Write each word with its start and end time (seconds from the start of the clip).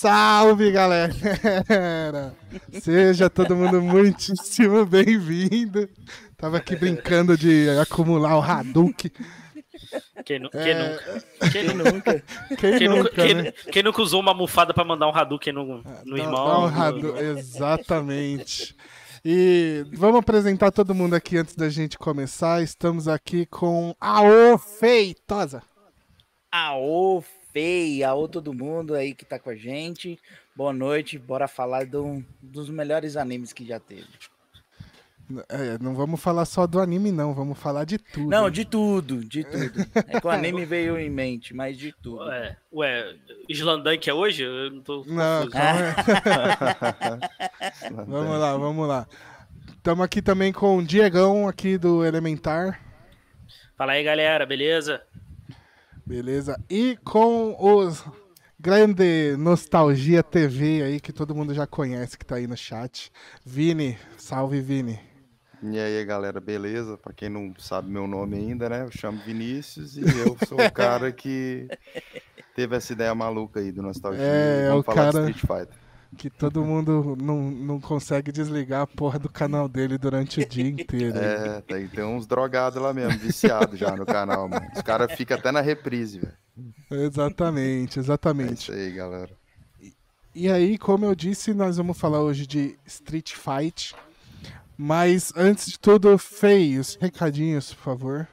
Salve, 0.00 0.70
galera! 0.70 1.12
Seja 2.80 3.28
todo 3.28 3.56
mundo 3.56 3.82
muitíssimo 3.82 4.86
bem-vindo. 4.86 5.88
Tava 6.36 6.58
aqui 6.58 6.76
brincando 6.76 7.36
de 7.36 7.68
acumular 7.82 8.36
o 8.38 8.40
Hadouken. 8.40 9.10
Quem, 10.24 10.38
nu- 10.38 10.50
quem 10.50 10.60
É. 10.60 10.88
nunca? 10.88 11.50
Quem, 11.50 11.64
nu- 11.64 11.74
nunca? 11.84 12.22
Quem, 12.56 12.78
quem 12.78 12.88
nunca, 12.88 13.10
quem- 13.10 13.34
né? 13.34 13.52
quem 13.72 13.82
nunca 13.82 14.00
usou 14.00 14.20
uma 14.20 14.30
almofada 14.30 14.72
pra 14.72 14.84
mandar 14.84 15.08
um 15.08 15.16
Hadouken 15.16 15.52
no, 15.52 15.64
no 15.78 15.82
Dá- 15.82 16.22
irmão? 16.22 16.46
dá 16.46 16.58
um 16.60 16.80
Hadou- 16.80 17.16
Exatamente. 17.18 18.76
E 19.24 19.84
vamos 19.94 20.20
apresentar 20.20 20.70
todo 20.70 20.94
mundo 20.94 21.14
aqui 21.14 21.36
antes 21.38 21.56
da 21.56 21.68
gente 21.68 21.98
começar. 21.98 22.62
Estamos 22.62 23.08
aqui 23.08 23.46
com 23.46 23.92
a 24.00 24.22
O 24.22 24.58
Feitosa. 24.58 25.60
Aô, 26.52 27.22
Fei, 27.52 28.02
aô 28.04 28.28
todo 28.28 28.52
mundo 28.52 28.94
aí 28.94 29.14
que 29.14 29.24
tá 29.24 29.38
com 29.38 29.50
a 29.50 29.56
gente. 29.56 30.18
Boa 30.54 30.72
noite, 30.72 31.18
bora 31.18 31.48
falar 31.48 31.86
do- 31.86 32.24
dos 32.42 32.68
melhores 32.68 33.16
animes 33.16 33.52
que 33.52 33.64
já 33.66 33.80
teve. 33.80 34.06
É, 35.50 35.76
não 35.78 35.94
vamos 35.94 36.20
falar 36.22 36.46
só 36.46 36.66
do 36.66 36.80
anime, 36.80 37.12
não. 37.12 37.34
Vamos 37.34 37.58
falar 37.58 37.84
de 37.84 37.98
tudo. 37.98 38.30
Não, 38.30 38.48
de 38.48 38.64
tudo, 38.64 39.22
de 39.22 39.44
tudo. 39.44 39.86
É 40.06 40.18
que 40.18 40.26
o 40.26 40.30
anime 40.30 40.64
veio 40.64 40.98
em 40.98 41.10
mente, 41.10 41.52
mas 41.54 41.76
de 41.76 41.92
tudo. 42.02 42.24
Ué, 42.24 42.56
ué, 42.72 43.14
Islandan 43.46 43.98
que 43.98 44.08
é 44.08 44.14
hoje? 44.14 44.44
Eu 44.44 44.70
não 44.70 44.80
tô 44.80 45.04
Não, 45.06 45.48
calma 45.50 45.80
vamos 48.06 48.38
lá, 48.38 48.56
vamos 48.56 48.88
lá. 48.88 49.06
Estamos 49.76 50.02
aqui 50.04 50.22
também 50.22 50.50
com 50.52 50.78
o 50.78 50.82
Diegão, 50.84 51.46
aqui 51.46 51.76
do 51.76 52.04
Elementar. 52.04 52.80
Fala 53.76 53.92
aí, 53.92 54.02
galera, 54.02 54.46
beleza? 54.46 55.02
Beleza? 56.08 56.58
E 56.70 56.96
com 57.04 57.54
os 57.60 58.02
grande 58.58 59.36
Nostalgia 59.36 60.22
TV 60.22 60.82
aí, 60.82 61.00
que 61.00 61.12
todo 61.12 61.34
mundo 61.34 61.52
já 61.52 61.66
conhece, 61.66 62.16
que 62.16 62.24
tá 62.24 62.36
aí 62.36 62.46
no 62.46 62.56
chat. 62.56 63.12
Vini, 63.44 63.98
salve 64.16 64.58
Vini. 64.62 64.98
E 65.62 65.78
aí, 65.78 66.02
galera, 66.06 66.40
beleza? 66.40 66.96
Pra 66.96 67.12
quem 67.12 67.28
não 67.28 67.52
sabe 67.58 67.90
meu 67.90 68.06
nome 68.06 68.38
ainda, 68.38 68.70
né? 68.70 68.84
Eu 68.84 68.90
chamo 68.90 69.20
Vinícius 69.26 69.98
e 69.98 70.00
eu 70.00 70.34
sou 70.46 70.58
o 70.58 70.72
cara 70.72 71.12
que 71.12 71.68
teve 72.56 72.74
essa 72.74 72.90
ideia 72.94 73.14
maluca 73.14 73.60
aí 73.60 73.70
do 73.70 73.82
Nostalgia. 73.82 74.22
É, 74.22 74.68
Vamos 74.70 74.80
o 74.80 74.84
falar 74.84 75.12
cara- 75.12 75.24
de 75.26 75.30
Street 75.32 75.40
Fighter. 75.66 75.87
Que 76.16 76.30
todo 76.30 76.64
mundo 76.64 77.16
não, 77.20 77.50
não 77.50 77.80
consegue 77.80 78.32
desligar 78.32 78.80
a 78.82 78.86
porra 78.86 79.18
do 79.18 79.28
canal 79.28 79.68
dele 79.68 79.98
durante 79.98 80.40
o 80.40 80.48
dia 80.48 80.66
inteiro. 80.66 81.18
É, 81.18 81.60
tem, 81.60 81.86
tem 81.86 82.04
uns 82.04 82.26
drogados 82.26 82.80
lá 82.80 82.94
mesmo, 82.94 83.18
viciados 83.18 83.78
já 83.78 83.94
no 83.94 84.06
canal, 84.06 84.48
mano. 84.48 84.66
Os 84.74 84.80
caras 84.82 85.12
ficam 85.12 85.36
até 85.36 85.52
na 85.52 85.60
reprise, 85.60 86.18
velho. 86.18 86.34
Exatamente, 86.90 87.98
É 87.98 88.00
exatamente. 88.02 88.62
isso 88.62 88.72
aí, 88.72 88.90
galera. 88.92 89.30
E 90.34 90.48
aí, 90.50 90.78
como 90.78 91.04
eu 91.04 91.14
disse, 91.14 91.52
nós 91.52 91.76
vamos 91.76 91.98
falar 91.98 92.22
hoje 92.22 92.46
de 92.46 92.78
Street 92.86 93.34
Fight. 93.34 93.94
Mas 94.76 95.32
antes 95.36 95.66
de 95.72 95.78
tudo, 95.78 96.16
Fei, 96.16 96.78
os 96.78 96.94
recadinhos, 96.94 97.74
por 97.74 97.82
favor. 97.82 98.28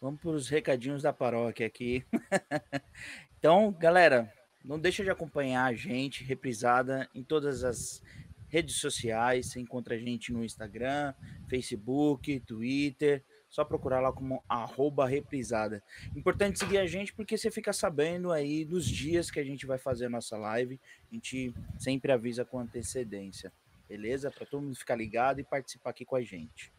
Vamos 0.00 0.20
para 0.20 0.30
os 0.30 0.48
recadinhos 0.48 1.02
da 1.02 1.12
paróquia 1.12 1.66
aqui. 1.66 2.04
então, 3.38 3.74
galera, 3.78 4.32
não 4.64 4.78
deixa 4.78 5.02
de 5.02 5.10
acompanhar 5.10 5.64
a 5.64 5.74
gente, 5.74 6.24
reprisada, 6.24 7.08
em 7.14 7.22
todas 7.22 7.64
as 7.64 8.02
redes 8.48 8.76
sociais. 8.76 9.46
Você 9.46 9.60
encontra 9.60 9.94
a 9.94 9.98
gente 9.98 10.32
no 10.32 10.44
Instagram, 10.44 11.14
Facebook, 11.48 12.40
Twitter. 12.40 13.24
Só 13.48 13.64
procurar 13.64 14.00
lá 14.00 14.12
como 14.12 14.44
arroba 14.48 15.08
reprisada. 15.08 15.82
Importante 16.14 16.60
seguir 16.60 16.78
a 16.78 16.86
gente 16.86 17.12
porque 17.12 17.36
você 17.36 17.50
fica 17.50 17.72
sabendo 17.72 18.30
aí 18.30 18.64
dos 18.64 18.86
dias 18.86 19.28
que 19.28 19.40
a 19.40 19.44
gente 19.44 19.66
vai 19.66 19.76
fazer 19.76 20.06
a 20.06 20.10
nossa 20.10 20.36
live. 20.36 20.78
A 21.10 21.14
gente 21.14 21.52
sempre 21.76 22.12
avisa 22.12 22.44
com 22.44 22.60
antecedência. 22.60 23.52
Beleza? 23.88 24.30
Para 24.30 24.46
todo 24.46 24.62
mundo 24.62 24.76
ficar 24.76 24.94
ligado 24.94 25.40
e 25.40 25.44
participar 25.44 25.90
aqui 25.90 26.04
com 26.04 26.14
a 26.14 26.22
gente. 26.22 26.72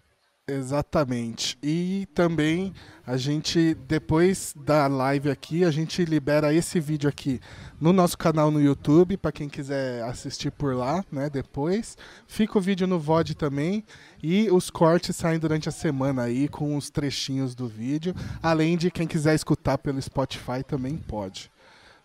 Exatamente. 0.47 1.57
E 1.62 2.07
também 2.13 2.74
a 3.06 3.16
gente, 3.16 3.74
depois 3.88 4.53
da 4.57 4.88
live 4.88 5.29
aqui, 5.29 5.63
a 5.63 5.72
gente 5.72 6.03
libera 6.03 6.53
esse 6.53 6.79
vídeo 6.79 7.07
aqui 7.07 7.40
no 7.79 7.94
nosso 7.94 8.18
canal 8.18 8.52
no 8.52 8.62
YouTube, 8.62 9.18
para 9.18 9.31
quem 9.31 9.47
quiser 9.47 10.03
assistir 10.03 10.52
por 10.52 10.75
lá, 10.75 11.06
né? 11.12 11.29
Depois. 11.29 11.97
Fica 12.28 12.57
o 12.57 12.62
vídeo 12.62 12.85
no 12.88 13.00
VOD 13.00 13.35
também. 13.35 13.84
E 14.22 14.50
os 14.52 14.69
cortes 14.69 15.16
saem 15.16 15.40
durante 15.40 15.69
a 15.69 15.72
semana 15.72 16.24
aí, 16.24 16.47
com 16.47 16.75
os 16.75 16.90
trechinhos 16.90 17.56
do 17.56 17.68
vídeo. 17.68 18.13
Além 18.41 18.78
de 18.78 18.91
quem 18.91 19.08
quiser 19.08 19.35
escutar 19.35 19.78
pelo 19.78 20.02
Spotify 20.02 20.63
também 20.68 20.97
pode. 20.97 21.52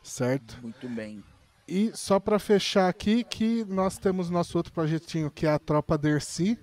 Certo? 0.02 0.58
Muito 0.62 0.88
bem. 0.88 1.24
E 1.66 1.90
só 1.94 2.20
para 2.20 2.38
fechar 2.38 2.88
aqui, 2.88 3.24
que 3.24 3.64
nós 3.64 3.98
temos 3.98 4.30
nosso 4.30 4.56
outro 4.56 4.72
projetinho, 4.72 5.32
que 5.32 5.46
é 5.46 5.50
a 5.50 5.58
Tropa 5.58 5.98
Dercy, 5.98 6.56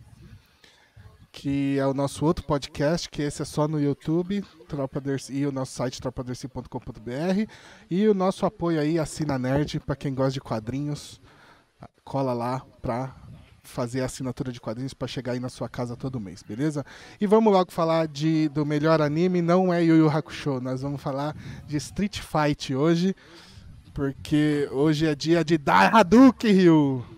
que 1.33 1.79
é 1.79 1.85
o 1.85 1.95
nosso 1.95 2.23
outro 2.23 2.45
podcast, 2.45 3.09
que 3.09 3.23
esse 3.23 3.41
é 3.41 3.45
só 3.45 3.67
no 3.67 3.81
YouTube, 3.81 4.45
Tropa 4.67 5.01
e 5.31 5.45
o 5.47 5.51
nosso 5.51 5.73
site 5.73 5.99
tropadercy.com.br, 5.99 7.51
e 7.89 8.07
o 8.07 8.13
nosso 8.13 8.45
apoio 8.45 8.79
aí, 8.79 8.99
Assina 8.99 9.39
Nerd, 9.39 9.79
para 9.79 9.95
quem 9.95 10.13
gosta 10.13 10.33
de 10.33 10.39
quadrinhos, 10.39 11.19
cola 12.05 12.33
lá 12.33 12.63
pra 12.83 13.15
fazer 13.63 14.01
a 14.01 14.05
assinatura 14.05 14.51
de 14.51 14.61
quadrinhos 14.61 14.93
para 14.93 15.07
chegar 15.07 15.31
aí 15.31 15.39
na 15.39 15.49
sua 15.49 15.67
casa 15.67 15.97
todo 15.97 16.19
mês, 16.19 16.43
beleza? 16.43 16.85
E 17.19 17.25
vamos 17.25 17.51
logo 17.51 17.71
falar 17.71 18.07
de, 18.07 18.47
do 18.49 18.63
melhor 18.63 19.01
anime, 19.01 19.41
não 19.41 19.73
é 19.73 19.83
Yu 19.83 19.95
Yu 19.95 20.09
Hakusho, 20.09 20.61
nós 20.61 20.83
vamos 20.83 21.01
falar 21.01 21.35
de 21.65 21.77
Street 21.77 22.19
Fight 22.19 22.75
hoje, 22.75 23.15
porque 23.91 24.69
hoje 24.71 25.07
é 25.07 25.15
dia 25.15 25.43
de 25.43 25.57
dar 25.57 25.95
Hadouken, 25.95 26.53
Ryu. 26.53 27.12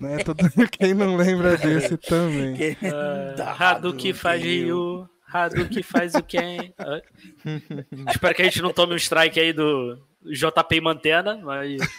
Né? 0.00 0.18
Todo 0.18 0.38
quem 0.70 0.94
não 0.94 1.16
lembra 1.16 1.56
desse 1.58 1.96
também. 1.96 2.54
Uh, 2.54 3.42
Hadouken 3.58 4.12
faz 4.12 4.42
Ryu, 4.42 5.08
Hadouken 5.32 5.82
faz 5.82 6.14
o 6.14 6.22
quem? 6.22 6.74
Ah. 6.78 7.00
Espero 8.10 8.34
que 8.34 8.42
a 8.42 8.44
gente 8.44 8.62
não 8.62 8.72
tome 8.72 8.94
um 8.94 8.96
strike 8.96 9.40
aí 9.40 9.52
do 9.52 9.98
JP 10.24 10.80
Mantena, 10.80 11.38
mas... 11.42 11.80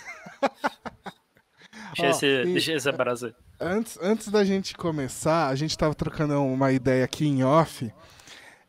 Deixa, 1.95 2.07
Ó, 2.07 2.09
esse, 2.09 2.25
e- 2.25 2.53
deixa 2.53 2.73
essa 2.73 2.91
brasa. 2.91 3.33
Antes, 3.59 3.97
antes 4.01 4.27
da 4.27 4.43
gente 4.43 4.75
começar, 4.75 5.47
a 5.47 5.55
gente 5.55 5.75
tava 5.75 5.95
trocando 5.95 6.39
uma 6.43 6.71
ideia 6.71 7.03
aqui 7.03 7.25
em 7.25 7.43
off 7.43 7.91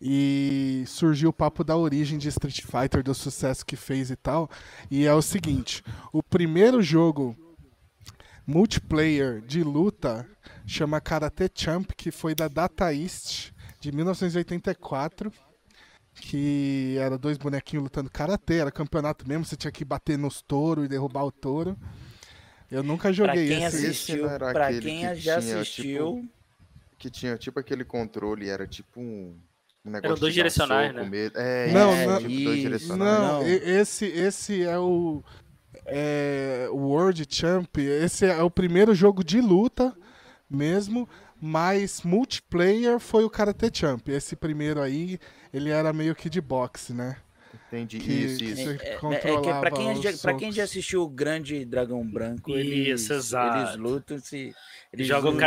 e 0.00 0.84
surgiu 0.86 1.30
o 1.30 1.32
papo 1.32 1.62
da 1.64 1.76
origem 1.76 2.16
de 2.16 2.28
Street 2.28 2.62
Fighter, 2.62 3.02
do 3.02 3.14
sucesso 3.14 3.66
que 3.66 3.76
fez 3.76 4.10
e 4.10 4.16
tal. 4.16 4.48
E 4.90 5.04
é 5.04 5.12
o 5.12 5.20
seguinte: 5.20 5.82
o 6.12 6.22
primeiro 6.22 6.80
jogo 6.80 7.36
multiplayer 8.48 9.42
de 9.42 9.62
luta 9.62 10.26
chama 10.66 11.00
Karate 11.02 11.50
Champ, 11.54 11.90
que 11.94 12.10
foi 12.10 12.34
da 12.34 12.48
Data 12.48 12.92
East 12.94 13.50
de 13.78 13.92
1984. 13.92 15.30
Que 16.20 16.96
era 16.98 17.16
dois 17.16 17.38
bonequinhos 17.38 17.84
lutando 17.84 18.10
karatê, 18.10 18.54
era 18.56 18.72
campeonato 18.72 19.28
mesmo, 19.28 19.44
você 19.44 19.54
tinha 19.54 19.70
que 19.70 19.84
bater 19.84 20.18
nos 20.18 20.42
touros 20.42 20.84
e 20.84 20.88
derrubar 20.88 21.22
o 21.24 21.30
touro. 21.30 21.76
Eu 22.68 22.82
nunca 22.82 23.02
Pra 23.04 23.12
joguei 23.12 23.46
quem 23.48 23.62
esse. 23.62 23.86
assistiu, 23.86 24.24
não 24.24 24.30
era 24.30 24.52
pra 24.52 24.66
aquele 24.66 24.80
quem 24.80 24.98
que 25.08 25.14
já 25.14 25.40
tinha, 25.40 25.60
assistiu, 25.60 26.28
Que 26.98 27.08
tinha 27.08 27.36
tipo 27.38 27.60
aquele 27.60 27.84
controle, 27.84 28.48
era 28.48 28.66
tipo 28.66 28.98
um, 29.00 29.38
um 29.84 29.90
negócio. 29.92 30.16
dois 30.16 30.34
de 30.34 30.40
dar 30.40 30.48
direcionais, 30.48 30.88
soco 30.92 31.04
né? 31.04 31.08
mesmo. 31.08 31.38
É, 31.38 31.72
Não, 31.72 31.94
isso, 31.94 32.10
não- 32.10 32.18
tipo 32.18 32.44
dois 32.44 32.60
direcionais. 32.60 33.20
Não, 33.22 33.40
Não. 33.40 33.46
esse, 33.46 34.06
esse 34.06 34.62
é 34.64 34.76
o 34.76 35.22
é, 35.88 36.68
o 36.70 36.76
World 36.88 37.26
Champ. 37.28 37.76
Esse 37.78 38.26
é 38.26 38.42
o 38.42 38.50
primeiro 38.50 38.94
jogo 38.94 39.22
de 39.24 39.40
luta 39.40 39.94
mesmo, 40.50 41.08
mas 41.40 42.02
multiplayer 42.02 42.98
foi 42.98 43.24
o 43.24 43.30
Karate 43.30 43.70
Champ. 43.72 44.06
Esse 44.08 44.36
primeiro 44.36 44.80
aí, 44.80 45.18
ele 45.52 45.70
era 45.70 45.92
meio 45.92 46.14
que 46.14 46.28
de 46.30 46.40
boxe, 46.40 46.92
né? 46.92 47.16
Entendi. 47.68 47.98
Que- 47.98 48.12
Isso, 48.12 48.44
isso. 48.44 48.62
você 48.62 48.70
É, 48.70 48.72
é 48.72 48.76
que 48.94 48.96
controlava 48.98 49.60
pra 49.60 49.70
quem, 49.70 49.92
os 49.92 50.00
já, 50.02 50.12
pra 50.22 50.34
quem 50.34 50.52
já 50.52 50.64
assistiu 50.64 51.02
o 51.02 51.08
Grande 51.08 51.64
Dragão 51.64 52.06
Branco, 52.06 52.50
eles, 52.52 53.00
Isso, 53.02 53.12
exato. 53.12 53.58
eles 53.58 53.76
lutam 53.76 54.18
se. 54.18 54.54
Eles 54.92 55.06
jogam 55.06 55.32
esse 55.32 55.40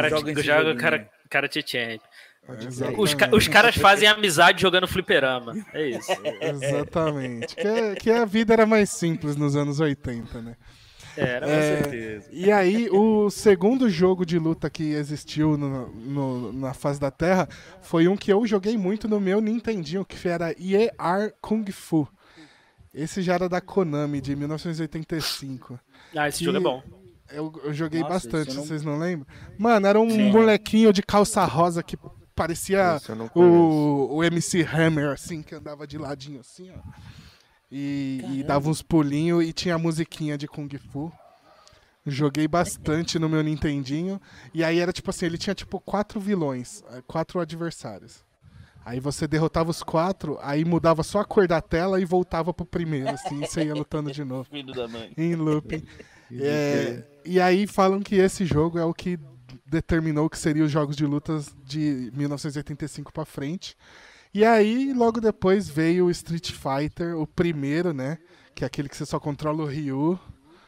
joga 0.43 0.63
o 0.63 0.63
joguinho. 0.63 0.81
cara, 0.81 1.09
Karate 1.29 1.63
Champ. 1.65 2.01
Exatamente. 2.49 2.99
Os, 3.01 3.13
ca- 3.13 3.29
os 3.33 3.47
caras 3.47 3.75
fazem 3.75 4.07
amizade 4.07 4.61
jogando 4.61 4.87
fliperama. 4.87 5.55
É 5.73 5.89
isso. 5.89 6.11
Exatamente. 6.41 7.55
que, 7.55 7.67
é- 7.67 7.95
que 7.95 8.11
a 8.11 8.25
vida 8.25 8.53
era 8.53 8.65
mais 8.65 8.89
simples 8.89 9.35
nos 9.35 9.55
anos 9.55 9.79
80, 9.79 10.41
né? 10.41 10.55
Era, 11.17 11.45
É, 11.49 12.21
E 12.31 12.49
aí, 12.51 12.89
o 12.89 13.29
segundo 13.29 13.89
jogo 13.89 14.25
de 14.25 14.39
luta 14.39 14.69
que 14.69 14.93
existiu 14.93 15.57
no- 15.57 15.87
no- 15.93 16.53
na 16.53 16.73
face 16.73 16.99
da 16.99 17.11
Terra 17.11 17.49
foi 17.81 18.07
um 18.07 18.15
que 18.15 18.31
eu 18.31 18.45
joguei 18.47 18.77
muito 18.77 19.09
no 19.09 19.19
meu 19.19 19.41
Nintendinho, 19.41 20.05
que 20.05 20.27
era 20.27 20.51
ER 20.51 21.33
Kung 21.41 21.69
Fu. 21.71 22.07
Esse 22.93 23.21
já 23.21 23.33
era 23.35 23.47
da 23.49 23.59
Konami, 23.61 24.19
de 24.21 24.35
1985. 24.35 25.79
Ah, 26.15 26.27
esse 26.29 26.43
jogo 26.43 26.57
é 26.57 26.61
bom. 26.61 26.83
Eu, 27.29 27.51
eu 27.63 27.73
joguei 27.73 28.01
Nossa, 28.01 28.13
bastante, 28.13 28.55
não- 28.55 28.63
vocês 28.65 28.83
não 28.83 28.97
lembram? 28.97 29.27
Mano, 29.57 29.87
era 29.87 29.99
um 29.99 30.09
Sim. 30.09 30.31
molequinho 30.31 30.91
de 30.91 31.01
calça 31.01 31.43
rosa 31.45 31.81
que 31.83 31.97
parecia 32.35 32.99
o, 33.35 34.15
o 34.15 34.23
MC 34.23 34.61
Hammer, 34.63 35.11
assim, 35.11 35.41
que 35.41 35.55
andava 35.55 35.85
de 35.85 35.97
ladinho 35.97 36.39
assim, 36.39 36.71
ó. 36.71 36.79
E, 37.71 38.21
e 38.33 38.43
dava 38.43 38.69
uns 38.69 38.81
pulinhos 38.81 39.45
e 39.45 39.53
tinha 39.53 39.75
a 39.75 39.79
musiquinha 39.79 40.37
de 40.37 40.47
Kung 40.47 40.69
Fu. 40.91 41.11
Joguei 42.05 42.47
bastante 42.47 43.17
no 43.17 43.29
meu 43.29 43.41
Nintendinho. 43.41 44.19
E 44.53 44.63
aí 44.63 44.79
era 44.79 44.91
tipo 44.91 45.09
assim, 45.09 45.25
ele 45.27 45.37
tinha 45.37 45.53
tipo 45.53 45.79
quatro 45.79 46.19
vilões, 46.19 46.83
eh, 46.91 47.01
quatro 47.07 47.39
adversários. 47.39 48.25
Aí 48.83 48.99
você 48.99 49.27
derrotava 49.27 49.69
os 49.69 49.83
quatro, 49.83 50.39
aí 50.41 50.65
mudava 50.65 51.03
só 51.03 51.19
a 51.19 51.25
cor 51.25 51.47
da 51.47 51.61
tela 51.61 52.01
e 52.01 52.05
voltava 52.05 52.51
pro 52.51 52.65
primeiro, 52.65 53.09
assim, 53.09 53.43
e 53.43 53.47
você 53.47 53.63
ia 53.65 53.75
lutando 53.75 54.11
de 54.11 54.23
novo. 54.25 54.49
Filho 54.49 54.73
da 54.73 54.87
mãe. 54.87 55.13
Em 55.15 55.35
looping. 55.35 55.85
É, 56.33 57.03
e 57.23 57.39
aí 57.39 57.67
falam 57.67 58.01
que 58.01 58.15
esse 58.15 58.45
jogo 58.45 58.79
é 58.79 58.85
o 58.85 58.93
que 58.93 59.19
determinou 59.65 60.29
que 60.29 60.37
seriam 60.37 60.65
os 60.65 60.71
jogos 60.71 60.95
de 60.95 61.05
lutas 61.05 61.55
de 61.65 62.11
1985 62.13 63.11
pra 63.11 63.25
frente. 63.25 63.75
E 64.33 64.45
aí, 64.45 64.93
logo 64.93 65.19
depois, 65.19 65.67
veio 65.69 66.05
o 66.05 66.11
Street 66.11 66.51
Fighter, 66.51 67.17
o 67.17 67.27
primeiro, 67.27 67.93
né? 67.93 68.17
Que 68.55 68.63
é 68.63 68.67
aquele 68.67 68.87
que 68.89 68.95
você 68.95 69.05
só 69.05 69.19
controla 69.19 69.63
o 69.63 69.65
Ryu 69.65 70.19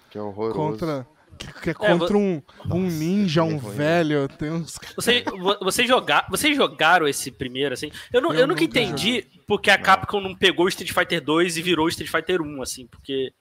Que 0.10 0.18
é 0.18 0.22
horroroso. 0.22 0.56
contra. 0.56 1.08
Que, 1.38 1.52
que 1.62 1.70
é 1.72 1.74
contra 1.74 2.16
um, 2.16 2.42
um 2.70 2.82
ninja, 2.88 3.42
é 3.42 3.44
um 3.44 3.58
velho. 3.58 4.28
Tem 4.28 4.52
uns. 4.52 4.78
Você, 4.96 5.24
vo- 5.24 5.58
vocês, 5.62 5.88
joga, 5.88 6.26
vocês 6.30 6.56
jogaram 6.56 7.08
esse 7.08 7.32
primeiro, 7.32 7.74
assim? 7.74 7.90
Eu, 8.14 8.22
não, 8.22 8.32
Eu 8.32 8.42
eu, 8.42 8.48
nunca 8.48 8.62
nunca 8.62 8.80
entendi 8.80 9.26
porque 9.48 9.72
a 9.72 9.78
Capcom 9.78 10.22
não 10.22 10.36
pegou 10.36 10.66
o 10.66 10.70
Street 10.70 10.92
Fighter 10.94 11.22
2 11.24 11.58
e 11.58 11.62
virou 11.62 11.86
o 11.86 11.90
Street 11.90 12.12
Fighter 12.12 12.42
1, 12.42 12.62
assim, 12.62 12.86
porque. 12.88 13.32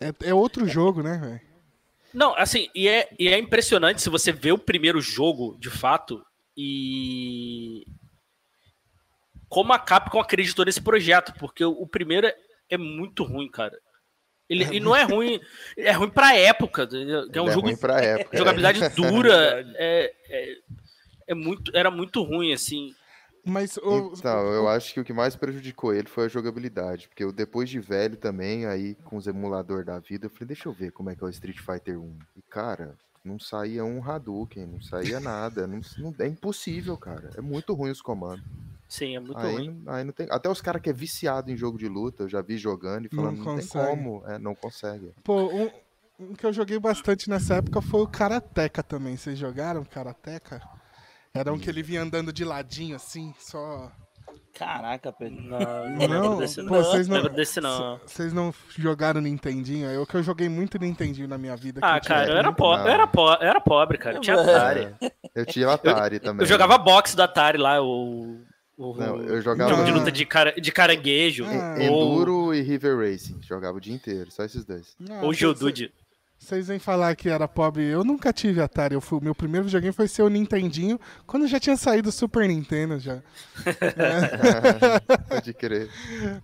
É, 0.00 0.12
é 0.30 0.34
outro 0.34 0.66
jogo, 0.68 1.02
né, 1.02 1.18
velho? 1.18 1.40
Não, 2.14 2.34
assim, 2.36 2.68
e 2.74 2.88
é, 2.88 3.08
e 3.18 3.28
é 3.28 3.36
impressionante 3.38 4.00
se 4.00 4.08
você 4.08 4.30
vê 4.30 4.52
o 4.52 4.58
primeiro 4.58 5.00
jogo, 5.00 5.56
de 5.58 5.68
fato, 5.68 6.24
e. 6.56 7.84
Como 9.48 9.72
a 9.72 9.78
Capcom 9.78 10.20
acreditou 10.20 10.64
nesse 10.64 10.80
projeto, 10.80 11.34
porque 11.38 11.64
o, 11.64 11.72
o 11.72 11.86
primeiro 11.86 12.26
é, 12.26 12.34
é 12.70 12.78
muito 12.78 13.24
ruim, 13.24 13.50
cara. 13.50 13.76
Ele, 14.48 14.76
e 14.76 14.80
não 14.80 14.94
é 14.94 15.02
ruim, 15.02 15.40
é 15.76 15.92
ruim 15.92 16.10
pra 16.10 16.36
época. 16.36 16.84
entendeu? 16.84 17.30
Que 17.30 17.38
é 17.38 17.42
um 17.42 17.46
Ele 17.46 17.54
jogo 17.54 17.66
ruim 17.66 17.76
pra 17.76 18.00
época. 18.00 18.36
jogabilidade 18.36 18.88
dura. 18.94 19.64
É, 19.76 20.12
é, 20.28 20.56
é 21.28 21.34
muito, 21.34 21.72
era 21.74 21.90
muito 21.90 22.22
ruim, 22.22 22.52
assim. 22.52 22.94
Mas 23.44 23.76
o. 23.76 24.12
Então, 24.16 24.52
eu 24.52 24.68
acho 24.68 24.94
que 24.94 25.00
o 25.00 25.04
que 25.04 25.12
mais 25.12 25.36
prejudicou 25.36 25.92
ele 25.94 26.08
foi 26.08 26.24
a 26.24 26.28
jogabilidade. 26.28 27.08
Porque 27.08 27.22
eu, 27.24 27.32
depois 27.32 27.68
de 27.68 27.78
velho 27.80 28.16
também, 28.16 28.66
aí 28.66 28.94
com 29.04 29.16
os 29.16 29.26
emuladores 29.26 29.84
da 29.86 29.98
vida, 29.98 30.26
eu 30.26 30.30
falei, 30.30 30.48
deixa 30.48 30.68
eu 30.68 30.72
ver 30.72 30.90
como 30.92 31.10
é 31.10 31.14
que 31.16 31.22
é 31.22 31.26
o 31.26 31.30
Street 31.30 31.58
Fighter 31.58 32.00
1. 32.00 32.18
E, 32.36 32.42
cara, 32.42 32.94
não 33.24 33.38
saía 33.38 33.84
um 33.84 34.02
Hadouken, 34.02 34.66
não 34.66 34.80
saía 34.80 35.20
nada. 35.20 35.66
Não, 35.66 35.80
não- 35.98 36.14
é 36.18 36.26
impossível, 36.26 36.96
cara. 36.96 37.30
É 37.36 37.40
muito 37.40 37.74
ruim 37.74 37.90
os 37.90 38.00
comandos. 38.02 38.44
Sim, 38.88 39.16
é 39.16 39.20
muito 39.20 39.36
Aí, 39.38 39.54
ruim. 39.54 39.82
não- 39.84 39.92
aí 39.92 40.04
não 40.04 40.12
tem. 40.12 40.26
Até 40.30 40.48
os 40.48 40.60
caras 40.60 40.80
que 40.80 40.88
é 40.88 40.92
viciado 40.92 41.50
em 41.50 41.56
jogo 41.56 41.76
de 41.78 41.88
luta, 41.88 42.24
eu 42.24 42.28
já 42.28 42.40
vi 42.40 42.56
jogando 42.56 43.06
e 43.06 43.08
Não 43.14 43.22
falando, 43.22 43.38
não, 43.38 43.44
tem 43.44 43.54
consegue. 43.66 43.86
como. 43.96 44.22
É, 44.26 44.38
não 44.38 44.54
consegue. 44.54 45.12
Pô, 45.24 45.42
um, 45.52 45.70
um 46.20 46.34
que 46.34 46.46
eu 46.46 46.52
joguei 46.52 46.78
bastante 46.78 47.28
nessa 47.28 47.56
época 47.56 47.80
foi 47.82 48.00
o 48.02 48.06
Karateka 48.06 48.82
também. 48.82 49.16
Vocês 49.16 49.38
jogaram 49.38 49.84
Karateka? 49.84 50.62
Era 51.36 51.52
um 51.52 51.58
que 51.58 51.68
ele 51.68 51.82
vinha 51.82 52.00
andando 52.00 52.32
de 52.32 52.44
ladinho, 52.44 52.94
assim, 52.94 53.34
só. 53.40 53.90
Caraca, 54.56 55.12
Pedro. 55.12 55.42
Não, 55.42 55.58
não 55.58 56.08
Não, 56.08 56.20
lembro 56.22 56.38
desse 56.38 56.62
pô, 56.62 56.76
não. 56.76 56.84
vocês 56.84 57.08
não- 57.08 57.16
lembro 57.16 57.32
desse 57.34 57.60
não. 57.60 57.98
Vocês 58.06 58.32
não 58.32 58.54
jogaram 58.68 59.20
Nintendinho? 59.20 59.90
Eu 59.90 60.06
que 60.06 60.14
eu 60.16 60.22
joguei 60.22 60.48
muito 60.48 60.78
Nintendinho 60.78 61.26
na 61.26 61.36
minha 61.36 61.56
vida. 61.56 61.80
que 61.80 61.86
Ah, 61.86 61.96
eu 61.96 62.06
cara, 62.08 62.30
eu 62.30 62.36
era, 62.36 62.52
po 62.52 62.72
eu, 62.76 62.86
era 62.86 63.06
po 63.08 63.26
eu 63.32 63.48
era 63.48 63.60
pobre, 63.60 63.98
cara. 63.98 64.16
Eu 64.16 64.20
tinha 64.20 64.40
Atari. 64.40 64.94
É, 65.02 65.10
eu 65.34 65.44
tinha 65.46 65.68
Atari 65.72 66.20
também. 66.20 66.44
Eu 66.44 66.46
jogava 66.48 66.78
boxe 66.78 67.16
do 67.16 67.22
Atari 67.22 67.58
lá, 67.58 67.82
o. 67.82 68.38
o 68.78 68.94
Não, 68.96 69.20
eu 69.20 69.42
jogava- 69.42 69.70
jogo 69.70 69.84
de 69.84 69.90
luta 69.90 70.12
de, 70.12 70.24
cara, 70.24 70.52
de 70.52 70.70
caranguejo. 70.70 71.44
Ah. 71.46 71.74
ou, 71.90 72.12
Enduro 72.12 72.54
e 72.54 72.60
River 72.62 72.96
Racing. 72.96 73.40
Jogava 73.42 73.76
o 73.76 73.80
dia 73.80 73.92
inteiro, 73.94 74.30
só 74.30 74.44
esses 74.44 74.64
dois. 74.64 74.94
Ah, 75.10 75.22
ou 75.24 75.32
Geodude. 75.34 75.92
Vocês 76.38 76.66
vêm 76.68 76.78
falar 76.78 77.16
que 77.16 77.28
era 77.30 77.48
pobre. 77.48 77.84
Eu 77.84 78.04
nunca 78.04 78.30
tive 78.30 78.60
Atari. 78.60 78.94
Eu 78.94 79.00
fui, 79.00 79.18
meu 79.22 79.34
primeiro 79.34 79.64
videogame 79.64 79.94
foi 79.94 80.06
ser 80.06 80.22
o 80.22 80.28
Nintendinho 80.28 81.00
quando 81.26 81.46
já 81.46 81.58
tinha 81.58 81.76
saído 81.76 82.10
o 82.10 82.12
Super 82.12 82.46
Nintendo 82.46 82.98
já. 82.98 83.22
Pode 85.28 85.54
crer. 85.54 85.88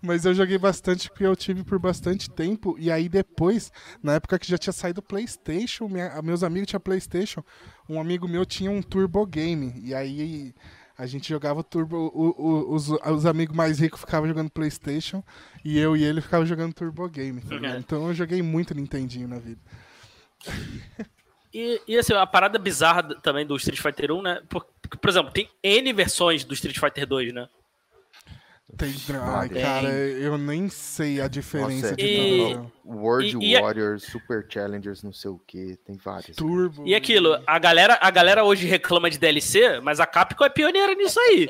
Mas 0.00 0.24
eu 0.24 0.34
joguei 0.34 0.56
bastante 0.56 1.10
porque 1.10 1.26
eu 1.26 1.36
tive 1.36 1.62
por 1.64 1.78
bastante 1.78 2.30
tempo. 2.30 2.76
E 2.78 2.90
aí 2.90 3.08
depois, 3.10 3.70
na 4.02 4.14
época 4.14 4.38
que 4.38 4.48
já 4.48 4.56
tinha 4.56 4.72
saído 4.72 5.00
o 5.00 5.02
PlayStation, 5.02 5.86
minha- 5.88 6.20
meus 6.22 6.42
amigos 6.42 6.68
tinham 6.68 6.80
PlayStation. 6.80 7.44
Um 7.88 8.00
amigo 8.00 8.26
meu 8.26 8.46
tinha 8.46 8.70
um 8.70 8.80
Turbo 8.80 9.26
Game. 9.26 9.74
E 9.84 9.94
aí 9.94 10.54
a 11.02 11.06
gente 11.06 11.28
jogava 11.28 11.62
Turbo. 11.64 11.96
o- 12.14 12.34
o- 12.38 12.74
os, 12.74 12.88
os 12.90 13.26
amigos 13.26 13.56
mais 13.56 13.78
ricos 13.78 14.00
ficavam 14.00 14.28
jogando 14.28 14.50
PlayStation. 14.50 15.22
E 15.64 15.78
eu 15.78 15.96
e 15.96 16.04
ele 16.04 16.20
ficavam 16.20 16.44
jogando 16.46 16.72
Turbo 16.74 17.08
Game. 17.08 17.40
tá. 17.40 17.78
Então 17.78 18.06
eu 18.08 18.14
joguei 18.14 18.42
muito 18.42 18.74
Nintendinho 18.74 19.26
na 19.28 19.38
vida. 19.38 19.60
E, 21.52 21.80
e 21.88 21.98
assim, 21.98 22.12
a 22.12 22.24
parada 22.24 22.60
bizarra 22.60 23.02
também 23.02 23.44
do 23.44 23.56
Street 23.56 23.80
Fighter 23.80 24.12
1, 24.12 24.22
né? 24.22 24.40
Por, 24.48 24.64
por 25.00 25.10
exemplo, 25.10 25.32
tem 25.32 25.50
N 25.64 25.92
versões 25.92 26.44
do 26.44 26.54
Street 26.54 26.78
Fighter 26.78 27.04
2, 27.04 27.34
né? 27.34 27.48
Tem, 28.76 28.94
ai, 29.20 29.48
Tem. 29.48 29.62
cara, 29.62 29.88
eu 29.90 30.38
nem 30.38 30.68
sei 30.68 31.20
a 31.20 31.28
diferença 31.28 31.90
Nossa, 31.90 31.96
de 31.96 32.04
E- 32.04 32.48
cada 32.54 32.60
um. 32.60 32.70
World 33.02 33.36
E- 33.40 33.54
e- 33.56 33.60
Warriors, 33.60 34.02
Super 34.04 34.46
Challengers, 34.48 35.02
não 35.02 35.12
sei 35.12 35.30
o 35.30 35.38
que, 35.46 35.76
tem 35.84 35.96
vários. 35.96 36.36
Turbo. 36.36 36.86
E 36.86 36.94
aquilo, 36.94 37.38
a 37.46 37.58
galera, 37.58 37.98
a 38.00 38.10
galera 38.10 38.44
hoje 38.44 38.66
reclama 38.66 39.10
de 39.10 39.18
DLC, 39.18 39.80
mas 39.80 40.00
a 40.00 40.06
Capcom 40.06 40.44
é 40.44 40.48
pioneira 40.48 40.94
nisso 40.94 41.18
aí. 41.20 41.48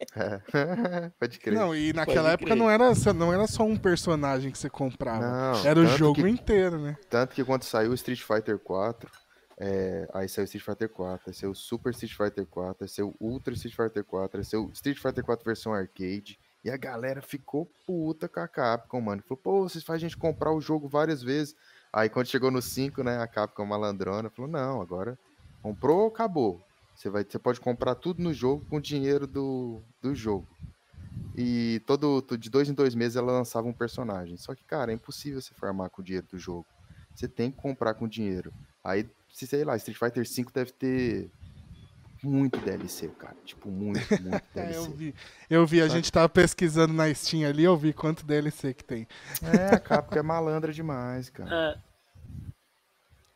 Pode 1.18 1.38
crer. 1.38 1.54
Não, 1.54 1.74
e 1.74 1.92
naquela 1.92 2.22
Pode 2.22 2.34
época 2.34 2.46
crer. 2.50 2.56
não 2.56 2.70
era, 2.70 2.92
não 3.14 3.32
era 3.32 3.46
só 3.46 3.62
um 3.64 3.76
personagem 3.76 4.50
que 4.50 4.58
você 4.58 4.68
comprava. 4.70 5.20
Não, 5.54 5.66
era 5.66 5.78
o 5.80 5.86
jogo 5.86 6.22
que- 6.22 6.28
inteiro, 6.28 6.78
né? 6.78 6.96
Tanto 7.08 7.34
que 7.34 7.44
quando 7.44 7.62
saiu 7.64 7.90
o 7.90 7.94
Street 7.94 8.20
Fighter 8.20 8.58
4, 8.58 9.10
é, 9.58 10.08
aí 10.12 10.28
saiu 10.28 10.44
Street 10.44 10.64
Fighter 10.64 10.88
4, 10.88 11.24
aí 11.28 11.34
saiu 11.34 11.54
Super 11.54 11.90
Street 11.90 12.16
Fighter 12.16 12.46
4, 12.46 12.84
aí 12.84 12.88
saiu 12.88 13.14
Ultra 13.20 13.54
Street 13.54 13.74
Fighter 13.76 14.04
4, 14.04 14.38
aí 14.38 14.44
saiu 14.44 14.70
Street 14.72 14.98
Fighter 14.98 15.24
4 15.24 15.44
versão 15.44 15.72
arcade. 15.72 16.38
E 16.64 16.70
a 16.70 16.76
galera 16.76 17.20
ficou 17.20 17.70
puta 17.86 18.26
com 18.26 18.40
a 18.40 18.48
Capcom, 18.48 19.00
mano. 19.00 19.22
Falou, 19.22 19.40
pô, 19.42 19.62
vocês 19.68 19.84
fazem 19.84 20.06
a 20.06 20.08
gente 20.08 20.16
comprar 20.16 20.50
o 20.50 20.60
jogo 20.60 20.88
várias 20.88 21.22
vezes. 21.22 21.54
Aí 21.92 22.08
quando 22.08 22.26
chegou 22.26 22.50
no 22.50 22.62
5, 22.62 23.02
né, 23.02 23.18
a 23.18 23.26
Capcom 23.26 23.66
malandrona 23.66 24.30
falou, 24.30 24.50
não, 24.50 24.80
agora 24.80 25.18
comprou, 25.62 26.08
acabou. 26.08 26.60
Você, 26.96 27.10
vai, 27.10 27.22
você 27.22 27.38
pode 27.38 27.60
comprar 27.60 27.94
tudo 27.96 28.22
no 28.22 28.32
jogo 28.32 28.64
com 28.70 28.76
o 28.76 28.80
dinheiro 28.80 29.26
do, 29.26 29.82
do 30.00 30.14
jogo. 30.14 30.48
E 31.36 31.82
todo, 31.86 32.22
to- 32.22 32.38
de 32.38 32.48
dois 32.48 32.68
em 32.68 32.74
dois 32.74 32.94
meses 32.94 33.16
ela 33.16 33.32
lançava 33.32 33.66
um 33.66 33.72
personagem. 33.72 34.36
Só 34.36 34.54
que, 34.54 34.64
cara, 34.64 34.90
é 34.90 34.94
impossível 34.94 35.40
você 35.40 35.52
farmar 35.54 35.90
com 35.90 36.00
o 36.00 36.04
dinheiro 36.04 36.26
do 36.30 36.38
jogo. 36.38 36.66
Você 37.14 37.28
tem 37.28 37.50
que 37.50 37.56
comprar 37.58 37.94
com 37.94 38.08
dinheiro. 38.08 38.52
Aí, 38.82 39.08
se 39.34 39.46
sei 39.48 39.64
lá, 39.64 39.76
Street 39.76 39.98
Fighter 39.98 40.24
V 40.24 40.46
deve 40.54 40.70
ter 40.72 41.30
muito 42.22 42.58
DLC, 42.60 43.08
cara. 43.18 43.36
Tipo, 43.44 43.68
muito, 43.70 43.98
muito 44.22 44.44
É, 44.54 44.68
eu 44.76 44.82
DLC. 44.86 44.92
vi. 44.94 45.14
Eu 45.50 45.66
vi, 45.66 45.80
a 45.80 45.82
Sabe? 45.88 45.96
gente 45.96 46.12
tava 46.12 46.28
pesquisando 46.28 46.94
na 46.94 47.12
Steam 47.12 47.46
ali, 47.48 47.64
eu 47.64 47.76
vi 47.76 47.92
quanto 47.92 48.24
DLC 48.24 48.72
que 48.72 48.84
tem. 48.84 49.06
É, 49.42 49.74
a 49.74 49.78
Capcom 49.80 50.18
é 50.18 50.22
malandra 50.22 50.72
demais, 50.72 51.28
cara. 51.28 51.50
É, 51.74 51.78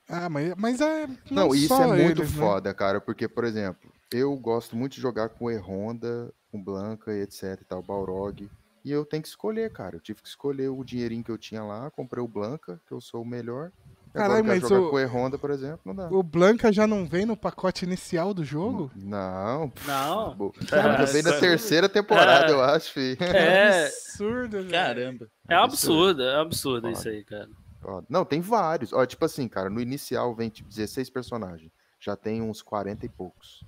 Ah, 0.09 0.29
mas, 0.31 0.55
mas 0.57 0.81
é. 0.81 1.07
Não, 1.07 1.49
Não, 1.49 1.55
isso 1.55 1.69
só 1.69 1.83
é 1.95 2.03
muito 2.05 2.23
eles, 2.23 2.33
né? 2.35 2.39
foda, 2.41 2.73
cara, 2.73 3.01
porque, 3.01 3.29
por 3.29 3.45
exemplo, 3.45 3.93
eu 4.11 4.35
gosto 4.37 4.75
muito 4.77 4.95
de 4.95 5.01
jogar 5.03 5.29
com 5.29 5.51
E-Honda, 5.51 6.33
com 6.51 6.63
Blanca 6.63 7.13
e 7.13 7.21
etc 7.23 7.59
e 7.61 7.65
tal, 7.65 7.83
Balrog, 7.83 8.49
e 8.85 8.91
eu 8.91 9.05
tenho 9.05 9.23
que 9.23 9.29
escolher, 9.29 9.71
cara. 9.71 9.97
Eu 9.97 10.01
tive 10.01 10.23
que 10.23 10.29
escolher 10.29 10.69
o 10.69 10.83
dinheirinho 10.83 11.23
que 11.25 11.31
eu 11.31 11.37
tinha 11.37 11.63
lá, 11.63 11.91
comprei 11.91 12.25
o 12.25 12.29
Blanca, 12.29 12.81
que 12.87 12.93
eu 12.93 13.03
sou 13.03 13.21
o 13.23 13.27
melhor. 13.27 13.71
Caralho, 14.13 14.45
mas 14.45 14.61
jogar 14.63 14.81
o- 14.81 14.91
com 14.91 14.97
o 14.97 15.01
E-Honda, 15.01 15.39
por 15.39 15.51
exemplo, 15.51 15.81
não 15.85 15.95
dá. 15.95 16.09
O 16.11 16.23
Blanca 16.23 16.73
já 16.73 16.87
não 16.87 17.05
vem 17.07 17.25
no 17.27 17.37
pacote 17.37 17.85
inicial 17.85 18.33
do 18.35 18.45
jogo? 18.45 18.91
Não, 18.97 19.73
Não. 19.87 20.53
já 20.69 21.05
veio 21.05 21.25
na 21.25 21.39
terceira 21.39 21.89
temporada, 21.89 22.47
Ah. 22.47 22.51
eu 22.51 22.63
acho, 22.63 22.93
fi. 22.93 23.17
é, 23.21 23.87
absurdo, 23.87 24.59
velho. 24.59 24.71
Caramba. 24.71 25.29
é 25.49 25.59
um 25.59 25.63
absurdo, 25.63 26.23
é 26.23 26.39
um 26.39 26.43
absurdo 26.43 26.83
Foda. 26.89 26.93
isso 26.99 27.09
aí, 27.09 27.25
cara. 27.25 27.49
Ó, 27.85 28.03
Não, 28.09 28.25
tem 28.25 28.41
vários. 28.41 28.93
Ó, 28.93 29.05
tipo 29.07 29.25
assim, 29.25 29.47
cara, 29.49 29.71
no 29.71 29.81
inicial 29.81 30.35
vem 30.35 30.49
tipo 30.49 30.69
16 30.69 31.09
personagens. 31.11 31.71
Já 32.01 32.17
tem 32.17 32.43
uns 32.43 32.61
40 32.63 33.07
e 33.07 33.09
poucos. 33.09 33.65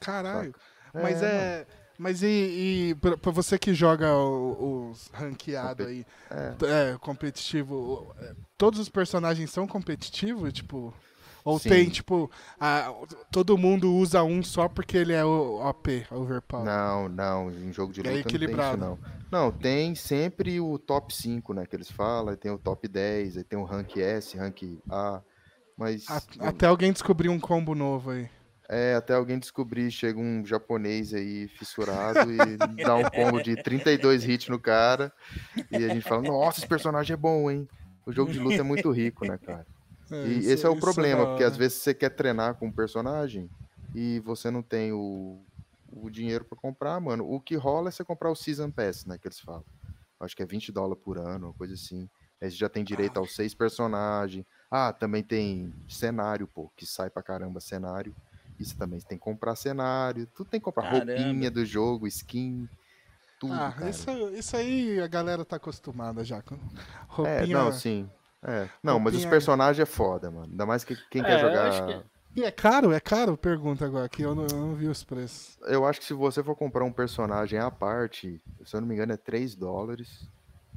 Caralho. 0.00 0.54
É, 0.94 1.02
Mas 1.02 1.22
é. 1.22 1.66
Mas 2.00 2.22
e, 2.22 2.26
e 2.90 2.94
pra, 2.94 3.14
pra 3.18 3.30
você 3.30 3.58
que 3.58 3.74
joga 3.74 4.10
o- 4.16 4.88
os 4.90 5.10
ranqueados 5.12 5.86
aí, 5.86 6.06
É. 6.30 6.92
é, 6.94 6.98
competitivo, 6.98 8.10
é, 8.18 8.32
todos 8.56 8.80
os 8.80 8.88
personagens 8.88 9.50
são 9.50 9.66
competitivos, 9.66 10.50
tipo? 10.50 10.94
Ou 11.44 11.58
Sim. 11.58 11.68
tem, 11.68 11.88
tipo, 11.90 12.30
a- 12.58 12.90
todo 13.30 13.58
mundo 13.58 13.94
usa 13.94 14.22
um 14.22 14.42
só 14.42 14.66
porque 14.66 14.96
ele 14.96 15.12
é 15.12 15.22
o 15.24 15.60
OP, 15.62 16.06
overpower? 16.10 16.64
Não, 16.64 17.06
não, 17.06 17.50
em 17.50 17.70
jogo 17.70 17.92
de 17.92 18.00
É 18.00 18.04
luta 18.04 18.14
não 18.14 18.22
tem 18.22 18.28
isso, 18.28 18.28
equilibrado. 18.28 18.78
não. 18.78 18.98
Não, 19.30 19.52
tem 19.52 19.94
sempre 19.94 20.58
o 20.58 20.78
top 20.78 21.14
5, 21.14 21.52
né, 21.52 21.66
que 21.66 21.76
eles 21.76 21.90
falam, 21.90 22.34
tem 22.34 22.50
o 22.50 22.58
top 22.58 22.88
10, 22.88 23.36
aí 23.36 23.44
tem 23.44 23.58
o 23.58 23.64
rank 23.64 23.96
S, 23.98 24.38
rank 24.38 24.62
A, 24.88 25.20
mas... 25.76 26.06
A- 26.08 26.48
até 26.48 26.66
alguém 26.66 26.92
descobrir 26.94 27.28
um 27.28 27.38
combo 27.38 27.74
novo 27.74 28.10
aí. 28.10 28.28
É, 28.70 28.94
até 28.94 29.14
alguém 29.14 29.38
descobrir, 29.38 29.90
chega 29.90 30.18
um 30.20 30.44
japonês 30.46 31.12
aí 31.12 31.48
fissurado 31.48 32.30
e 32.32 32.56
dá 32.84 32.96
um 32.96 33.08
combo 33.10 33.40
de 33.40 33.56
32 33.56 34.24
hits 34.24 34.48
no 34.48 34.60
cara. 34.60 35.12
E 35.70 35.84
a 35.84 35.90
gente 35.90 36.06
fala, 36.06 36.22
nossa, 36.22 36.60
esse 36.60 36.68
personagem 36.68 37.14
é 37.14 37.16
bom, 37.16 37.50
hein? 37.50 37.68
O 38.06 38.12
jogo 38.12 38.32
de 38.32 38.38
luta 38.38 38.62
é 38.62 38.64
muito 38.64 38.90
rico, 38.92 39.24
né, 39.24 39.38
cara? 39.38 39.66
É, 40.12 40.26
E 40.26 40.38
isso- 40.38 40.50
esse 40.50 40.66
é 40.66 40.68
o 40.68 40.72
isso 40.72 40.80
problema, 40.80 41.22
da 41.22 41.26
porque 41.26 41.44
às 41.44 41.56
vezes 41.56 41.78
você 41.78 41.94
quer 41.94 42.10
treinar 42.10 42.56
com 42.56 42.68
um 42.68 42.72
personagem 42.72 43.50
e 43.94 44.20
você 44.20 44.50
não 44.50 44.62
tem 44.62 44.92
o, 44.92 45.44
o 45.88 46.10
dinheiro 46.10 46.44
pra 46.44 46.58
comprar, 46.58 47.00
mano. 47.00 47.24
O 47.28 47.40
que 47.40 47.56
rola 47.56 47.88
é 47.88 47.92
você 47.92 48.04
comprar 48.04 48.30
o 48.30 48.36
Season 48.36 48.70
Pass, 48.70 49.04
né, 49.06 49.18
que 49.18 49.28
eles 49.28 49.40
falam. 49.40 49.64
Acho 50.20 50.36
que 50.36 50.42
é 50.42 50.46
20 50.46 50.70
dólares 50.72 51.02
por 51.02 51.18
ano, 51.18 51.48
uma 51.48 51.54
coisa 51.54 51.74
assim. 51.74 52.08
Aí 52.40 52.50
você 52.50 52.56
já 52.56 52.68
tem 52.68 52.84
direito 52.84 53.18
aos 53.18 53.34
seis 53.34 53.54
personagens. 53.54 54.44
Ah, 54.70 54.92
também 54.92 55.22
tem 55.22 55.74
cenário, 55.88 56.46
pô, 56.48 56.70
que 56.76 56.86
sai 56.86 57.10
pra 57.10 57.22
caramba 57.22 57.60
cenário. 57.60 58.14
Isso 58.60 58.76
também, 58.76 59.00
você 59.00 59.06
tem 59.08 59.16
que 59.18 59.24
comprar 59.24 59.56
cenário, 59.56 60.26
tudo 60.34 60.50
tem 60.50 60.60
que 60.60 60.64
comprar 60.64 60.82
Caramba. 60.84 61.12
roupinha 61.12 61.50
do 61.50 61.64
jogo, 61.64 62.06
skin, 62.06 62.68
tudo, 63.40 63.54
Ah, 63.54 63.72
cara. 63.72 63.88
isso, 63.90 64.10
isso 64.34 64.54
aí 64.56 65.00
a 65.00 65.06
galera 65.06 65.44
tá 65.44 65.56
acostumada 65.56 66.22
já. 66.22 66.42
com 66.42 66.54
É, 66.54 66.58
Roupinha. 67.08 67.56
não, 67.58 67.72
sim. 67.72 68.08
É. 68.42 68.68
Não, 68.82 68.98
mas 69.00 69.14
os 69.14 69.24
personagens 69.24 69.80
é 69.82 69.86
foda, 69.90 70.30
mano. 70.30 70.46
Ainda 70.50 70.64
mais 70.66 70.84
que 70.84 70.94
quem 71.10 71.22
É, 71.22 71.24
quer 71.24 71.40
jogar. 71.40 72.04
E 72.36 72.44
é 72.44 72.50
caro? 72.50 72.92
É 72.92 73.00
caro? 73.00 73.36
Pergunta 73.36 73.84
agora, 73.84 74.08
que 74.08 74.22
eu 74.22 74.34
não, 74.34 74.44
eu 74.46 74.56
não 74.56 74.74
vi 74.74 74.86
os 74.86 75.02
preços. 75.02 75.58
Eu 75.62 75.84
acho 75.86 75.98
que 76.00 76.06
se 76.06 76.14
você 76.14 76.42
for 76.44 76.54
comprar 76.54 76.84
um 76.84 76.92
personagem 76.92 77.58
à 77.58 77.70
parte, 77.70 78.40
se 78.64 78.76
eu 78.76 78.80
não 78.80 78.86
me 78.88 78.94
engano, 78.94 79.12
é 79.12 79.16
3 79.16 79.54
dólares. 79.54 80.28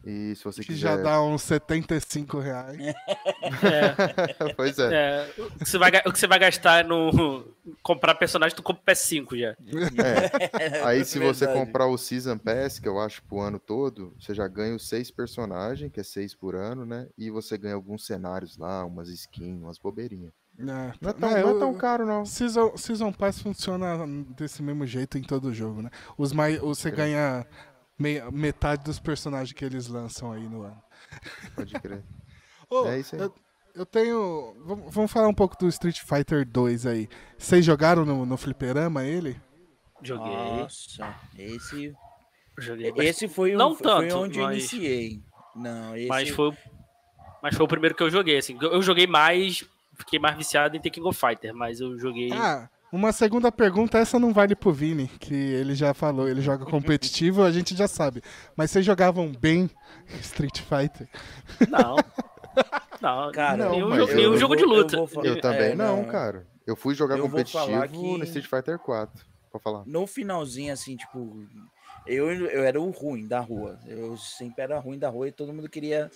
E 0.05 0.35
se 0.35 0.43
você 0.43 0.61
Que 0.61 0.67
quiser. 0.67 0.79
já 0.79 0.95
dá 0.97 1.21
uns 1.21 1.41
75 1.43 2.39
reais. 2.39 2.77
pois 4.57 4.77
é. 4.79 4.93
É, 4.93 5.41
o, 5.41 5.49
que 5.59 5.65
você 5.69 5.77
vai, 5.77 5.91
o 6.05 6.11
que 6.11 6.19
você 6.19 6.27
vai 6.27 6.39
gastar 6.39 6.83
no 6.83 7.45
comprar 7.81 8.15
personagem, 8.15 8.55
tu 8.55 8.63
compra 8.63 8.81
o 8.81 8.85
PS5 8.95 9.37
já. 9.39 9.49
É. 9.49 10.83
Aí 10.85 11.05
se 11.05 11.19
você 11.19 11.45
verdade. 11.45 11.65
comprar 11.65 11.87
o 11.87 11.97
Season 11.97 12.37
Pass, 12.37 12.79
que 12.79 12.87
eu 12.87 12.99
acho 12.99 13.23
pro 13.23 13.39
ano 13.39 13.59
todo, 13.59 14.13
você 14.19 14.33
já 14.33 14.47
ganha 14.47 14.75
os 14.75 14.87
seis 14.87 15.09
personagens, 15.09 15.91
que 15.91 15.99
é 15.99 16.03
seis 16.03 16.33
por 16.35 16.55
ano, 16.55 16.85
né? 16.85 17.07
E 17.17 17.29
você 17.29 17.57
ganha 17.57 17.75
alguns 17.75 18.05
cenários 18.05 18.57
lá, 18.57 18.83
umas 18.85 19.07
skins, 19.09 19.61
umas 19.61 19.77
bobeirinhas. 19.77 20.33
É, 20.59 20.63
Não 21.01 21.09
é 21.09 21.13
tão, 21.13 21.29
é, 21.29 21.41
não 21.41 21.49
é 21.49 21.53
o- 21.53 21.59
tão 21.59 21.73
caro, 21.73 22.05
não. 22.05 22.25
Season, 22.25 22.77
Season 22.77 23.11
Pass 23.11 23.39
funciona 23.39 24.05
desse 24.37 24.61
mesmo 24.61 24.85
jeito 24.85 25.17
em 25.17 25.23
todo 25.23 25.51
jogo, 25.53 25.81
né? 25.81 25.89
Os 26.15 26.31
mais, 26.31 26.59
você 26.59 26.91
ganha 26.91 27.43
meia- 27.97 28.29
metade 28.31 28.83
dos 28.83 28.99
personagens 28.99 29.51
que 29.53 29.63
eles 29.63 29.87
lançam 29.87 30.31
aí 30.31 30.47
no 30.47 30.63
ano. 30.63 30.81
Pode 31.55 31.73
crer. 31.73 32.03
Ô, 32.69 32.85
É 32.87 32.99
isso 32.99 33.15
aí. 33.15 33.21
Eu, 33.21 33.33
eu 33.75 33.85
tenho. 33.85 34.55
Vamos, 34.89 35.11
falar 35.11 35.27
um 35.27 35.33
pouco 35.33 35.57
do 35.57 35.67
Street 35.67 35.99
Fighter 36.01 36.47
2 36.47 36.85
aí. 36.85 37.09
Vocês 37.37 37.63
jogaram 37.65 38.05
no, 38.05 38.25
no 38.25 38.37
Fliperama 38.37 39.03
ele? 39.03 39.39
Joguei. 40.01 40.33
Nossa, 40.33 41.15
esse, 41.37 41.95
joguei 42.57 42.91
esse 42.97 43.27
foi, 43.27 43.55
o- 43.55 43.57
Não 43.57 43.73
foi 43.75 43.83
tanto, 43.83 44.17
onde 44.17 44.39
eu 44.39 44.45
mas- 44.45 44.57
iniciei. 44.57 45.23
Não, 45.55 45.95
esse... 45.95 46.07
Mas 46.07 46.29
foi, 46.29 46.49
o- 46.49 46.57
mas 47.41 47.55
foi 47.55 47.65
o 47.65 47.69
primeiro 47.69 47.95
que 47.95 48.03
eu 48.03 48.09
joguei, 48.09 48.37
assim. 48.37 48.57
Eu 48.61 48.81
joguei 48.81 49.07
mais, 49.07 49.63
fiquei 49.97 50.19
mais 50.19 50.35
viciado 50.35 50.75
em 50.75 50.81
The 50.81 50.89
King 50.89 51.07
of 51.07 51.17
Fighter, 51.19 51.53
mas 51.55 51.79
eu 51.79 51.97
joguei. 51.97 52.31
Ah, 52.33 52.69
uma 52.93 53.11
segunda 53.11 53.51
pergunta, 53.51 53.97
essa 53.97 54.19
não 54.19 54.31
vale 54.31 54.55
pro 54.55 54.71
Vini, 54.71 55.07
que 55.19 55.33
ele 55.33 55.73
já 55.75 55.93
falou, 55.93 56.29
ele 56.29 56.41
joga 56.41 56.63
competitivo, 56.65 57.43
a 57.43 57.51
gente 57.51 57.75
já 57.75 57.87
sabe. 57.87 58.21
Mas 58.55 58.71
vocês 58.71 58.85
jogavam 58.85 59.31
bem 59.31 59.69
Street 60.21 60.59
Fighter? 60.61 61.07
Não. 61.69 61.95
Não, 63.01 63.31
Cara, 63.33 63.69
nenhum, 63.69 63.95
jogo, 63.95 64.11
eu- 64.11 64.15
nenhum 64.15 64.33
eu 64.33 64.37
jogo 64.37 64.55
vou- 64.55 64.57
de 64.57 64.63
eu 64.63 64.69
luta. 64.69 65.07
falar- 65.07 65.25
Eu 65.27 65.41
também 65.41 65.71
É, 65.71 65.75
não, 65.75 65.97
não. 65.97 66.05
cara. 66.05 66.47
Eu 66.65 66.73
fui 66.75 66.93
jogar 66.95 67.17
Eu 67.17 67.23
competitivo 67.27 67.81
que- 67.89 68.17
no 68.17 68.23
Street 68.23 68.45
Fighter 68.47 68.79
4. 68.79 69.25
Pode 69.51 69.61
falar. 69.63 69.83
No 69.85 70.07
finalzinho, 70.07 70.71
assim, 70.71 70.95
tipo, 70.95 71.45
eu, 72.07 72.31
eu 72.31 72.63
era 72.63 72.79
o 72.79 72.89
ruim 72.91 73.27
da 73.27 73.39
rua. 73.41 73.77
Eu 73.87 74.15
sempre 74.17 74.63
era 74.63 74.79
ruim 74.79 74.97
da 74.97 75.09
rua 75.09 75.27
e 75.27 75.31
todo 75.33 75.51
mundo 75.51 75.67
queria 75.67 76.09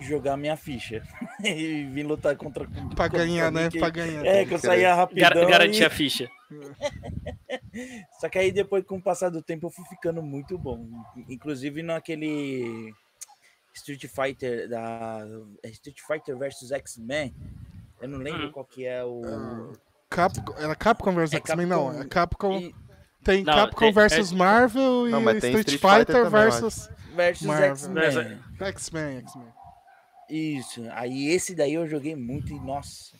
jogar 0.00 0.36
minha 0.36 0.56
ficha. 0.56 1.02
e 1.44 1.84
vir 1.84 2.04
lutar 2.04 2.36
contra. 2.36 2.66
Pra 2.94 3.08
ganhar, 3.08 3.50
né? 3.52 3.68
que- 3.70 3.78
Pra 3.78 3.90
ganhar. 3.90 4.24
É, 4.24 4.44
que 4.44 4.54
eu 4.54 4.58
saía 4.58 4.94
rapidão. 4.94 5.30
Gar 5.30 5.46
garantir 5.50 5.82
e- 5.82 5.84
a 5.86 5.90
ficha. 5.90 6.28
Só 8.20 8.28
que 8.28 8.38
aí 8.38 8.50
depois, 8.52 8.84
com 8.84 8.96
o 8.96 9.02
passar 9.02 9.28
do 9.30 9.42
tempo, 9.42 9.66
eu 9.66 9.70
fui 9.70 9.84
ficando 9.86 10.22
muito 10.22 10.58
bom. 10.58 10.86
Inclusive 11.28 11.82
naquele 11.82 12.92
Street 13.74 14.04
Fighter 14.06 14.68
da 14.68 15.20
é 15.62 15.68
Street 15.70 15.98
Fighter 16.06 16.36
versus 16.36 16.70
X-Men. 16.72 17.34
Eu 18.00 18.08
não 18.08 18.18
lembro 18.18 18.48
Hum. 18.48 18.52
qual 18.52 18.64
que 18.64 18.84
é 18.86 19.04
o. 19.04 19.72
Capcom, 20.10 20.54
era 20.56 20.74
Capcom 20.74 21.12
vs 21.12 21.32
É 21.34 21.36
X-Men? 21.36 21.66
Não, 21.66 22.00
é 22.00 22.04
Capcom. 22.06 22.58
e- 22.58 22.74
Tem 23.22 23.42
Não, 23.44 23.52
Capcom 23.54 23.80
tem- 23.86 23.92
versus 23.92 24.32
é- 24.32 24.34
Marvel 24.34 25.06
Não, 25.06 25.20
e 25.20 25.24
mas 25.24 25.40
tem 25.40 25.50
Street, 25.54 25.68
Street 25.68 25.80
Fighter 25.80 26.06
Fighter 26.06 26.24
também, 26.24 26.30
versus 26.30 26.90
versus. 27.14 27.46
X-Men. 27.48 28.38
X-Men, 28.60 29.16
X-Men. 29.18 29.46
Isso. 30.28 30.84
Aí 30.92 31.28
esse 31.28 31.54
daí 31.54 31.74
eu 31.74 31.86
joguei 31.86 32.14
muito 32.14 32.52
e 32.52 32.60
nossa. 32.60 33.12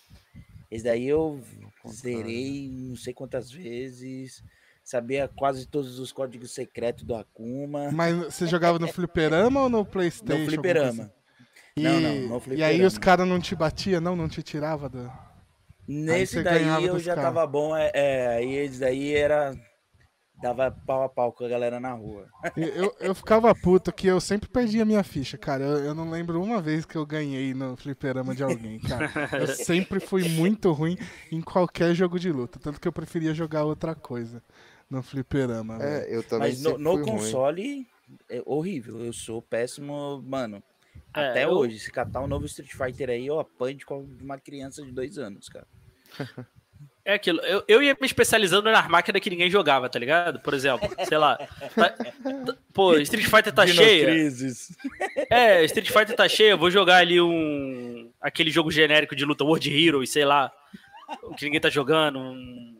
Esse 0.70 0.84
daí 0.84 1.06
eu 1.08 1.40
zerei 1.88 2.68
não 2.70 2.96
sei 2.96 3.14
quantas 3.14 3.50
vezes. 3.50 4.42
Sabia 4.84 5.28
quase 5.28 5.66
todos 5.66 5.98
os 5.98 6.12
códigos 6.12 6.50
secretos 6.52 7.04
do 7.04 7.14
Akuma. 7.14 7.90
Mas 7.92 8.16
você 8.16 8.46
jogava 8.46 8.78
no 8.78 8.88
fliperama 8.92 9.62
ou 9.62 9.68
no 9.68 9.84
Playstation? 9.84 10.42
No 10.44 10.46
fliperama. 10.46 10.86
coisa 10.86 11.02
assim? 11.02 11.82
Não, 11.82 12.00
E, 12.00 12.02
não, 12.02 12.28
no 12.28 12.36
e 12.36 12.38
aí 12.38 12.40
fliperama. 12.40 12.86
os 12.86 12.98
caras 12.98 13.28
não 13.28 13.38
te 13.40 13.54
batiam, 13.54 14.00
não? 14.00 14.16
Não 14.16 14.28
te 14.28 14.42
tirava 14.42 14.88
do... 14.88 15.10
Nesse 15.86 16.42
daí 16.42 16.84
eu 16.84 16.98
já 16.98 17.14
tava 17.14 17.46
bom. 17.46 17.74
É, 17.74 17.90
é, 17.94 18.26
aí 18.28 18.54
esse 18.56 18.78
daí 18.78 19.14
era. 19.14 19.54
Dava 20.40 20.70
pau 20.70 21.02
a 21.02 21.08
pau 21.08 21.32
com 21.32 21.44
a 21.44 21.48
galera 21.48 21.80
na 21.80 21.92
rua. 21.92 22.28
Eu, 22.56 22.94
eu 23.00 23.14
ficava 23.14 23.52
puto 23.54 23.92
que 23.92 24.06
eu 24.06 24.20
sempre 24.20 24.48
perdia 24.48 24.84
minha 24.84 25.02
ficha, 25.02 25.36
cara. 25.36 25.64
Eu, 25.64 25.78
eu 25.86 25.94
não 25.94 26.08
lembro 26.10 26.40
uma 26.40 26.62
vez 26.62 26.84
que 26.84 26.96
eu 26.96 27.04
ganhei 27.04 27.52
no 27.54 27.76
fliperama 27.76 28.34
de 28.34 28.44
alguém, 28.44 28.78
cara. 28.78 29.10
Eu 29.36 29.46
sempre 29.50 29.98
fui 29.98 30.28
muito 30.28 30.70
ruim 30.70 30.96
em 31.32 31.40
qualquer 31.40 31.92
jogo 31.94 32.20
de 32.20 32.30
luta. 32.30 32.58
Tanto 32.60 32.80
que 32.80 32.86
eu 32.86 32.92
preferia 32.92 33.34
jogar 33.34 33.64
outra 33.64 33.96
coisa 33.96 34.40
no 34.88 35.02
fliperama. 35.02 35.78
É, 35.82 36.06
eu 36.08 36.22
também 36.22 36.50
Mas 36.50 36.62
no, 36.62 36.78
no 36.78 36.92
fui 36.92 37.02
ruim. 37.02 37.10
console 37.12 37.86
é 38.30 38.40
horrível. 38.46 39.04
Eu 39.04 39.12
sou 39.12 39.42
péssimo, 39.42 40.22
mano. 40.24 40.62
É, 41.14 41.30
Até 41.30 41.44
eu- 41.46 41.50
hoje, 41.50 41.80
se 41.80 41.90
catar 41.90 42.20
um 42.20 42.28
novo 42.28 42.46
Street 42.46 42.72
Fighter 42.72 43.10
aí, 43.10 43.26
eu 43.26 43.40
apanho 43.40 43.76
de 43.76 43.84
uma 44.22 44.38
criança 44.38 44.84
de 44.84 44.92
dois 44.92 45.18
anos, 45.18 45.48
cara. 45.48 45.66
É 47.08 47.14
aquilo. 47.14 47.40
Eu, 47.40 47.64
eu 47.66 47.82
ia 47.82 47.96
me 47.98 48.06
especializando 48.06 48.70
nas 48.70 48.86
máquinas 48.86 49.22
que 49.22 49.30
ninguém 49.30 49.48
jogava, 49.50 49.88
tá 49.88 49.98
ligado? 49.98 50.40
Por 50.40 50.52
exemplo, 50.52 50.86
sei 51.08 51.16
lá. 51.16 51.38
tá- 51.74 51.88
tá- 51.88 52.56
pô, 52.74 52.98
Street 52.98 53.24
Fighter 53.24 53.50
tá 53.50 53.66
cheia. 53.66 54.00
Dinocrises. 54.04 54.76
É, 55.30 55.64
Street 55.64 55.88
Fighter 55.90 56.14
tá 56.14 56.28
cheia, 56.28 56.50
eu 56.50 56.58
vou 56.58 56.70
jogar 56.70 56.96
ali 56.98 57.18
um. 57.18 58.10
aquele 58.20 58.50
jogo 58.50 58.70
genérico 58.70 59.16
de 59.16 59.24
luta 59.24 59.42
World 59.42 59.72
Heroes, 59.72 60.10
sei 60.12 60.26
lá. 60.26 60.52
O 61.22 61.34
que 61.34 61.46
ninguém 61.46 61.60
tá 61.62 61.70
jogando. 61.70 62.18
um- 62.18 62.76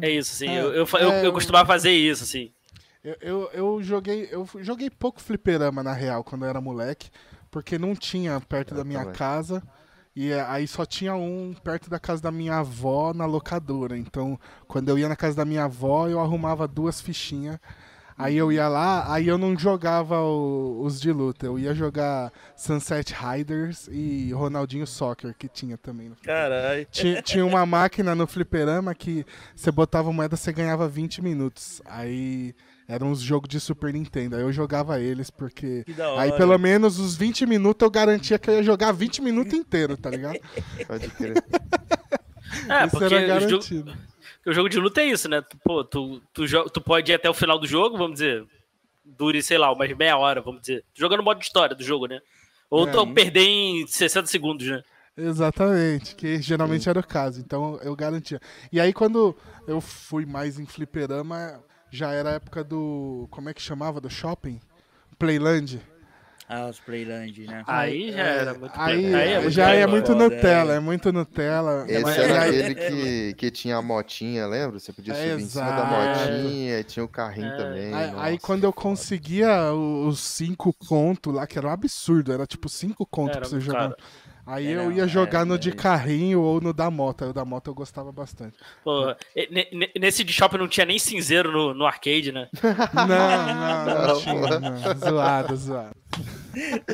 É 0.00 0.10
isso, 0.10 0.32
assim. 0.32 0.50
eu, 0.54 0.72
eu, 0.72 0.86
fa- 0.86 0.98
eu, 1.00 1.10
É, 1.12 1.20
eu 1.20 1.24
eu- 1.26 1.32
costumava 1.34 1.66
fazer 1.66 1.90
isso, 1.90 2.22
assim. 2.24 2.50
Eu, 3.04 3.16
eu, 3.20 3.50
eu 3.52 3.82
joguei. 3.82 4.28
Eu 4.30 4.48
joguei 4.60 4.88
pouco 4.90 5.20
fliperama, 5.20 5.82
na 5.82 5.92
real, 5.92 6.24
quando 6.24 6.44
eu 6.44 6.48
era 6.50 6.60
moleque. 6.60 7.10
Porque 7.50 7.78
não 7.78 7.94
tinha 7.94 8.40
perto 8.40 8.74
da 8.74 8.82
minha 8.84 9.00
também. 9.00 9.14
casa. 9.14 9.62
E 10.16 10.32
é, 10.32 10.40
aí 10.40 10.66
só 10.66 10.86
tinha 10.86 11.14
um 11.14 11.54
perto 11.62 11.90
da 11.90 12.00
casa 12.00 12.22
da 12.22 12.32
minha 12.32 12.56
avó 12.56 13.12
na 13.12 13.26
locadora. 13.26 13.98
Então, 13.98 14.40
quando 14.66 14.88
eu 14.88 14.98
ia 14.98 15.10
na 15.10 15.14
casa 15.14 15.36
da 15.36 15.44
minha 15.44 15.64
avó, 15.64 16.08
eu 16.08 16.18
arrumava 16.18 16.66
duas 16.66 17.02
fichinhas. 17.02 17.58
Aí 18.18 18.36
eu 18.36 18.50
ia 18.50 18.66
lá, 18.66 19.12
aí 19.12 19.26
eu 19.28 19.36
não 19.36 19.58
jogava 19.58 20.20
o- 20.22 20.80
os 20.82 20.98
de 21.00 21.12
luta. 21.12 21.44
Eu 21.46 21.58
ia 21.58 21.74
jogar 21.74 22.32
Sunset 22.56 23.12
Riders 23.14 23.88
e 23.92 24.32
Ronaldinho 24.32 24.86
Soccer, 24.86 25.34
que 25.38 25.48
tinha 25.48 25.76
também. 25.76 26.08
no 26.08 26.16
Caralho. 26.16 26.86
tinha, 26.90 27.20
tinha 27.20 27.44
uma 27.44 27.64
máquina 27.66 28.14
no 28.14 28.26
fliperama 28.26 28.94
que 28.94 29.26
você 29.54 29.70
botava 29.70 30.10
moeda, 30.12 30.34
você 30.36 30.50
ganhava 30.52 30.88
20 30.88 31.20
minutos. 31.22 31.82
Aí 31.84 32.54
eram 32.88 33.08
uns 33.10 33.20
jogos 33.20 33.48
de 33.50 33.60
Super 33.60 33.92
Nintendo. 33.92 34.36
Aí 34.36 34.42
eu 34.42 34.52
jogava 34.52 34.98
eles 34.98 35.28
porque. 35.30 35.82
Que 35.84 35.92
da 35.92 36.08
hora. 36.10 36.22
Aí 36.22 36.32
pelo 36.32 36.56
menos 36.58 36.98
os 36.98 37.14
20 37.16 37.44
minutos 37.44 37.84
eu 37.84 37.90
garantia 37.90 38.38
que 38.38 38.48
eu 38.48 38.54
ia 38.54 38.62
jogar 38.62 38.92
20 38.92 39.20
minutos 39.20 39.52
inteiro, 39.52 39.94
tá 39.96 40.08
ligado? 40.08 40.38
Pode 40.86 41.08
crer. 41.10 41.34
É, 42.68 42.86
Isso 42.86 42.90
porque 42.98 43.14
era 43.14 43.26
garantido. 43.26 43.92
O 44.46 44.52
jogo 44.52 44.68
de 44.68 44.78
luta 44.78 45.00
é 45.00 45.06
isso, 45.06 45.28
né? 45.28 45.40
Tu- 45.42 45.56
Pô, 45.64 45.84
tu, 45.84 46.20
tu, 46.32 46.44
tu 46.70 46.80
pode 46.80 47.10
ir 47.10 47.14
até 47.14 47.28
o 47.28 47.34
final 47.34 47.58
do 47.58 47.66
jogo, 47.66 47.96
vamos 47.98 48.14
dizer. 48.14 48.44
Dure, 49.04 49.42
sei 49.42 49.56
lá, 49.58 49.72
umas 49.72 49.96
meia 49.96 50.16
hora, 50.16 50.40
vamos 50.40 50.60
dizer. 50.62 50.84
Jogando 50.94 51.22
modo 51.22 51.38
de 51.38 51.44
história 51.46 51.74
do 51.76 51.82
jogo, 51.84 52.06
né? 52.06 52.20
Ou 52.70 52.88
É. 52.88 52.90
tu 52.90 53.06
perder 53.14 53.42
em 53.42 53.86
60 53.86 54.26
segundos, 54.26 54.66
né? 54.66 54.82
Exatamente, 55.16 56.14
que 56.14 56.40
geralmente 56.42 56.88
era 56.88 57.00
o 57.00 57.06
caso. 57.06 57.40
Então 57.40 57.78
eu 57.82 57.94
garantia. 57.96 58.40
E 58.72 58.78
aí 58.80 58.92
quando 58.92 59.34
eu 59.66 59.80
fui 59.80 60.26
mais 60.26 60.58
em 60.58 60.66
fliperama, 60.66 61.62
já 61.90 62.12
era 62.12 62.30
a 62.30 62.34
época 62.34 62.62
do. 62.62 63.26
Como 63.30 63.48
é 63.48 63.54
que 63.54 63.62
chamava? 63.62 64.00
Do 64.00 64.10
shopping? 64.10 64.60
Playland. 65.18 65.80
Ah, 66.48 66.68
os 66.68 66.78
Playland, 66.78 67.44
né? 67.44 67.64
Aí 67.66 68.12
já 68.12 68.22
era 68.22 68.54
muito 68.54 68.72
Aí, 68.76 69.14
aí 69.14 69.32
é 69.32 69.40
muito 69.40 69.50
já 69.50 69.70
é 69.70 69.84
muito 69.86 70.14
Nutella, 70.14 70.74
é. 70.74 70.76
é 70.76 70.80
muito 70.80 71.12
Nutella. 71.12 71.84
Esse 71.88 72.20
era 72.20 72.42
aí- 72.42 72.62
aquele 72.62 72.74
que, 72.76 73.34
que 73.34 73.50
tinha 73.50 73.76
a 73.76 73.82
motinha, 73.82 74.46
lembra? 74.46 74.78
Você 74.78 74.92
podia 74.92 75.12
É, 75.12 75.30
subir 75.32 75.42
em 75.42 75.46
cima 75.48 75.64
da 75.72 75.84
motinha, 75.84 76.78
e 76.78 76.84
tinha 76.84 77.04
o 77.04 77.08
carrinho 77.08 77.48
É. 77.52 77.56
também. 77.56 77.92
Aí, 77.92 78.10
nossa, 78.12 78.24
aí 78.24 78.38
quando 78.38 78.62
eu 78.62 78.70
foda. 78.70 78.80
conseguia 78.82 79.72
os 79.72 80.20
cinco 80.20 80.72
contos 80.86 81.34
lá, 81.34 81.48
que 81.48 81.58
era 81.58 81.66
um 81.66 81.70
absurdo, 81.70 82.32
era 82.32 82.46
tipo 82.46 82.68
cinco 82.68 83.04
contos 83.04 83.36
Era 83.36 83.40
pra 83.40 83.48
você 83.48 83.60
jogar. 83.60 83.78
caro. 83.90 83.96
Aí 84.46 84.68
É, 84.68 84.76
eu 84.76 84.84
não, 84.84 84.92
ia 84.92 85.04
é, 85.04 85.08
jogar 85.08 85.44
no 85.44 85.58
de 85.58 85.70
é. 85.70 85.72
carrinho 85.72 86.40
ou 86.40 86.60
no 86.60 86.72
da 86.72 86.88
moto. 86.88 87.24
O 87.24 87.32
da 87.32 87.44
moto 87.44 87.66
eu 87.66 87.74
gostava 87.74 88.12
bastante. 88.12 88.56
Nesse 89.98 90.22
de 90.22 90.32
shopping 90.32 90.58
não 90.58 90.68
tinha 90.68 90.86
nem 90.86 90.98
cinzeiro 91.00 91.50
no, 91.50 91.74
no 91.74 91.84
arcade, 91.84 92.30
né? 92.30 92.48
Não, 92.94 93.06
não, 93.06 93.84
não, 93.86 94.06
Não, 94.06 94.20
tinha. 94.20 94.60
Não. 94.60 94.98
Zoado, 94.98 95.56
zoado. 95.56 95.96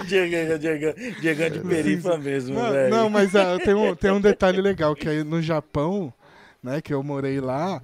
Diegão, 0.06 0.59
Diegão, 0.59 0.94
Diegão 1.21 1.50
de 1.50 1.61
perifa 1.61 2.16
mesmo, 2.18 2.54
Não, 2.54 2.73
velho. 2.73 2.90
não, 2.90 3.11
mas 3.11 3.37
ah, 3.37 3.59
tem, 3.62 3.75
um, 3.75 3.94
tem 3.94 4.11
um 4.11 4.21
detalhe 4.21 4.61
legal, 4.61 4.94
que 4.97 5.09
aí 5.09 5.23
no 5.23 5.40
Japão, 5.40 6.12
né, 6.62 6.80
que 6.80 6.92
eu 6.92 7.00
morei 7.02 7.40
lá, 7.40 7.80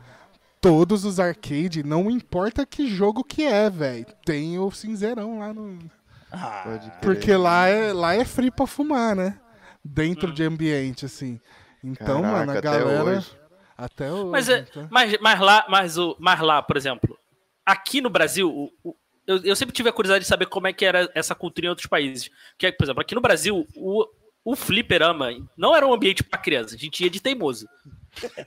todos 0.60 1.04
os 1.04 1.20
arcade, 1.20 1.84
não 1.84 2.10
importa 2.10 2.66
que 2.66 2.88
jogo 2.88 3.22
que 3.22 3.44
é, 3.44 3.70
velho, 3.70 4.06
tem 4.24 4.58
o 4.58 4.70
cinzeirão 4.72 5.38
lá 5.38 5.54
no... 5.54 5.78
Ah, 6.32 6.62
Pode 6.64 6.90
crer. 6.90 7.00
Porque 7.00 7.36
lá 7.36 7.68
é, 7.68 7.92
lá 7.92 8.14
é 8.14 8.24
free 8.24 8.50
pra 8.50 8.66
fumar, 8.66 9.14
né? 9.14 9.38
Dentro 9.92 10.32
de 10.32 10.42
ambiente, 10.44 11.04
assim. 11.06 11.40
Então, 11.82 12.22
Caraca, 12.22 12.38
mano, 12.38 12.50
a 12.50 12.54
até 12.54 12.60
galera... 12.62 13.04
hoje. 13.04 13.30
Até 13.76 14.12
hoje. 14.12 14.30
Mas, 14.30 14.48
é, 14.48 14.58
então. 14.68 14.88
mas, 14.90 15.18
mas, 15.20 15.40
lá, 15.40 15.66
mas, 15.68 15.98
o, 15.98 16.16
mas 16.18 16.40
lá, 16.40 16.60
por 16.62 16.76
exemplo, 16.76 17.16
aqui 17.64 18.00
no 18.00 18.10
Brasil, 18.10 18.50
o- 18.50 18.72
o- 18.82 18.96
eu, 19.26 19.36
eu 19.44 19.54
sempre 19.56 19.74
tive 19.74 19.88
a 19.88 19.92
curiosidade 19.92 20.24
de 20.24 20.28
saber 20.28 20.46
como 20.46 20.66
é 20.66 20.72
que 20.72 20.84
era 20.84 21.08
essa 21.14 21.34
cultura 21.34 21.66
em 21.66 21.70
outros 21.70 21.86
países. 21.86 22.30
Que, 22.58 22.66
é, 22.66 22.72
por 22.72 22.84
exemplo, 22.84 23.00
aqui 23.02 23.14
no 23.14 23.20
Brasil, 23.20 23.66
o, 23.76 24.04
o 24.44 24.56
fliperama 24.56 25.28
não 25.56 25.76
era 25.76 25.86
um 25.86 25.92
ambiente 25.94 26.24
pra 26.24 26.38
criança, 26.38 26.74
a 26.74 26.78
gente 26.78 27.04
ia 27.04 27.10
de 27.10 27.20
teimoso. 27.20 27.68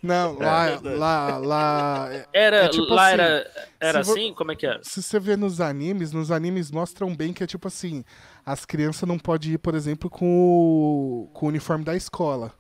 Não, 0.02 0.38
lá, 0.40 0.80
lá, 0.84 1.38
lá... 1.38 2.10
é- 2.12 2.26
Era, 2.34 2.58
É 2.66 2.68
tipo 2.68 2.88
lá 2.94 3.06
assim, 3.08 3.14
era, 3.14 3.52
era 3.80 4.04
se 4.04 4.08
vo- 4.08 4.12
assim? 4.20 4.34
Como 4.34 4.52
é 4.52 4.56
que 4.56 4.66
era? 4.66 4.80
se 4.84 5.02
você 5.02 5.20
vê 5.20 5.38
nos 5.38 5.62
animes, 5.62 6.12
nos 6.12 6.30
animes 6.32 6.70
mostram 6.72 7.16
bem 7.16 7.32
que 7.32 7.44
é 7.44 7.48
tipo 7.48 7.68
assim, 7.68 8.04
as 8.46 8.66
crianças 8.66 9.08
não 9.08 9.18
podem 9.20 9.52
ir, 9.54 9.58
por 9.58 9.76
exemplo, 9.76 10.10
com 10.10 10.26
o, 10.26 11.30
com 11.34 11.46
o 11.46 11.50
uniforme 11.50 11.84
da 11.84 11.96
escola. 11.96 12.54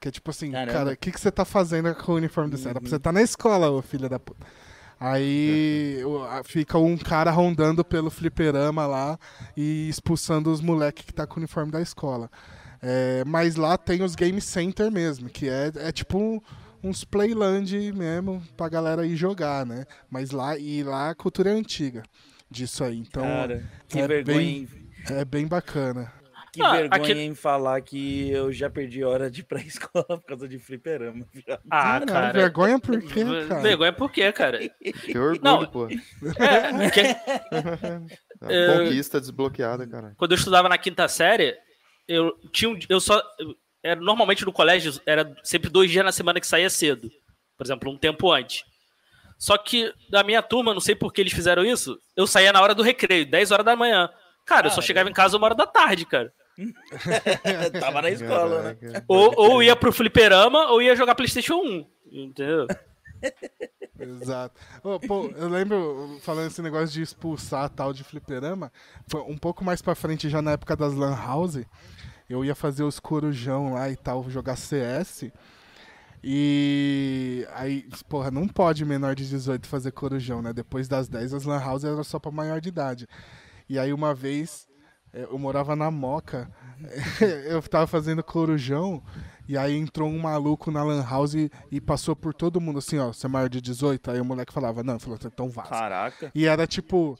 Que 0.00 0.08
é 0.08 0.10
tipo 0.10 0.30
assim, 0.30 0.50
Caramba. 0.50 0.72
cara, 0.72 0.92
o 0.92 0.96
que, 0.96 1.10
que 1.12 1.20
você 1.20 1.30
tá 1.30 1.44
fazendo 1.44 1.94
com 1.94 2.12
o 2.12 2.16
uniforme 2.16 2.50
da 2.50 2.56
escola? 2.56 2.80
Você 2.82 2.98
tá 2.98 3.10
na 3.12 3.22
escola, 3.22 3.70
ô 3.70 3.80
filho 3.80 4.08
da 4.08 4.18
puta. 4.18 4.44
Aí 5.00 5.98
fica 6.44 6.78
um 6.78 6.96
cara 6.96 7.30
rondando 7.30 7.84
pelo 7.84 8.10
fliperama 8.10 8.86
lá 8.86 9.18
e 9.56 9.88
expulsando 9.88 10.50
os 10.50 10.60
moleques 10.60 11.04
que 11.04 11.12
tá 11.12 11.26
com 11.26 11.34
o 11.36 11.38
uniforme 11.38 11.70
da 11.72 11.80
escola. 11.80 12.30
É, 12.82 13.24
mas 13.26 13.56
lá 13.56 13.76
tem 13.78 14.02
os 14.02 14.14
game 14.14 14.40
center 14.40 14.90
mesmo, 14.90 15.28
que 15.30 15.48
é, 15.48 15.72
é 15.76 15.92
tipo 15.92 16.42
uns 16.82 17.02
playland 17.02 17.92
mesmo 17.92 18.42
pra 18.56 18.68
galera 18.68 19.06
ir 19.06 19.16
jogar, 19.16 19.64
né? 19.64 19.86
Mas 20.10 20.30
lá 20.30 20.56
e 20.58 20.82
lá 20.82 21.10
a 21.10 21.14
cultura 21.14 21.50
é 21.50 21.54
antiga 21.54 22.02
disso 22.50 22.84
aí. 22.84 22.98
Então 22.98 23.22
cara, 23.22 23.64
que 23.88 23.98
é 23.98 24.06
vergonha, 24.06 24.36
bem- 24.38 24.62
em, 24.62 24.83
é 25.10 25.24
bem 25.24 25.46
bacana. 25.46 26.12
que 26.52 26.62
Ah, 26.62 26.72
vergonha 26.76 27.02
aqui- 27.02 27.12
em 27.20 27.34
falar 27.34 27.80
que 27.80 28.30
eu 28.30 28.52
já 28.52 28.70
perdi 28.70 29.02
hora 29.02 29.28
de 29.28 29.40
ir 29.40 29.44
pra 29.44 29.58
escola 29.66 30.04
por 30.06 30.22
causa 30.22 30.48
de 30.48 30.56
fliperama. 30.60 31.26
já. 31.46 31.58
Ah, 31.68 32.00
Caralho, 32.00 32.06
cara. 32.06 32.32
vergonha 32.32 32.78
por 32.78 33.00
quê, 33.02 33.24
cara? 33.48 33.60
Vergonha 33.60 33.92
por 33.92 34.12
quê, 34.12 34.32
cara? 34.32 34.58
Que 34.68 35.18
orgulho, 35.18 35.40
Não. 35.42 35.66
pô. 35.66 35.88
É, 35.88 36.90
que- 36.90 37.00
É. 38.48 38.78
Conquista 38.78 39.20
desbloqueada, 39.20 39.86
cara. 39.86 40.12
quando 40.16 40.32
eu 40.32 40.36
estudava 40.38 40.68
na 40.68 40.76
quinta 40.78 41.08
série, 41.08 41.56
eu 42.06 42.32
tinha 42.52 42.70
um, 42.70 42.78
eu 42.88 43.00
só 43.00 43.20
era 43.82 43.98
normalmente 44.00 44.44
no 44.44 44.52
colégio 44.52 44.92
era 45.06 45.34
sempre 45.42 45.70
dois 45.70 45.90
dias 45.90 46.04
na 46.04 46.12
semana 46.12 46.38
que 46.40 46.46
saía 46.46 46.68
cedo, 46.70 47.08
por 47.56 47.66
exemplo, 47.66 47.90
um 47.90 47.96
tempo 47.98 48.30
antes. 48.30 48.62
Só 49.38 49.56
que 49.58 49.92
da 50.10 50.22
minha 50.22 50.42
turma, 50.42 50.72
não 50.72 50.80
sei 50.80 50.94
por 50.94 51.12
que 51.12 51.20
eles 51.20 51.32
fizeram 51.32 51.64
isso, 51.64 51.98
eu 52.16 52.26
saía 52.26 52.52
na 52.52 52.60
hora 52.62 52.74
do 52.74 52.82
recreio, 52.82 53.26
10 53.28 53.50
horas 53.50 53.64
da 53.66 53.74
manhã. 53.74 54.08
Cara, 54.44 54.66
eu 54.66 54.70
só 54.70 54.80
Ah, 54.80 54.82
chegava 54.82 55.08
em 55.08 55.12
casa 55.12 55.36
uma 55.36 55.46
hora 55.46 55.54
da 55.54 55.66
tarde, 55.66 56.04
cara. 56.06 56.32
Tava 57.80 58.02
na 58.02 58.10
escola, 58.10 58.62
né? 58.62 58.74
Caraca. 58.74 59.04
Ou, 59.08 59.34
ou 59.36 59.62
ia 59.62 59.74
pro 59.74 59.92
fliperama 59.92 60.70
ou 60.70 60.80
ia 60.80 60.94
jogar 60.94 61.14
PlayStation 61.14 61.54
1. 61.54 61.86
Entendeu? 62.12 62.66
Exato. 63.98 64.60
Ô, 64.82 65.00
pô, 65.00 65.26
eu 65.36 65.48
lembro, 65.48 66.18
falando 66.22 66.48
esse 66.48 66.60
negócio 66.60 66.88
de 66.88 67.02
expulsar 67.02 67.68
tal 67.70 67.92
de 67.92 68.04
fliperama, 68.04 68.70
foi 69.08 69.20
um 69.22 69.36
pouco 69.38 69.64
mais 69.64 69.80
pra 69.80 69.94
frente, 69.94 70.28
já 70.28 70.42
na 70.42 70.52
época 70.52 70.76
das 70.76 70.94
Lan 70.94 71.16
House, 71.16 71.64
eu 72.28 72.44
ia 72.44 72.54
fazer 72.54 72.82
os 72.82 73.00
corujão 73.00 73.74
lá 73.74 73.88
e 73.90 73.96
tal, 73.96 74.28
jogar 74.28 74.56
CS. 74.56 75.30
E 76.22 77.46
aí, 77.54 77.86
porra, 78.08 78.30
não 78.30 78.48
pode 78.48 78.84
menor 78.84 79.14
de 79.14 79.28
18 79.28 79.66
fazer 79.66 79.92
corujão, 79.92 80.40
né? 80.40 80.52
Depois 80.52 80.88
das 80.88 81.08
10 81.08 81.34
as 81.34 81.44
Lan 81.44 81.60
House 81.60 81.84
era 81.84 82.02
só 82.02 82.18
pra 82.18 82.30
maior 82.30 82.60
de 82.60 82.68
idade. 82.70 83.06
E 83.68 83.78
aí 83.78 83.92
uma 83.92 84.14
vez 84.14 84.66
eh, 85.12 85.26
eu 85.30 85.38
morava 85.38 85.74
na 85.76 85.90
Moca, 85.90 86.50
eu 87.48 87.62
tava 87.62 87.86
fazendo 87.86 88.22
corujão 88.22 89.02
e 89.48 89.56
aí 89.58 89.76
entrou 89.76 90.08
um 90.08 90.18
maluco 90.18 90.70
na 90.70 90.82
Lan 90.82 91.04
House 91.08 91.34
e, 91.34 91.50
e 91.70 91.80
passou 91.80 92.14
por 92.16 92.32
todo 92.34 92.60
mundo 92.60 92.78
assim, 92.78 92.98
ó, 92.98 93.08
você 93.12 93.26
é 93.26 93.28
maior 93.28 93.48
de 93.48 93.60
18? 93.60 94.10
Aí 94.10 94.20
o 94.20 94.24
moleque 94.24 94.52
falava, 94.52 94.82
não, 94.82 94.98
falou, 94.98 95.18
então 95.24 95.48
vaza. 95.50 95.68
Caraca. 95.70 96.30
E 96.34 96.46
era 96.46 96.66
tipo 96.66 97.18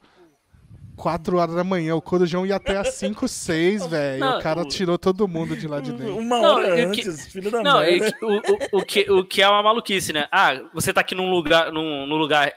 4 0.96 1.36
horas 1.38 1.54
da 1.56 1.64
manhã, 1.64 1.96
o 1.96 2.00
corujão 2.02 2.46
ia 2.46 2.56
até 2.56 2.76
às 2.76 2.94
5, 2.94 3.26
6, 3.26 3.86
velho. 3.88 4.20
Não, 4.20 4.38
O 4.38 4.42
cara 4.42 4.64
tirou 4.64 4.96
todo 4.96 5.26
mundo 5.26 5.56
de 5.56 5.66
lá 5.66 5.80
de 5.80 5.92
dentro. 5.92 6.16
Uma 6.16 6.40
Não, 6.40 6.54
hora 6.54 6.80
e 6.80 6.86
o 6.86 6.92
que- 6.92 7.00
antes, 7.02 7.26
filho 7.26 7.50
da 7.50 7.62
Não, 7.62 7.80
merda. 7.80 8.16
e 8.20 8.24
o, 8.24 8.76
o, 8.76 8.80
o 8.80 8.84
que, 8.84 9.10
o 9.10 9.24
que 9.24 9.42
é 9.42 9.48
uma 9.48 9.62
maluquice, 9.62 10.12
né? 10.12 10.26
Ah, 10.30 10.52
você 10.72 10.92
tá 10.92 11.00
aqui 11.00 11.14
num 11.14 11.30
lugar, 11.30 11.72
num, 11.72 12.06
num 12.06 12.16
lugar, 12.16 12.52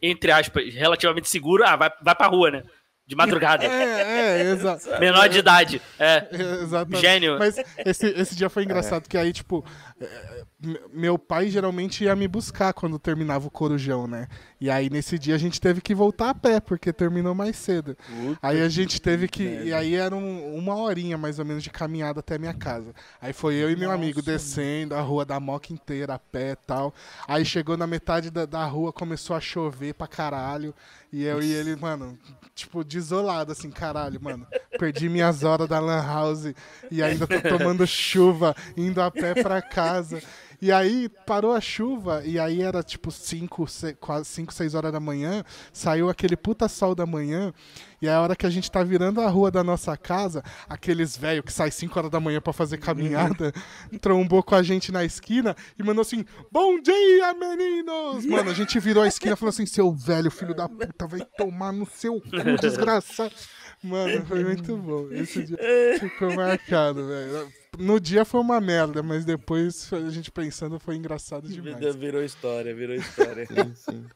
entre 0.00 0.32
aspas, 0.32 0.72
relativamente 0.74 1.28
seguro, 1.28 1.64
ah, 1.66 1.76
vai, 1.76 1.90
vai 2.02 2.14
pra 2.14 2.26
rua, 2.28 2.50
né? 2.50 2.62
De 3.06 3.16
madrugada. 3.16 3.64
É, 3.64 4.42
é, 4.42 4.52
exato. 4.52 4.88
Menor 5.00 5.28
de 5.28 5.38
idade. 5.38 5.82
É. 5.98 6.28
Exatamente. 6.62 7.00
Gênio. 7.00 7.38
Mas 7.38 7.56
esse, 7.84 8.06
esse 8.08 8.36
dia 8.36 8.48
foi 8.48 8.64
engraçado, 8.64 9.08
que 9.08 9.18
aí, 9.18 9.32
tipo, 9.32 9.64
é, 10.00 10.44
meu 10.92 11.18
pai 11.18 11.48
geralmente 11.48 12.04
ia 12.04 12.14
me 12.14 12.28
buscar 12.28 12.72
quando 12.72 12.98
terminava 12.98 13.46
o 13.46 13.50
corujão, 13.50 14.06
né? 14.06 14.28
E 14.60 14.70
aí 14.70 14.88
nesse 14.88 15.18
dia 15.18 15.34
a 15.34 15.38
gente 15.38 15.60
teve 15.60 15.80
que 15.80 15.94
voltar 15.94 16.30
a 16.30 16.34
pé, 16.34 16.60
porque 16.60 16.92
terminou 16.92 17.34
mais 17.34 17.56
cedo. 17.56 17.96
Aí 18.40 18.60
a 18.60 18.68
gente 18.68 19.00
teve 19.00 19.26
que. 19.28 19.42
E 19.64 19.72
aí 19.74 19.94
era 19.94 20.14
um- 20.14 20.54
uma 20.56 20.76
horinha 20.76 21.18
mais 21.18 21.38
ou 21.38 21.44
menos 21.44 21.62
de 21.62 21.70
caminhada 21.70 22.20
até 22.20 22.38
minha 22.38 22.54
casa. 22.54 22.94
Aí 23.20 23.32
foi 23.32 23.54
eu 23.54 23.70
e 23.70 23.76
meu 23.76 23.90
amigo 23.90 24.20
descendo 24.22 24.94
a 24.94 25.00
rua 25.00 25.24
da 25.24 25.40
Moca 25.40 25.72
inteira 25.72 26.14
a 26.14 26.18
pé 26.18 26.52
e 26.52 26.56
tal. 26.56 26.94
Aí 27.26 27.44
chegou 27.44 27.76
na 27.76 27.86
metade 27.86 28.30
da, 28.30 28.46
da 28.46 28.64
rua, 28.64 28.92
começou 28.92 29.34
a 29.34 29.40
chover 29.40 29.94
pra 29.94 30.06
caralho. 30.06 30.74
E 31.12 31.24
eu 31.24 31.42
e 31.42 31.52
ele, 31.52 31.76
mano, 31.76 32.18
tipo, 32.54 32.82
desolado, 32.82 33.52
assim, 33.52 33.70
caralho, 33.70 34.18
mano. 34.22 34.46
Perdi 34.78 35.10
minhas 35.10 35.42
horas 35.44 35.68
da 35.68 35.78
Lan 35.78 36.02
House 36.02 36.54
e 36.90 37.02
ainda 37.02 37.26
tô 37.26 37.38
tomando 37.58 37.86
chuva, 37.86 38.56
indo 38.76 38.98
a 39.02 39.10
pé 39.10 39.34
pra 39.42 39.60
casa. 39.60 40.22
E 40.62 40.70
aí 40.70 41.08
parou 41.26 41.52
a 41.52 41.60
chuva, 41.60 42.22
e 42.24 42.38
aí 42.38 42.62
era 42.62 42.84
tipo 42.84 43.10
5, 43.10 43.66
quase 43.98 44.26
5, 44.26 44.54
6 44.54 44.76
horas 44.76 44.92
da 44.92 45.00
manhã, 45.00 45.42
saiu 45.72 46.08
aquele 46.08 46.36
puta 46.36 46.68
sol 46.68 46.94
da 46.94 47.04
manhã, 47.04 47.52
e 48.00 48.08
a 48.08 48.20
hora 48.20 48.36
que 48.36 48.46
a 48.46 48.50
gente 48.50 48.70
tá 48.70 48.80
virando 48.84 49.20
a 49.20 49.28
rua 49.28 49.50
da 49.50 49.64
nossa 49.64 49.96
casa, 49.96 50.40
aqueles 50.68 51.16
velhos 51.16 51.44
que 51.44 51.52
saem 51.52 51.72
5 51.72 51.98
horas 51.98 52.12
da 52.12 52.20
manhã 52.20 52.40
pra 52.40 52.52
fazer 52.52 52.78
caminhada, 52.78 53.52
trombou 54.00 54.40
com 54.40 54.54
a 54.54 54.62
gente 54.62 54.92
na 54.92 55.04
esquina 55.04 55.56
e 55.76 55.82
mandou 55.82 56.02
assim: 56.02 56.24
Bom 56.52 56.80
dia, 56.80 57.34
meninos! 57.34 58.24
Mano, 58.24 58.48
a 58.48 58.54
gente 58.54 58.78
virou 58.78 59.02
a 59.02 59.08
esquina 59.08 59.32
e 59.32 59.36
falou 59.36 59.50
assim: 59.50 59.66
Seu 59.66 59.90
velho, 59.90 60.30
filho 60.30 60.54
da 60.54 60.68
puta, 60.68 61.08
vai 61.08 61.26
tomar 61.36 61.72
no 61.72 61.86
seu 61.86 62.20
cu, 62.20 62.60
desgraçado. 62.60 63.34
Mano, 63.82 64.24
foi 64.26 64.44
muito 64.44 64.76
bom. 64.76 65.08
Esse 65.10 65.42
dia 65.42 65.58
ficou 65.98 66.32
marcado, 66.36 67.04
velho. 67.04 67.61
No 67.78 67.98
dia 67.98 68.24
foi 68.24 68.40
uma 68.40 68.60
merda, 68.60 69.02
mas 69.02 69.24
depois 69.24 69.90
a 69.92 70.10
gente 70.10 70.30
pensando 70.30 70.78
foi 70.78 70.96
engraçado 70.96 71.48
demais. 71.48 71.74
Vida 71.76 71.92
Virou 71.92 72.22
história, 72.22 72.74
virou 72.74 72.94
história. 72.94 73.46
Sim, 73.46 73.74
sim. 73.74 74.06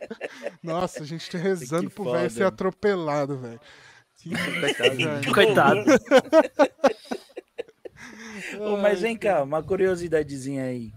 Nossa, 0.63 1.03
a 1.03 1.07
gente 1.07 1.31
tá 1.31 1.39
rezando 1.39 1.89
Que 1.89 1.95
pro 1.95 2.13
velho 2.13 2.31
ser 2.31 2.45
atropelado, 2.45 3.39
velho. 3.39 3.61
Coitado. 4.61 5.33
Coitado. 5.33 5.81
Ô, 8.61 8.77
mas 8.77 9.01
vem 9.01 9.17
cá, 9.17 9.43
uma 9.43 9.63
curiosidadezinha 9.63 10.65
aí. 10.65 10.93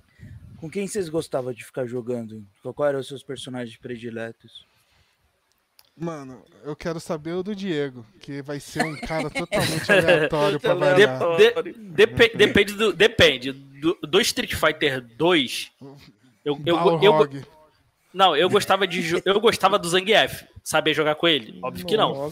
Com 0.58 0.70
quem 0.70 0.86
vocês 0.86 1.08
gostavam 1.08 1.54
de 1.54 1.64
ficar 1.64 1.86
jogando? 1.86 2.46
Qual 2.62 2.90
eram 2.90 3.00
os 3.00 3.08
seus 3.08 3.24
personagens 3.24 3.78
prediletos? 3.78 4.68
Mano, 6.00 6.44
eu 6.64 6.76
quero 6.76 7.00
saber 7.00 7.34
o 7.34 7.44
do 7.44 7.56
Diego, 7.56 8.06
que 8.22 8.42
vai 8.42 8.60
ser 8.60 8.84
um 8.86 8.96
cara 8.96 9.30
totalmente 9.32 9.92
aleatório 9.92 10.60
pra 10.60 10.74
De- 10.74 10.80
variar. 10.80 11.20
De- 11.38 11.74
depe- 11.74 12.32
depende 12.36 12.74
do. 12.74 12.94
Depende. 12.94 13.52
Do, 13.52 13.98
do 14.02 14.22
Street 14.22 14.54
Fighter 14.56 15.02
2. 15.02 15.72
Eu, 16.46 16.60
eu, 16.66 16.78
eu, 17.02 17.12
Balrog. 17.14 17.46
não, 18.14 18.36
eu 18.36 18.50
gostava 18.50 18.88
de. 18.88 19.22
Eu 19.26 19.40
gostava 19.42 19.78
do 19.78 19.90
Zangief. 19.90 20.44
Saber 20.64 20.94
jogar 20.94 21.16
com 21.16 21.28
ele? 21.28 21.60
Óbvio 21.64 21.86
que 21.86 21.98
não. 21.98 22.32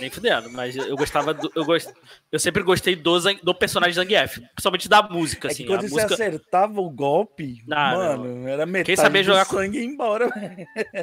Nem 0.00 0.10
fudendo, 0.10 0.50
mas 0.50 0.76
eu 0.76 0.96
gostava 0.96 1.34
do, 1.34 1.50
eu, 1.54 1.64
gost, 1.64 1.88
eu 2.30 2.38
sempre 2.38 2.62
gostei 2.62 2.96
do, 2.96 3.18
do 3.42 3.54
personagem 3.54 3.94
Zangief, 3.94 4.38
principalmente 4.54 4.88
da 4.88 5.02
música, 5.02 5.48
assim. 5.48 5.64
É 5.64 5.66
que 5.66 5.72
quando 5.72 5.80
a 5.84 5.88
você 5.88 5.94
música, 5.94 6.14
acertava 6.14 6.80
o 6.80 6.88
golpe, 6.90 7.62
Não, 7.66 7.76
mano, 8.18 8.48
era 8.48 8.64
metade 8.66 8.86
Quem 8.86 8.96
sabia 8.96 9.22
jogar 9.22 9.44
com- 9.46 9.56
sangue 9.56 9.84
embora, 9.84 10.28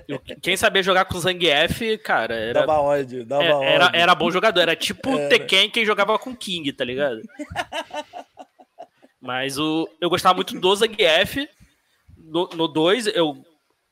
eu- 0.08 0.20
quem 0.42 0.58
sabia 0.58 0.82
jogar 0.84 1.06
com 1.06 1.20
Zangief, 1.20 1.98
cara, 2.04 2.36
era, 2.36 2.62
Dava 2.62 2.80
ódio, 2.82 3.26
dava 3.26 3.44
é- 3.44 3.54
ódio. 3.54 3.68
era, 3.68 3.92
era 3.94 4.16
bom 4.16 4.32
jogador, 4.32 4.62
era 4.62 4.76
tipo 4.76 5.10
Era. 5.10 5.30
Tekken 5.30 5.70
quem 5.70 5.86
jogava 5.86 6.18
com 6.18 6.36
King, 6.36 6.72
tá 6.74 6.84
ligado? 6.84 7.22
Mas 9.22 9.58
o, 9.58 9.88
eu 10.00 10.10
gostava 10.10 10.36
muito 10.36 10.60
do 10.60 10.76
Zangief. 10.76 11.48
No 12.18 12.68
2, 12.68 13.08
eu 13.08 13.44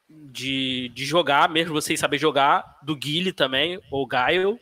de, 0.09 0.89
de 0.93 1.05
jogar, 1.05 1.49
mesmo 1.49 1.81
sem 1.81 1.97
saber 1.97 2.17
jogar, 2.17 2.77
do 2.83 2.95
Guile 2.95 3.33
também, 3.33 3.79
ou 3.91 4.05
Gaio, 4.07 4.59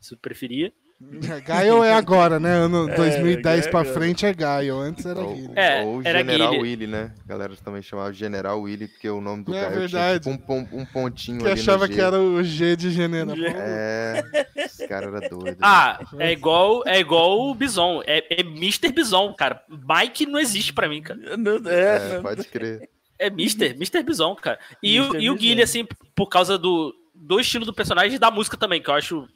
se 0.00 0.16
preferia. 0.16 0.72
Gaio 1.46 1.84
é 1.84 1.92
agora, 1.94 2.40
né? 2.40 2.54
Ano 2.56 2.90
É, 2.90 2.96
2010 2.96 3.68
pra 3.68 3.82
Gaio. 3.84 3.94
frente 3.94 4.26
é 4.26 4.34
Gaio. 4.34 4.76
Antes 4.78 5.06
era 5.06 5.20
Ou, 5.20 5.32
Guilherme. 5.32 5.54
É, 5.56 5.84
ou 5.84 6.02
era 6.04 6.18
General 6.18 6.50
Guile. 6.50 6.62
Willy, 6.62 6.86
né? 6.88 7.14
A 7.24 7.28
galera 7.28 7.54
também 7.64 7.80
chamava 7.82 8.12
General 8.12 8.60
Willy, 8.60 8.88
porque 8.88 9.08
o 9.08 9.20
nome 9.20 9.44
do 9.44 9.54
É 9.54 9.60
Gaio 9.70 9.88
tinha 9.88 10.18
tipo 10.18 10.52
um, 10.52 10.68
um 10.72 10.84
pontinho 10.84 11.38
Que 11.38 11.46
ali 11.46 11.60
achava 11.60 11.84
no 11.86 11.90
que 11.90 11.94
G. 11.94 12.00
era 12.00 12.18
o 12.20 12.42
G 12.42 12.74
de 12.76 12.90
general. 12.90 13.36
É, 13.38 14.24
esse 14.56 14.88
cara 14.88 15.06
era 15.06 15.28
doido. 15.28 15.44
né? 15.52 15.56
Ah, 15.62 16.00
é 16.18 16.32
igual, 16.32 16.82
é 16.84 16.98
igual 16.98 17.38
o 17.48 17.54
Bison. 17.54 18.02
É, 18.04 18.24
é 18.36 18.40
Mr. 18.40 18.90
Bison, 18.92 19.32
cara. 19.34 19.62
Mike 19.68 20.26
não 20.26 20.40
existe 20.40 20.72
pra 20.72 20.88
mim, 20.88 21.00
cara. 21.00 21.36
Não, 21.36 21.60
É, 21.70 21.96
é, 21.96 22.14
não- 22.16 22.22
pode 22.22 22.42
crer. 22.48 22.88
É 23.20 23.28
Mr. 23.28 23.66
Mr. 23.70 24.02
Bison, 24.02 24.34
cara. 24.34 24.58
E, 24.82 24.98
o, 25.00 25.04
Mr. 25.10 25.22
e 25.24 25.30
o. 25.30 25.36
Guile, 25.36 25.62
assim, 25.62 25.86
por 26.16 26.26
causa 26.26 26.58
do, 26.58 26.92
do 27.14 27.38
estilo 27.38 27.64
do 27.64 27.72
personagem 27.74 28.16
e 28.16 28.18
da 28.18 28.32
música 28.32 28.56
também, 28.56 28.82
que 28.82 28.90
eu 28.90 28.94
acho. 28.94 29.28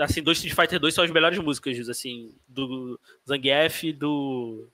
Assim, 0.00 0.22
do 0.22 0.32
Street 0.32 0.54
Fighter 0.54 0.80
2 0.80 0.94
são 0.94 1.04
as 1.04 1.10
melhores 1.10 1.38
músicas, 1.38 1.88
assim, 1.88 2.34
do 2.48 2.98
Zangief 3.28 3.84
e 3.84 3.92
do. 3.92 4.68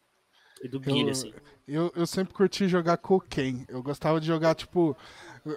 E 0.62 0.68
do 0.68 0.80
Eu- 0.86 1.08
assim. 1.10 1.32
Eu, 1.68 1.92
eu 1.96 2.06
sempre 2.06 2.32
curti 2.32 2.68
jogar 2.68 2.96
com 2.96 3.16
o 3.16 3.20
Ken. 3.20 3.64
Eu 3.68 3.82
gostava 3.82 4.20
de 4.20 4.26
jogar, 4.26 4.54
tipo. 4.54 4.96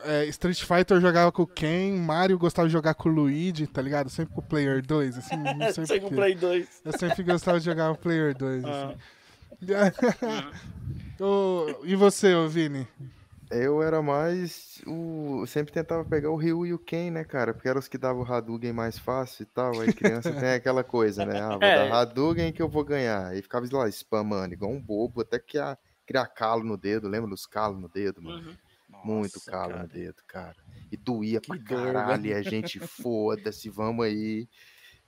é, 0.03 0.25
Street 0.25 0.59
Fighter 0.59 0.97
eu 0.97 1.01
jogava 1.01 1.31
com 1.31 1.43
o 1.43 1.47
Ken, 1.47 1.95
Mario 1.97 2.37
gostava 2.37 2.67
de 2.67 2.71
jogar 2.73 2.93
com 2.95 3.09
o 3.09 3.11
Luigi, 3.11 3.67
tá 3.67 3.81
ligado? 3.81 4.09
Sempre 4.09 4.33
com 4.33 4.41
o 4.41 4.43
Player 4.43 4.83
2, 4.85 5.17
assim, 5.19 5.35
não 5.37 5.71
sei 5.73 5.85
Sei 5.85 5.99
com 5.99 6.07
o 6.07 6.09
porquê. 6.09 6.15
Play 6.15 6.35
2. 6.35 6.81
Eu 6.85 6.97
sempre 6.97 7.23
gostava 7.23 7.59
de 7.59 7.65
jogar 7.65 7.91
o 7.91 7.95
Player 7.97 8.35
2, 8.37 8.65
Ah. 8.65 8.87
assim. 8.89 8.97
Ô, 11.19 11.65
e 11.83 11.95
você, 11.95 12.33
ô 12.33 12.47
Vini? 12.47 12.87
Eu 13.51 13.81
era 13.81 14.01
mais 14.01 14.79
o. 14.85 15.39
eu 15.41 15.47
Sempre 15.47 15.73
tentava 15.73 16.05
pegar 16.05 16.29
o 16.29 16.35
Ryu 16.35 16.67
e 16.67 16.73
o 16.73 16.77
Ken, 16.79 17.09
né, 17.09 17.23
cara? 17.23 17.53
Porque 17.53 17.67
eram 17.67 17.79
os 17.79 17.87
que 17.87 17.97
davam 17.97 18.21
o 18.21 18.25
Hadouken 18.31 18.71
mais 18.71 18.99
fácil 18.99 19.43
e 19.43 19.45
tal. 19.47 19.79
Aí 19.81 19.91
criança 19.91 20.31
tem 20.31 20.51
aquela 20.51 20.83
coisa, 20.83 21.25
né? 21.25 21.39
Ah, 21.41 21.49
vou 21.49 21.59
É. 21.63 21.89
dar 21.89 22.01
Hadouken 22.01 22.53
que 22.53 22.61
eu 22.61 22.69
vou 22.69 22.83
ganhar. 22.83 23.27
Aí 23.27 23.41
ficava 23.41 23.65
lá 23.71 23.89
spamando, 23.89 24.53
igual 24.53 24.71
um 24.71 24.79
bobo, 24.81 25.21
até 25.21 25.39
que 25.39 25.57
a, 25.57 25.75
criar 26.05 26.27
calo 26.27 26.63
no 26.63 26.77
dedo. 26.77 27.07
Lembra 27.07 27.29
dos 27.29 27.47
calos 27.47 27.81
no 27.81 27.89
dedo, 27.89 28.21
mano? 28.21 28.49
Uhum. 28.49 28.57
Muito 29.03 29.35
Nossa, 29.35 29.51
calo 29.51 29.71
cara. 29.73 29.83
no 29.83 29.89
dedo, 29.89 30.21
cara. 30.27 30.55
E 30.91 30.97
doía 30.97 31.41
pra 31.41 31.55
Que 31.57 31.63
dor, 31.63 31.93
caralho. 31.93 32.25
E 32.25 32.33
a 32.33 32.41
gente, 32.41 32.79
foda-se, 32.79 33.69
vamos 33.69 34.05
aí. 34.05 34.47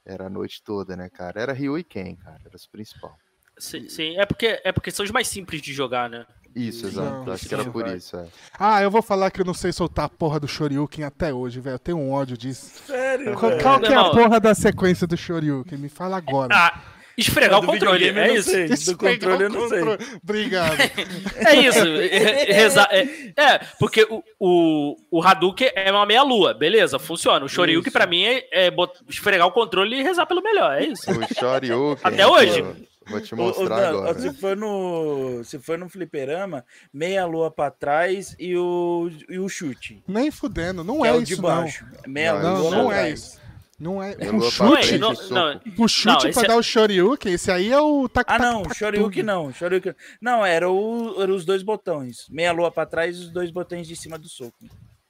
Era 0.03 0.25
a 0.25 0.29
noite 0.29 0.63
toda, 0.63 0.95
né, 0.95 1.09
cara? 1.09 1.39
Era 1.39 1.53
Ryu 1.53 1.77
e 1.77 1.83
Ken, 1.83 2.15
cara. 2.15 2.39
Era 2.43 2.55
os 2.55 2.65
principal. 2.65 3.15
Sim, 3.61 3.87
sim, 3.87 4.17
é 4.17 4.25
porque, 4.25 4.59
é 4.63 4.71
porque 4.71 4.89
são 4.89 5.05
os 5.05 5.11
mais 5.11 5.27
simples 5.27 5.61
de 5.61 5.71
jogar, 5.71 6.09
né? 6.09 6.25
Isso, 6.55 6.83
Não, 6.83 6.89
exato. 6.89 7.31
Acho 7.31 7.47
que 7.47 7.53
era 7.53 7.63
por 7.63 7.87
isso, 7.87 8.17
é. 8.17 8.25
Ah, 8.59 8.81
eu 8.81 8.89
vou 8.91 9.01
falar 9.01 9.29
que 9.31 9.39
eu 9.39 9.45
não 9.45 9.53
sei 9.53 9.71
soltar 9.71 10.05
a 10.05 10.09
porra 10.09 10.39
do 10.39 10.47
Shoryuken 10.47 11.05
até 11.05 11.31
hoje, 11.33 11.59
velho. 11.61 11.75
Eu 11.75 11.79
tenho 11.79 11.97
um 11.99 12.11
ódio 12.11 12.35
disso. 12.37 12.71
Sério, 12.87 13.33
Qual, 13.37 13.51
velho? 13.51 13.61
qual 13.63 13.79
que 13.79 13.85
é 13.85 13.95
a 13.95 14.03
Não. 14.03 14.11
porra 14.11 14.39
da 14.39 14.53
sequência 14.55 15.05
do 15.07 15.15
Shoryuken? 15.15 15.77
Me 15.77 15.87
fala 15.87 16.17
agora. 16.17 16.53
Ah, 16.53 16.81
esfregar 17.17 17.59
o 17.59 17.65
controle, 17.65 18.09
é 18.09 18.11
não 18.11 18.35
isso. 18.35 18.49
sei, 18.49 18.67
Do 18.67 18.73
Esfregar 18.73 19.13
controle 19.19 19.43
eu 19.43 19.49
o 19.49 19.53
não 19.53 19.69
sei. 19.69 19.79
controle. 19.79 20.19
Obrigado. 20.23 20.77
É 21.37 21.55
isso. 21.55 21.85
é, 21.87 22.51
reza- 22.51 22.87
é, 22.91 23.07
é, 23.37 23.59
porque 23.79 24.05
o, 24.09 24.21
o, 24.39 24.95
o 25.09 25.23
Hadouken 25.23 25.71
é 25.73 25.89
uma 25.91 26.05
meia-lua, 26.05 26.53
beleza, 26.53 26.99
funciona. 26.99 27.45
O 27.45 27.49
Shoryuken, 27.49 27.87
Isso. 27.87 27.97
pra 27.97 28.05
mim, 28.05 28.23
é, 28.23 28.45
é 28.51 28.73
esfregar 29.07 29.47
o 29.47 29.51
controle 29.53 29.97
e 29.99 30.03
rezar 30.03 30.25
pelo 30.25 30.41
melhor, 30.41 30.73
é 30.81 30.85
isso. 30.85 31.03
O 31.09 31.33
Shoryuken. 31.33 32.01
Até 32.03 32.27
hoje. 32.27 32.65
Vou 33.11 33.21
te 33.21 33.35
mostrar 33.35 33.67
Dan, 33.79 33.87
agora. 33.89 34.19
Se 34.19 34.33
for 34.33 34.57
no, 34.57 35.43
se 35.43 35.59
for 35.59 35.77
no 35.77 35.87
fliperama, 35.89 36.65
meia 36.93 37.25
lua 37.25 37.51
pra 37.51 37.69
trás 37.71 38.35
e 38.39 38.55
o, 38.57 39.09
e 39.29 39.37
o 39.39 39.47
chute. 39.49 40.03
Nem 40.07 40.31
fudendo, 40.31 40.83
não 40.83 41.05
é, 41.05 41.09
é 41.09 41.13
o 41.13 41.23
de 41.23 41.33
isso, 41.33 41.41
não. 41.41 41.49
baixo. 41.49 41.85
Meia 42.07 42.33
Não, 42.39 42.61
lua 42.61 42.71
Não, 42.71 42.83
não 42.83 42.91
é 42.91 43.09
isso. 43.11 43.39
Não 43.79 44.03
é. 44.03 44.11
O 44.13 44.33
Não 44.33 44.37
é, 44.47 44.51
chute, 44.51 44.87
frente, 44.87 44.97
não, 44.99 45.13
não, 45.31 45.61
o 45.79 45.87
chute 45.87 46.05
Não, 46.07 46.19
pra 46.19 46.29
esse 46.29 46.45
é- 46.45 46.47
dar 46.47 46.55
o 46.57 46.61
Shoryuken, 46.61 47.33
esse 47.33 47.51
aí 47.51 47.71
é 47.71 47.79
o 47.79 48.07
tac 48.07 48.27
Ah, 48.31 48.37
não, 48.37 48.61
tac, 48.61 48.75
Shoryuken 48.77 49.23
não. 49.23 49.51
Shoryuken. 49.51 49.95
Não, 50.21 50.45
era, 50.45 50.69
o, 50.69 51.19
era 51.19 51.33
os 51.33 51.45
dois 51.45 51.63
botões. 51.63 52.27
Meia 52.29 52.51
lua 52.51 52.69
pra 52.71 52.85
trás 52.85 53.17
e 53.17 53.21
os 53.21 53.29
dois 53.31 53.49
botões 53.49 53.87
de 53.87 53.95
cima 53.95 54.19
do 54.19 54.29
soco. 54.29 54.53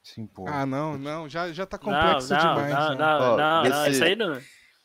Sim, 0.02 0.26
pô. 0.26 0.46
Ah, 0.48 0.64
não, 0.64 0.96
não, 0.96 1.28
já, 1.28 1.52
já 1.52 1.66
tá 1.66 1.76
não, 1.76 1.84
complexo 1.84 2.32
não, 2.32 2.38
demais. 2.40 2.70
não, 2.74 2.80
já. 2.88 2.94
não, 2.96 3.06
Ó, 3.20 3.36
não, 3.36 3.62
não, 3.64 3.84
se- 3.84 3.90
isso 3.90 4.04
aí 4.04 4.16
não. 4.16 4.38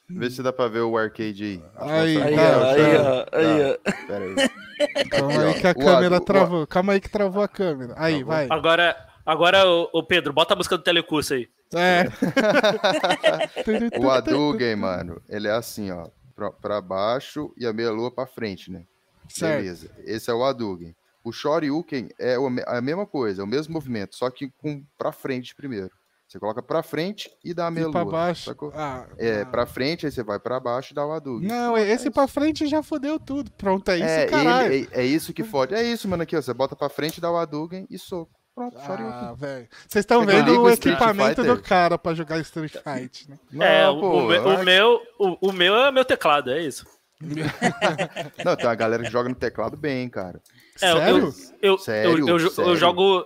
Vê 0.09 0.29
se 0.29 0.41
dá 0.41 0.53
pra 0.53 0.67
ver 0.67 0.79
o 0.81 0.97
arcade 0.97 1.43
aí. 1.43 1.63
Aí, 1.75 2.15
Tá, 2.17 2.57
ó, 2.57 2.63
aí, 2.63 2.97
ó, 2.97 3.25
aí, 3.37 3.71
ó. 3.71 3.77
Tá, 3.77 3.91
Pera 4.07 4.23
aí. 4.25 5.05
Calma 5.09 5.43
Aí, 5.43 5.53
que 5.59 5.67
a 5.67 5.71
o 5.71 5.75
câmera 5.75 6.15
o- 6.15 6.19
travou. 6.21 6.67
Calma 6.67 6.93
aí 6.93 7.01
que 7.01 7.09
travou 7.09 7.43
a 7.43 7.47
câmera. 7.47 7.93
Aí, 7.97 8.23
vai. 8.23 8.47
Agora, 8.49 8.95
agora 9.25 9.67
ô, 9.67 9.89
ô 9.91 10.03
Pedro, 10.03 10.31
bota 10.31 10.53
a 10.53 10.57
música 10.57 10.77
do 10.77 10.83
Telecurso 10.83 11.33
aí. 11.33 11.49
É. 11.73 12.05
O 13.99 14.09
Hadouken, 14.09 14.75
mano, 14.75 15.21
ele 15.27 15.47
é 15.47 15.51
assim, 15.51 15.91
ó. 15.91 16.07
Pra, 16.35 16.51
pra 16.51 16.79
baixo 16.81 17.51
e 17.57 17.65
a 17.65 17.73
meia 17.73 17.89
lua 17.91 18.11
pra 18.11 18.27
frente, 18.27 18.71
né? 18.71 18.83
Certo. 19.27 19.57
Beleza. 19.63 19.91
Esse 20.05 20.29
é 20.29 20.33
o 20.33 20.43
Hadouken. 20.43 20.95
O 21.23 21.31
Shoryuken 21.31 22.09
é 22.19 22.37
o 22.37 22.47
a 22.67 22.79
mesma 22.79 23.05
coisa, 23.07 23.41
é 23.41 23.43
o 23.43 23.47
mesmo 23.47 23.73
movimento, 23.73 24.15
só 24.15 24.29
que 24.29 24.49
com 24.57 24.83
pra 24.97 25.11
frente 25.11 25.55
primeiro. 25.55 25.89
Você 26.27 26.39
coloca 26.39 26.61
pra 26.61 26.83
frente 26.83 27.29
e 27.43 27.53
dá 27.53 27.67
a 27.67 27.71
meia 27.71 27.89
pra 27.89 28.01
lua. 28.01 28.11
baixo. 28.11 28.43
sacou? 28.45 28.71
Ah, 28.75 29.05
É, 29.17 29.41
ah. 29.41 29.45
pra 29.45 29.65
frente, 29.65 30.05
aí 30.05 30.11
você 30.11 30.21
vai 30.23 30.37
pra 30.37 30.59
baixo 30.59 30.91
e 30.91 30.95
dá 30.95 31.05
o 31.05 31.11
Hadouken. 31.13 31.47
Não, 31.47 31.77
esse 31.77 32.09
pra 32.11 32.27
frente 32.27 32.67
já 32.67 32.83
fodeu 32.83 33.17
tudo. 33.17 33.49
Pronto, 33.51 33.89
é 33.89 33.95
isso, 33.97 34.05
é, 34.05 34.25
caralho. 34.25 34.73
ele- 34.73 34.89
é, 34.91 35.01
é 35.03 35.05
isso 35.05 35.31
que 35.31 35.43
fode. 35.43 35.73
É 35.73 35.81
isso, 35.81 36.05
mano, 36.07 36.23
aqui, 36.23 36.35
ó. 36.35 36.41
Você 36.41 36.53
bota 36.53 36.75
pra 36.75 36.89
frente, 36.89 37.21
dá 37.21 37.31
o 37.31 37.37
Hadouken 37.37 37.87
e 37.89 37.97
soco. 37.97 38.31
Pronto. 38.53 38.75
Ah, 38.77 39.33
velho. 39.37 39.67
Vocês 39.87 40.03
estão 40.03 40.21
Eu 40.21 40.27
vendo 40.27 40.61
o 40.63 40.69
equipamento 40.69 41.43
do 41.43 41.61
cara 41.61 41.97
pra 41.97 42.13
jogar 42.15 42.39
Street 42.39 42.73
Fight, 42.73 43.29
né? 43.29 43.37
é, 43.65 43.83
Não, 43.85 43.97
o, 43.97 44.01
pô, 44.01 44.17
o, 44.19 44.27
meu, 44.27 44.49
ah, 44.49 44.55
o, 44.59 44.63
meu, 44.65 45.01
o, 45.19 45.49
o 45.49 45.53
meu 45.53 45.75
é 45.75 45.91
meu 45.91 46.03
teclado, 46.03 46.49
é 46.51 46.61
isso. 46.61 46.85
Não, 48.43 48.55
tem 48.55 48.65
uma 48.67 48.75
galera 48.75 49.03
que 49.03 49.09
joga 49.11 49.29
no 49.29 49.35
teclado 49.35 49.77
bem, 49.77 50.09
cara. 50.09 50.41
É, 50.81 50.91
eu- 50.91 50.97
Sério? 50.97 51.33
Eu, 51.61 51.77
Sério? 51.77 52.29
eu, 52.29 52.39
eu, 52.39 52.49
Sério? 52.51 52.71
eu 52.71 52.75
jogo. 52.75 53.25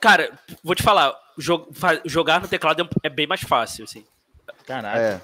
Cara, 0.00 0.30
vou 0.62 0.74
te 0.74 0.82
falar, 0.82 1.14
jo- 1.38 1.68
fa- 1.72 2.00
jogar 2.04 2.40
no 2.40 2.48
teclado 2.48 2.82
é 2.82 3.06
é 3.06 3.10
bem 3.10 3.26
mais 3.26 3.40
fácil, 3.42 3.84
assim. 3.84 4.04
Caralho. 4.66 5.00
É. 5.00 5.20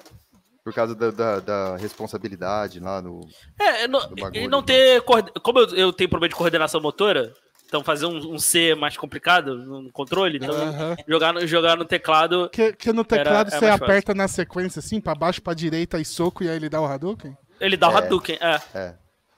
Por 0.63 0.73
causa 0.73 0.95
da, 0.95 1.11
da- 1.11 1.39
da 1.39 1.77
responsabilidade 1.77 2.79
lá 2.79 3.01
no. 3.01 3.21
É, 3.59 3.87
não, 3.87 3.99
Do 4.09 4.15
bagulho, 4.15 4.41
e 4.43 4.47
não 4.47 4.61
né? 4.61 4.65
ter. 4.67 5.01
coorde- 5.03 5.31
Como 5.43 5.59
eu, 5.59 5.67
eu 5.75 5.93
tenho 5.93 6.09
problema 6.09 6.29
de 6.29 6.35
coordenação 6.35 6.81
motora, 6.81 7.31
então 7.67 7.83
fazer 7.83 8.07
um, 8.07 8.33
um 8.33 8.39
C 8.39 8.73
mais 8.73 8.97
complicado 8.97 9.55
no 9.55 9.91
controle, 9.91 10.37
então 10.37 10.55
Aham. 10.55 10.95
jogar, 11.07 11.33
no, 11.33 11.45
jogar 11.45 11.77
no 11.77 11.85
teclado. 11.85 12.49
Que, 12.49 12.73
que 12.73 12.91
no 12.91 13.03
teclado 13.05 13.47
Era- 13.53 13.57
é 13.57 13.59
você 13.59 13.65
aperta 13.69 14.13
na 14.15 14.27
sequência 14.27 14.79
assim, 14.79 14.99
pra 14.99 15.13
baixo, 15.13 15.39
pra 15.41 15.53
direita 15.53 15.99
e 15.99 16.05
soco, 16.05 16.43
e 16.43 16.49
aí 16.49 16.55
ele 16.55 16.67
dá 16.69 16.81
o 16.81 16.85
Hadouken? 16.85 17.37
Ele 17.59 17.77
dá 17.77 17.89
o 17.89 17.93
É. 17.93 17.97
Hadouken. 17.97 18.37
É. 18.41 18.61
É. 18.73 18.95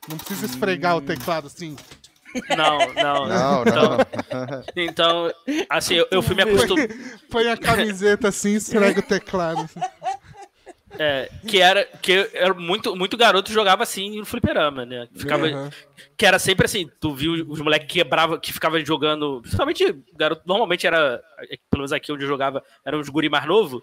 Não 0.07 0.17
precisa 0.17 0.45
esfregar 0.45 0.95
o 0.95 1.01
teclado 1.01 1.47
assim. 1.47 1.75
Não, 2.55 2.77
não. 2.93 3.27
Não, 3.27 3.61
então, 3.61 3.97
não. 3.97 4.63
Então, 4.75 5.33
assim, 5.69 5.95
eu, 5.95 6.07
eu 6.11 6.21
fui 6.21 6.35
me 6.35 6.43
acostumando. 6.43 6.93
Põe 7.29 7.47
a 7.47 7.57
camiseta 7.57 8.27
assim 8.27 8.51
e 8.51 8.55
esfrega 8.55 8.99
o 8.99 9.03
teclado. 9.03 9.69
É, 10.99 11.29
que 11.47 11.61
era 11.61 11.85
que 11.85 12.29
era 12.33 12.53
muito 12.53 12.95
muito 12.95 13.17
garoto 13.17 13.51
jogava 13.51 13.83
assim 13.83 14.17
no 14.17 14.25
fliperama, 14.25 14.85
né? 14.85 15.07
Ficava 15.15 15.47
Aham. 15.47 15.69
que 16.17 16.25
era 16.25 16.39
sempre 16.39 16.65
assim, 16.65 16.89
tu 16.99 17.13
viu 17.13 17.45
os 17.47 17.59
moleques 17.59 17.91
quebrava, 17.91 18.39
que 18.39 18.51
ficava 18.51 18.83
jogando, 18.83 19.41
principalmente 19.41 19.95
garoto, 20.15 20.41
normalmente 20.45 20.87
era, 20.87 21.21
pelo 21.69 21.81
menos 21.81 21.93
aqui 21.93 22.11
onde 22.11 22.23
eu 22.23 22.27
jogava, 22.27 22.63
eram 22.83 22.99
os 22.99 23.09
guri 23.09 23.29
mais 23.29 23.45
novo. 23.45 23.81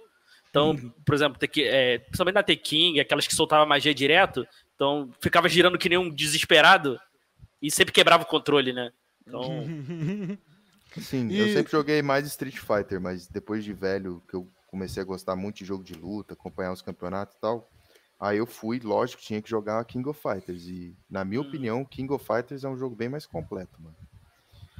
Então, 0.50 0.76
por 1.04 1.14
exemplo, 1.14 1.38
é, 1.58 1.98
principalmente 1.98 2.34
na 2.34 2.42
T-King, 2.42 3.00
aquelas 3.00 3.26
que 3.26 3.34
soltava 3.34 3.66
magia 3.66 3.92
direto, 3.92 4.46
então 4.74 5.10
ficava 5.20 5.48
girando 5.48 5.78
que 5.78 5.88
nem 5.88 5.98
um 5.98 6.08
desesperado 6.08 6.98
e 7.66 7.70
sempre 7.70 7.92
quebrava 7.92 8.22
o 8.22 8.26
controle, 8.26 8.72
né? 8.72 8.92
Então, 9.26 9.64
Sim, 11.00 11.28
E- 11.30 11.38
eu 11.38 11.48
sempre 11.48 11.72
joguei 11.72 12.02
mais 12.02 12.26
Street 12.26 12.58
Fighter, 12.58 13.00
mas 13.00 13.26
depois 13.26 13.64
de 13.64 13.72
velho, 13.72 14.22
que 14.28 14.34
eu 14.34 14.48
comecei 14.68 15.02
a 15.02 15.06
gostar 15.06 15.34
muito 15.34 15.56
de 15.56 15.64
jogo 15.64 15.82
de 15.82 15.94
luta, 15.94 16.34
acompanhar 16.34 16.72
os 16.72 16.82
campeonatos 16.82 17.36
e 17.36 17.40
tal. 17.40 17.70
Aí 18.20 18.38
eu 18.38 18.46
fui, 18.46 18.78
lógico, 18.80 19.20
tinha 19.22 19.42
que 19.42 19.50
jogar 19.50 19.84
King 19.84 20.08
of 20.08 20.20
Fighters. 20.20 20.66
E, 20.66 20.96
na 21.10 21.24
minha 21.24 21.40
opinião, 21.40 21.84
King 21.84 22.12
of 22.12 22.24
Fighters 22.24 22.64
é 22.64 22.68
um 22.68 22.76
jogo 22.76 22.94
bem 22.94 23.08
mais 23.08 23.26
completo, 23.26 23.80
mano. 23.82 23.96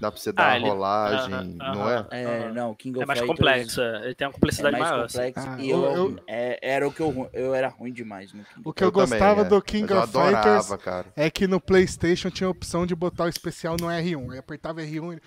Dá 0.00 0.11
pra 0.11 0.20
você 0.20 0.33
dar 0.33 0.42
Ah, 0.42 0.48
uma 0.48 0.57
ele- 0.57 0.68
rolagem, 0.68 1.35
Aham, 1.35 1.74
não 1.74 1.88
é? 1.90 2.07
É, 2.11 2.52
não, 2.52 2.74
King 2.74 2.96
of 2.98 3.04
É 3.04 3.07
mais 3.07 3.20
Fighters 3.20 3.38
complexo, 3.38 3.80
é. 3.80 4.04
ele 4.07 4.14
tem 4.16 4.26
uma 4.26 4.30
É 4.30 4.35
complexidade 4.35 4.76
mais 4.78 4.90
maior. 4.90 5.04
assim. 5.04 5.18
complexo. 5.18 5.48
Ah, 5.48 5.57
e 5.61 5.70
eu- 5.70 5.85
eu, 5.85 5.92
eu- 5.94 6.20
é- 6.26 6.59
era 6.61 6.88
o 6.88 6.92
que 6.92 7.00
eu, 7.00 7.30
eu 7.33 7.54
era 7.54 7.68
ruim 7.68 7.92
demais 7.92 8.33
no 8.33 8.42
King 8.44 8.61
O 8.64 8.72
que 8.72 8.83
eu, 8.83 8.90
também, 8.90 9.09
gostava 9.11 9.40
é. 9.42 9.44
do 9.44 9.62
King 9.62 9.83
Mas 9.83 9.90
eu 9.92 9.98
of 10.02 10.12
Fighters 10.12 10.37
adorava, 10.37 10.78
cara. 10.78 11.07
é 11.14 11.30
que 11.30 11.46
no 11.46 11.61
PlayStation 11.61 12.28
tinha 12.28 12.48
a 12.48 12.50
opção 12.50 12.85
de 12.85 12.94
botar 12.96 13.24
o 13.24 13.28
especial 13.28 13.76
no 13.80 13.87
R1. 13.87 14.33
Aí 14.33 14.38
apertava 14.38 14.83
R1 14.83 15.14
e. 15.16 15.20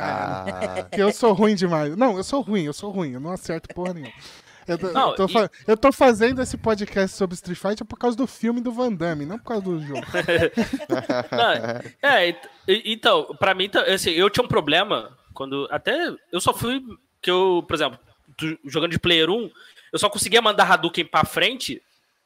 Ah, 0.00 0.86
Que 0.90 1.00
eu 1.02 1.12
sou 1.12 1.32
ruim 1.32 1.54
demais. 1.54 1.96
Não, 1.96 2.16
eu 2.16 2.24
sou 2.24 2.40
ruim, 2.40 2.62
eu 2.64 2.72
sou 2.72 2.90
ruim, 2.90 3.12
eu 3.12 3.20
não 3.20 3.30
acerto 3.30 3.68
porra 3.74 3.94
nenhuma. 3.94 4.12
Eu 4.66 4.78
tô, 4.78 4.90
Não, 4.92 5.14
tô 5.14 5.26
e- 5.26 5.50
eu 5.66 5.76
tô 5.76 5.92
fazendo 5.92 6.42
esse 6.42 6.56
podcast 6.56 7.16
sobre 7.16 7.34
Street 7.34 7.58
Fighter 7.58 7.86
por 7.86 7.98
causa 7.98 8.16
do 8.16 8.26
filme 8.26 8.60
do 8.60 8.72
Van 8.72 8.92
Damme, 8.92 9.24
não 9.24 9.38
por 9.38 9.44
causa 9.44 9.62
do 9.62 9.80
jogo. 9.80 10.00
Não, 11.30 12.10
é, 12.10 12.30
e- 12.68 12.82
então, 12.92 13.26
pra 13.38 13.54
mim, 13.54 13.68
tá- 13.68 13.82
assim, 13.82 14.10
eu 14.10 14.28
tinha 14.30 14.44
um 14.44 14.48
problema 14.48 15.16
quando. 15.32 15.68
Até. 15.70 15.94
Eu 16.32 16.40
só 16.40 16.52
fui. 16.52 16.82
Que 17.22 17.30
eu, 17.30 17.64
por 17.66 17.74
exemplo, 17.74 17.98
jogando 18.66 18.92
de 18.92 18.98
player 18.98 19.30
1, 19.30 19.50
eu 19.92 19.98
só 19.98 20.08
conseguia 20.08 20.42
mandar 20.42 20.70
Hadouken 20.70 21.04
pra 21.04 21.24
frente 21.24 21.82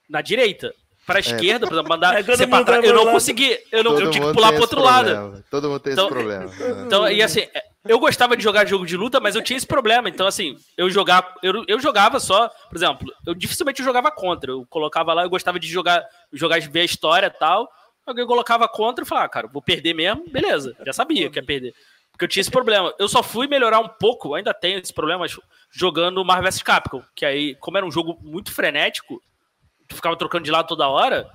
na 0.08 0.20
direita. 0.20 0.74
Pra 1.10 1.20
esquerda, 1.20 1.66
por 1.66 1.72
exemplo, 1.74 1.88
mandar 1.88 2.14
É, 2.18 2.22
trás. 2.22 2.40
Eu 2.40 2.46
não 2.48 2.64
pro 2.64 2.94
lado. 3.04 3.10
conseguia. 3.12 3.58
Eu, 3.72 3.84
não, 3.84 3.92
todo 3.92 4.02
eu 4.04 4.10
tinha 4.10 4.26
que 4.26 4.32
pular 4.32 4.52
pro 4.52 4.60
outro 4.62 4.80
lado. 4.80 5.10
problema, 5.10 5.44
Todo 5.50 5.68
mundo 5.68 5.80
tem 5.80 5.92
Então- 5.92 6.06
esse 6.06 6.14
problema. 6.14 6.44
é. 6.44 6.82
Então, 6.82 7.08
e 7.10 7.22
assim, 7.22 7.46
eu 7.84 7.98
gostava 7.98 8.36
de 8.36 8.42
jogar 8.42 8.66
jogo 8.66 8.86
de 8.86 8.96
luta, 8.96 9.20
mas 9.20 9.34
eu 9.34 9.42
tinha 9.42 9.56
esse 9.56 9.66
problema. 9.66 10.08
Então, 10.08 10.26
assim, 10.26 10.56
eu 10.76 10.88
jogava, 10.90 11.26
eu, 11.42 11.64
eu 11.66 11.80
jogava 11.80 12.18
só, 12.20 12.48
por 12.68 12.76
exemplo, 12.76 13.12
eu 13.26 13.34
dificilmente 13.34 13.82
jogava 13.82 14.10
contra. 14.10 14.50
Eu 14.52 14.66
colocava 14.68 15.12
lá, 15.14 15.22
eu 15.24 15.30
gostava 15.30 15.58
de 15.58 15.66
jogar, 15.68 16.04
jogar 16.32 16.60
ver 16.60 16.80
a 16.80 16.84
história 16.84 17.26
e 17.26 17.30
tal. 17.38 17.68
Alguém 18.06 18.26
colocava 18.26 18.66
contra 18.68 19.04
e 19.04 19.06
falava, 19.06 19.26
ah, 19.26 19.28
cara, 19.30 19.46
vou 19.46 19.62
perder 19.62 19.94
mesmo, 19.94 20.24
beleza. 20.30 20.74
Já 20.84 20.92
sabia 20.92 21.28
que 21.30 21.38
ia 21.38 21.44
perder. 21.44 21.72
Porque 22.12 22.24
eu 22.24 22.28
tinha 22.28 22.40
esse 22.40 22.50
problema. 22.50 22.92
Eu 22.98 23.08
só 23.08 23.22
fui 23.22 23.46
melhorar 23.46 23.78
um 23.78 23.88
pouco, 23.88 24.34
ainda 24.34 24.52
tenho 24.52 24.78
esse 24.78 24.92
problema, 24.92 25.20
mas 25.20 25.38
jogando 25.70 26.24
Marvel 26.24 26.50
vs 26.50 26.62
Capcom. 26.62 27.02
Que 27.14 27.24
aí, 27.24 27.54
como 27.56 27.76
era 27.78 27.86
um 27.86 27.90
jogo 27.90 28.18
muito 28.20 28.52
frenético, 28.52 29.22
tu 29.90 29.96
ficava 29.96 30.16
trocando 30.16 30.44
de 30.44 30.50
lado 30.50 30.66
toda 30.68 30.88
hora. 30.88 31.30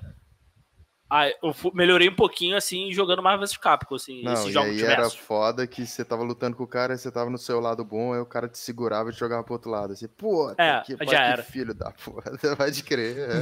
Aí 1.08 1.36
eu 1.44 1.54
melhorei 1.76 2.10
um 2.10 2.16
pouquinho 2.16 2.58
assim 2.58 2.92
jogando 2.92 3.22
Marvel 3.22 3.46
vs 3.46 3.58
Capcom, 3.58 3.94
assim, 3.94 4.24
Não, 4.24 4.34
esses 4.34 4.48
e 4.48 4.52
jogos 4.52 4.72
aí 4.72 4.82
era 4.84 5.08
foda 5.08 5.68
que 5.68 5.86
você 5.86 6.04
tava 6.04 6.24
lutando 6.24 6.58
com 6.58 6.64
o 6.64 6.68
cara, 6.68 6.98
você 6.98 7.12
tava 7.12 7.30
no 7.30 7.38
seu 7.38 7.60
lado 7.60 7.86
bom, 7.86 8.14
aí 8.14 8.20
o 8.20 8.26
cara 8.26 8.50
te 8.50 8.58
segurava 8.58 9.10
e 9.10 9.14
te 9.14 9.20
jogava 9.20 9.44
pro 9.44 9.54
outro 9.54 9.70
lado. 9.70 9.94
Assim, 9.94 10.08
pô, 10.08 10.50
É, 10.58 10.82
que, 10.82 10.94
já 10.94 11.06
que 11.06 11.16
era. 11.16 11.44
filho 11.44 11.76
da 11.76 11.92
porra, 11.92 12.32
vai 12.58 12.72
de 12.72 12.82
crer. 12.84 13.18
é. 13.20 13.34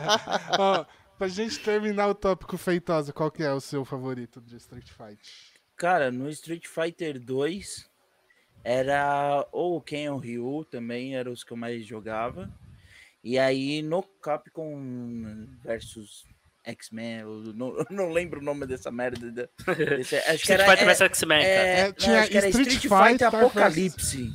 Ó, 0.58 0.84
pra 1.18 1.28
gente 1.28 1.58
terminar 1.58 2.08
o 2.08 2.14
tópico 2.14 2.56
feitosa, 2.56 3.12
qual 3.12 3.30
que 3.30 3.42
é 3.42 3.52
o 3.52 3.60
seu 3.60 3.84
favorito 3.84 4.40
de 4.40 4.56
Street 4.56 4.88
Fighter? 4.88 5.18
Cara, 5.76 6.10
no 6.10 6.30
Street 6.30 6.66
Fighter 6.66 7.20
2 7.20 7.86
era 8.64 9.46
ou 9.52 9.76
o 9.76 9.80
Ken 9.82 10.08
ou 10.08 10.16
o 10.16 10.20
Ryu 10.20 10.64
também 10.64 11.16
eram 11.16 11.32
os 11.32 11.44
que 11.44 11.52
eu 11.52 11.56
mais 11.56 11.84
jogava. 11.84 12.50
E 13.24 13.38
aí 13.38 13.80
no 13.80 14.02
Capcom 14.22 15.46
versus 15.64 16.24
X-Men, 16.62 17.20
eu 17.20 17.42
não, 17.54 17.74
não 17.90 18.10
lembro 18.12 18.40
o 18.40 18.44
nome 18.44 18.66
dessa 18.66 18.90
merda. 18.90 19.30
da- 19.32 19.48
desse- 19.74 20.16
acho 20.16 20.26
que 20.28 20.34
Street 20.34 20.60
era, 20.60 20.64
Fighter 20.70 20.84
é- 20.88 20.92
vs 20.92 21.00
X-Men, 21.00 21.42
cara. 21.42 21.52
é, 21.52 21.78
É, 21.80 21.84
não, 21.86 21.92
tinha 21.94 22.20
acho 22.20 22.30
que 22.30 22.36
era 22.38 22.48
Street 22.48 22.68
Street, 22.68 22.82
Fighter 22.92 23.30
versus- 23.30 23.46
Apocalipse. 23.50 24.32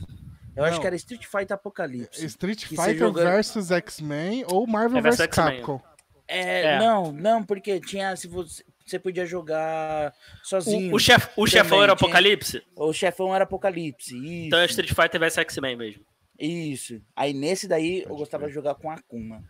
Eu 0.56 0.64
acho 0.66 0.74
Não. 0.74 0.82
que 0.82 0.88
era 0.88 0.96
Street 0.96 1.26
Fighter 1.26 1.54
Apocalipse. 1.54 2.26
Street 2.26 2.60
Que 2.68 2.76
Fighter 2.76 2.98
joga- 2.98 3.24
versus 3.24 3.72
X-Men 3.72 4.44
ou 4.48 4.68
Marvel 4.68 4.98
É 4.98 5.02
vs 5.02 5.18
versus 5.18 5.38
X-Men. 5.38 5.58
Capcom? 5.58 5.82
É, 6.28 6.62
É. 6.76 6.80
Não, 6.80 7.12
não, 7.12 7.44
porque 7.44 7.80
tinha. 7.80 8.16
Se 8.16 8.28
você, 8.28 8.64
você 8.86 9.00
podia 9.00 9.26
jogar 9.26 10.14
sozinho. 10.44 10.92
O, 10.92 10.96
o, 10.96 11.00
chef, 11.00 11.28
o 11.38 11.48
chefão 11.48 11.78
era 11.82 11.88
tinha- 11.96 12.08
Apocalipse? 12.08 12.62
O 12.76 12.92
chefão 12.94 13.34
era 13.34 13.46
Apocalipse. 13.46 14.16
Isso. 14.16 14.48
Então 14.48 14.60
é 14.60 14.66
Street 14.66 14.94
Fighter 14.94 15.20
vs 15.20 15.38
X-Men 15.40 15.76
mesmo. 15.78 16.04
Isso. 16.40 17.02
Aí 17.16 17.34
nesse 17.34 17.68
daí 17.68 18.00
eu 18.02 18.08
Pode 18.08 18.20
gostava 18.20 18.44
crer. 18.44 18.50
de 18.50 18.56
jogar 18.56 18.76
com 18.76 18.90
Akuma. 18.90 19.44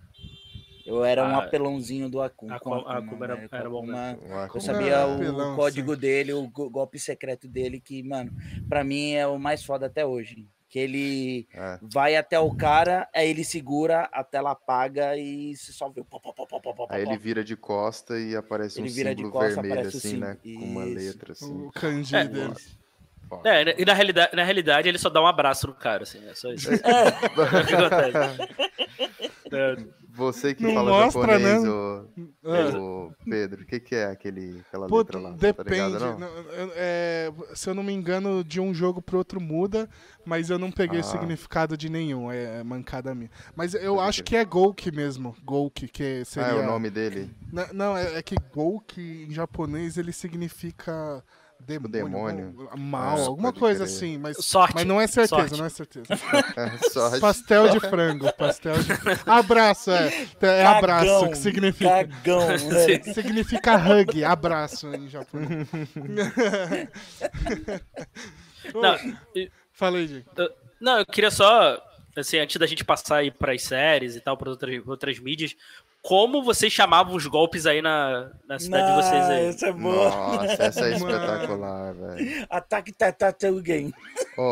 Eu 0.85 1.03
era 1.05 1.23
um 1.23 1.35
Ah, 1.35 1.43
apelãozinho 1.43 2.09
do 2.09 2.19
Akuma. 2.19 2.55
Akuma- 2.55 2.81
com 2.83 2.89
Akuma, 2.89 3.05
Akuma 3.07 3.25
era- 3.25 3.35
né? 3.35 3.47
Era 3.51 3.69
bom 3.69 3.83
Akuma, 3.83 4.17
Um 4.23 4.55
Eu 4.55 4.61
sabia 4.61 4.87
era- 4.87 5.07
o 5.07 5.13
apelão, 5.15 5.55
código 5.55 5.95
dele, 5.95 6.33
o 6.33 6.47
go- 6.49 6.69
golpe 6.69 6.97
secreto 6.97 7.47
dele, 7.47 7.79
que, 7.79 8.01
mano, 8.01 8.31
pra 8.67 8.83
mim 8.83 9.11
é 9.11 9.27
o 9.27 9.37
mais 9.37 9.63
foda 9.63 9.85
até 9.85 10.03
hoje. 10.05 10.47
Que 10.67 10.77
ele 10.79 11.47
É. 11.53 11.79
vai 11.81 12.15
até 12.15 12.39
o 12.39 12.55
cara, 12.55 13.07
aí 13.13 13.27
ele 13.29 13.43
segura, 13.43 14.07
a 14.13 14.23
tela 14.23 14.51
apaga 14.51 15.17
e 15.17 15.55
você 15.55 15.71
só 15.71 15.89
vê 15.89 16.01
o 16.01 16.05
pó, 16.05 16.19
pó, 16.19 16.31
pó, 16.31 16.45
pó, 16.45 16.59
pó, 16.59 16.73
pó, 16.73 16.87
Aí 16.91 17.01
ele 17.03 17.17
vira 17.17 17.43
de 17.43 17.55
costa 17.55 18.19
e 18.19 18.35
aparece 18.35 18.79
Ele 18.79 18.87
um 18.89 18.93
vira 18.93 19.15
de 19.15 19.23
símbolo 19.23 19.33
costa, 19.33 19.61
vermelho 19.61 19.73
aparece 19.81 19.95
o 19.95 19.97
assim, 19.97 20.17
né? 20.17 20.37
Com 20.43 20.65
uma 20.65 20.83
letra 20.85 21.31
assim. 21.33 21.51
O 21.67 21.71
kanji 21.71 22.15
É. 22.15 22.23
dele. 22.27 22.53
Foda. 23.29 23.49
É, 23.49 23.75
e 23.79 23.85
na 23.85 23.93
realidade, 23.93 24.35
na 24.35 24.43
realidade 24.43 24.89
ele 24.89 24.97
só 24.97 25.09
dá 25.09 25.21
um 25.21 25.27
abraço 25.27 25.67
no 25.67 25.73
cara, 25.73 26.03
assim, 26.03 26.19
é 26.27 26.33
só 26.33 26.51
isso. 26.51 26.69
É 26.71 26.75
o. 27.37 27.41
É, 29.55 29.75
Você 30.11 30.53
que 30.53 30.63
Não 30.63 30.73
fala 30.73 30.91
mostra, 30.91 31.21
japonês, 31.39 31.63
né? 31.63 31.69
ô, 31.69 32.05
É. 32.43 33.29
Pedro, 33.29 33.61
o 33.61 33.65
que, 33.65 33.79
que 33.79 33.95
é 33.95 34.05
aquele, 34.07 34.59
aquela 34.67 34.85
Pô, 34.87 34.97
letra 34.97 35.17
lá? 35.17 35.29
Tá 35.29 35.35
depende. 35.37 35.69
ligado, 35.93 36.19
não? 36.19 36.27
é, 36.75 37.31
se 37.53 37.69
eu 37.69 37.73
não 37.75 37.83
me 37.83 37.93
engano, 37.93 38.43
de 38.43 38.59
um 38.59 38.73
jogo 38.73 39.01
pro 39.01 39.17
outro 39.17 39.39
muda, 39.39 39.87
mas 40.25 40.49
eu 40.49 40.59
não 40.59 40.71
peguei 40.71 40.97
o 40.99 41.01
Ah. 41.01 41.03
significado 41.03 41.77
de 41.77 41.87
nenhum. 41.89 42.29
É 42.29 42.61
mancada 42.65 43.15
minha. 43.15 43.29
Mas 43.55 43.73
eu 43.75 43.95
Pode 43.95 44.09
acho 44.09 44.23
que 44.23 44.35
é 44.35 44.43
Golki 44.43 44.91
mesmo. 44.93 45.33
Golki, 45.45 45.87
que 45.87 46.25
seria. 46.25 46.49
Ah, 46.49 46.55
é 46.55 46.63
o 46.63 46.65
nome 46.65 46.89
dele? 46.89 47.31
Não, 47.53 47.67
não, 47.73 47.97
é, 47.97 48.17
é 48.17 48.21
que 48.21 48.35
Golki 48.53 49.25
em 49.29 49.33
japonês 49.33 49.97
ele 49.97 50.11
significa 50.11 51.23
demônio, 51.59 51.89
demônio. 51.91 52.55
algum- 52.71 52.77
mal, 52.81 53.17
Ah, 53.17 53.21
alguma 53.27 53.53
coisa 53.53 53.83
crer. 53.85 53.95
assim, 53.95 54.17
mas, 54.17 54.37
Sorte. 54.43 54.73
mas 54.75 54.85
não 54.85 54.99
é 54.99 55.05
certeza, 55.07 55.41
Sorte. 55.47 55.57
não 55.59 55.65
é 55.65 55.69
certeza. 55.69 56.07
Pastel 57.21 57.69
de 57.69 57.79
frango, 57.79 58.31
pastel 58.33 58.75
de 58.81 58.91
abraço, 59.25 59.91
é, 59.91 60.27
é 60.41 60.65
abraço 60.65 61.05
Cagão, 61.05 61.29
que 61.31 61.37
significa 61.37 61.89
Cagão, 61.89 62.47
velho. 62.57 63.13
significa 63.13 63.75
hug, 63.77 64.23
abraço 64.23 64.87
em 64.95 65.07
japonês. 65.09 65.67
Não, 68.73 68.97
Fala 69.73 69.97
aí, 69.97 70.07
Diego. 70.07 70.25
não, 70.81 70.99
eu 70.99 71.05
queria 71.05 71.31
só, 71.31 71.81
assim, 72.17 72.37
antes 72.39 72.57
da 72.57 72.65
gente 72.67 72.83
passar 72.83 73.17
aí 73.17 73.31
pras 73.31 73.63
séries 73.63 74.15
e 74.15 74.21
tal, 74.21 74.37
para 74.37 74.49
outras, 74.49 74.85
outras 74.87 75.19
mídias, 75.19 75.55
como 76.01 76.41
vocês 76.43 76.71
chamavam 76.71 77.15
os 77.15 77.25
golpes 77.27 77.65
aí 77.65 77.81
na, 77.81 78.31
na 78.47 78.57
cidade 78.57 78.87
de 78.87 78.95
vocês 79.03 79.23
aí? 79.25 79.45
Essa 79.47 79.67
é 79.67 79.73
boa. 79.73 80.09
Nossa, 80.09 80.63
essa 80.63 80.85
é 80.87 80.91
espetacular, 80.95 81.93
velho. 81.93 82.47
Ataque 82.49 82.91
Tatatugen. 82.93 83.93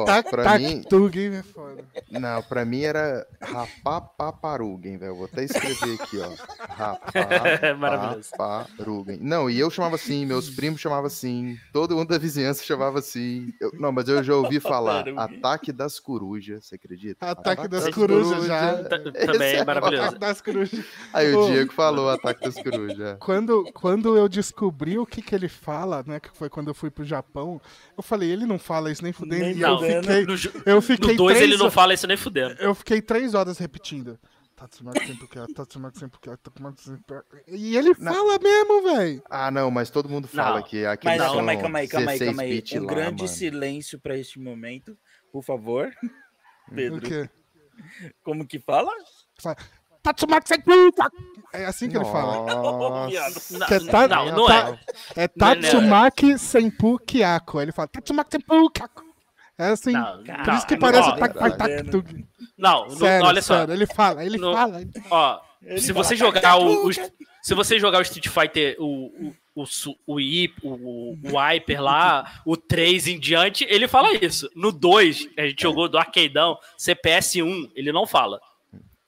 Tac, 0.05 0.29
pra 0.29 0.43
tac, 0.43 0.61
mim, 0.61 0.81
tug, 0.83 1.17
é 1.17 1.43
foda. 1.43 1.81
não, 2.11 2.43
pra 2.43 2.65
mim 2.65 2.81
era 2.81 3.25
Rapapaparugen, 3.41 4.97
velho. 4.97 5.15
Vou 5.15 5.25
até 5.25 5.45
escrever 5.45 5.97
aqui, 6.01 6.17
ó. 6.19 6.29
Maravilhoso. 7.77 8.29
Rapaparugen. 8.37 9.19
Não, 9.21 9.49
e 9.49 9.57
eu 9.57 9.69
chamava 9.69 9.95
assim, 9.95 10.25
meus 10.25 10.49
primos 10.49 10.81
chamavam 10.81 11.05
assim, 11.05 11.57
todo 11.71 11.95
mundo 11.95 12.09
da 12.09 12.17
vizinhança 12.17 12.63
chamava 12.63 12.99
assim. 12.99 13.53
Eu- 13.61 13.71
não, 13.79 13.91
mas 13.93 14.09
eu 14.09 14.21
já 14.21 14.35
ouvi 14.35 14.59
falar. 14.59 15.05
Ataque 15.15 15.71
das 15.71 15.99
Corujas, 15.99 16.65
você 16.65 16.75
acredita? 16.75 17.25
Ataque 17.25 17.67
das 17.69 17.87
corujas 17.89 18.45
já. 18.45 18.83
Também 18.83 19.55
é 19.55 19.63
maravilhoso. 19.63 20.03
Ataque 20.03 20.19
das 20.19 20.41
corujas. 20.41 20.85
Aí 21.13 21.33
Ô. 21.33 21.36
o 21.43 21.51
Diego 21.51 21.73
falou 21.73 22.09
Ataque 22.09 22.41
das 22.41 22.55
Corujas. 22.55 23.17
Quando, 23.19 23.63
quando 23.73 24.17
eu 24.17 24.27
descobri 24.29 24.97
o 24.97 25.05
que, 25.05 25.21
que 25.21 25.33
ele 25.35 25.47
fala, 25.49 26.03
né? 26.05 26.19
Que 26.19 26.29
foi 26.35 26.49
quando 26.49 26.67
eu 26.69 26.73
fui 26.73 26.89
pro 26.89 27.03
Japão, 27.05 27.61
eu 27.97 28.03
falei, 28.03 28.29
ele 28.31 28.45
não 28.45 28.57
fala 28.59 28.91
isso 28.91 29.03
nem 29.03 29.13
fudendo. 29.13 29.43
Nem 29.45 29.55
E 29.57 29.61
eu 29.61 29.69
Não, 29.69 29.79
fudendo. 29.79 30.07
fiquei, 30.07 30.25
no, 30.25 30.61
eu 30.65 30.81
fiquei 30.81 31.11
no 31.13 31.17
2 31.17 31.37
três 31.37 31.51
ele 31.51 31.61
não 31.61 31.71
fala 31.71 31.93
isso 31.93 32.07
nem 32.07 32.17
fudendo. 32.17 32.55
Eu 32.59 32.73
fiquei 32.75 33.01
três 33.01 33.33
horas 33.33 33.57
repetindo. 33.57 34.19
Tatsumaki 34.55 35.05
sempre 35.05 35.27
quer, 35.27 35.45
Tatsumaki 35.53 35.99
sempre 35.99 36.19
quer, 36.19 36.37
Tatsumaki 36.37 36.81
sempre 36.81 37.03
quer. 37.07 37.23
E 37.47 37.77
ele 37.77 37.93
Não. 37.99 38.11
fala 38.11 38.39
mesmo, 38.39 38.81
velho. 38.81 39.21
Ah, 39.29 39.51
não, 39.51 39.69
mas 39.69 39.91
todo 39.91 40.09
mundo 40.09 40.27
fala 40.27 40.61
Não. 40.61 40.63
que 40.67 40.79
é 40.79 40.87
aquele 40.87 41.15
Mas 41.15 41.31
calma 41.31 41.51
aí, 41.51 41.57
calma 41.59 41.77
aí, 41.79 41.87
calma 41.87 42.11
aí, 42.11 42.17
16 42.19 42.25
calma 42.35 42.41
aí. 42.41 42.63
Um 42.79 42.83
lá, 42.85 42.91
grande 42.91 43.21
mano. 43.23 43.27
silêncio 43.35 43.99
pra 43.99 44.17
este 44.17 44.39
momento, 44.39 44.97
por 45.31 45.43
favor. 45.43 45.91
O 46.69 46.73
Pedro, 46.73 47.01
quê? 47.01 47.29
como 48.23 48.47
que 48.47 48.57
fala? 48.59 48.91
Tatsumaki. 50.13 50.53
É 51.53 51.65
assim 51.65 51.89
que 51.89 51.97
ele 51.97 52.05
fala. 52.05 52.45
Que 53.67 53.73
é 53.73 53.79
ta- 53.79 54.07
não, 54.07 54.25
não 54.35 54.49
é. 54.51 54.79
É 55.15 55.29
Não 55.35 55.47
é. 55.49 55.55
Tatsumaki 55.55 56.37
Senpu 56.37 56.99
Kyako. 56.99 57.59
Aí 57.59 57.65
Ele 57.65 57.71
fala 57.71 57.87
Tatsumaki 57.87 58.31
Senpu 58.31 58.69
Kyako. 58.69 59.03
É 59.57 59.67
assim. 59.69 59.91
Não, 59.91 60.23
Por 60.23 60.47
não, 60.47 60.55
isso 60.55 60.67
que 60.67 60.73
não, 60.75 60.79
parece 60.79 61.09
ó, 61.09 61.11
tac, 61.13 61.33
tac, 61.33 61.57
tac. 61.57 62.25
Não, 62.57 62.87
não, 62.87 62.89
Sério, 62.97 63.25
olha 63.27 63.41
só. 63.41 63.57
sério, 63.59 63.73
ele 63.73 63.87
fala, 63.87 64.23
ele 64.23 64.37
No- 64.37 64.53
fala. 64.53 64.81
ele- 64.81 64.91
Ó, 65.09 65.39
Ele 65.63 65.81
se 65.81 65.91
fala, 65.93 66.03
você 66.03 66.15
"Tac, 66.15 66.19
jogar 66.19 66.57
o, 66.59 66.85
o- 66.87 66.93
tac". 66.93 67.11
se 67.41 67.53
você 67.55 67.79
jogar 67.79 67.97
o 67.99 68.01
Street 68.03 68.27
Fighter, 68.27 68.75
o, 68.79 68.85
o, 69.55 69.61
o, 69.63 69.65
su- 69.65 69.97
o, 70.05 70.19
I- 70.19 70.53
o, 70.61 71.17
o 71.23 71.37
Hyper 71.39 71.81
lá, 71.81 72.39
o 72.45 72.55
3 72.55 73.07
em 73.07 73.19
diante, 73.19 73.65
ele 73.67 73.87
fala 73.87 74.13
isso. 74.23 74.47
No 74.55 74.71
2, 74.71 75.27
a 75.37 75.47
gente 75.47 75.63
jogou 75.63 75.89
do 75.89 75.97
arcadeão, 75.97 76.55
CPS 76.77 77.41
1, 77.41 77.71
ele 77.75 77.91
não 77.91 78.05
fala. 78.05 78.39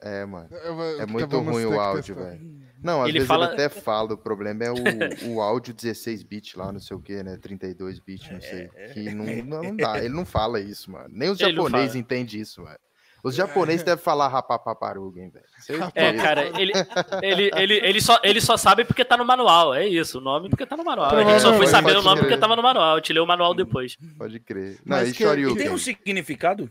É, 0.01 0.25
mano. 0.25 0.49
É 0.51 1.03
então 1.03 1.07
muito 1.07 1.39
ruim 1.39 1.65
o 1.65 1.71
que 1.71 1.77
áudio, 1.77 2.15
velho. 2.15 2.59
Não, 2.81 3.01
às 3.01 3.09
Ele 3.09 3.13
vezes 3.19 3.27
fala- 3.27 3.45
ele 3.47 3.53
até 3.55 3.67
fala, 3.67 4.13
o 4.13 4.17
problema 4.17 4.63
é 4.63 4.71
o, 4.71 4.75
o 5.35 5.41
áudio 5.41 5.73
16 5.73 6.23
bit 6.23 6.57
lá, 6.57 6.71
não 6.71 6.79
sei 6.79 6.95
o 6.95 7.01
que, 7.01 7.21
né? 7.21 7.37
32 7.41 7.99
bit, 7.99 8.31
não 8.31 8.39
sei. 8.39 8.69
Que 8.93 9.13
não, 9.13 9.25
não, 9.43 9.63
não 9.63 9.75
dá, 9.75 9.97
ele 9.97 10.13
não 10.13 10.25
fala 10.25 10.61
isso, 10.61 10.89
mano. 10.89 11.09
Nem 11.11 11.29
os 11.29 11.39
Ele 11.41 11.51
não 11.57 11.65
japoneses 11.65 11.95
entendem 11.95 12.39
isso, 12.39 12.61
mano. 12.61 12.77
Os 13.21 13.35
japoneses 13.35 13.83
devem 13.83 14.01
falar 14.01 14.29
rapapaparuga, 14.29 15.19
hein, 15.19 15.29
velho. 15.29 15.91
É, 15.93 16.13
cara, 16.13 16.45
ele, 16.57 16.71
ele, 17.21 17.51
ele, 17.53 17.73
ele, 17.85 18.01
só, 18.01 18.17
ele 18.23 18.39
só 18.39 18.55
sabe 18.55 18.85
porque 18.85 19.03
tá 19.03 19.17
no 19.17 19.25
manual. 19.25 19.73
É 19.73 19.85
isso, 19.85 20.19
o 20.19 20.21
nome 20.21 20.47
porque 20.49 20.65
tá 20.65 20.77
no 20.77 20.85
manual. 20.85 21.13
A 21.13 21.23
gente 21.25 21.41
só 21.41 21.53
foi 21.53 21.67
saber 21.67 21.97
o 21.97 22.01
nome 22.01 22.19
crer. 22.21 22.29
porque 22.29 22.37
tava 22.39 22.55
no 22.55 22.63
manual. 22.63 22.95
Eu 22.95 23.01
te 23.01 23.11
leu 23.11 23.25
o 23.25 23.27
manual 23.27 23.53
depois. 23.53 23.97
Pode 24.17 24.39
crer. 24.39 24.79
Não, 24.85 24.95
Mas 24.95 25.09
e 25.09 25.13
que- 25.13 25.23
E 25.23 25.27
Shoryuken? 25.27 25.57
tem 25.57 25.69
um 25.69 25.77
significado? 25.77 26.69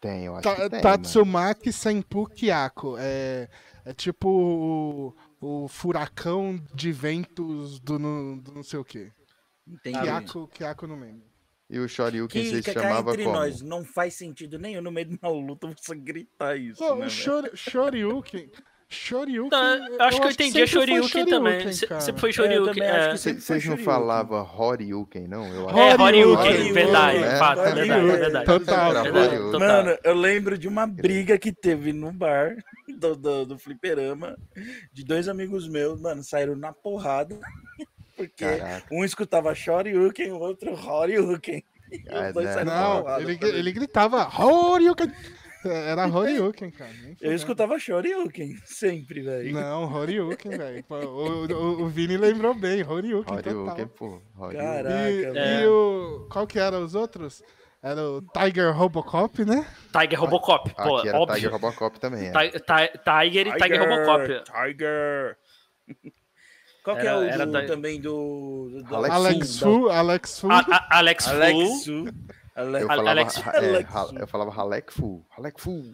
Tem, 0.00 0.24
eu 0.26 0.34
acho 0.34 0.42
Ta- 0.42 0.54
que 0.56 0.70
tem. 0.70 0.80
Tatsumaki 0.80 1.72
Senpu 1.72 2.26
Kyako. 2.28 2.96
É, 2.98 3.48
é 3.84 3.92
tipo 3.94 4.28
o, 4.28 5.16
o 5.64 5.68
furacão 5.68 6.60
de 6.74 6.92
ventos 6.92 7.80
do, 7.80 7.98
no- 7.98 8.40
do 8.40 8.52
não 8.52 8.62
sei 8.62 8.78
o 8.78 8.84
que. 8.84 9.10
Entendi. 9.66 9.98
Kyako, 10.00 10.48
Kyako 10.48 10.86
não 10.86 11.00
lembro. 11.00 11.24
E 11.68 11.80
o 11.80 11.88
Shoryuken 11.88 12.42
Que, 12.42 12.50
você 12.50 12.62
que 12.62 12.72
chamava 12.72 13.10
entre 13.10 13.24
como? 13.24 13.36
nós, 13.36 13.60
não 13.60 13.84
faz 13.84 14.14
sentido 14.14 14.56
nenhum 14.56 14.80
no 14.80 14.92
meio 14.92 15.08
de 15.08 15.18
uma 15.20 15.28
luta 15.30 15.66
você 15.76 15.96
gritar 15.96 16.56
isso. 16.56 16.78
Pô, 16.78 16.94
né, 16.94 17.06
o? 17.06 17.10
Shor- 17.10 17.50
Shoryuken. 17.54 18.50
Shoryuken. 18.88 19.50
Não, 19.50 19.88
eu 19.88 20.02
acho 20.02 20.20
que 20.20 20.26
eu 20.26 20.30
entendi 20.30 20.62
a 20.62 20.68
foi 20.68 20.86
Shoryuken 20.86 21.26
também. 21.26 21.72
Sempre 21.72 22.20
foi 22.20 22.28
É, 22.28 22.30
eu 22.30 22.34
Shoryuken. 22.34 22.82
é. 22.84 23.08
foi 23.08 23.18
Vocês 23.18 23.48
não 23.48 23.60
Shoryuken. 23.60 23.84
falavam 23.84 24.48
Horyuken, 24.58 25.26
não? 25.26 25.44
Eu 25.46 25.68
acho 25.68 25.78
É, 25.78 25.96
que- 25.96 26.02
Horyuken, 26.02 26.36
Horyuken, 26.52 26.72
verdade. 26.72 27.18
é. 27.18 27.36
Fato, 27.36 27.62
verdade, 27.74 28.06
verdade. 28.06 28.46
Total. 28.46 28.92
Verdade. 29.02 29.58
Mano, 29.58 29.98
eu 30.04 30.14
lembro 30.14 30.56
de 30.56 30.68
uma 30.68 30.86
briga 30.86 31.36
que 31.36 31.52
teve 31.52 31.92
no 31.92 32.12
bar 32.12 32.56
do, 32.88 33.16
do, 33.16 33.44
do 33.46 33.58
fliperama 33.58 34.36
de 34.92 35.04
dois 35.04 35.28
amigos 35.28 35.68
meus, 35.68 36.00
mano, 36.00 36.22
saíram 36.22 36.54
na 36.54 36.72
porrada. 36.72 37.36
Porque 38.16 38.44
Caraca. 38.46 38.86
um 38.90 39.04
escutava 39.04 39.54
Shoryuken, 39.54 40.32
o 40.32 40.38
outro 40.38 40.72
Horyuken. 40.74 41.62
Ah, 42.10 42.32
né? 42.32 42.64
Não, 42.64 43.20
ele, 43.20 43.38
ele 43.40 43.70
gritava 43.70 44.28
Horyuken. 44.42 45.12
Era 45.70 46.06
Horyuken, 46.06 46.70
cara. 46.70 46.90
nem 47.02 47.16
Eu 47.20 47.32
escutava 47.34 47.78
Shoryuken, 47.78 48.56
sempre, 48.64 49.22
velho. 49.22 49.52
Não, 49.54 49.92
Horyuken, 49.92 50.56
velho. 50.56 50.84
Pô, 50.84 50.96
O, 50.96 51.46
o, 51.46 51.82
o 51.82 51.88
Vini 51.88 52.16
lembrou 52.16 52.54
bem, 52.54 52.82
Horyuken, 52.82 53.34
Horyuken, 53.36 53.64
total. 53.86 53.88
pô. 53.88 54.22
Horyuken. 54.38 54.66
Caraca, 54.66 55.10
E, 55.10 55.16
velho. 55.22 55.38
É. 55.38 55.62
e 55.62 55.66
o. 55.66 56.28
Qual 56.30 56.46
que 56.46 56.58
eram 56.58 56.84
os 56.84 56.94
outros? 56.94 57.42
Era 57.82 58.02
o 58.02 58.20
Tiger 58.22 58.74
Robocop, 58.76 59.44
né? 59.44 59.64
Tiger 59.92 60.18
Robocop. 60.20 60.74
Pô, 60.74 60.96
Aqui 60.96 61.08
era 61.08 61.18
óbvio. 61.18 61.34
Tiger 61.36 61.52
Robocop 61.52 62.00
também, 62.00 62.28
é. 62.28 62.32
Ti- 62.32 62.58
Ti- 62.58 63.00
Tiger 63.04 63.46
e 63.48 63.56
Tiger 63.58 63.80
Robocop. 63.88 64.42
Tiger. 64.44 65.36
Qual 66.82 66.96
que 66.96 67.02
Era- 67.06 67.10
é 67.10 67.18
o 67.18 67.22
era 67.24 67.46
do- 67.46 67.52
da- 67.52 67.66
também 67.66 68.00
do... 68.00 68.82
do 68.88 68.94
Alex 68.96 69.14
Alex 69.14 69.58
Fu, 69.58 69.64
Fu, 69.64 69.88
Alex 69.88 70.40
Fu. 70.40 70.50
A- 70.50 70.64
a- 70.70 70.98
Alex 70.98 71.24
da- 71.26 71.30
Fu. 71.32 71.36
Alex 71.36 71.84
Fu. 71.84 72.04
Ale- 72.56 72.82
Eu 72.82 72.86
falava, 72.86 73.10
Alex- 73.10 73.36
é, 73.46 73.58
Alex 73.58 73.90
ha- 73.94 74.04
Fu. 74.06 74.18
eu 74.18 74.26
falava 74.26 74.50
Halek 74.62 74.92
Fu. 74.92 75.24
Halek 75.36 75.60
Fu. 75.60 75.92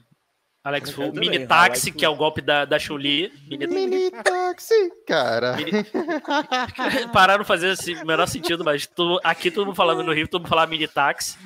Alex 0.64 0.90
Fu. 0.92 1.02
também, 1.10 1.28
Mini 1.28 1.46
Fu. 1.46 1.92
que 1.98 2.04
é 2.04 2.08
o 2.08 2.14
golpe 2.14 2.40
da, 2.40 2.64
da 2.64 2.78
Chun-Li. 2.78 3.32
Mini... 3.50 3.66
Mini 3.66 4.10
táxi, 4.12 4.92
cara. 5.08 5.56
Pararam 7.12 7.42
de 7.42 7.48
fazer 7.48 7.70
assim, 7.70 7.94
o 7.96 8.06
menor 8.06 8.26
sentido, 8.26 8.64
mas 8.64 8.86
todo- 8.86 9.20
aqui 9.24 9.50
todo 9.50 9.66
mundo 9.66 9.74
falando 9.74 10.04
no 10.04 10.12
Rio, 10.12 10.28
todo 10.28 10.42
mundo 10.42 10.48
falava 10.50 10.70
Mini 10.70 10.86
Taxi. 10.86 11.36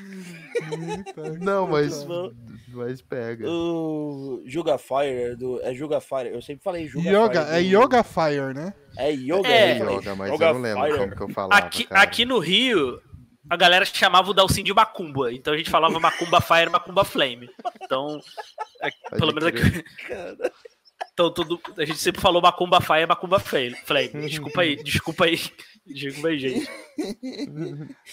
Não, 1.40 1.66
mas, 1.66 2.07
mas 2.74 3.00
pega. 3.02 3.48
O 3.48 4.42
Juga 4.44 4.76
Fire, 4.79 5.35
do, 5.37 5.61
é 5.62 5.72
Juga 5.74 6.00
Fire, 6.00 6.29
eu 6.33 6.42
sempre 6.42 6.62
falei 6.62 6.87
Juga 6.87 7.09
Yoga, 7.09 7.42
Fire. 7.46 7.57
é 7.57 7.62
do- 7.62 7.68
Yoga 7.83 8.02
Fire, 8.02 8.55
né? 8.55 8.74
É 8.98 9.12
Yoga, 9.12 9.48
É. 9.48 9.79
falei, 9.79 9.94
Yoga, 9.96 10.14
mas 10.14 10.33
Yoga 10.33 10.46
eu 10.46 10.55
não 10.55 10.61
lembro 10.61 10.83
Fire. 10.85 10.98
como 10.98 11.16
que 11.16 11.22
eu 11.22 11.29
falava, 11.31 11.55
Aqui, 11.55 11.87
aqui 11.90 12.24
no 12.24 12.38
Rio, 12.38 13.00
a 13.48 13.56
galera 13.56 13.85
chamava 13.85 14.30
o 14.30 14.35
Dalcin 14.35 14.62
de 14.64 14.72
Macumba. 14.74 15.32
Então 15.32 15.54
a 15.54 15.56
gente 15.56 15.70
falava 15.70 15.98
Macumba 16.00 16.40
Fire, 16.40 16.70
Macumba 16.70 17.04
Flame. 17.04 17.48
Então, 17.82 18.20
é- 18.82 19.16
pelo 19.16 19.32
menos 19.35 19.44
aqui. 19.48 19.85
Então, 21.12 21.32
tudo, 21.32 21.59
a 21.78 21.85
gente 21.85 21.98
sempre 21.98 22.20
falou 22.20 22.42
Macumba 22.42 22.80
Fire, 22.80 23.06
Macumba 23.06 23.38
Flame. 23.40 23.74
Desculpa 24.26 24.61
aí, 24.62 24.76
desculpa 24.76 25.24
aí. 25.24 25.38
Desculpa 25.87 26.28
aí, 26.28 26.38
gente. 26.38 26.68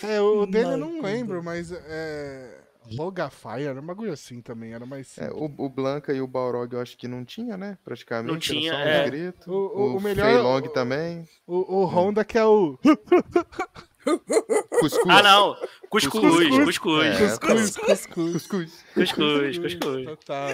É, 0.04 0.22
o 0.22 0.46
dele 0.46 0.66
eu 0.66 0.70
Mano, 0.72 0.86
não 0.94 1.02
lembro, 1.02 1.44
mas 1.44 1.72
é. 1.72 2.60
Yoga 2.92 3.30
Fire, 3.30 3.64
era 3.64 3.80
um 3.80 3.86
bagulho 3.86 4.12
assim 4.12 4.42
também, 4.42 4.74
era 4.74 4.86
mais. 4.86 5.18
É, 5.18 5.30
o, 5.32 5.46
o 5.58 5.70
Blanca 5.70 6.14
e 6.14 6.20
o 6.22 6.28
Balrog 6.28 6.74
eu 6.74 6.82
acho 6.82 6.98
que 6.98 7.08
não 7.08 7.24
tinha, 7.24 7.56
né? 7.58 7.78
Praticamente. 7.84 8.28
Não 8.28 8.34
era 8.36 8.42
tinha, 8.42 8.72
só 8.74 8.78
um 8.78 8.82
é. 8.82 9.06
grito. 9.10 9.52
O- 9.52 9.56
o- 9.56 9.94
O, 9.94 9.98
o 9.98 10.02
melhor- 10.02 10.62
também. 10.70 11.28
O, 11.48 11.82
o 11.82 11.86
Honda 11.86 12.24
que 12.26 12.38
é 12.38 12.46
o. 12.46 12.78
Cuscuz. 14.80 15.06
Ah, 15.08 15.24
não. 15.24 15.56
Cuscuz, 15.90 16.22
Cuscuz. 16.22 16.66
cuscuz. 16.66 17.06
É. 17.06 17.20
Cuscuz, 17.38 17.78
cuscuz. 17.78 18.34
Cuscuz. 18.34 18.84
Cuscuz, 18.94 19.58
cuscuz. 19.58 20.06
Total. 20.06 20.50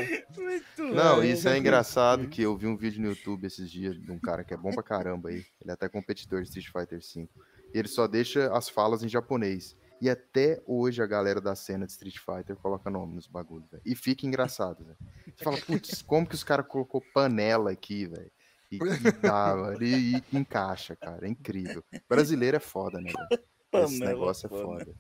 Não, 0.78 1.22
É, 1.22 1.28
isso 1.28 1.48
é 1.48 1.58
engraçado 1.58 2.28
que 2.28 2.42
eu 2.42 2.56
vi 2.56 2.68
um 2.68 2.78
vídeo 2.78 3.02
no 3.02 3.10
YouTube 3.10 3.46
esses 3.46 3.70
dias 3.70 4.00
de 4.00 4.12
um 4.12 4.20
cara 4.20 4.44
que 4.44 4.54
é 4.54 4.58
bom 4.58 4.72
pra 4.72 4.84
caramba 4.84 5.30
aí. 5.30 5.46
Ele 5.62 5.70
é 5.70 5.72
até 5.72 5.90
competidor 5.90 6.42
de 6.42 6.48
Street 6.50 6.68
Fighter 6.68 7.00
V. 7.00 7.28
E 7.74 7.78
ele 7.78 7.88
só 7.88 8.08
deixa 8.08 8.52
as 8.56 8.70
falas 8.70 9.04
em 9.04 9.10
japonês. 9.10 9.76
E 10.02 10.10
até 10.10 10.62
hoje 10.66 11.02
a 11.04 11.06
galera 11.06 11.42
da 11.42 11.56
cena 11.56 11.86
de 11.86 11.92
Street 11.92 12.18
Fighter 12.20 12.56
coloca 12.56 12.90
nome 12.90 13.16
nos 13.16 13.28
bagulhos, 13.28 13.70
velho. 13.70 13.84
E 13.86 13.96
fica 13.96 14.26
engraçado, 14.26 14.84
velho. 14.86 14.98
Você 15.36 15.44
fala, 15.44 15.58
putz, 15.58 16.02
como 16.02 16.26
que 16.26 16.36
os 16.36 16.44
caras 16.44 16.66
colocou 16.68 17.04
panela 17.14 17.72
aqui, 17.72 18.06
velho? 18.06 18.32
E, 18.72 18.76
e 18.78 19.12
dá, 19.22 19.56
mano, 19.56 19.84
e, 19.84 20.18
e 20.18 20.38
encaixa, 20.38 20.96
cara. 20.96 21.26
É 21.26 21.30
incrível. 21.30 21.84
Brasileiro 22.08 22.58
é 22.58 22.60
foda, 22.60 23.00
né, 23.00 23.12
velho? 23.12 23.42
Esse 23.86 24.00
Panela 24.00 24.12
negócio 24.14 24.46
é 24.48 24.50
foda. 24.50 24.96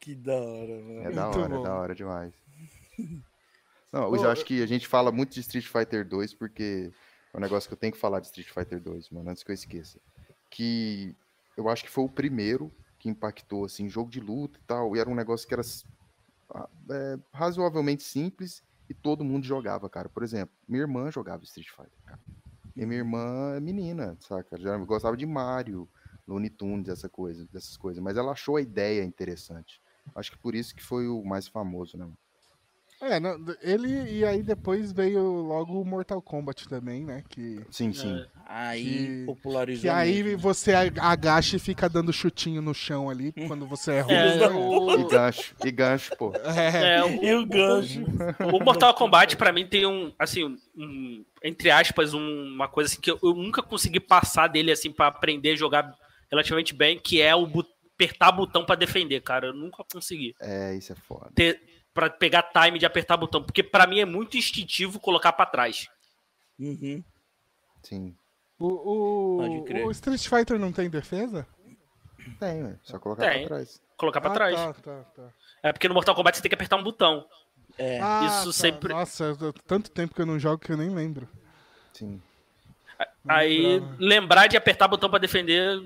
Que 0.00 0.14
da 0.14 0.34
hora, 0.34 0.82
mano. 0.82 1.00
É 1.00 1.12
da 1.12 1.24
Muito 1.24 1.40
hora, 1.40 1.54
é 1.54 1.62
da 1.62 1.74
hora 1.74 1.94
demais. 1.94 2.34
Não, 3.92 4.02
eu 4.02 4.10
Ô, 4.10 4.18
já 4.18 4.32
acho 4.32 4.44
que 4.44 4.60
a 4.62 4.66
gente 4.66 4.88
fala 4.88 5.12
muito 5.12 5.32
de 5.34 5.40
Street 5.40 5.66
Fighter 5.66 6.06
2 6.06 6.34
porque 6.34 6.90
é 7.32 7.36
um 7.36 7.40
negócio 7.40 7.68
que 7.68 7.74
eu 7.74 7.78
tenho 7.78 7.92
que 7.92 7.98
falar 7.98 8.20
de 8.20 8.26
Street 8.26 8.48
Fighter 8.48 8.80
2, 8.80 9.10
mano, 9.10 9.30
antes 9.30 9.42
que 9.42 9.50
eu 9.50 9.54
esqueça. 9.54 10.00
Que 10.50 11.14
eu 11.56 11.68
acho 11.68 11.84
que 11.84 11.90
foi 11.90 12.04
o 12.04 12.08
primeiro 12.08 12.72
que 12.98 13.08
impactou, 13.08 13.64
assim, 13.64 13.88
jogo 13.88 14.10
de 14.10 14.20
luta 14.20 14.58
e 14.58 14.62
tal, 14.66 14.96
e 14.96 14.98
era 14.98 15.08
um 15.08 15.14
negócio 15.14 15.46
que 15.46 15.54
era 15.54 15.62
é, 16.90 17.18
razoavelmente 17.32 18.02
simples 18.02 18.62
e 18.88 18.94
todo 18.94 19.24
mundo 19.24 19.46
jogava, 19.46 19.88
cara. 19.88 20.08
Por 20.08 20.22
exemplo, 20.22 20.54
minha 20.68 20.82
irmã 20.82 21.10
jogava 21.10 21.44
Street 21.44 21.68
Fighter, 21.68 21.98
cara. 22.04 22.20
E 22.76 22.84
minha 22.84 22.98
irmã 22.98 23.54
é 23.56 23.60
menina, 23.60 24.16
saca? 24.20 24.58
Já 24.58 24.76
gostava 24.78 25.16
de 25.16 25.24
Mario, 25.24 25.88
Looney 26.26 26.50
Tunes, 26.50 26.88
essa 26.88 27.08
coisa, 27.08 27.46
dessas 27.52 27.76
coisas. 27.76 28.02
Mas 28.02 28.16
ela 28.16 28.32
achou 28.32 28.56
a 28.56 28.60
ideia 28.60 29.04
interessante. 29.04 29.80
Acho 30.14 30.32
que 30.32 30.38
por 30.38 30.54
isso 30.54 30.74
que 30.74 30.82
foi 30.82 31.06
o 31.06 31.24
mais 31.24 31.46
famoso, 31.46 31.96
né? 31.96 32.08
É, 33.00 33.20
não, 33.20 33.36
ele 33.60 33.88
e 34.10 34.24
aí 34.24 34.42
depois 34.42 34.90
veio 34.92 35.20
logo 35.22 35.80
o 35.80 35.84
Mortal 35.84 36.22
Kombat 36.22 36.66
também, 36.68 37.04
né? 37.04 37.22
Que, 37.28 37.60
Sim, 37.70 37.92
sim. 37.92 38.24
Aí 38.46 38.84
Que- 38.84 39.22
popularizou. 39.26 39.82
que 39.82 39.88
aí 39.88 40.22
mesmo. 40.22 40.38
você 40.38 40.72
agacha 40.98 41.56
e 41.56 41.58
fica 41.58 41.88
dando 41.88 42.12
chutinho 42.12 42.62
no 42.62 42.72
chão 42.72 43.10
ali 43.10 43.32
quando 43.46 43.66
você 43.66 43.92
é 43.92 44.00
ruim. 44.00 44.14
É, 44.14 44.36
né? 44.48 45.00
E 45.00 45.08
gancho, 45.08 45.54
e 45.64 45.70
gancho, 45.70 46.16
pô. 46.16 46.32
É, 46.56 46.96
é, 46.98 47.04
o, 47.04 47.24
E 47.24 47.34
o 47.34 47.46
gancho. 47.46 48.00
o 48.54 48.64
Mortal 48.64 48.94
Kombat, 48.94 49.36
pra 49.36 49.52
mim, 49.52 49.66
tem 49.66 49.84
um, 49.86 50.12
assim, 50.18 50.56
um- 50.76 51.24
entre 51.42 51.70
aspas, 51.70 52.14
um- 52.14 52.46
uma 52.54 52.68
coisa 52.68 52.90
assim 52.90 53.00
que 53.00 53.10
eu, 53.10 53.18
eu 53.22 53.34
nunca 53.34 53.62
consegui 53.62 54.00
passar 54.00 54.46
dele, 54.48 54.70
assim, 54.72 54.90
pra 54.90 55.08
aprender 55.08 55.50
a 55.52 55.56
jogar 55.56 55.94
relativamente 56.30 56.72
bem, 56.74 56.98
que 56.98 57.20
é 57.20 57.34
o 57.34 57.46
apertar 57.94 58.32
botão 58.32 58.64
pra 58.64 58.74
defender, 58.74 59.20
cara. 59.20 59.48
Eu 59.48 59.54
nunca 59.54 59.84
consegui 59.92 60.34
É, 60.40 60.74
isso 60.74 60.92
é 60.92 60.96
foda. 60.96 61.30
ter 61.34 61.60
para 61.94 62.10
pegar 62.10 62.42
time 62.42 62.78
de 62.78 62.84
apertar 62.84 63.16
botão, 63.16 63.42
porque 63.42 63.62
pra 63.62 63.86
mim 63.86 64.00
é 64.00 64.04
muito 64.04 64.36
instintivo 64.36 64.98
colocar 65.00 65.32
pra 65.32 65.46
trás. 65.46 65.88
Uhum. 66.58 67.02
Sim. 67.82 68.16
o, 68.58 68.66
o, 69.42 69.86
o 69.86 69.90
Street 69.92 70.26
Fighter 70.28 70.58
não 70.58 70.72
tem 70.72 70.90
defesa? 70.90 71.46
Tem. 72.40 72.78
Só 72.82 72.98
colocar 72.98 73.30
Tem. 73.30 73.46
pra 73.46 73.56
trás. 73.56 73.80
Colocar 73.96 74.20
pra 74.20 74.30
Ah, 74.30 74.34
trás. 74.34 74.54
Tá, 74.56 74.72
tá, 74.74 75.04
tá. 75.14 75.28
É 75.62 75.72
porque 75.72 75.86
no 75.88 75.94
Mortal 75.94 76.14
Kombat 76.14 76.36
você 76.36 76.42
tem 76.42 76.48
que 76.48 76.54
apertar 76.54 76.76
um 76.76 76.82
botão. 76.82 77.26
É. 77.78 78.00
Ah, 78.00 78.24
Isso 78.26 78.46
tá. 78.46 78.52
sempre- 78.52 78.92
Nossa, 78.94 79.36
eu- 79.40 79.52
tanto 79.52 79.90
tempo 79.90 80.14
que 80.14 80.20
eu 80.22 80.26
não 80.26 80.38
jogo 80.38 80.58
que 80.64 80.72
eu 80.72 80.76
nem 80.76 80.88
lembro. 80.90 81.28
Sim. 81.92 82.20
Aí 83.28 83.58
lembrava. 83.78 83.96
lembrar 83.98 84.46
de 84.46 84.56
apertar 84.56 84.88
botão 84.88 85.10
pra 85.10 85.18
defender 85.18 85.78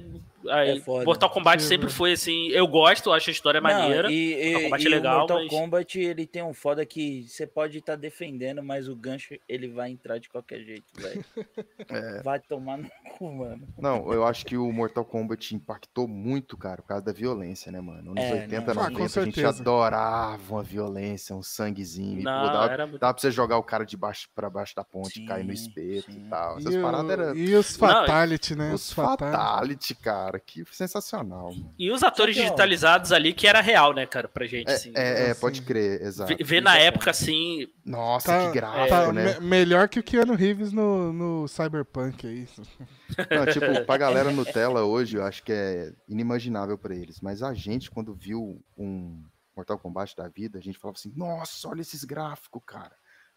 Aí, 0.49 0.78
É 0.78 0.80
foda. 0.80 1.05
Mortal 1.05 1.30
Kombat 1.30 1.62
sempre 1.62 1.86
né? 1.89 1.93
foi 1.93 2.12
assim. 2.12 2.49
Eu 2.49 2.66
gosto, 2.68 3.11
acho 3.12 3.28
a 3.28 3.32
história 3.32 3.61
Não, 3.61 3.68
maneira. 3.70 4.11
e, 4.11 4.34
e, 4.34 4.53
Mortal 4.53 4.62
Kombat 4.62 4.82
e 4.82 4.86
é 4.86 4.91
legal, 4.91 5.14
o 5.14 5.18
Mortal 5.20 5.39
mas- 5.39 5.49
Kombat 5.51 5.99
ele 6.01 6.26
tem 6.26 6.43
um 6.43 6.55
foda 6.55 6.86
que 6.86 7.26
você 7.28 7.47
pode 7.47 7.78
estar 7.78 7.97
defendendo, 7.97 8.62
mas 8.62 8.89
o 8.89 8.95
gancho 8.95 9.34
ele 9.49 9.68
vai 9.68 9.91
entrar 9.91 10.18
de 10.18 10.28
qualquer 10.28 10.61
jeito, 10.61 10.84
velho. 10.97 11.24
É. 11.91 12.22
Vai 12.22 12.39
tomar 12.39 12.76
no 12.78 12.91
cu, 13.16 13.32
mano. 13.32 13.66
Não, 13.78 14.12
eu 14.12 14.26
acho 14.26 14.45
que 14.45 14.57
o 14.59 14.70
Mortal 14.70 15.05
Kombat 15.05 15.55
impactou 15.55 16.07
muito, 16.07 16.57
cara, 16.57 16.82
por 16.82 16.89
causa 16.89 17.03
da 17.05 17.12
violência, 17.12 17.72
né, 17.72 17.80
mano? 17.80 18.14
Nos 18.14 18.22
É, 18.24 18.32
80, 18.34 18.74
não, 18.74 18.82
Ah, 18.82 18.86
com 18.86 18.93
90, 18.99 19.20
a 19.20 19.24
gente 19.24 19.45
adorava 19.45 20.55
uma 20.55 20.62
violência, 20.62 21.34
um 21.34 21.43
sanguezinho. 21.43 22.20
e, 22.20 22.24
pô, 22.24 22.30
Não, 22.30 22.47
dava, 22.47 22.72
era 22.72 22.86
dava 22.86 23.14
pra 23.14 23.20
você 23.20 23.30
jogar 23.30 23.57
o 23.57 23.62
cara 23.62 23.84
de 23.84 23.97
baixo 23.97 24.28
pra 24.34 24.51
baixo 24.51 24.74
da 24.76 24.84
ponte, 24.84 25.14
Sim, 25.20 25.26
cair 25.26 25.45
no 25.45 25.53
espeto 25.53 26.12
sim. 26.12 26.18
e 26.26 26.28
tal. 26.28 26.59
Essas 26.59 26.74
E, 26.74 26.78
o- 26.78 26.82
paradas 26.82 27.11
eram. 27.11 27.34
e 27.36 27.55
os 27.55 27.76
Fatality, 27.76 28.55
né? 28.55 28.74
Os 28.74 28.93
Fatality, 28.93 29.95
cara, 29.95 30.27
que 30.40 30.64
sensacional. 30.72 31.52
mano. 31.54 31.72
E 31.78 31.92
os 31.92 32.02
atores 32.02 32.34
que, 32.34 32.40
ó, 32.40 32.44
digitalizados 32.44 33.12
ali, 33.12 33.32
que 33.32 33.46
era 33.46 33.60
real, 33.60 33.94
né, 33.94 34.04
cara, 34.04 34.26
pra 34.26 34.44
gente, 34.46 34.68
É, 34.68 34.74
assim. 34.74 34.92
é, 34.96 35.26
é, 35.28 35.30
assim. 35.30 35.40
pode 35.40 35.62
crer, 35.62 36.02
exato. 36.02 36.34
Ver, 36.44 36.60
na 36.60 36.76
época, 36.76 37.10
assim, 37.10 37.68
Nossa, 37.84 38.32
Tá- 38.32 38.46
que 38.48 38.54
gráfico, 38.54 38.88
Tá 38.88 39.12
né? 39.12 39.38
me- 39.38 39.46
melhor 39.46 39.88
que 39.88 40.00
o 40.00 40.02
Keanu 40.02 40.34
Reeves 40.34 40.72
no, 40.72 41.12
no 41.12 41.46
Cyberpunk 41.48 42.26
aí. 42.26 42.48
Não, 43.30 43.46
tipo, 43.46 43.86
pra 43.86 43.96
galera 43.96 44.30
Nutella 44.32 44.82
hoje, 44.84 45.16
eu 45.16 45.24
acho 45.24 45.42
que 45.44 45.52
é 45.52 45.92
inimaginável 46.08 46.76
pra 46.76 46.94
eles. 46.94 47.20
Mas 47.20 47.42
a 47.42 47.54
gente, 47.54 47.90
quando 47.90 48.12
viu 48.12 48.60
um 48.76 49.22
Mortal 49.56 49.78
Kombat 49.78 50.14
da 50.16 50.28
vida, 50.28 50.58
a 50.58 50.60
gente 50.62 50.78
falava 50.78 50.96
assim, 50.98 51.12
nossa, 51.16 51.68
olha 51.68 51.80
esses 51.80 52.04
gráficos, 52.04 52.60
cara. 52.66 52.92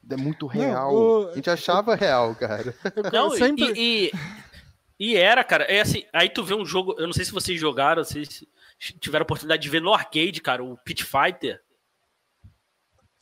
É 0.10 0.18
muito 0.18 0.48
real. 0.48 0.94
o- 0.96 1.30
A 1.30 1.36
gente 1.36 1.50
achava 1.50 1.94
real, 1.96 2.34
cara. 2.36 2.74
Não, 3.14 3.30
sempre... 3.32 3.72
e, 3.76 4.08
e, 4.08 4.12
e 5.04 5.16
era, 5.18 5.44
cara, 5.44 5.64
é 5.66 5.82
assim, 5.82 6.06
aí 6.14 6.30
tu 6.30 6.44
vê 6.44 6.54
um 6.54 6.66
jogo, 6.66 6.96
eu 7.00 7.06
não 7.08 7.14
sei 7.14 7.26
se 7.26 7.32
vocês 7.32 7.60
jogaram, 7.60 8.04
se 8.04 8.24
tiveram 9.00 9.24
a 9.24 9.28
oportunidade 9.28 9.62
de 9.62 9.70
ver 9.70 9.82
no 9.82 9.94
arcade, 9.94 10.40
cara, 10.42 10.64
o 10.64 10.78
Pit 10.78 11.04
Fighter, 11.04 11.62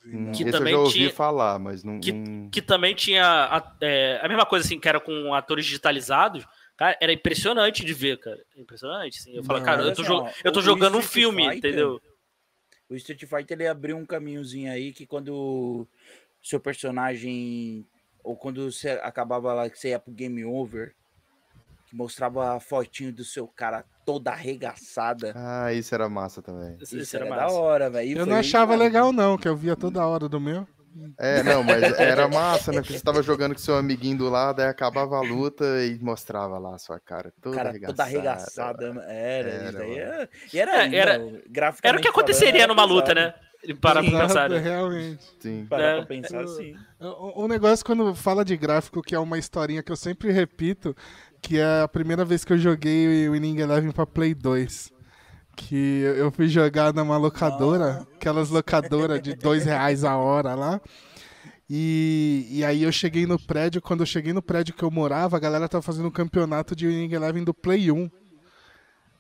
Hum, 0.06 0.32
Que 0.32 0.44
Esse 0.44 0.52
também 0.52 0.74
eu 0.74 0.80
já 0.80 0.84
ouvi 0.86 0.94
tinha- 0.98 1.12
falar, 1.12 1.60
mas 1.60 1.84
não. 1.84 2.00
que- 2.00 2.14
não- 2.14 2.50
que 2.50 2.62
também 2.62 2.96
tinha 2.96 3.24
a, 3.26 3.76
é, 3.82 4.20
a 4.24 4.28
mesma 4.28 4.46
coisa, 4.46 4.66
assim, 4.66 4.80
que 4.80 4.88
era 4.88 5.00
com 5.00 5.34
atores 5.34 5.66
digitalizados, 5.66 6.46
cara, 6.78 6.98
era 7.02 7.12
impressionante 7.14 7.84
de 7.86 7.94
ver, 7.94 8.18
cara, 8.18 8.40
impressionante, 8.56 9.20
assim, 9.20 9.36
eu 9.36 9.44
falo, 9.44 9.60
Não, 9.60 9.66
cara, 9.66 9.82
eu 9.84 9.88
mas 9.90 9.98
tô, 9.98 10.02
assim, 10.04 10.12
ó, 10.12 10.32
eu 10.44 10.52
tô 10.52 10.62
jogando 10.62 10.98
um 10.98 11.02
filme, 11.02 11.44
Fighter- 11.44 11.58
entendeu? 11.58 12.02
O 12.90 12.96
Street 12.96 13.20
Fighter 13.26 13.58
ele 13.58 13.68
abriu 13.68 13.98
um 13.98 14.06
caminhozinho 14.06 14.72
aí 14.72 14.92
que 14.94 15.06
quando 15.06 15.30
o 15.36 15.88
seu 16.42 16.60
personagem 16.60 17.86
ou 18.24 18.36
quando 18.36 18.72
você 18.72 18.92
acabava 19.04 19.54
lá 19.54 19.70
que 19.70 19.78
você 19.78 19.90
ia 19.90 20.00
pro 20.00 20.12
game 20.14 20.44
over, 20.46 20.96
que 21.90 21.96
mostrava 21.96 22.56
a 22.56 22.60
fotinho 22.60 23.12
do 23.12 23.24
seu 23.24 23.48
cara 23.48 23.84
toda 24.06 24.32
arregaçada. 24.32 25.34
Ah, 25.36 25.74
isso 25.74 25.94
era 25.96 26.08
massa 26.08 26.42
também. 26.42 26.78
Isso, 26.80 26.98
Isso 26.98 27.16
era 27.16 27.26
era 27.26 27.36
da 27.36 27.42
massa. 27.44 27.56
hora, 27.56 27.90
velho. 27.90 28.12
Eu 28.12 28.18
foi 28.24 28.26
não 28.34 28.40
achava 28.40 28.74
irado. 28.74 28.84
legal, 28.84 29.12
não, 29.12 29.38
que 29.38 29.48
eu 29.48 29.56
via 29.56 29.76
toda 29.76 30.06
hora 30.06 30.30
do 30.30 30.40
meu. 30.40 30.68
É, 31.18 31.44
não, 31.44 31.64
mas 31.64 31.82
era 32.00 32.28
massa, 32.28 32.72
né? 32.72 32.82
Porque 32.82 32.94
você 32.98 33.04
tava 33.04 33.22
jogando 33.24 33.54
com 33.54 33.60
seu 33.60 33.76
amiguinho 33.76 34.18
do 34.18 34.30
lado, 34.30 34.60
aí 34.60 34.68
acabava 34.68 35.18
a 35.18 35.22
luta 35.22 35.64
e 35.86 35.98
mostrava 36.00 36.58
lá 36.58 36.76
a 36.76 36.80
sua 36.80 37.00
cara 37.00 37.32
toda 37.42 37.56
Cara, 37.56 37.70
arregaçada. 37.70 37.94
toda 37.96 38.04
arregaçada. 38.04 38.86
Era, 39.08 39.50
Era, 39.50 39.88
era. 39.88 40.30
E 40.52 40.60
era, 40.60 40.84
É, 40.86 40.96
era- 40.96 41.18
graficamente 41.48 41.80
Era 41.88 41.98
o 41.98 42.02
que 42.02 42.08
aconteceria 42.08 42.64
era 42.64 42.74
numa 42.74 42.84
luta, 42.86 43.14
né? 43.14 43.34
Ele 43.62 43.76
Parar 43.76 44.00
pra 44.02 44.10
Exato, 44.10 44.28
pensar, 44.28 44.50
né? 44.50 44.58
Realmente. 44.58 45.24
Sim. 45.40 45.68
Parar 45.70 45.84
É. 45.84 45.96
pra 45.98 46.06
pensar 46.06 46.42
assim. 46.44 46.76
O, 47.00 47.44
o 47.44 47.48
negócio 47.48 47.86
quando 47.86 48.16
fala 48.16 48.44
de 48.46 48.56
gráfico, 48.56 49.02
que 49.02 49.14
é 49.14 49.20
uma 49.20 49.38
historinha 49.38 49.84
que 49.84 49.92
eu 49.92 49.98
sempre 49.98 50.32
repito, 50.32 50.96
que 51.42 51.58
é 51.58 51.82
a 51.82 51.88
primeira 51.88 52.26
vez 52.26 52.44
que 52.44 52.54
eu 52.54 52.58
joguei 52.58 53.28
o 53.28 53.32
Winning 53.32 53.60
Eleven 53.60 53.92
pra 53.92 54.06
Play 54.06 54.34
2. 54.34 54.92
Que 55.56 56.02
eu 56.18 56.32
fui 56.32 56.48
jogar 56.48 56.94
numa 56.94 57.18
locadora, 57.18 58.08
aquelas 58.16 58.50
locadoras 58.50 59.22
de 59.22 59.36
dois 59.36 59.66
reais 59.66 60.04
a 60.04 60.16
hora 60.16 60.56
lá. 60.56 60.82
E, 61.70 62.48
e 62.50 62.66
aí 62.66 62.84
eu 62.84 62.92
cheguei 62.92 63.28
no 63.28 63.38
prédio, 63.38 63.82
quando 63.82 64.00
eu 64.00 64.06
cheguei 64.06 64.34
no 64.34 64.42
prédio 64.42 64.74
que 64.74 64.84
eu 64.84 64.90
morava, 64.90 65.38
a 65.38 65.40
galera 65.40 65.70
tava 65.70 65.82
fazendo 65.82 66.08
um 66.08 66.12
campeonato 66.12 66.76
de 66.76 66.88
Winning 66.88 67.14
Eleven 67.14 67.44
do 67.44 67.54
Play 67.54 67.92
1. 67.92 68.10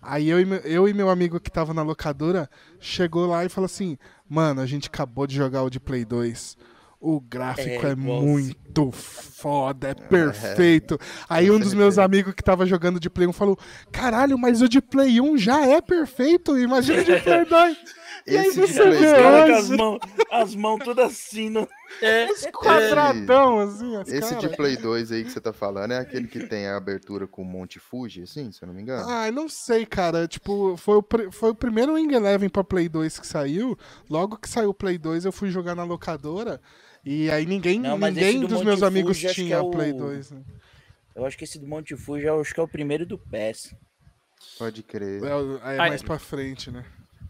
Aí 0.01 0.29
eu 0.29 0.39
e, 0.39 0.45
meu, 0.45 0.59
eu 0.59 0.87
e 0.87 0.93
meu 0.93 1.09
amigo 1.09 1.39
que 1.39 1.51
tava 1.51 1.73
na 1.73 1.83
locadora 1.83 2.49
chegou 2.79 3.27
lá 3.27 3.43
e 3.43 3.49
falou 3.49 3.65
assim: 3.65 3.97
Mano, 4.27 4.61
a 4.61 4.65
gente 4.65 4.87
acabou 4.87 5.27
de 5.27 5.35
jogar 5.35 5.63
o 5.63 5.69
de 5.69 5.79
Play 5.79 6.05
2. 6.05 6.57
O 7.01 7.21
gráfico 7.21 7.85
É 7.85 7.89
é, 7.89 7.91
igualzinho." 7.93 8.29
muito 8.29 8.91
foda, 8.91 9.89
é 9.89 9.93
perfeito. 9.93 10.99
Aí 11.29 11.49
um 11.49 11.57
dos 11.59 11.73
meus 11.73 11.97
amigos 11.97 12.33
que 12.33 12.43
tava 12.43 12.65
jogando 12.65 12.99
de 12.99 13.09
Play 13.09 13.27
1 13.27 13.33
falou: 13.33 13.57
Caralho, 13.91 14.37
mas 14.37 14.61
o 14.61 14.67
de 14.67 14.81
Play 14.81 15.21
1 15.21 15.37
já 15.37 15.65
é 15.65 15.81
perfeito, 15.81 16.57
imagina 16.57 17.01
o 17.01 17.05
de 17.05 17.15
Play 17.21 17.45
2. 17.49 17.77
E 18.27 18.37
aí 18.37 18.47
Esse 18.47 18.59
de 18.61 18.67
você 18.73 18.81
Play 18.83 18.99
vê 18.99 19.11
2 19.11 19.11
Cara, 19.21 19.45
com 19.47 19.53
as 19.53 19.63
hoje, 19.69 19.77
mãos, 19.77 19.99
as 20.31 20.55
mãos 20.55 20.79
todas 20.83 21.05
assim. 21.11 21.49
No... 21.49 21.67
É, 22.01 22.27
quadradão, 22.51 23.59
assim, 23.59 23.95
as 23.95 24.07
Esse 24.09 24.35
cara. 24.35 24.47
de 24.47 24.55
Play 24.55 24.77
2 24.77 25.11
aí 25.11 25.23
que 25.23 25.31
você 25.31 25.39
tá 25.41 25.53
falando 25.53 25.91
é 25.93 25.97
aquele 25.99 26.27
que 26.27 26.45
tem 26.47 26.67
a 26.67 26.75
abertura 26.77 27.25
com 27.27 27.43
Monte 27.43 27.79
Fuji, 27.79 28.23
assim, 28.23 28.51
se 28.51 28.61
eu 28.61 28.67
não 28.67 28.73
me 28.75 28.81
engano? 28.81 29.09
Ah, 29.09 29.31
não 29.31 29.47
sei, 29.49 29.85
cara. 29.85 30.27
Tipo, 30.27 30.75
foi 30.77 30.97
o, 30.97 31.03
pr- 31.03 31.31
foi 31.31 31.51
o 31.51 31.55
primeiro 31.55 31.93
Wing 31.93 32.13
Eleven 32.13 32.49
pra 32.49 32.63
Play 32.63 32.87
2 32.89 33.19
que 33.19 33.25
saiu. 33.25 33.77
Logo 34.09 34.37
que 34.37 34.49
saiu 34.49 34.69
o 34.69 34.73
Play 34.73 34.97
2, 34.97 35.25
eu 35.25 35.31
fui 35.31 35.49
jogar 35.49 35.73
na 35.75 35.83
locadora. 35.83 36.59
E 37.05 37.29
aí 37.31 37.45
ninguém, 37.45 37.79
Não, 37.79 37.97
ninguém 37.97 38.39
do 38.41 38.47
dos 38.47 38.57
Monte 38.57 38.65
meus 38.65 38.83
amigos 38.83 39.17
Fuji, 39.17 39.27
que 39.27 39.33
tinha 39.33 39.55
é 39.55 39.59
o- 39.59 39.71
Play 39.71 39.93
2. 39.93 40.31
né? 40.31 40.41
Eu 41.15 41.25
acho 41.25 41.37
que 41.37 41.43
esse 41.43 41.57
do 41.59 41.67
Monte 41.67 41.95
Fuji, 41.95 42.25
eu 42.25 42.39
acho 42.41 42.53
que 42.53 42.59
é 42.59 42.63
o 42.63 42.67
primeiro 42.67 43.05
do 43.05 43.17
PES. 43.17 43.73
Pode 44.57 44.83
crer. 44.83 45.23
É, 45.23 45.35
o- 45.35 45.59
aí 45.63 45.77
é 45.77 45.79
Ai. 45.79 45.89
mais 45.89 46.01
pra 46.03 46.19
frente, 46.19 46.69
né? 46.71 46.85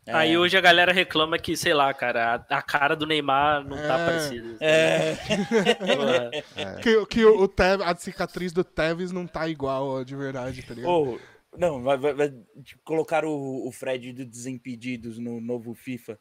É. 0.05 0.13
Aí 0.13 0.38
hoje 0.38 0.57
a 0.57 0.61
galera 0.61 0.91
reclama 0.91 1.38
que, 1.38 1.55
sei 1.55 1.74
lá, 1.74 1.93
cara, 1.93 2.43
a, 2.49 2.57
a 2.57 2.61
cara 2.63 2.95
do 2.95 3.05
Neymar 3.05 3.63
não 3.63 3.78
tá 3.78 3.99
É. 3.99 4.05
parecida. 4.05 4.57
É. 4.59 5.15
Que, 6.82 7.05
que 7.05 7.26
o 7.26 7.47
Tev- 7.47 7.82
a 7.84 7.95
cicatriz 7.95 8.51
do 8.51 8.63
Tevez 8.63 9.11
não 9.11 9.28
tá 9.28 9.47
igual 9.47 9.88
ó, 9.88 10.03
de 10.03 10.15
verdade, 10.15 10.63
tá 10.63 10.74
ligado? 10.74 11.20
Não, 11.57 11.82
vai, 11.82 11.97
vai, 11.97 12.13
vai- 12.13 12.34
tipo, 12.63 12.82
colocaram 12.84 13.30
o, 13.30 13.67
o 13.67 13.72
Fred 13.72 14.13
do 14.13 14.26
Desimpedidos 14.26 15.17
no 15.20 15.39
novo 15.41 15.74
FIFA. 15.74 16.17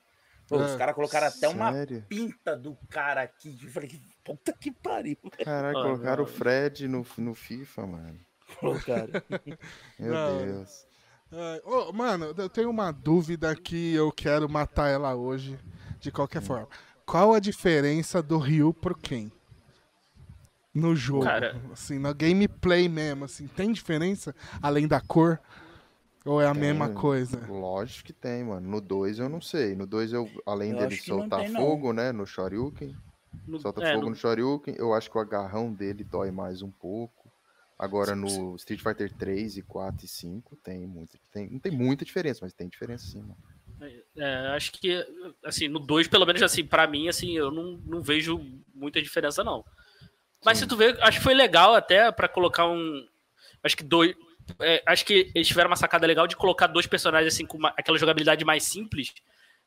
Pô, 0.49 0.57
Os 0.59 0.73
É. 0.73 0.79
caras 0.79 0.95
colocaram 0.95 1.27
até 1.27 1.47
uma 1.49 1.73
Sério? 1.73 2.05
pinta 2.09 2.57
do 2.57 2.77
cara 2.89 3.23
aqui. 3.23 3.59
Eu 3.63 3.71
falei, 3.71 4.01
puta 4.25 4.53
que 4.53 4.73
pariu. 4.73 5.17
Caralho, 5.45 5.79
Ah, 5.79 5.83
colocaram 5.83 6.25
o 6.25 6.27
não. 6.27 6.33
Fred 6.33 6.89
no, 6.89 7.07
no 7.19 7.35
FIFA, 7.35 7.87
mano. 7.87 8.21
Colocaram. 8.59 9.09
Meu 9.99 10.15
Não. 10.15 10.39
Deus. 10.39 10.87
Ai, 11.31 11.61
ô, 11.65 11.93
mano, 11.93 12.35
eu 12.37 12.49
tenho 12.49 12.71
uma 12.71 12.91
dúvida 12.91 13.55
que 13.55 13.95
eu 13.95 14.11
quero 14.11 14.49
matar 14.49 14.89
ela 14.89 15.15
hoje, 15.15 15.59
de 16.01 16.09
Hum. 16.09 16.13
qualquer 16.13 16.41
forma. 16.41 16.67
Qual 17.05 17.35
a 17.35 17.39
diferença 17.41 18.23
do 18.23 18.39
Ryu 18.39 18.73
pro 18.73 18.95
Ken? 18.97 19.31
No 20.75 20.95
jogo, 20.95 21.25
Cara. 21.25 21.61
assim, 21.73 21.99
no 21.99 22.15
gameplay 22.15 22.89
mesmo, 22.89 23.25
assim, 23.25 23.47
tem 23.49 23.73
diferença 23.73 24.35
além 24.63 24.87
da 24.87 25.01
cor? 25.01 25.39
Ou 26.25 26.41
é 26.41 26.47
a 26.47 26.53
Tem. 26.53 26.61
mesma 26.61 26.89
coisa? 26.91 27.47
Lógico 27.49 28.07
que 28.07 28.13
tem, 28.13 28.45
mano. 28.45 28.69
No 28.69 28.81
2 28.81 29.19
eu 29.19 29.29
não 29.29 29.41
sei. 29.41 29.75
No 29.75 29.87
2 29.87 30.13
eu, 30.13 30.31
além 30.47 30.71
Eu 30.73 30.79
dele 30.79 30.91
não 30.97 30.99
soltar 31.21 31.45
tem, 31.45 31.51
não. 31.51 31.61
fogo, 31.61 31.93
né, 31.93 32.13
no 32.13 32.27
Shoryuken, 32.27 32.95
No- 33.47 33.61
solta 33.61 33.83
é, 33.85 33.93
fogo 33.93 34.05
no- 34.05 34.11
no 34.11 34.17
Shoryuken, 34.17 34.75
eu 34.77 34.93
acho 34.93 35.11
que 35.11 35.17
o 35.17 35.21
agarrão 35.21 35.73
dele 35.73 36.05
dói 36.05 36.31
mais 36.31 36.63
um 36.63 36.71
pouco. 36.71 37.31
Agora 37.79 38.17
no 38.17 38.57
Street 38.57 38.83
Fighter 38.83 39.13
3 39.15 39.57
e 39.57 39.63
4 39.63 40.05
e 40.05 40.09
5 40.09 40.57
tem 40.57 40.85
muita, 40.87 41.17
tem, 41.33 41.49
não 41.49 41.61
tem 41.61 41.71
muita 41.71 42.05
diferença, 42.05 42.41
mas 42.43 42.53
tem 42.53 42.69
diferença 42.69 43.07
sim, 43.07 43.21
mano. 43.23 43.37
É, 44.17 44.49
acho 44.49 44.73
que, 44.73 45.07
assim, 45.45 45.69
no 45.69 45.79
2, 45.79 46.09
pelo 46.09 46.27
menos, 46.27 46.43
assim, 46.43 46.65
pra 46.65 46.89
mim, 46.89 47.07
assim, 47.09 47.37
eu 47.37 47.53
não, 47.53 47.81
não 47.87 48.03
vejo 48.03 48.41
muita 48.75 49.01
diferença, 49.01 49.45
não. 49.45 49.65
Mas 50.45 50.59
Sim. 50.59 50.65
se 50.65 50.69
tu 50.69 50.77
ver, 50.77 51.01
acho 51.03 51.19
que 51.19 51.25
foi 51.25 51.35
legal 51.35 51.75
até 51.75 52.11
pra 52.11 52.29
colocar 52.29 52.67
um. 52.67 53.07
Acho 53.63 53.77
que 53.77 53.85
dois. 53.85 54.17
É, 54.61 54.83
acho 54.87 55.05
que 55.05 55.31
eles 55.35 55.47
tiveram 55.49 55.71
uma 55.71 55.77
sacada 55.77 56.07
legal 56.07 56.27
de 56.27 56.37
colocar 56.37 56.67
dois 56.67 56.87
personagens, 56.87 57.33
assim, 57.35 57.47
com 57.47 57.59
uma- 57.59 57.75
aquela 57.77 57.99
jogabilidade 57.99 58.45
mais 58.45 58.65
simples. 58.65 59.13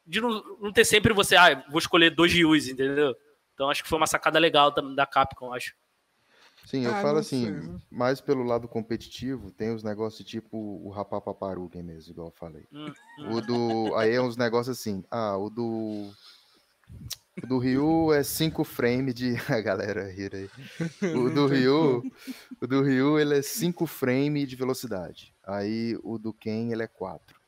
De 0.06 0.20
não, 0.20 0.44
não 0.60 0.72
ter 0.74 0.86
sempre 0.86 1.14
você, 1.14 1.36
ah, 1.36 1.64
vou 1.70 1.80
escolher 1.80 2.10
dois 2.10 2.32
Ryus, 2.34 2.68
entendeu? 2.68 3.16
Então 3.54 3.70
acho 3.70 3.84
que 3.84 3.90
foi 3.90 3.98
uma 3.98 4.08
sacada 4.08 4.40
legal 4.40 4.72
da, 4.72 4.82
da 4.82 5.06
Capcom, 5.06 5.54
acho. 5.54 5.74
Sim, 6.66 6.86
eu 6.86 6.94
Ah, 6.94 7.02
falo 7.02 7.18
assim, 7.18 7.44
sei, 7.46 7.52
né? 7.52 7.80
mais 7.90 8.22
pelo 8.22 8.44
lado 8.44 8.68
competitivo, 8.68 9.52
tem 9.52 9.74
os 9.74 9.84
negócios 9.84 10.28
tipo 10.28 10.58
o 10.58 10.90
Rapapaparugen 10.90 11.84
mesmo, 11.84 12.12
igual 12.14 12.28
eu 12.28 12.32
falei. 12.32 12.66
Hum, 12.72 12.94
O 13.30 13.42
do. 13.42 13.96
Aí 13.96 14.14
é 14.14 14.22
uns 14.22 14.38
negócios 14.38 14.80
assim. 14.80 15.04
Ah, 15.10 15.38
o 15.38 15.50
do. 15.50 16.12
O 17.44 17.48
do 17.48 17.58
Ryu 17.58 18.14
é 18.14 18.24
5 18.24 18.64
frames 18.64 19.14
de. 19.16 19.36
A 19.50 19.62
galera 19.62 20.12
rir 20.12 20.32
aí. 20.36 20.50
O 21.16 21.30
do 21.30 21.48
Ryu. 21.48 22.04
O 22.62 22.68
do 22.68 22.82
Ryu 22.84 23.18
ele 23.20 23.38
é 23.38 23.42
5 23.42 23.86
frames 23.88 24.48
de 24.48 24.56
velocidade. 24.56 25.34
Aí 25.44 25.98
o 26.04 26.18
do 26.18 26.34
Ken 26.34 26.72
ele 26.72 26.84
é 26.84 26.88
4. 26.88 27.40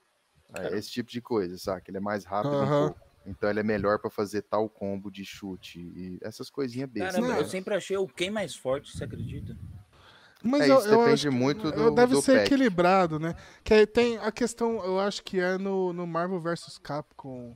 É 0.55 0.77
esse 0.77 0.89
tipo 0.91 1.09
de 1.09 1.19
coisa, 1.21 1.57
sabe? 1.57 1.81
Ele 1.87 1.97
é 1.97 2.01
mais 2.01 2.25
rápido 2.25 2.55
um 2.55 2.61
Aham. 2.61 2.85
pouco. 2.89 3.01
Então 3.25 3.49
ele 3.49 3.59
é 3.59 3.63
melhor 3.63 3.99
pra 3.99 4.09
fazer 4.09 4.41
tal 4.43 4.67
combo 4.69 5.09
de 5.11 5.23
chute. 5.25 5.79
E 5.79 6.17
essas 6.21 6.49
coisinhas 6.49 6.89
bestas. 6.89 7.13
Caramba, 7.15 7.33
Não. 7.33 7.39
eu 7.41 7.45
sempre 7.47 7.73
achei 7.73 7.95
o 7.97 8.07
Ken 8.07 8.29
mais 8.31 8.55
forte, 8.55 8.95
você 8.95 9.03
acredita? 9.03 9.55
Mas 10.43 10.61
É, 10.63 10.71
eu, 10.71 10.79
isso 10.79 10.87
eu 10.89 10.99
depende 10.99 11.29
muito 11.29 11.67
eu- 11.67 11.71
do- 11.91 11.95
Deve 11.95 12.13
do 12.15 12.21
ser 12.21 12.33
patch. 12.39 12.47
equilibrado, 12.47 13.17
né? 13.17 13.33
Que 13.63 13.73
aí 13.73 13.87
tem 13.87 14.17
a 14.17 14.29
questão, 14.31 14.83
eu 14.83 14.99
acho 14.99 15.23
que 15.23 15.39
é 15.39 15.57
no, 15.57 15.93
no 15.93 16.05
Marvel 16.05 16.39
vs 16.41 16.77
Capcom. 16.79 17.55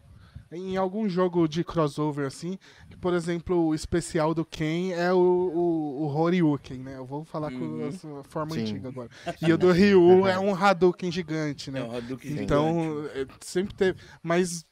Em 0.51 0.77
algum 0.77 1.09
jogo 1.09 1.47
de 1.47 1.63
crossover, 1.63 2.25
assim, 2.25 2.57
que, 2.89 2.95
por 2.97 3.13
exemplo, 3.13 3.67
o 3.67 3.75
especial 3.75 4.33
do 4.33 4.45
Ken 4.45 4.93
é 4.93 5.11
o, 5.11 5.17
o, 5.17 6.03
o 6.03 6.07
Horyuken, 6.07 6.79
né? 6.79 6.95
Eu 6.97 7.05
vou 7.05 7.25
falar 7.25 7.51
Uhum. 7.51 7.79
com 7.79 7.85
essa 7.87 8.23
forma 8.29 8.53
Sim. 8.55 8.61
antiga 8.61 8.87
agora. 8.87 9.09
E 9.41 9.51
o 9.51 9.57
do 9.57 9.71
Ryu 9.71 10.25
é 10.25 10.39
um 10.39 10.55
Hadouken 10.55 11.11
gigante, 11.11 11.69
É 11.69 11.73
né? 11.73 11.83
um 11.83 11.95
Hadouken 11.95 12.29
gigante. 12.29 12.43
Então, 12.43 13.05
é, 13.13 13.25
sempre 13.41 13.73
teve. 13.75 13.99
Mas, 14.23 14.65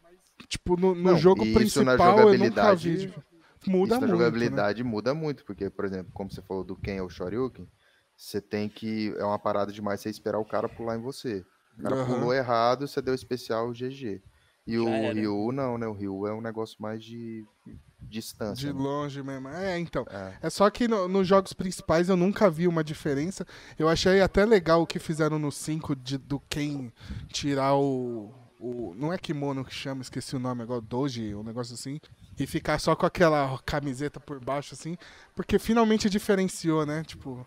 tipo, 0.48 0.78
no, 0.80 0.96
no 0.96 1.12
Não, 1.12 1.18
jogo 1.18 1.44
principal 1.54 2.20
eu 2.20 2.38
nunca 2.38 2.76
jogabilidade- 2.76 2.96
vi. 2.98 3.08
tipo, 3.08 3.24
muda 3.68 3.96
Isso 3.96 4.02
na 4.02 4.08
muito. 4.08 4.12
Né? 4.12 4.18
jogabilidade 4.24 4.84
muda 4.84 5.14
muito, 5.14 5.44
porque, 5.44 5.70
por 5.70 5.84
exemplo, 5.86 6.12
como 6.14 6.32
você 6.32 6.42
falou 6.42 6.64
do 6.64 6.76
Ken 6.78 7.02
ou 7.02 7.10
Shoryuken, 7.10 7.68
você 8.16 8.40
tem 8.40 8.70
que. 8.70 9.14
É 9.18 9.26
uma 9.26 9.38
parada 9.40 9.74
demais 9.74 10.00
você 10.00 10.10
esperar 10.10 10.40
o 10.40 10.46
cara 10.46 10.70
pular 10.70 10.96
em 10.96 11.02
você. 11.02 11.46
O 11.78 11.84
cara 11.84 11.96
Aham. 11.96 12.06
pulou 12.16 12.34
errado, 12.34 12.88
você 12.88 13.02
deu 13.02 13.14
especial 13.14 13.74
GG. 13.74 14.22
E 14.68 14.78
o. 14.78 14.86
Ryu 14.86 15.52
não, 15.52 15.78
né? 15.78 15.88
O 15.88 15.94
Ryu 15.94 16.28
é 16.28 16.34
um 16.34 16.42
negócio 16.42 16.76
mais 16.80 17.04
de 17.04 17.46
distância. 18.02 18.68
De 18.68 18.74
né? 18.74 18.80
longe 18.80 19.22
mesmo. 19.24 19.48
É, 19.50 19.78
então. 19.80 20.06
É. 20.10 20.34
É 20.44 20.50
só 20.50 20.70
que 20.70 20.88
no- 20.88 21.08
nos 21.08 21.28
jogos 21.28 21.54
principais 21.54 22.10
eu 22.10 22.16
nunca 22.18 22.50
vi 22.50 22.68
uma 22.68 22.84
diferença. 22.84 23.46
Eu 23.78 23.88
achei 23.88 24.22
até 24.22 24.46
legal 24.46 24.82
o 24.82 24.88
que 24.88 25.00
fizeram 25.00 25.38
no 25.40 25.52
5 25.52 25.96
de, 25.96 26.18
do 26.18 26.40
Ken 26.40 26.92
tirar 27.30 27.76
o, 27.76 28.34
o. 28.60 28.94
Não 28.96 29.14
é 29.14 29.18
kimono 29.18 29.64
que 29.66 29.74
chama, 29.74 30.02
esqueci 30.02 30.36
o 30.36 30.40
nome 30.40 30.64
agora, 30.64 30.82
Doji, 30.82 31.36
um 31.36 31.44
negócio 31.44 31.74
assim. 31.74 32.00
E 32.38 32.46
ficar 32.46 32.80
só 32.80 32.96
com 32.96 33.06
aquela 33.06 33.58
camiseta 33.66 34.20
por 34.20 34.44
baixo, 34.44 34.74
assim. 34.74 34.98
Porque 35.34 35.58
finalmente 35.58 36.10
diferenciou, 36.10 36.86
né? 36.86 37.04
Tipo, 37.04 37.46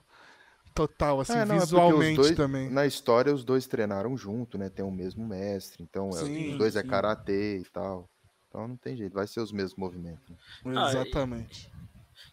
total, 0.86 1.20
assim, 1.20 1.32
É, 1.32 1.44
não, 1.44 1.56
é 1.56 1.60
visualmente 1.60 2.16
dois- 2.16 2.36
também. 2.36 2.70
Na 2.70 2.86
história, 2.86 3.34
os 3.34 3.44
dois 3.44 3.66
treinaram 3.66 4.16
junto, 4.16 4.56
né? 4.56 4.68
Tem 4.70 4.84
o 4.84 4.90
mesmo 4.90 5.26
mestre. 5.26 5.82
Então, 5.82 6.10
é- 6.10 6.24
Sim, 6.24 6.52
os 6.52 6.58
dois 6.58 6.76
é 6.76 6.82
sim. 6.82 6.88
karatê 6.88 7.58
e 7.58 7.64
tal. 7.64 8.08
Então 8.48 8.66
não 8.66 8.76
tem 8.76 8.96
jeito, 8.96 9.12
vai 9.12 9.26
ser 9.26 9.40
os 9.40 9.52
mesmos 9.52 9.74
movimentos. 9.76 10.28
né? 10.30 10.36
Ah, 10.76 10.88
Exatamente. 10.90 11.70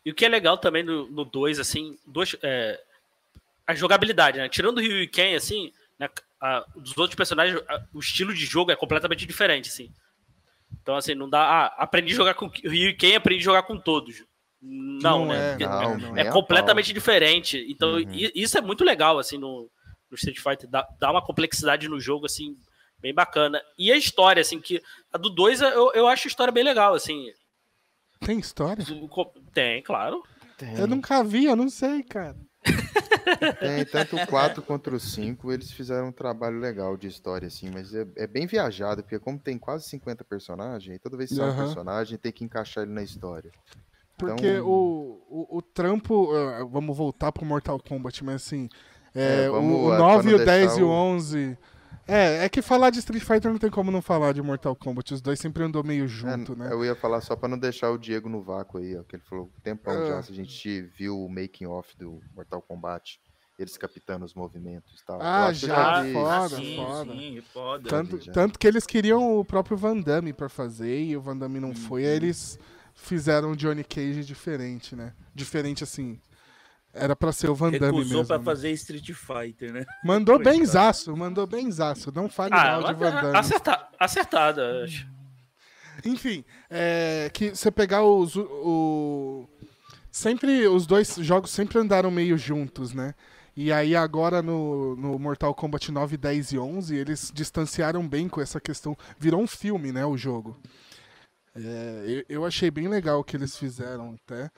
E 0.06 0.12
o 0.12 0.16
que 0.16 0.24
é 0.26 0.30
legal 0.30 0.58
também 0.58 0.84
no 0.84 1.26
2, 1.26 1.60
assim, 1.60 1.98
dois, 2.06 2.36
é, 2.42 2.80
a 3.68 3.74
jogabilidade, 3.76 4.38
né? 4.38 4.48
Tirando 4.48 4.78
o 4.78 4.82
Ryu 4.82 5.02
e 5.02 5.08
Ken, 5.08 5.36
assim, 5.36 5.74
né, 6.00 6.08
a- 6.40 6.64
dos 6.76 6.98
outros 6.98 7.16
personagens, 7.16 7.62
a- 7.68 7.84
o 7.94 8.00
estilo 8.00 8.34
de 8.34 8.46
jogo 8.46 8.72
é 8.72 8.76
completamente 8.76 9.26
diferente, 9.26 9.70
assim. 9.70 9.92
Então, 10.82 10.96
assim, 10.96 11.16
não 11.16 11.30
dá. 11.30 11.42
Ah, 11.42 11.66
aprendi 11.80 12.14
a 12.14 12.16
jogar 12.16 12.34
com 12.36 12.46
o 12.46 12.50
Ryu 12.50 12.90
e 12.90 12.94
Ken, 12.94 13.16
aprendi 13.16 13.42
a 13.42 13.46
jogar 13.46 13.64
com 13.64 13.78
todos. 13.80 14.24
Não, 14.62 15.20
Não 15.20 15.26
né? 15.28 15.38
é, 15.38 15.50
Porque 15.52 15.66
não 15.66 15.82
é, 15.82 15.86
é, 15.86 15.98
não 15.98 16.14
nem 16.14 16.26
é 16.26 16.30
a 16.30 16.32
completamente 16.32 16.94
diferente. 16.94 17.66
Então, 17.70 17.96
Uhum. 17.96 18.06
isso 18.34 18.58
é 18.58 18.62
muito 18.62 18.84
legal, 18.84 19.20
assim, 19.20 19.38
no, 19.38 19.70
no 20.10 20.16
Street 20.16 20.40
Fighter. 20.40 20.70
Dá, 20.70 20.88
dá 21.00 21.12
uma 21.12 21.24
complexidade 21.24 21.88
no 21.88 22.00
jogo, 22.00 22.26
assim, 22.26 22.56
bem 23.00 23.14
bacana. 23.14 23.62
E 23.78 23.92
a 23.92 23.98
história, 23.98 24.42
assim, 24.42 24.60
que 24.60 24.82
a 25.14 25.18
do 25.18 25.30
2 25.30 25.62
eu, 25.62 25.94
eu 25.94 26.08
acho 26.08 26.28
a 26.28 26.30
história 26.30 26.52
bem 26.52 26.64
legal, 26.64 26.94
assim. 26.96 27.26
Tem 28.20 28.40
história? 28.40 28.84
Tem, 29.54 29.84
claro. 29.84 30.24
Tem, 30.58 30.80
Eu 30.80 30.88
nunca 30.88 31.24
vi, 31.24 31.46
eu 31.46 31.56
não 31.56 31.70
sei, 31.70 32.02
cara. 32.02 32.36
tem 33.60 33.86
tanto 33.86 34.16
o 34.16 34.26
4 34.28 34.62
quanto 34.64 34.90
o 34.96 35.00
5, 35.00 35.52
eles 35.52 35.72
fizeram 35.72 36.08
um 36.08 36.12
trabalho 36.12 36.60
legal 36.60 36.98
de 36.98 37.08
história, 37.08 37.48
assim, 37.48 37.70
mas 37.70 37.94
é, 37.94 38.08
é 38.16 38.26
bem 38.26 38.48
viajado, 38.48 39.04
porque 39.04 39.20
como 39.20 39.38
tem 39.38 39.58
quase 39.58 39.88
50 39.90 40.24
personagens, 40.24 41.00
toda 41.02 41.18
vez 41.18 41.30
que 41.30 41.36
sai 41.36 41.50
um 41.52 41.56
personagem, 41.56 42.18
tem 42.18 42.32
que 42.32 42.44
encaixar 42.44 42.84
ele 42.84 42.94
na 42.94 43.04
história. 43.04 43.52
Porque 44.18 44.48
Então- 44.48 44.66
o, 44.68 45.22
o, 45.30 45.58
o 45.58 45.62
trampo. 45.62 46.30
eh, 46.36 46.64
vamos 46.70 46.96
voltar 46.96 47.32
pro 47.32 47.46
Mortal 47.46 47.80
Kombat, 47.80 48.24
mas 48.24 48.36
assim. 48.36 48.70
é, 49.14 49.46
É, 49.46 49.50
o- 49.50 49.86
o 49.88 49.92
ah, 49.92 49.98
9, 49.98 50.24
pra 50.30 50.36
o 50.36 50.38
não 50.40 50.46
10 50.46 50.64
e 50.64 50.66
o 50.66 50.70
deixar 50.70 50.86
o- 50.86 50.90
11. 50.90 51.58
É, 52.08 52.46
é 52.46 52.50
que 52.50 52.62
falar 52.62 52.92
de 52.92 53.00
Street 53.00 53.24
Fighter 53.24 53.50
não 53.52 53.58
tem 53.58 53.70
como 53.70 53.90
não 53.90 54.02
falar 54.02 54.32
de 54.32 54.42
Mortal 54.42 54.76
Kombat. 54.76 55.14
Os 55.14 55.22
dois 55.22 55.40
sempre 55.40 55.64
andou 55.64 55.84
meio 55.84 56.08
junto, 56.08 56.54
É, 56.54 56.56
né? 56.56 56.70
Eu 56.72 56.86
ia 56.86 56.96
falar 56.96 57.20
só 57.22 57.36
pra 57.36 57.50
não 57.50 57.58
deixar 57.58 57.90
o 57.90 57.98
Diego 57.98 58.30
no 58.30 58.42
vácuo 58.44 58.78
aí, 58.78 58.96
ó, 58.96 59.02
que 59.04 59.16
ele 59.16 59.24
falou 59.28 59.50
tempão 59.64 59.94
Ah. 60.04 60.06
já, 60.08 60.22
se 60.24 60.32
a 60.32 60.36
gente 60.36 60.82
viu 60.98 61.20
o 61.20 61.28
making 61.28 61.66
off 61.66 61.98
do 61.98 62.22
Mortal 62.36 62.62
Kombat, 62.62 63.20
eles 63.58 63.76
captando 63.76 64.24
os 64.24 64.36
movimentos 64.36 65.02
e 65.02 65.06
tal. 65.06 65.18
Ah, 65.20 65.52
já, 65.52 66.04
vi. 66.04 66.14
foda, 66.14 66.50
sim, 66.58 66.76
foda. 66.76 67.12
sim, 67.14 67.42
foda. 67.54 67.90
Tanto, 67.90 68.22
já. 68.22 68.32
tanto 68.34 68.60
que 68.60 68.68
eles 68.68 68.86
queriam 68.86 69.40
o 69.40 69.44
próprio 69.46 69.76
Van 69.76 69.98
Damme 70.00 70.32
pra 70.32 70.48
fazer 70.50 71.02
e 71.06 71.18
o 71.18 71.22
Van 71.22 71.36
Damme 71.38 71.60
não 71.60 71.74
foi. 71.74 72.04
Uhum. 72.04 72.08
Aí 72.10 72.16
eles 72.16 72.60
fizeram 72.96 73.52
o 73.52 73.56
Johnny 73.56 73.84
Cage 73.84 74.24
diferente, 74.26 74.96
né? 74.96 75.14
Diferente 75.34 75.84
assim. 75.84 76.20
Era 76.94 77.14
pra 77.16 77.34
ser 77.34 77.50
o 77.50 77.56
Van 77.56 77.72
Damme 77.72 77.98
Recusou 77.98 78.20
mesmo. 78.20 78.26
pra 78.28 78.38
né? 78.38 78.44
fazer 78.46 78.72
Street 78.72 79.12
Fighter, 79.12 79.74
né? 79.74 79.86
Mandou 80.04 80.36
Coitado. 80.36 80.58
benzaço, 80.58 81.16
mandou 81.18 81.46
benzaço. 81.46 82.10
Não 82.16 82.30
fale 82.30 82.54
Ah, 82.54 82.80
mal 82.80 82.94
de 82.94 83.00
Van 83.00 83.12
Damme. 83.12 83.38
acerta, 83.38 83.88
acertada. 84.00 84.84
acho. 84.86 85.06
Enfim, 86.06 86.44
é, 86.70 87.30
que 87.34 87.50
você 87.50 87.70
pegar 87.70 88.04
os. 88.04 88.36
O, 88.38 89.46
sempre. 90.12 90.68
Os 90.68 90.86
dois 90.86 91.16
jogos 91.18 91.52
sempre 91.52 91.78
andaram 91.80 92.10
meio 92.12 92.38
juntos, 92.38 92.94
né? 92.94 93.14
E 93.58 93.72
aí 93.72 93.96
agora 93.96 94.42
no, 94.42 94.96
no 94.98 95.18
Mortal 95.18 95.54
Kombat 95.56 95.90
9, 95.92 96.18
10 96.18 96.52
e 96.54 96.58
11, 96.60 96.96
eles 96.96 97.32
distanciaram 97.34 98.06
bem 98.08 98.28
com 98.28 98.42
essa 98.42 98.60
questão. 98.60 98.98
Virou 99.18 99.42
um 99.42 99.48
filme, 99.48 99.92
né, 99.94 100.06
o 100.06 100.18
jogo. 100.18 100.58
É, 101.56 102.04
eu, 102.06 102.26
eu 102.28 102.46
achei 102.46 102.70
bem 102.70 102.88
legal 102.88 103.20
o 103.20 103.24
que 103.24 103.36
eles 103.38 103.58
fizeram 103.58 104.16
até. 104.24 104.52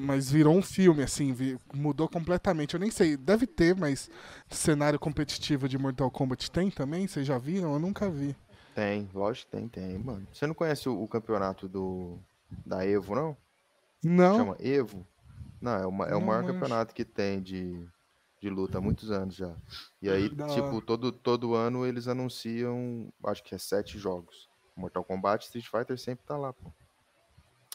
Mas 0.00 0.30
virou 0.30 0.54
um 0.56 0.62
filme, 0.62 1.02
assim, 1.02 1.32
vi- 1.32 1.58
mudou 1.74 2.08
completamente. 2.08 2.74
Eu 2.74 2.80
nem 2.80 2.90
sei, 2.90 3.16
deve 3.16 3.48
ter, 3.48 3.74
mas 3.74 4.08
cenário 4.48 4.96
competitivo 4.98 5.68
de 5.68 5.76
Mortal 5.76 6.08
Kombat 6.08 6.48
tem 6.52 6.70
também? 6.70 7.08
Vocês 7.08 7.26
já 7.26 7.36
viram? 7.36 7.72
Eu 7.72 7.80
nunca 7.80 8.08
vi. 8.08 8.36
Tem, 8.76 9.10
lógico 9.12 9.50
que 9.50 9.56
tem, 9.56 9.68
tem, 9.68 9.98
mano. 9.98 10.26
Você 10.32 10.46
não 10.46 10.54
conhece 10.54 10.88
o, 10.88 11.02
o 11.02 11.08
campeonato 11.08 11.68
do 11.68 12.16
da 12.64 12.86
Evo, 12.86 13.14
não? 13.16 13.36
Não. 14.04 14.36
Chama 14.36 14.56
Evo? 14.60 15.04
Não, 15.60 15.72
é, 15.72 15.86
uma, 15.86 16.04
é 16.06 16.14
o 16.14 16.20
Não 16.20 16.26
maior 16.26 16.42
manjo. 16.42 16.54
campeonato 16.54 16.94
que 16.94 17.04
tem 17.04 17.42
de, 17.42 17.84
de 18.40 18.48
luta 18.48 18.78
há 18.78 18.80
muitos 18.80 19.10
anos 19.10 19.34
já. 19.34 19.52
E 20.00 20.08
aí, 20.08 20.28
Da 20.28 20.46
tipo, 20.46 20.80
todo, 20.80 21.10
todo 21.10 21.54
ano 21.54 21.84
eles 21.84 22.06
anunciam, 22.06 23.12
acho 23.24 23.42
que 23.42 23.54
é 23.54 23.58
sete 23.58 23.98
jogos. 23.98 24.48
Mortal 24.76 25.04
Kombat, 25.04 25.44
Street 25.44 25.66
Fighter 25.68 25.98
sempre 25.98 26.24
tá 26.26 26.36
lá, 26.36 26.52
pô. 26.52 26.72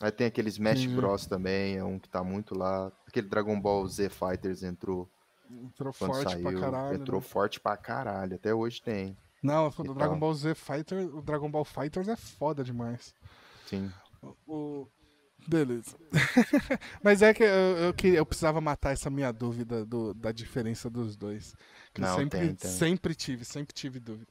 Aí 0.02 0.12
tem 0.12 0.28
aquele 0.28 0.50
Smash 0.50 0.82
Entendi. 0.82 0.96
Bros 0.96 1.26
também, 1.26 1.76
é 1.78 1.84
um 1.84 1.98
que 1.98 2.08
tá 2.08 2.24
muito 2.24 2.58
lá. 2.58 2.92
Aquele 3.08 3.28
Dragon 3.28 3.60
Ball 3.60 3.88
Z 3.88 4.10
Fighters 4.10 4.62
entrou 4.64 5.10
Entrou 5.50 5.94
forte 5.94 6.30
saiu. 6.32 6.44
pra 6.44 6.60
caralho. 6.60 6.96
entrou 7.02 7.22
né? 7.22 7.28
forte 7.28 7.60
pra 7.60 7.78
caralho, 7.78 8.36
até 8.36 8.54
hoje 8.54 8.82
tem. 8.82 9.18
Não, 9.42 9.68
o 9.68 9.72
Dragon 9.84 9.96
tal. 10.10 10.18
Ball 10.20 10.34
Z 10.34 10.54
Fighter, 10.56 11.16
o 11.16 11.22
Dragon 11.22 11.50
Ball 11.50 11.64
Fighters 11.66 12.08
é 12.08 12.16
foda 12.16 12.64
demais. 12.64 13.16
Sim. 13.66 13.92
O... 14.48 14.88
Beleza. 15.48 15.96
Mas 17.02 17.22
é 17.22 17.34
que 17.34 17.44
eu, 17.44 17.48
eu, 17.48 17.94
queria- 17.94 18.20
eu 18.20 18.26
precisava 18.26 18.60
matar 18.60 18.92
essa 18.92 19.10
minha 19.10 19.32
dúvida 19.32 19.86
do- 19.86 20.14
da 20.14 20.32
diferença 20.32 20.90
dos 20.90 21.16
dois. 21.16 21.56
Que 21.94 22.02
eu 22.02 22.06
Não, 22.06 22.18
sempre, 22.18 22.40
tem, 22.40 22.56
tem. 22.56 22.70
sempre 22.70 23.16
tive, 23.16 23.46
sempre 23.46 23.74
tive 23.74 24.00
dúvida. 24.00 24.28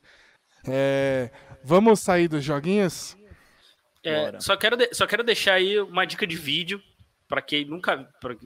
É, 0.68 1.30
vamos 1.62 2.00
sair 2.00 2.28
dos 2.28 2.44
joguinhos? 2.44 3.16
É, 4.04 4.38
só, 4.40 4.56
quero 4.56 4.76
de- 4.76 4.94
só 4.94 5.06
quero 5.06 5.24
deixar 5.24 5.54
aí 5.54 5.78
uma 5.80 6.04
dica 6.06 6.26
de 6.26 6.36
vídeo 6.36 6.80
pra 7.28 7.42
quem 7.42 7.64
nunca. 7.64 8.08
pra- 8.20 8.36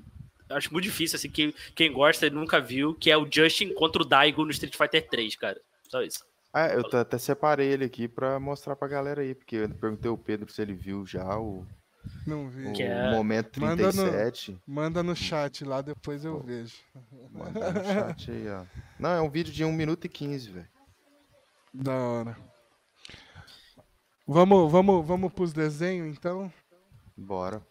acho 0.50 0.72
muito 0.72 0.84
difícil, 0.84 1.16
assim, 1.16 1.30
quem, 1.30 1.54
quem 1.76 1.92
gosta 1.92 2.26
e 2.26 2.30
nunca 2.30 2.60
viu, 2.60 2.94
que 2.94 3.10
é 3.10 3.16
o 3.16 3.28
Justin 3.30 3.72
contra 3.74 4.02
o 4.02 4.04
Daigo 4.06 4.44
no 4.44 4.50
Street 4.50 4.74
Fighter 4.76 5.06
3, 5.08 5.36
cara. 5.36 5.60
Só 5.88 6.02
isso. 6.02 6.24
Ah, 6.52 6.66
eu 6.68 6.84
até 6.98 7.16
separei 7.18 7.68
ele 7.68 7.84
aqui 7.84 8.08
pra 8.08 8.40
mostrar 8.40 8.74
pra 8.74 8.88
galera 8.88 9.20
aí, 9.22 9.34
porque 9.34 9.54
eu 9.56 9.68
perguntei 9.68 10.10
ao 10.10 10.18
Pedro 10.18 10.50
se 10.50 10.60
ele 10.60 10.74
viu 10.74 11.06
já 11.06 11.38
o, 11.38 11.64
Não 12.26 12.48
vi. 12.48 12.66
o 12.66 12.72
Que 12.72 12.82
é- 12.82 13.10
momento 13.12 13.60
Manda 13.60 13.84
no- 13.92 13.92
37. 13.92 14.58
Manda 14.66 15.02
no 15.02 15.14
chat 15.14 15.64
lá, 15.64 15.80
depois 15.80 16.24
eu 16.24 16.42
vejo. 16.42 16.74
Mandar 17.30 17.72
no 17.72 17.84
chat 17.84 18.30
aí, 18.32 18.48
ó. 18.48 18.64
Não, 18.98 19.10
é 19.10 19.20
um 19.20 19.30
vídeo 19.30 19.52
de 19.52 19.64
1 19.64 19.70
minuto 19.72 20.06
e 20.06 20.08
15, 20.08 20.50
velho. 20.50 20.66
Da 21.72 21.94
hora. 21.94 22.36
Vamos, 24.26 24.70
vamos, 24.70 25.06
vamos 25.06 25.32
pros 25.32 25.52
desenhos 25.52 26.16
então? 26.16 26.52
Bora. 27.16 27.62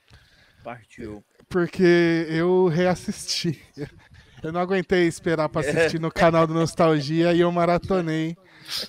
Partiu. 0.63 1.23
Porque 1.47 2.25
eu 2.29 2.67
reassisti. 2.67 3.61
Eu 4.41 4.53
não 4.53 4.61
aguentei 4.61 5.05
esperar 5.05 5.49
pra 5.49 5.59
assistir 5.59 5.99
no 5.99 6.09
canal 6.11 6.47
do 6.47 6.53
Nostalgia 6.53 7.33
e 7.33 7.41
eu 7.41 7.51
maratonei 7.51 8.37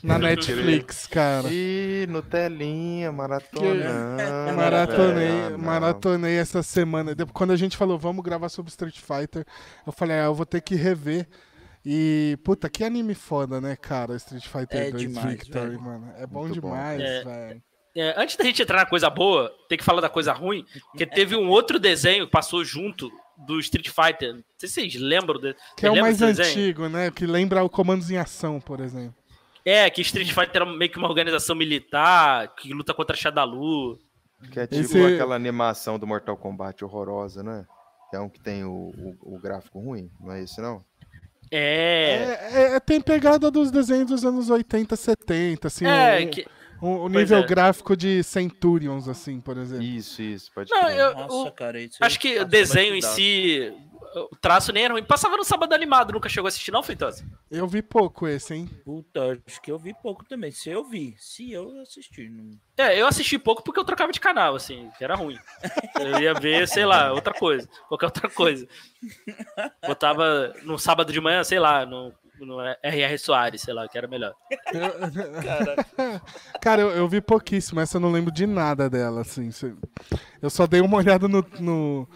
na 0.00 0.16
Netflix, 0.16 1.08
cara. 1.08 1.48
Ih, 1.50 2.06
Nutelinha, 2.08 3.10
maratonando. 3.10 4.54
Maratonei, 4.54 5.56
maratonei 5.58 6.36
essa 6.36 6.62
semana. 6.62 7.16
Depois, 7.16 7.32
quando 7.32 7.50
a 7.52 7.56
gente 7.56 7.76
falou, 7.76 7.98
vamos 7.98 8.24
gravar 8.24 8.48
sobre 8.48 8.70
Street 8.70 9.00
Fighter, 9.00 9.44
eu 9.84 9.92
falei, 9.92 10.18
ah, 10.20 10.26
eu 10.26 10.34
vou 10.34 10.46
ter 10.46 10.60
que 10.60 10.76
rever. 10.76 11.26
E, 11.84 12.36
puta, 12.44 12.68
que 12.68 12.84
anime 12.84 13.14
foda, 13.14 13.60
né, 13.60 13.74
cara? 13.76 14.14
Street 14.16 14.46
Fighter 14.46 14.80
É 14.82 14.90
2 14.90 15.02
demais, 15.08 15.30
Victory, 15.30 15.68
velho. 15.70 15.80
mano. 15.80 16.12
É 16.16 16.26
bom 16.26 16.40
Muito 16.46 16.60
bom. 16.60 16.70
demais, 16.70 17.00
É. 17.00 17.24
velho. 17.24 17.62
É, 17.96 18.14
antes 18.22 18.36
da 18.36 18.44
gente 18.44 18.62
entrar 18.62 18.76
na 18.78 18.86
coisa 18.86 19.10
boa, 19.10 19.52
tem 19.68 19.76
que 19.76 19.82
falar 19.82 20.00
da 20.00 20.08
coisa 20.08 20.32
ruim, 20.32 20.64
porque 20.92 21.04
teve 21.04 21.34
um 21.34 21.48
outro 21.48 21.76
desenho 21.78 22.24
que 22.26 22.30
passou 22.30 22.62
junto 22.64 23.10
do 23.46 23.58
Street 23.58 23.88
Fighter. 23.88 24.34
Não 24.34 24.44
sei 24.58 24.68
se 24.68 24.74
vocês 24.74 24.94
lembram. 24.94 25.40
De, 25.40 25.56
Que 25.76 25.86
é 25.86 25.90
o 25.90 25.98
mais 26.00 26.22
antigo, 26.22 26.88
né? 26.88 27.10
Que 27.10 27.26
lembra 27.26 27.64
o 27.64 27.68
Comandos 27.70 28.08
em 28.10 28.16
Ação, 28.16 28.60
por 28.60 28.78
exemplo. 28.80 29.14
É, 29.64 29.90
que 29.90 30.02
Street 30.02 30.28
Fighter 30.28 30.62
era 30.62 30.66
meio 30.66 30.90
que 30.90 30.98
uma 30.98 31.08
organização 31.08 31.56
militar 31.56 32.54
que 32.54 32.72
luta 32.72 32.94
contra 32.94 33.16
a 33.16 33.18
Shadalu. 33.18 33.98
Que 34.52 34.60
é 34.60 34.66
tipo 34.66 34.82
Esse- 34.82 35.14
aquela 35.14 35.34
animação 35.34 35.98
do 35.98 36.06
Mortal 36.06 36.36
Kombat 36.36 36.84
horrorosa, 36.84 37.42
né? 37.42 37.66
Que 38.08 38.16
é 38.16 38.20
um 38.20 38.28
que 38.28 38.40
tem 38.40 38.64
o, 38.64 38.70
o, 39.20 39.34
o 39.34 39.38
gráfico 39.40 39.80
ruim, 39.80 40.08
não 40.20 40.32
é 40.32 40.42
esse 40.42 40.60
não? 40.60 40.84
É. 41.50 42.38
É, 42.52 42.74
é- 42.76 42.80
tem 42.80 43.00
pegada 43.00 43.50
dos 43.50 43.70
desenhos 43.70 44.06
dos 44.08 44.24
anos 44.24 44.50
80, 44.50 44.94
70, 44.96 45.68
assim. 45.68 45.86
É, 45.86 46.22
o, 46.24 46.28
que. 46.30 46.46
o- 46.80 47.08
nível 47.08 47.38
é. 47.38 47.46
gráfico 47.46 47.96
de 47.96 48.22
Centurions, 48.22 49.08
assim, 49.08 49.40
por 49.40 49.56
exemplo. 49.58 49.82
Isso, 49.84 50.22
isso, 50.22 50.50
pode 50.54 50.70
Não, 50.70 50.84
crer. 50.84 50.98
eu- 50.98 51.14
Nossa, 51.14 51.50
cara, 51.50 51.80
isso 51.80 51.96
Acho 52.00 52.20
que 52.20 52.38
o 52.38 52.44
desenho 52.44 52.94
em 52.94 53.02
si. 53.02 53.72
O 54.14 54.36
traço 54.40 54.72
nem 54.72 54.84
era 54.84 54.94
ruim. 54.94 55.04
Passava 55.04 55.36
no 55.36 55.44
sábado 55.44 55.72
animado, 55.72 56.12
nunca 56.12 56.28
chegou 56.28 56.46
a 56.46 56.48
assistir, 56.48 56.72
não, 56.72 56.82
Feitosa? 56.82 57.24
Eu 57.50 57.66
vi 57.68 57.80
pouco 57.80 58.26
esse, 58.26 58.54
hein? 58.54 58.68
Puta, 58.84 59.38
acho 59.46 59.60
que 59.62 59.70
eu 59.70 59.78
vi 59.78 59.94
pouco 60.02 60.24
também. 60.24 60.50
Se 60.50 60.68
eu 60.68 60.84
vi, 60.84 61.14
se 61.18 61.52
eu 61.52 61.80
assisti. 61.80 62.28
Não... 62.28 62.58
É, 62.76 63.00
eu 63.00 63.06
assisti 63.06 63.38
pouco 63.38 63.62
porque 63.62 63.78
eu 63.78 63.84
trocava 63.84 64.10
de 64.10 64.18
canal, 64.18 64.56
assim, 64.56 64.90
que 64.98 65.04
era 65.04 65.14
ruim. 65.14 65.38
Eu 66.00 66.18
ia 66.20 66.34
ver, 66.34 66.66
sei 66.66 66.84
lá, 66.84 67.12
outra 67.12 67.32
coisa. 67.32 67.68
Qualquer 67.88 68.06
outra 68.06 68.28
coisa. 68.30 68.66
Botava 69.86 70.52
no 70.62 70.78
sábado 70.78 71.12
de 71.12 71.20
manhã, 71.20 71.44
sei 71.44 71.58
lá, 71.58 71.86
no, 71.86 72.12
no 72.40 72.60
R.R. 72.82 73.18
Soares, 73.18 73.60
sei 73.62 73.74
lá, 73.74 73.88
que 73.88 73.96
era 73.96 74.08
melhor. 74.08 74.34
Cara, 74.72 76.20
Cara, 76.60 76.82
eu, 76.82 76.90
eu 76.90 77.08
vi 77.08 77.20
pouquíssimo, 77.20 77.80
essa 77.80 77.96
eu 77.96 78.00
não 78.00 78.10
lembro 78.10 78.32
de 78.32 78.46
nada 78.46 78.88
dela, 78.90 79.20
assim. 79.20 79.50
Eu 80.40 80.50
só 80.50 80.66
dei 80.66 80.80
uma 80.80 80.96
olhada 80.96 81.28
no, 81.28 81.44
no- 81.58 82.08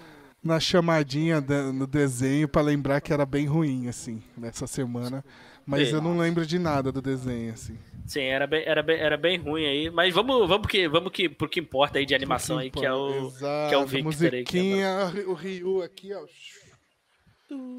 na 0.44 0.60
chamadinha 0.60 1.40
da- 1.40 1.72
no 1.72 1.86
desenho 1.86 2.46
pra 2.46 2.60
lembrar 2.62 3.00
que 3.00 3.12
era 3.12 3.24
bem 3.24 3.46
ruim, 3.46 3.88
assim, 3.88 4.22
nessa 4.36 4.66
semana. 4.66 5.24
Mas 5.66 5.88
É. 5.88 5.94
eu 5.96 6.02
não 6.02 6.18
lembro 6.18 6.44
de 6.44 6.58
nada 6.58 6.92
do 6.92 7.00
desenho, 7.00 7.54
assim. 7.54 7.78
Sim, 8.06 8.20
era 8.24 8.46
bem, 8.46 8.62
era 8.66 8.82
bem, 8.82 8.98
era 9.00 9.16
bem 9.16 9.38
ruim 9.38 9.64
aí. 9.64 9.90
Mas 9.90 10.14
vamos, 10.14 10.46
vamos, 10.46 10.66
que, 10.66 10.86
vamos 10.86 11.10
que, 11.10 11.26
pro 11.26 11.48
que 11.48 11.58
importa 11.58 11.98
aí 11.98 12.04
de 12.04 12.14
animação 12.14 12.58
aí, 12.58 12.70
que 12.70 12.84
é 12.84 12.92
o. 12.92 13.28
Exato, 13.28 13.68
que 13.70 13.74
é 13.74 13.78
o 13.78 13.86
Victor 13.86 14.34
aí, 14.34 14.44
que 14.44 14.58
é 14.58 14.62
musiquinha, 14.62 15.24
o 15.26 15.32
Ryu 15.32 15.82
aqui, 15.82 16.12
ó. 16.12 16.22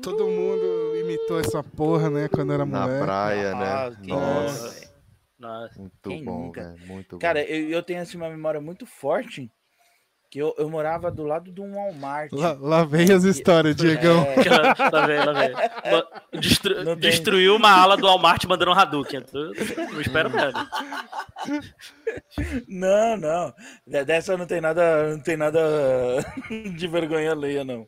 Todo 0.01 0.27
mundo 0.27 0.95
imitou 0.99 1.39
essa 1.39 1.61
porra, 1.63 2.09
né, 2.09 2.27
quando 2.27 2.53
era 2.53 2.65
Na 2.65 2.81
moleque. 2.81 3.03
praia, 3.05 3.51
Ah, 3.55 3.89
né? 3.89 3.97
quem 4.03 4.13
Nossa, 4.13 4.69
velho? 4.69 4.89
Nossa. 5.37 5.79
muito 5.79 6.09
Quem 6.09 6.23
bom, 6.23 6.45
nunca? 6.45 6.63
velho, 6.63 6.87
muito 6.87 7.17
Cara, 7.19 7.39
bom. 7.43 7.47
eu, 7.49 7.69
eu 7.69 7.83
tenho 7.83 8.01
assim, 8.01 8.17
uma 8.17 8.29
memória 8.29 8.61
muito 8.61 8.85
forte 8.85 9.51
que 10.35 10.39
eu, 10.39 10.53
eu 10.57 10.69
morava 10.69 11.09
do 11.09 11.23
lado 11.23 11.49
de 11.49 11.61
um 11.61 11.75
Walmart. 11.75 12.29
Lá, 12.33 12.51
lá 12.59 12.83
vem 12.83 13.09
as 13.09 13.23
histórias, 13.23 13.73
Diegão. 13.73 14.21
É, 14.21 14.35
Lá 14.91 15.07
vem, 15.07 15.17
lá 15.17 15.31
vem. 15.31 16.41
Destru- 16.41 16.83
Não 16.83 16.91
tem- 16.99 17.09
Destruiu 17.09 17.55
uma 17.55 17.71
ala 17.71 17.95
do 17.95 18.05
Walmart 18.05 18.43
mandando 18.43 18.71
um 18.71 18.73
Hadouken. 18.73 19.23
Não 19.93 20.01
espero 20.01 20.27
nada. 20.27 20.69
não, 22.67 23.15
não. 23.15 23.53
De- 23.87 24.03
Dessa 24.03 24.35
não 24.35 24.45
tem 24.45 24.59
nada, 24.59 25.09
não 25.11 25.21
tem 25.21 25.37
nada 25.37 25.59
de 26.75 26.85
vergonha 26.85 27.31
alheia, 27.31 27.63
não. 27.63 27.87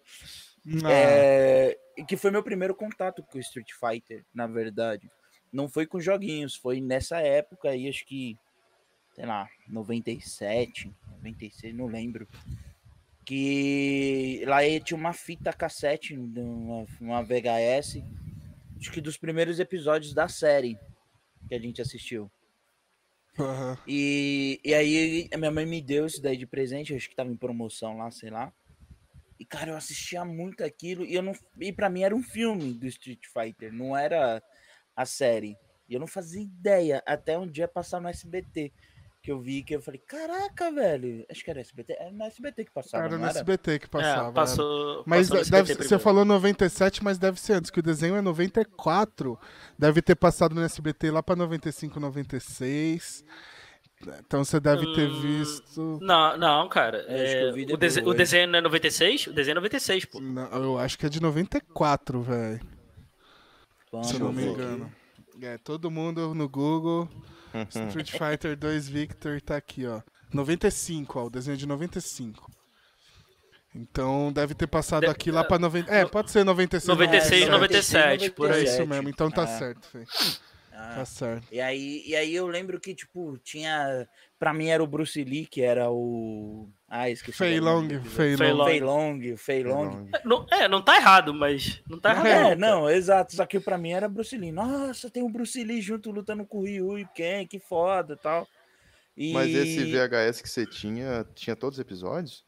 Ah, 0.85 0.89
É, 0.91 1.77
e 1.97 2.05
que 2.05 2.15
foi 2.15 2.31
meu 2.31 2.43
primeiro 2.43 2.73
contato 2.73 3.21
com 3.23 3.37
o 3.37 3.41
Street 3.41 3.71
Fighter, 3.77 4.23
na 4.33 4.47
verdade. 4.47 5.09
Não 5.51 5.67
foi 5.67 5.85
com 5.85 5.99
joguinhos, 5.99 6.55
foi 6.55 6.79
nessa 6.79 7.17
época 7.19 7.69
aí, 7.69 7.89
acho 7.89 8.05
que, 8.05 8.37
sei 9.17 9.25
lá, 9.25 9.49
97, 9.67 10.93
96, 11.09 11.75
não 11.75 11.87
lembro. 11.87 12.27
Que 13.25 14.43
lá 14.45 14.59
tinha 14.79 14.95
uma 14.95 15.11
fita 15.11 15.51
cassete, 15.51 16.15
uma, 16.15 16.85
uma 17.01 17.23
VHS, 17.23 18.03
acho 18.79 18.91
que 18.91 19.01
dos 19.01 19.17
primeiros 19.17 19.59
episódios 19.59 20.13
da 20.13 20.27
série 20.27 20.77
que 21.47 21.55
a 21.55 21.59
gente 21.59 21.81
assistiu. 21.81 22.31
aham. 23.39 23.77
E, 23.87 24.61
e 24.63 24.73
aí 24.75 25.27
a 25.33 25.37
minha 25.37 25.51
mãe 25.51 25.65
me 25.65 25.81
deu 25.81 26.05
isso 26.05 26.21
daí 26.21 26.37
de 26.37 26.45
presente, 26.45 26.93
acho 26.93 27.09
que 27.09 27.15
tava 27.15 27.31
em 27.31 27.35
promoção 27.35 27.97
lá, 27.97 28.11
sei 28.11 28.29
lá. 28.29 28.53
E 29.39 29.45
cara, 29.45 29.71
eu 29.71 29.75
assistia 29.75 30.23
muito 30.23 30.63
aquilo 30.63 31.03
e 31.03 31.15
eu 31.15 31.23
não 31.23 31.33
e 31.59 31.73
para 31.73 31.89
mim 31.89 32.03
era 32.03 32.15
um 32.15 32.21
filme 32.21 32.71
do 32.71 32.85
Street 32.85 33.25
Fighter, 33.25 33.73
não 33.73 33.97
era 33.97 34.43
a 34.95 35.05
série. 35.07 35.57
E 35.89 35.95
eu 35.95 35.99
não 35.99 36.07
fazia 36.07 36.41
ideia 36.41 37.01
até 37.05 37.37
um 37.37 37.47
dia 37.47 37.67
passar 37.67 37.99
no 37.99 38.09
SBT, 38.09 38.71
que 39.27 39.31
eu 39.33 39.41
vi 39.41 39.61
que 39.61 39.75
eu 39.75 39.81
falei, 39.81 39.99
caraca, 40.07 40.71
velho, 40.71 41.25
acho 41.29 41.43
que 41.43 41.51
era 41.51 41.59
SBT, 41.59 41.97
era 41.99 42.11
no 42.13 42.23
SBT 42.23 42.63
que 42.63 42.71
passava, 42.71 43.03
Era 43.03 43.17
no 43.17 43.25
era? 43.25 43.33
SBT 43.33 43.79
que 43.79 43.89
passava. 43.89 44.29
é, 44.29 44.31
passou. 44.31 45.03
Mas 45.05 45.27
passou 45.27 45.43
no 45.43 45.51
deve, 45.51 45.71
SBT 45.73 45.89
você 45.89 45.99
falou 45.99 46.23
97, 46.23 47.03
mas 47.03 47.17
deve 47.17 47.37
ser 47.37 47.53
antes, 47.55 47.69
que 47.69 47.81
o 47.81 47.83
desenho 47.83 48.15
é 48.15 48.21
94. 48.21 49.37
Deve 49.77 50.01
ter 50.01 50.15
passado 50.15 50.55
no 50.55 50.61
SBT 50.61 51.11
lá 51.11 51.21
pra 51.21 51.35
95, 51.35 51.99
96. 51.99 53.25
Então 54.25 54.45
você 54.45 54.61
deve 54.61 54.85
ter 54.93 55.09
Hum, 55.09 55.21
visto. 55.21 55.99
Não, 56.01 56.37
não, 56.37 56.69
cara. 56.69 56.99
É, 57.09 57.51
o, 57.73 57.75
dese- 57.75 57.99
o 58.05 58.13
desenho 58.13 58.47
não 58.47 58.59
é 58.59 58.61
96? 58.61 59.27
O 59.27 59.33
desenho 59.33 59.55
é 59.55 59.55
96, 59.55 60.05
pô. 60.05 60.21
Não, 60.21 60.47
eu 60.53 60.79
acho 60.79 60.97
que 60.97 61.05
é 61.05 61.09
de 61.09 61.21
94, 61.21 62.21
velho. 62.21 62.61
Se 64.03 64.13
eu 64.13 64.19
não 64.19 64.31
me 64.31 64.45
engano. 64.45 64.89
É, 65.41 65.57
todo 65.57 65.91
mundo 65.91 66.33
no 66.33 66.47
Google. 66.47 67.09
Street 67.69 68.11
Fighter 68.11 68.55
2 68.57 68.87
Victor 68.89 69.41
tá 69.41 69.55
aqui, 69.57 69.85
ó. 69.85 70.01
95, 70.33 71.19
ó. 71.19 71.25
O 71.25 71.29
desenho 71.29 71.55
é 71.55 71.57
de 71.57 71.65
95. 71.65 72.51
Então 73.75 74.31
deve 74.33 74.53
ter 74.55 74.67
passado 74.67 75.01
De- 75.03 75.07
aqui 75.09 75.31
lá 75.31 75.43
pra 75.43 75.59
90. 75.59 75.91
É, 75.93 76.05
pode 76.05 76.31
ser 76.31 76.43
96. 76.43 76.87
96, 76.97 77.43
É, 77.43 77.49
97, 77.49 78.31
por 78.31 78.49
É 78.49 78.55
aí. 78.55 78.63
isso 78.63 78.85
mesmo, 78.87 79.09
então 79.09 79.29
tá 79.29 79.43
Ah. 79.43 79.47
certo, 79.47 79.87
Fê. 79.87 80.03
Ah, 80.73 80.95
Tá 80.95 81.05
certo. 81.05 81.47
E 81.51 81.59
aí, 81.59 82.03
e 82.05 82.15
aí 82.15 82.33
eu 82.35 82.47
lembro 82.47 82.79
que, 82.79 82.93
tipo, 82.93 83.37
tinha. 83.43 84.07
Pra 84.39 84.53
mim 84.53 84.67
era 84.67 84.83
o 84.83 84.87
Bruce 84.87 85.23
Lee, 85.23 85.45
que 85.45 85.61
era 85.61 85.89
o. 85.89 86.69
Ah, 86.89 87.09
esqueci. 87.09 87.37
Fei 87.37 87.59
Long, 87.59 87.85
do 87.87 88.01
Fei. 88.01 88.35
Long. 88.37 88.65
Fei 88.65 88.79
Long, 88.79 89.37
Fei 89.37 89.63
Long. 89.63 90.07
Não, 90.23 90.45
é, 90.49 90.67
não 90.69 90.81
tá 90.81 90.95
errado, 90.95 91.33
mas. 91.33 91.81
Não 91.89 91.99
tá 91.99 92.11
errado. 92.11 92.25
É, 92.27 92.43
cara. 92.43 92.55
não, 92.55 92.89
exato. 92.89 93.35
Só 93.35 93.45
que 93.45 93.59
pra 93.59 93.77
mim 93.77 93.91
era 93.91 94.07
Bruce 94.07 94.37
Lee. 94.37 94.53
Nossa, 94.53 95.09
tem 95.09 95.21
o 95.21 95.27
Bruce 95.29 95.61
Lee 95.63 95.81
junto 95.81 96.11
lutando 96.11 96.45
com 96.45 96.59
o 96.59 96.63
Ryu 96.63 96.97
e 96.97 97.05
quem, 97.13 97.45
que 97.45 97.59
foda 97.59 98.13
e 98.13 98.17
tal. 98.17 98.47
E... 99.17 99.33
Mas 99.33 99.53
esse 99.53 99.83
VHS 99.91 100.41
que 100.41 100.49
você 100.49 100.65
tinha, 100.65 101.25
tinha 101.35 101.55
todos 101.57 101.77
os 101.77 101.81
episódios? 101.81 102.45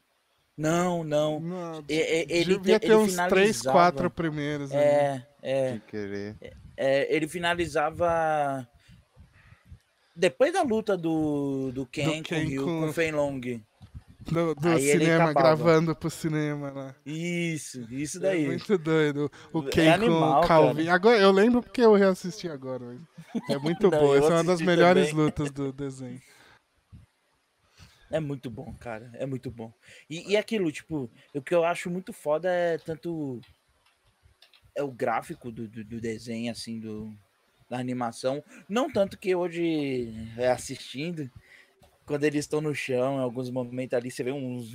Não, 0.56 1.04
não. 1.04 1.38
Não, 1.40 1.84
E- 1.88 1.94
e- 1.94 2.26
ele 2.30 2.56
devia 2.58 2.78
te- 2.78 2.86
ter 2.86 2.92
ele 2.92 2.96
uns 2.96 3.14
3, 3.16 3.28
finalizava. 3.28 3.72
4 3.72 4.10
primeiros. 4.10 4.70
É, 4.72 5.26
é, 5.42 5.80
querer. 5.86 6.36
é. 6.76 7.14
Ele 7.14 7.28
finalizava. 7.28 8.66
Depois 10.14 10.52
da 10.52 10.62
luta 10.62 10.96
do, 10.96 11.70
do 11.72 11.86
Ken, 11.86 12.04
com 12.04 12.18
o 12.18 12.22
Ken 12.22 12.44
Ryu, 12.44 12.64
com- 12.64 12.80
com 12.80 12.88
o 12.88 12.92
Fei 12.92 13.10
Long. 13.12 13.40
Do, 14.22 14.54
do 14.54 14.78
cinema, 14.78 15.32
gravando 15.32 15.96
pro 15.96 16.10
cinema 16.10 16.70
lá. 16.70 16.94
Isso, 17.06 17.86
isso 17.92 18.18
É 18.18 18.20
daí. 18.20 18.46
muito 18.46 18.76
doido. 18.76 19.30
O 19.52 19.60
É 19.66 19.70
Ken 19.70 19.86
com 19.98 20.04
animal, 20.04 20.42
o 20.42 20.46
Calvin. 20.46 20.88
Agora, 20.88 21.18
eu 21.18 21.30
lembro 21.30 21.62
porque 21.62 21.80
eu 21.80 21.94
reassisti 21.94 22.48
agora. 22.48 22.98
É 23.48 23.58
muito 23.58 23.86
eu 23.92 24.14
Essa 24.14 24.26
é 24.28 24.34
uma 24.36 24.44
das 24.44 24.60
melhores 24.60 25.10
também. 25.10 25.24
lutas 25.24 25.50
do 25.50 25.72
desenho. 25.72 26.20
É 28.10 28.18
muito 28.20 28.50
bom, 28.50 28.74
cara. 28.74 29.10
É 29.14 29.24
muito 29.24 29.50
bom. 29.50 29.72
E, 30.08 30.32
e 30.32 30.36
aquilo, 30.36 30.70
tipo, 30.72 31.10
o 31.34 31.40
que 31.40 31.54
eu 31.54 31.64
acho 31.64 31.88
muito 31.88 32.12
foda 32.12 32.50
é 32.50 32.76
tanto. 32.76 33.40
É 34.74 34.82
o 34.82 34.90
gráfico 34.90 35.50
do, 35.50 35.66
do, 35.68 35.84
do 35.84 36.00
desenho, 36.00 36.50
assim, 36.50 36.78
do, 36.80 37.12
da 37.68 37.78
animação. 37.78 38.42
Não 38.68 38.90
tanto 38.92 39.18
que 39.18 39.34
hoje, 39.34 40.12
é, 40.36 40.50
assistindo, 40.50 41.30
quando 42.10 42.24
eles 42.24 42.40
estão 42.44 42.60
no 42.60 42.74
chão, 42.74 43.18
em 43.18 43.22
alguns 43.22 43.48
momentos 43.50 43.96
ali, 43.96 44.10
você 44.10 44.24
vê 44.24 44.32
uns, 44.32 44.74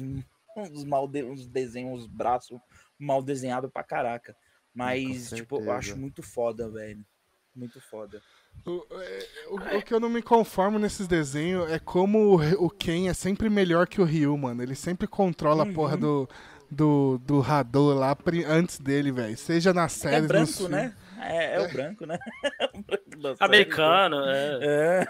uns, 0.55 0.85
mal 0.85 1.05
de, 1.05 1.21
uns 1.21 1.45
desenhos, 1.47 1.99
uns 2.03 2.07
braços 2.07 2.57
mal 2.97 3.21
desenhados 3.21 3.69
pra 3.69 3.83
caraca. 3.83 4.33
Mas, 4.73 5.29
tipo, 5.31 5.57
eu 5.61 5.69
acho 5.73 5.97
muito 5.97 6.23
foda, 6.23 6.69
velho. 6.69 7.05
Muito 7.53 7.81
foda. 7.81 8.21
O, 8.65 8.85
é, 9.01 9.27
o- 9.49 9.77
o 9.79 9.81
que 9.81 9.93
eu 9.93 9.99
não 9.99 10.09
me 10.09 10.21
conformo 10.21 10.79
nesses 10.79 11.07
desenhos 11.07 11.69
é 11.69 11.77
como 11.77 12.37
o, 12.37 12.65
o 12.65 12.69
Ken 12.69 13.09
é 13.09 13.13
sempre 13.13 13.49
melhor 13.49 13.85
que 13.85 13.99
o 13.99 14.05
Ryu, 14.05 14.37
mano. 14.37 14.63
Ele 14.63 14.75
sempre 14.75 15.05
controla 15.05 15.63
a 15.63 15.65
Uhum. 15.65 15.73
porra 15.73 15.97
do, 15.97 16.29
do, 16.71 17.17
do 17.17 17.41
Hadou 17.41 17.93
lá 17.93 18.17
antes 18.47 18.79
dele, 18.79 19.11
velho. 19.11 19.37
Seja 19.37 19.73
na 19.73 19.89
série. 19.89 20.15
É 20.15 20.19
nos 20.19 20.27
branco, 20.29 20.51
filmes. 20.53 20.71
né? 20.71 20.95
É, 21.27 21.55
é 21.55 21.59
o 21.59 21.71
branco, 21.71 22.05
né? 22.05 22.17
O 22.73 22.81
branco 22.81 23.03
série, 23.09 23.35
Americano, 23.39 24.17
é. 24.25 24.59
É. 24.61 25.05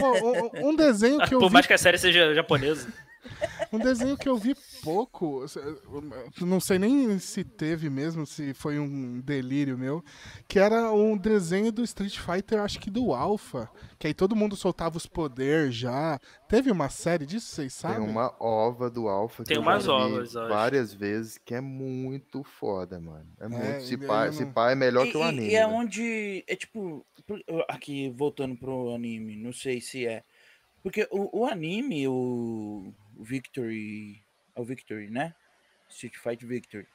Pô, 0.00 0.12
um, 0.62 0.70
um 0.70 0.76
desenho 0.76 1.18
que 1.20 1.34
eu 1.34 1.38
Por 1.38 1.48
vi 1.48 1.54
mais 1.54 1.66
que 1.66 1.72
a 1.72 1.78
série 1.78 1.98
seja 1.98 2.34
japonesa. 2.34 2.88
Um 3.72 3.78
desenho 3.78 4.16
que 4.16 4.28
eu 4.28 4.36
vi 4.36 4.56
pouco, 4.82 5.44
não 6.40 6.58
sei 6.58 6.76
nem 6.78 7.18
se 7.20 7.44
teve 7.44 7.88
mesmo, 7.88 8.26
se 8.26 8.52
foi 8.52 8.80
um 8.80 9.20
delírio 9.20 9.78
meu, 9.78 10.02
que 10.48 10.58
era 10.58 10.90
um 10.92 11.16
desenho 11.16 11.70
do 11.70 11.84
Street 11.84 12.18
Fighter, 12.18 12.60
acho 12.60 12.80
que 12.80 12.90
do 12.90 13.14
Alpha, 13.14 13.70
que 13.96 14.08
aí 14.08 14.14
todo 14.14 14.34
mundo 14.34 14.56
soltava 14.56 14.96
os 14.96 15.06
poderes 15.06 15.74
já. 15.74 16.18
Teve 16.48 16.70
uma 16.72 16.88
série 16.88 17.24
disso, 17.24 17.46
vocês 17.54 17.72
sabem? 17.72 17.98
Tem 18.00 18.08
uma 18.08 18.34
ova 18.40 18.90
do 18.90 19.06
Alpha 19.08 19.44
que 19.44 19.48
Tem 19.50 19.56
eu 19.56 19.62
umas 19.62 19.86
ovas, 19.86 20.32
várias 20.32 20.92
vezes, 20.92 21.38
que 21.38 21.54
é 21.54 21.60
muito 21.60 22.42
foda, 22.42 22.98
mano. 22.98 23.28
É 23.38 23.46
muito. 23.46 23.82
se, 23.82 23.96
pá, 23.96 24.26
ele 24.26 24.34
se 24.36 24.44
não- 24.44 24.52
pá 24.52 24.72
é 24.72 24.74
melhor 24.74 25.06
E, 25.06 25.12
que 25.12 25.16
o 25.16 25.22
anime. 25.22 25.48
e 25.48 25.54
é 25.54 25.60
né? 25.60 25.72
onde. 25.72 26.44
É 26.48 26.56
tipo. 26.56 27.06
Aqui, 27.68 28.10
voltando 28.10 28.56
pro 28.56 28.92
anime, 28.92 29.36
não 29.36 29.52
sei 29.52 29.80
se 29.80 30.06
é. 30.06 30.24
Porque 30.82 31.06
o, 31.12 31.40
o 31.42 31.46
anime, 31.46 32.08
o 32.08 32.92
Victory. 33.22 34.22
É 34.54 34.60
o 34.60 34.64
Victory, 34.64 35.10
né? 35.10 35.34
Street 35.88 36.14
Fight 36.16 36.44
Victory. 36.46 36.86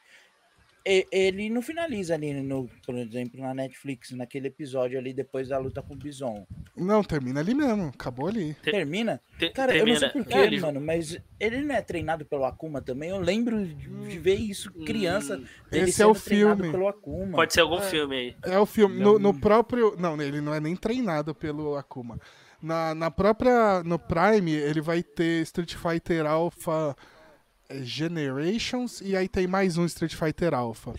e- 0.87 1.07
Ele 1.11 1.49
não 1.49 1.61
finaliza 1.63 2.13
ali, 2.13 2.31
no, 2.33 2.69
por 2.85 2.95
exemplo, 2.95 3.41
na 3.41 3.53
Netflix, 3.55 4.11
naquele 4.11 4.47
episódio 4.49 4.99
ali 4.99 5.13
depois 5.13 5.47
da 5.49 5.57
luta 5.57 5.81
com 5.81 5.95
o 5.95 5.97
Bison. 5.97 6.45
Não, 6.77 7.03
termina 7.03 7.39
ali 7.39 7.55
mesmo, 7.55 7.87
acabou 7.87 8.27
ali. 8.27 8.53
Te- 8.55 8.69
Termina? 8.71 9.19
Te- 9.39 9.49
Cara, 9.49 9.75
eu 9.75 9.85
não 9.85 9.95
sei 9.95 10.09
termina- 10.09 10.25
porquê, 10.25 10.37
É, 10.37 10.45
eles- 10.45 10.61
mano, 10.61 10.79
mas 10.79 11.17
ele 11.39 11.61
não 11.61 11.73
é 11.75 11.81
treinado 11.81 12.23
pelo 12.25 12.45
Akuma 12.45 12.81
também? 12.81 13.09
Eu 13.09 13.19
lembro 13.19 13.65
de 13.65 13.75
de 14.05 14.19
ver 14.19 14.35
isso 14.35 14.71
criança. 14.85 15.37
Hum, 15.37 15.45
Esse 15.71 16.01
é 16.01 16.05
o 16.05 16.13
filme. 16.13 16.71
Pelo 16.71 16.87
Akuma. 16.87 17.35
Pode 17.37 17.53
ser 17.53 17.61
algum 17.61 17.81
filme 17.81 18.15
aí. 18.15 18.35
É 18.43 18.59
o 18.59 18.65
filme. 18.67 18.99
No, 18.99 19.17
no 19.17 19.33
próprio. 19.39 19.95
Não, 19.97 20.21
ele 20.21 20.39
não 20.39 20.53
é 20.53 20.59
nem 20.59 20.75
treinado 20.75 21.33
pelo 21.33 21.75
Akuma. 21.75 22.19
Na, 22.61 22.95
na 22.95 23.11
própria. 23.11 23.83
No 23.83 23.99
Prime, 23.99 24.51
ele 24.51 24.81
vai 24.81 25.03
ter 25.03 25.41
Street 25.43 25.75
Fighter 25.75 26.25
Alpha 26.25 26.95
eh, 27.69 27.83
Generations 27.83 29.01
e 29.01 29.15
aí 29.15 29.27
tem 29.27 29.47
mais 29.47 29.77
um 29.77 29.85
Street 29.85 30.15
Fighter 30.15 30.53
Alpha. 30.53 30.93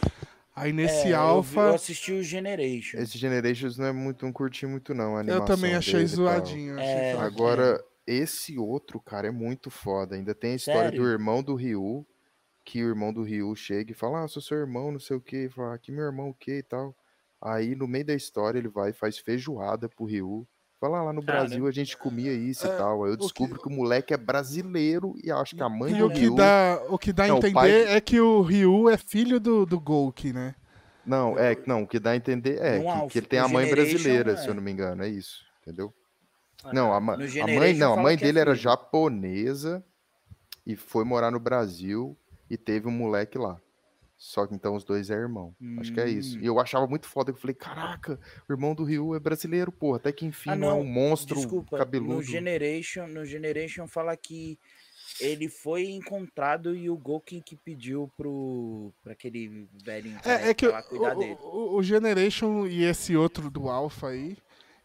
Aí 0.55 0.73
nesse 0.73 0.95
É, 0.95 1.01
eu 1.01 1.07
vi- 1.09 1.13
Alpha. 1.15 1.61
Eu, 1.61 1.75
assisti 1.75 2.13
o 2.13 2.23
Generation. 2.23 2.99
Esse 2.99 3.19
Generations 3.19 3.77
não 3.77 3.87
é 3.87 3.93
muito, 3.93 4.25
não 4.25 4.33
curti 4.33 4.65
muito, 4.67 4.95
não. 4.95 5.17
A 5.17 5.25
Eu, 5.25 5.45
também 5.45 5.75
achei 5.75 6.07
zoadinho. 6.07 6.75
achei 6.79 6.87
É. 6.89 7.13
Agora, 7.13 7.83
esse 8.07 8.57
outro, 8.59 8.99
cara, 9.01 9.29
é 9.29 9.31
muito 9.31 9.69
foda. 9.71 10.15
Ainda 10.15 10.35
tem 10.35 10.53
a 10.53 10.57
história 10.57 10.83
Sério? 10.85 11.03
do 11.03 11.09
irmão 11.09 11.43
do 11.43 11.55
Ryu, 11.55 12.07
que 12.65 12.83
o 12.83 12.89
irmão 12.89 13.13
do 13.13 13.23
Ryu 13.23 13.55
chega 13.55 13.93
e 13.93 13.95
fala, 13.95 14.25
ah, 14.25 14.29
sou 14.29 14.41
seu 14.41 14.57
irmão, 14.57 14.91
não 14.91 14.99
sei 14.99 15.17
o 15.17 15.21
que, 15.21 15.49
fala, 15.51 15.75
ah, 15.75 15.79
que 15.79 15.93
meu 15.93 16.05
irmão 16.05 16.31
o 16.31 16.35
que 16.35 16.59
e 16.59 16.63
tal. 16.63 16.97
Aí, 17.41 17.75
no 17.75 17.87
meio 17.87 18.07
da 18.07 18.15
história, 18.15 18.59
ele 18.59 18.69
vai 18.69 18.91
e 18.91 18.95
faz 18.95 19.19
feijoada 19.19 19.89
pro 19.89 20.07
Ryu. 20.07 20.49
Fala, 20.81 21.03
lá 21.03 21.13
no 21.13 21.23
Cara. 21.23 21.41
Brasil 21.41 21.67
a 21.67 21.71
gente 21.71 21.97
comia 21.97 22.33
isso 22.33 22.67
É, 22.67 22.75
e 22.75 22.79
tal. 22.79 23.05
Aí 23.05 23.11
eu 23.11 23.15
o 23.15 23.17
que- 23.19 23.23
descubro 23.25 23.61
que... 23.61 23.67
o 23.69 23.71
moleque 23.71 24.13
é 24.13 24.17
brasileiro 24.17 25.15
e 25.25 25.31
acho 25.31 25.57
que 25.57 25.63
a 25.63 25.69
mãe 25.69 25.93
E 25.95 25.99
do 25.99 26.07
o 26.07 26.11
que 26.11 26.19
Ryu... 26.21 26.35
dá, 26.35 26.83
o 26.91 26.99
que 26.99 27.13
dá 27.13 27.25
a 27.25 27.29
entender 27.29 27.53
pai- 27.55 27.97
é 27.97 28.01
que 28.01 28.21
o 28.21 28.43
Ryu 28.43 28.89
é 28.91 28.97
filho 28.99 29.41
do, 29.41 29.65
do 29.65 29.81
Golki, 29.81 30.33
né? 30.33 30.55
Não, 31.05 31.39
é, 31.39 31.57
não, 31.67 31.85
o 31.85 31.87
que 31.87 31.99
dá 31.99 32.11
a 32.11 32.17
entender 32.17 32.59
é 32.61 32.77
No 32.79 32.83
que, 32.83 32.89
Alpha, 32.89 33.09
que 33.13 33.19
ele 33.19 33.27
tem 33.27 33.39
a 33.39 33.49
mãe 33.49 33.71
brasileira, 33.71 34.37
se 34.37 34.47
é. 34.47 34.51
eu 34.51 34.55
não 34.55 34.63
me 34.63 34.71
engano, 34.73 35.03
é 35.03 35.09
isso, 35.09 35.45
entendeu? 35.63 35.95
Ah, 36.65 36.73
Não, 36.75 36.93
a, 36.93 37.01
No 37.01 37.13
a 37.13 37.47
mãe, 37.47 37.75
não, 37.75 37.93
a 37.95 38.03
mãe 38.03 38.15
é 38.15 38.17
dele 38.19 38.39
era 38.41 38.51
filho. 38.51 38.63
japonesa 38.63 39.85
e 40.67 40.75
foi 40.77 41.05
morar 41.05 41.31
no 41.31 41.39
Brasil 41.39 42.17
e 42.51 42.57
teve 42.57 42.89
um 42.89 42.91
moleque 42.93 43.39
lá. 43.39 43.57
Só 44.29 44.45
que 44.45 44.57
então 44.57 44.75
os 44.75 44.83
dois 44.83 45.09
é 45.09 45.15
irmão. 45.15 45.55
Acho 45.79 45.93
que 45.93 46.01
é 46.01 46.09
isso. 46.09 46.37
Hum. 46.37 46.41
E 46.43 46.47
eu 46.47 46.59
achava 46.59 46.85
muito 46.89 47.07
foda. 47.07 47.31
Eu 47.31 47.37
falei, 47.37 47.55
caraca, 47.55 48.19
o 48.49 48.53
irmão 48.53 48.75
do 48.75 48.83
Ryu 48.83 49.15
é 49.15 49.21
brasileiro, 49.21 49.71
porra. 49.71 49.99
Até 49.99 50.11
que 50.11 50.27
enfim 50.27 50.51
Ah, 50.51 50.57
não, 50.57 50.67
é 50.69 50.71
não, 50.73 50.81
um 50.81 50.85
monstro 50.85 51.37
Desculpa, 51.37 51.79
cabeludo. 51.79 52.15
no 52.15 52.23
Generation, 52.25 53.07
no 53.07 53.25
Generation 53.25 53.87
fala 53.87 54.17
que 54.17 54.59
ele 55.21 55.49
foi 55.49 55.85
encontrado 55.91 56.75
e 56.75 56.91
o 56.91 56.97
Goken 56.97 57.41
que 57.41 57.55
pediu 57.55 58.11
pro 58.17 58.93
pra 59.01 59.13
aquele 59.13 59.69
velhinho 59.85 60.19
É, 60.25 60.51
é 60.51 60.55
que 60.55 60.67
lá 60.67 60.81
o, 60.81 60.83
cuidar 60.83 61.15
dele. 61.15 61.37
o, 61.41 61.77
o 61.77 61.83
Generation 61.85 62.67
e 62.67 62.83
esse 62.83 63.17
outro 63.17 63.49
do 63.49 63.69
Alpha 63.69 64.09
aí, 64.09 64.37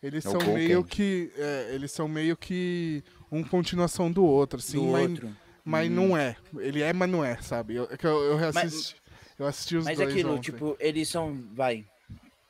eles 0.04 0.24
É 0.24 0.30
o 0.30 0.32
são 0.40 0.54
meio 0.54 0.84
que. 0.84 1.32
é, 1.36 1.72
eles 1.74 1.92
são 1.92 2.08
meio 2.08 2.38
que 2.38 3.04
um 3.32 3.44
continuação 3.44 4.12
do 4.12 4.24
outro, 4.24 4.60
assim, 4.60 4.78
do 4.78 4.84
mas, 4.92 5.10
outro. 5.10 5.36
mas 5.66 5.90
Hum. 5.90 5.96
não 5.96 6.16
é. 6.16 6.36
Ele 6.60 6.84
é, 6.84 6.94
mas 6.94 7.10
não 7.10 7.26
é, 7.26 7.42
sabe? 7.42 7.74
Eu, 7.76 7.88
é 7.90 7.98
que 7.98 8.06
eu, 8.06 8.22
eu 8.24 8.38
reassisti, 8.38 9.01
eu 9.42 9.48
assisti 9.48 9.78
os 9.78 9.86
Mas 9.86 9.98
dois. 9.98 10.10
aquilo, 10.10 10.32
ontem. 10.34 10.42
tipo, 10.42 10.76
eles 10.80 11.10
são, 11.10 11.38
vai, 11.54 11.86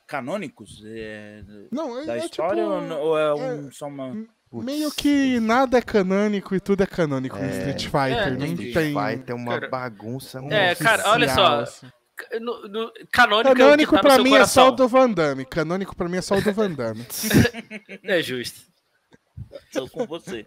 canônicos 0.08 0.82
é, 0.86 1.42
não, 1.72 2.00
é, 2.00 2.06
da 2.06 2.16
é 2.18 2.20
história 2.20 2.64
tipo, 2.64 2.94
ou, 2.96 3.18
é, 3.18 3.24
é- 3.24 3.34
um, 3.54 3.72
só 3.72 3.88
uma... 3.88 4.14
Putz, 4.50 4.66
Meio 4.66 4.92
que 4.92 5.40
nada 5.40 5.78
é 5.78 5.82
canônico 5.82 6.54
e 6.54 6.60
tudo 6.60 6.84
é 6.84 6.86
canônico 6.86 7.38
no 7.38 7.46
É. 7.46 7.52
Street 7.58 7.84
Fighter. 7.86 8.28
É, 8.28 8.30
não 8.32 8.46
entendi. 8.46 8.74
tem. 8.74 8.92
Vai 8.94 9.18
ter 9.18 9.32
uma 9.32 9.54
Cara, 9.54 9.70
bagunça. 9.70 10.40
É, 10.40 10.70
nossa. 10.72 10.84
cara, 10.84 11.10
olha 11.10 11.28
só. 11.34 11.62
oficial, 11.62 11.62
assim. 11.62 11.88
No, 12.42 12.68
no- 12.68 12.92
canônico, 13.14 13.50
é 13.50 13.56
Canônico 13.56 13.92
tá 13.96 14.02
no 14.02 14.04
pra 14.10 14.18
mim 14.22 14.36
é 14.36 14.46
só 14.46 14.64
o 14.64 14.66
coração. 14.72 14.76
do 14.76 14.88
Van 14.90 15.10
Damme. 15.10 15.46
Canônico 15.46 15.96
pra 15.96 16.10
mim 16.10 16.18
é 16.18 16.22
só 16.22 16.36
o 16.36 16.42
do 16.42 16.52
Van 16.52 16.70
Damme. 16.70 17.06
É 18.04 18.22
justo. 18.22 18.60
Tô 19.72 19.88
com 19.90 20.06
você. 20.06 20.46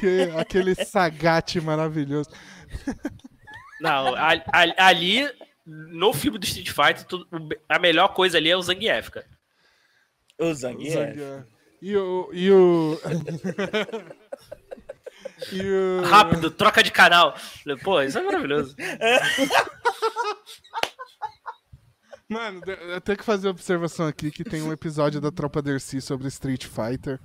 que, 0.00 0.32
aquele 0.38 0.74
sagate 0.74 1.60
maravilhoso. 1.60 2.30
Não, 3.82 4.14
ali, 4.78 5.30
no 5.66 6.12
filme 6.12 6.38
do 6.38 6.44
Street 6.46 6.70
Fighter, 6.70 7.06
o- 7.32 7.48
a 7.68 7.78
melhor 7.78 8.08
coisa 8.14 8.38
ali 8.38 8.48
é 8.50 8.56
o 8.56 8.62
Zangief, 8.62 9.10
cara. 9.10 9.26
O 10.38 10.52
Zangief. 10.54 10.92
Zangief. 10.94 11.44
E 11.82 11.96
o. 11.96 12.30
E 12.32 12.50
o. 12.50 12.98
e 15.52 15.60
o. 15.62 16.02
Rápido, 16.04 16.50
troca 16.50 16.82
de 16.82 16.90
canal. 16.90 17.34
Pô, 17.82 18.00
isso 18.02 18.18
é 18.18 18.22
maravilhoso. 18.22 18.74
Mano, 22.28 22.60
eu 22.66 23.00
tenho 23.00 23.16
que 23.16 23.24
fazer 23.24 23.46
uma 23.46 23.52
observação 23.52 24.04
aqui 24.06 24.32
que 24.32 24.42
tem 24.42 24.60
um 24.60 24.72
episódio 24.72 25.20
da 25.20 25.30
Tropa 25.30 25.62
Dercy 25.62 26.00
sobre 26.00 26.26
Street 26.26 26.66
Fighter. 26.66 27.20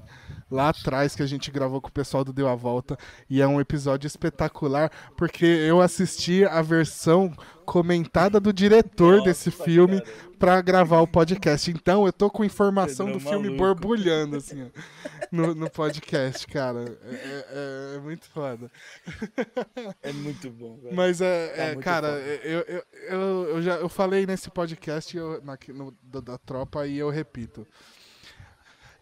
Lá 0.52 0.68
atrás 0.70 1.16
que 1.16 1.24
a 1.24 1.26
gente 1.26 1.50
gravou 1.50 1.80
com 1.80 1.88
o 1.88 1.92
pessoal 1.94 2.26
do 2.26 2.34
Deu 2.34 2.50
a 2.50 2.56
Volta. 2.56 2.98
E 3.30 3.42
é 3.42 3.48
um 3.48 3.62
episódio 3.62 4.06
espetacular, 4.06 4.92
porque 5.16 5.46
eu 5.46 5.80
assisti 5.80 6.44
a 6.44 6.62
versão 6.62 7.34
comentada 7.66 8.38
do 8.38 8.52
diretor 8.52 9.14
Nossa, 9.20 9.30
desse 9.30 9.50
filme 9.50 10.02
pra 10.38 10.60
gravar 10.62 11.00
o 11.00 11.08
podcast. 11.08 11.72
Então 11.72 12.06
eu 12.06 12.12
tô 12.12 12.30
com 12.30 12.44
informação 12.44 13.10
do 13.10 13.20
filme 13.20 13.50
maluco. 13.50 13.58
borbulhando, 13.58 14.36
assim, 14.36 14.64
ó, 14.64 14.68
no, 15.32 15.56
no 15.56 15.70
podcast, 15.70 16.46
cara. 16.48 16.84
É, 17.06 17.46
é- 17.94 17.96
é 17.96 18.00
muito 18.00 18.26
foda. 18.30 18.70
É 20.04 20.12
muito 20.12 20.50
bom, 20.50 20.78
velho. 20.84 20.96
Mas 20.96 21.22
é, 21.22 21.54
é, 21.56 21.66
muito 21.74 21.84
cara, 21.86 22.08
eu, 22.10 22.60
eu, 22.62 22.84
eu, 23.10 23.20
eu 23.56 23.62
já 23.62 23.76
eu 23.76 23.88
falei 23.88 24.26
nesse 24.26 24.50
podcast 24.50 25.16
eu, 25.16 25.42
na, 25.44 25.58
no, 25.70 25.94
da, 26.04 26.20
da 26.20 26.38
tropa 26.38 26.86
e 26.88 26.98
eu 26.98 27.10
repito. 27.10 27.66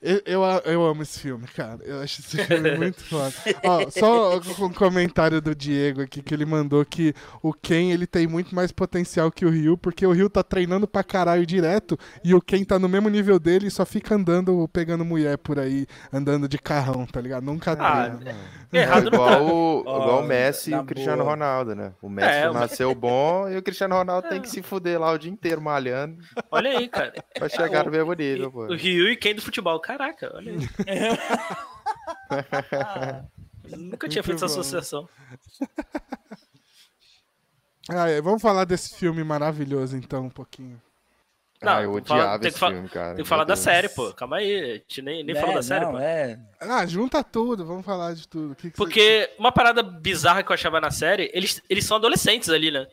Eu, 0.02 0.22
eu, 0.26 0.42
eu 0.66 0.86
amo 0.86 1.02
esse 1.02 1.20
filme, 1.20 1.46
cara. 1.48 1.80
Eu 1.84 2.00
acho 2.02 2.22
esse 2.22 2.42
filme 2.46 2.78
muito 2.78 3.04
foda. 3.04 3.34
Ó, 3.66 3.90
só 3.90 4.38
um 4.66 4.72
comentário 4.72 5.42
do 5.42 5.54
Diego 5.54 6.02
aqui 6.02 6.22
que 6.22 6.34
ele 6.34 6.46
mandou 6.46 6.86
que 6.86 7.14
o 7.44 7.54
Ken 7.54 7.92
ele 7.92 8.08
tem 8.08 8.26
muito 8.26 8.56
mais 8.56 8.72
potencial 8.72 9.30
que 9.30 9.46
o 9.46 9.50
Ryu, 9.50 9.78
porque 9.78 10.06
o 10.08 10.14
Ryu 10.14 10.30
tá 10.30 10.42
treinando 10.42 10.88
pra 10.88 11.04
caralho 11.04 11.46
direto 11.46 12.00
e 12.24 12.34
o 12.34 12.42
Ken 12.42 12.64
tá 12.64 12.80
no 12.80 12.88
mesmo 12.88 13.10
nível 13.10 13.38
dele 13.38 13.68
e 13.68 13.72
só 13.72 13.86
fica 13.86 14.16
andando, 14.16 14.66
pegando 14.72 15.04
mulher 15.04 15.38
por 15.38 15.60
aí, 15.60 15.86
andando 16.14 16.48
de 16.48 16.58
carrão, 16.58 17.06
tá 17.06 17.20
ligado? 17.20 17.44
Nunca 17.44 17.74
Ah, 17.74 18.10
treina. 18.10 18.36
Tá. 18.72 19.00
igual, 19.00 19.46
o, 19.46 19.80
igual 19.82 20.24
o 20.24 20.26
Messi 20.26 20.72
e 20.72 20.76
o 20.76 20.84
Cristiano 20.86 21.24
boa. 21.24 21.32
Ronaldo, 21.32 21.76
né? 21.76 21.92
O 22.02 22.08
Messi 22.08 22.30
É, 22.38 22.48
o 22.50 22.52
É. 22.52 22.60
nasceu 22.60 22.96
bom 22.96 23.50
e 23.50 23.58
o 23.58 23.62
Cristiano 23.62 23.96
Ronaldo 23.96 24.30
tem 24.30 24.42
que 24.42 24.50
se 24.50 24.62
fuder 24.62 24.98
lá 24.98 25.12
o 25.12 25.18
dia 25.18 25.32
inteiro 25.32 25.60
malhando 25.62 26.18
Olha 26.50 26.78
aí, 26.78 26.88
cara. 26.88 27.14
pra 27.34 27.50
chegar 27.50 27.84
no 27.84 27.92
mesmo 27.92 28.14
E- 28.14 28.16
nível, 28.16 28.50
pô. 28.50 28.64
o 28.66 28.76
Ryu 28.76 29.10
e 29.10 29.18
quem 29.18 29.36
do 29.36 29.42
futebol. 29.42 29.78
Caraca, 29.90 30.32
olha 30.36 30.54
aí. 30.54 30.60
Nunca 33.76 34.08
tinha 34.08 34.24
feito 34.24 34.36
essa 34.38 34.46
associação. 34.46 35.10
Ah, 37.90 38.08
é, 38.08 38.22
vamos 38.22 38.40
falar 38.40 38.66
desse 38.66 38.96
filme 38.96 39.24
maravilhoso 39.24 39.98
então 39.98 40.26
um 40.26 40.30
pouquinho. 40.30 40.80
Não, 41.60 41.72
ah, 41.74 41.82
eu 41.82 41.92
tem 41.94 42.02
que 42.04 42.08
falar- 42.08 42.20
odiava 42.22 42.40
tem 42.40 42.52
que 42.52 42.58
esse 42.58 42.66
filme, 42.68 42.90
cara. 42.90 43.16
Tem 43.16 43.24
que 43.24 43.30
falar 43.30 43.44
da 43.46 43.56
série, 43.56 43.90
pô. 43.90 44.14
Calma 44.14 44.38
aí. 44.38 44.62
A 44.62 44.74
gente 44.76 45.02
nem, 45.02 45.24
nem 45.24 45.34
falou 45.36 45.52
É, 45.52 45.56
da 45.56 45.64
série, 45.64 45.86
não, 45.86 45.92
pô. 45.94 46.00
É, 46.00 46.40
Ah, 46.62 46.86
junta 46.86 47.24
tudo, 47.24 47.66
vamos 47.66 47.84
falar 47.84 48.14
de 48.14 48.28
tudo. 48.28 48.54
Que 48.56 48.70
que 48.70 48.78
você- 48.78 48.84
Porque 48.84 49.32
uma 49.40 49.52
parada 49.52 49.82
bizarra 49.82 50.44
que 50.44 50.52
eu 50.52 50.54
achava 50.54 50.80
na 50.80 50.92
série, 50.92 51.32
eles, 51.34 51.62
eles 51.68 51.84
são 51.84 51.98
adolescentes 51.98 52.48
ali, 52.50 52.70
né? 52.70 52.88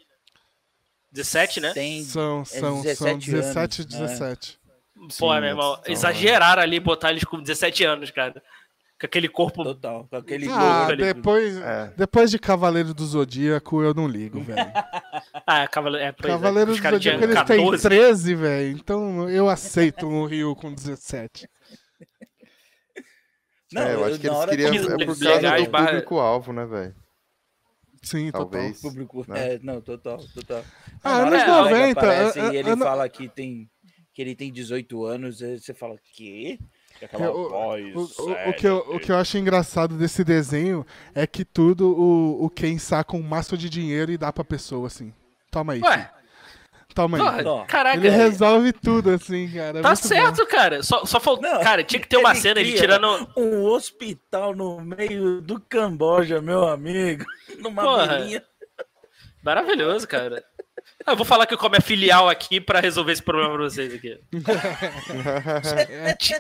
17, 1.13 1.61
né? 1.61 1.73
tem 1.75 2.03
São, 2.03 2.41
é 2.41 2.45
são, 2.47 2.83
são 2.83 3.19
17 3.19 3.31
17 3.31 3.81
e 3.81 3.83
anos, 3.83 3.95
17. 4.19 4.59
Pô, 5.19 5.33
meu 5.35 5.45
irmão, 5.45 5.81
exageraram 5.87 6.63
ali 6.63 6.81
botar 6.81 7.11
eles 7.11 7.25
com 7.25 7.41
17 7.41 7.85
anos, 7.85 8.11
cara. 8.11 8.43
Com 8.99 9.05
aquele 9.07 9.29
corpo. 9.29 9.63
total, 9.63 10.07
com 10.09 10.17
aquele 10.17 10.49
Ah, 10.51 10.89
depois, 10.97 11.57
É. 11.59 11.93
depois 11.99 12.31
de 12.31 12.39
Cavaleiro 12.39 12.95
do 12.95 13.05
Zodíaco 13.05 13.83
eu 13.83 13.93
não 13.93 14.09
ligo, 14.09 14.41
velho. 14.41 14.57
Ah, 15.47 15.69
Cavaleiro. 15.69 16.05
É, 16.07 16.09
é, 16.09 16.13
Cavaleiro 16.13 16.71
do 16.75 16.77
Zodíaco 16.83 17.23
eles 17.25 17.35
têm 17.45 17.59
14. 17.59 17.83
13, 17.83 18.35
velho. 18.35 18.71
Então 18.77 19.29
eu 19.29 19.49
aceito 19.51 20.07
um 20.07 20.25
Rio 20.25 20.57
com 20.57 20.73
17. 20.73 21.47
Não, 23.73 23.83
é, 23.83 23.95
eu 23.95 24.05
acho 24.05 24.19
que 24.21 24.27
eles 24.27 24.37
hora 24.39 24.51
queriam. 24.51 24.71
que- 24.71 24.79
É 24.79 24.83
por 24.97 25.07
causa 25.07 25.29
legais 25.31 25.65
do 25.67 25.71
público-alvo, 25.71 26.53
né, 26.53 26.65
velho? 26.67 26.95
Sim, 28.03 28.31
Talvez. 28.31 28.81
Público. 28.81 29.25
né? 29.29 29.55
É, 29.55 29.59
não, 29.61 29.81
total, 29.81 30.19
total. 30.33 30.63
Ah, 31.03 31.17
anos 31.19 31.43
que 31.43 31.51
o 31.51 31.65
Vega 31.65 31.77
90, 31.77 32.01
aparece 32.01 32.39
é, 32.41 32.49
e 32.53 32.57
ele 32.57 32.71
ano- 32.71 32.85
fala 32.85 33.09
que 33.09 33.29
tem 33.29 33.69
que 34.17 34.23
ele 34.23 34.35
tem 34.35 34.51
18 34.51 35.05
anos, 35.05 35.43
aí 35.43 35.61
você 35.61 35.75
fala, 35.75 35.95
quê? 36.15 36.59
E 37.03 37.05
Aquela 37.05 37.27
É, 37.27 37.29
o- 37.29 37.49
voz. 37.51 37.95
O, 38.19 38.23
o- 38.31 38.49
o 38.49 38.55
que 38.55 38.67
eu, 38.67 38.79
o 38.79 38.99
que 38.99 39.13
eu 39.13 39.17
acho 39.19 39.37
engraçado 39.37 39.95
desse 39.99 40.25
desenho 40.25 40.87
é 41.15 41.27
que 41.27 41.45
tudo 41.45 41.91
o, 41.95 42.47
o 42.47 42.49
Ken 42.49 42.79
saca 42.79 43.15
um 43.15 43.21
maço 43.21 43.59
de 43.59 43.69
dinheiro 43.69 44.11
e 44.11 44.17
dá 44.17 44.33
pra 44.33 44.43
pessoa, 44.43 44.87
assim. 44.87 45.13
Toma 45.51 45.75
aí. 45.75 45.83
Ué, 45.83 46.11
Toma 46.95 47.19
aí. 47.19 47.23
porra, 47.45 47.61
Ó, 47.61 47.65
caraca. 47.67 47.99
Ele 47.99 48.09
resolve 48.09 48.73
tudo, 48.73 49.11
assim, 49.11 49.51
cara. 49.53 49.81
é 49.81 49.83
Tá 49.83 49.89
muito 49.91 50.03
bom. 50.03 50.09
certo, 50.09 50.47
cara. 50.47 50.83
Só, 50.83 51.05
só 51.05 51.21
faltou. 51.21 51.51
Cara, 51.61 51.85
tinha 51.85 52.01
que 52.01 52.09
ter 52.09 52.17
uma 52.17 52.31
ele 52.31 52.41
cena 52.41 52.61
ele 52.61 52.73
tirando. 52.73 53.29
Um 53.37 53.65
hospital 53.67 54.57
no 54.57 54.81
meio 54.81 55.43
do 55.43 55.61
Camboja, 55.61 56.41
meu 56.41 56.67
amigo. 56.67 57.27
Numa 57.61 57.83
Porra. 57.83 58.27
Maravilhoso, 59.43 60.09
cara. 60.09 60.43
Ah, 61.05 61.13
eu 61.13 61.17
vou 61.17 61.27
falar 61.27 61.47
que 61.47 61.55
eu 61.55 61.59
como 61.59 61.77
é 61.77 61.81
filial 61.81 62.29
aqui 62.29 62.61
pra 62.61 62.81
resolver 62.81 63.13
esse 63.13 63.23
problema 63.23 63.53
pra 63.53 63.63
vocês 63.65 63.93
aqui. 63.95 64.19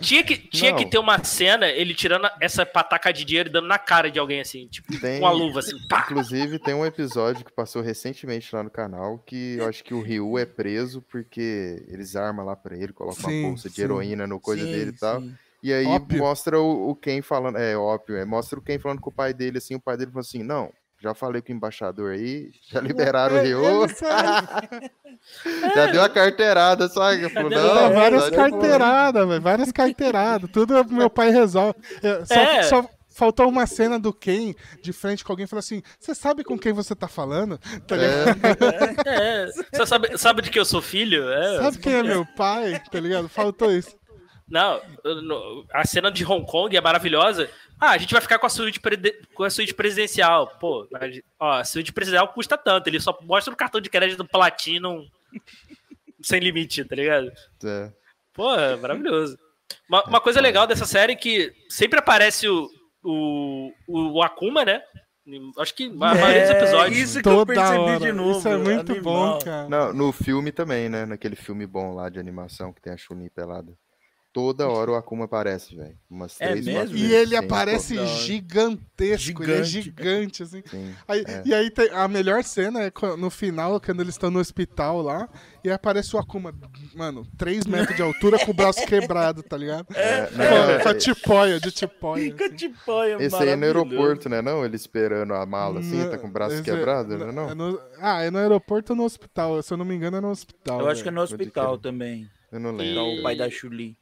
Tinha 0.01 0.22
que, 0.24 0.36
tinha 0.36 0.70
Não. 0.72 0.78
que 0.78 0.86
ter 0.86 0.99
uma 0.99 1.22
cena, 1.22 1.66
ele 1.68 1.94
tirando 1.94 2.28
essa 2.40 2.64
pataca 2.64 3.12
de 3.12 3.24
dinheiro 3.24 3.49
e 3.49 3.53
dando 3.53 3.68
na 3.68 3.78
cara 3.78 4.11
de 4.11 4.18
alguém 4.18 4.40
assim, 4.40 4.66
tipo, 4.68 4.99
Tem- 5.01 5.20
com 5.20 5.26
a 5.26 5.30
luva 5.30 5.61
assim, 5.61 5.76
pá. 5.88 6.07
Inclusive, 6.11 6.59
tem 6.59 6.74
um 6.74 6.84
episódio 6.86 7.44
que 7.44 7.53
passou 7.53 7.82
recentemente 7.82 8.55
lá 8.55 8.62
no 8.62 8.70
canal 8.70 9.18
que 9.18 9.57
eu 9.59 9.68
acho 9.68 9.84
que 9.84 9.94
o 9.94 10.01
Ryu 10.03 10.38
é 10.38 10.47
preso 10.47 11.03
porque 11.03 11.84
eles 11.88 12.16
armam 12.16 12.44
lá 12.44 12.57
pra 12.57 12.76
ele, 12.76 12.92
colocam 12.92 13.30
Sim, 13.30 13.40
uma 13.42 13.49
bolsa 13.51 13.68
de 13.68 13.76
sim. 13.76 13.82
heroína 13.82 14.26
no 14.26 14.40
coisa 14.40 14.64
Sim, 14.64 14.72
dele 14.72 14.90
e 14.90 14.99
tal. 14.99 15.20
sim. 15.20 15.34
E 15.62 15.72
aí 15.72 15.86
Ópio. 15.86 16.18
mostra 16.18 16.61
o, 16.61 16.90
o 16.90 16.94
Ken 16.97 17.22
falando, 17.22 17.59
é 17.59 17.76
óbvio, 17.76 18.16
é, 18.16 18.24
mostra 18.24 18.59
o 18.59 18.62
Ken 18.62 18.78
falando 18.78 19.01
com 19.01 19.11
o 19.11 19.14
pai 19.14 19.32
dele 19.34 19.59
assim, 19.59 19.74
o 19.74 19.80
pai 19.80 19.97
dele 19.97 20.11
falou 20.11 20.20
assim, 20.20 20.42
não, 20.42 20.72
já 21.01 21.14
falei 21.14 21.42
com 21.42 21.53
o 21.53 21.57
embaixador 21.57 22.12
aí, 22.12 22.51
já 22.70 22.80
liberaram 22.80 23.36
o 23.36 23.38
É, 23.38 23.47
ele 23.49 23.88
sabe. 23.94 24.90
já 25.74 25.86
deu 25.86 26.03
a 26.03 26.09
carteirada, 26.09 26.88
sabe? 26.88 27.28
Falou, 27.30 27.51
deu- 27.51 27.74
não, 27.74 27.92
várias 27.92 28.24
tá 28.24 28.30
de 28.30 28.36
boa." 28.36 28.51
carteiradas, 28.51 29.28
velho. 29.28 29.40
Várias 29.42 29.72
carteiradas. 29.72 30.51
Tudo 30.51 30.84
meu 30.90 31.11
pai 31.11 31.30
resolve. 31.30 31.74
É, 32.03 32.24
Só, 32.24 32.34
É. 32.34 32.62
só 32.64 32.90
faltou 33.11 33.49
uma 33.49 33.66
cena 33.66 33.99
do 33.99 34.12
Ken 34.12 34.55
de 34.82 34.92
frente 34.92 35.24
com 35.24 35.32
alguém 35.32 35.44
e 35.44 35.49
falou 35.49 35.61
assim: 35.61 35.82
Você 35.99 36.14
sabe 36.14 36.42
com 36.44 36.59
quem 36.59 36.72
você 36.72 36.94
tá 36.94 37.09
falando? 37.09 37.59
Tá 37.86 37.97
ligado? 37.97 39.07
É, 39.07 39.47
você 39.72 39.86
sabe, 39.86 40.18
sabe 40.18 40.42
de 40.42 40.51
que 40.51 40.59
eu 40.59 40.64
sou 40.64 40.82
filho? 40.82 41.28
É, 41.30 41.59
Sabe 41.62 41.78
quem 41.78 41.94
é 41.94 42.03
meu 42.03 42.26
pai? 42.36 42.80
Tá 42.90 42.99
ligado? 43.01 43.28
Faltou 43.28 43.70
isso. 43.72 43.94
Não, 44.49 44.80
a 45.74 45.84
cena 45.84 46.09
de 46.11 46.24
Hong 46.24 46.47
Kong 46.47 46.76
é 46.76 46.80
maravilhosa. 46.80 47.51
Ah, 47.81 47.91
a 47.91 47.99
gente 47.99 48.12
vai 48.12 48.22
ficar 48.22 48.39
com 48.39 48.47
a 48.47 48.49
suíte, 48.51 48.81
com 49.35 49.45
a 49.45 49.51
suíte 49.51 49.74
presidencial. 49.74 50.47
Pô, 50.59 50.87
mas, 50.91 51.20
ó, 51.39 51.53
a 51.59 51.64
suíte 51.64 51.93
presidencial 51.93 52.29
custa 52.33 52.57
tanto. 52.57 52.87
Ele 52.89 52.99
só 53.01 53.16
mostra 53.22 53.53
o 53.53 53.57
cartão 53.57 53.81
de 53.81 53.91
crédito 53.91 54.18
do 54.18 54.29
Platinum 54.29 55.07
sem 56.22 56.41
limite, 56.41 56.85
tá 56.85 56.95
ligado? 56.97 57.31
É. 57.64 57.93
Pô, 58.33 58.55
é 58.55 58.77
maravilhoso. 58.77 59.39
Uma, 59.89 60.05
uma 60.05 60.20
coisa 60.20 60.41
legal 60.41 60.66
dessa 60.66 60.87
série 60.87 61.12
é 61.12 61.16
que 61.16 61.53
sempre 61.68 61.99
aparece 61.99 62.49
o, 62.49 62.68
o, 63.05 63.70
o 63.89 64.22
Akuma, 64.22 64.64
né? 64.64 64.83
Acho 65.59 65.74
que 65.74 65.87
a 65.87 65.93
maioria 65.93 66.43
dos 66.43 66.51
É, 66.51 66.59
episódios. 66.59 66.99
Isso 66.99 67.20
que 67.20 67.29
eu 67.29 67.33
Toda 67.39 67.53
percebi 67.53 67.79
hora. 67.81 67.99
de 67.99 68.12
novo. 68.12 68.39
isso 68.39 68.49
é 68.49 68.57
muito 68.57 68.93
animal. 68.93 69.33
bom, 69.35 69.39
cara. 69.45 69.68
Não, 69.68 69.93
no 69.93 70.12
filme 70.12 70.53
também, 70.53 70.89
né? 70.89 71.05
Naquele 71.05 71.35
filme 71.35 71.66
bom 71.66 71.93
lá 71.95 72.09
de 72.09 72.18
animação 72.20 72.72
que 72.72 72.81
tem 72.81 72.93
a 72.93 72.97
Chun-Li 72.97 73.29
pelada. 73.31 73.72
Toda 74.37 74.68
hora 74.68 74.91
o 74.91 74.95
Akuma 74.97 75.24
aparece, 75.24 75.74
velho. 75.74 75.97
Umas 76.11 76.39
É 76.39 76.49
três, 76.51 76.66
mesmo? 76.66 76.95
E 76.95 77.11
ele 77.14 77.30
Sim, 77.30 77.37
aparece 77.37 78.07
gigantesco, 78.07 79.43
ele 79.43 79.53
é 79.53 79.64
Gigante. 79.64 79.82
gigante, 79.82 80.43
assim. 80.43 80.62
Sim. 80.70 80.95
Aí- 81.09 81.24
É. 81.26 81.43
E 81.45 81.55
aí 81.55 81.70
tem- 81.70 81.89
a 81.91 82.07
melhor 82.07 82.45
cena 82.45 82.82
é 82.82 82.93
no 83.16 83.30
final, 83.30 83.80
quando 83.80 84.01
eles 84.03 84.12
estão 84.14 84.30
no 84.30 84.39
hospital 84.39 85.01
lá, 85.01 85.26
e 85.64 85.70
aparece 85.70 86.14
o 86.14 86.18
Akuma, 86.18 86.55
mano, 86.95 87.26
3 87.39 87.64
metros 87.64 87.97
de 87.97 88.03
altura 88.03 88.39
com 88.45 88.51
o 88.51 88.55
braço 88.55 88.80
quebrado, 88.87 89.43
tá 89.43 89.57
ligado? 89.57 89.87
É, 89.95 90.26
Com, 90.26 90.37
não, 90.37 90.80
com 90.82 90.89
a 90.89 90.93
é- 90.93 90.95
tipóia, 90.95 91.59
de 91.59 91.70
tipóia. 91.72 92.24
Fica 92.24 92.47
assim. 92.47 92.55
de 92.57 92.68
panha, 92.84 93.16
Esse 93.18 93.37
aí 93.37 93.49
é 93.49 93.57
no 93.57 93.64
aeroporto, 93.64 94.28
né? 94.28 94.43
Não, 94.43 94.64
ele 94.66 94.76
esperando 94.76 95.32
a 95.32 95.47
mala 95.47 95.80
assim, 95.80 96.09
tá 96.11 96.18
com 96.18 96.26
o 96.28 96.30
braço 96.30 96.57
Esse- 96.57 96.62
quebrado, 96.62 97.16
né? 97.16 97.28
é 97.30 97.32
Não, 97.32 97.55
no- 97.55 97.80
ah, 98.01 98.22
é 98.22 98.30
no 98.30 98.39
aeroporto 98.39 98.93
ou 98.93 98.97
no 98.99 99.05
hospital? 99.05 99.62
Se 99.62 99.72
eu 99.72 99.78
não 99.78 99.84
me 99.87 99.95
engano, 99.95 100.18
é 100.18 100.20
no 100.20 100.28
hospital. 100.30 100.80
Eu 100.80 100.89
acho 100.89 101.03
que 101.03 101.09
é 101.09 101.12
no 101.12 101.22
hospital 101.22 101.78
também. 101.78 102.28
eu 102.53 102.61
não 102.61 102.72
lembro. 102.76 103.01
é 103.01 103.18
o 103.18 103.22
pai 103.22 103.34
da 103.37 103.49
Chuli. 103.51 103.97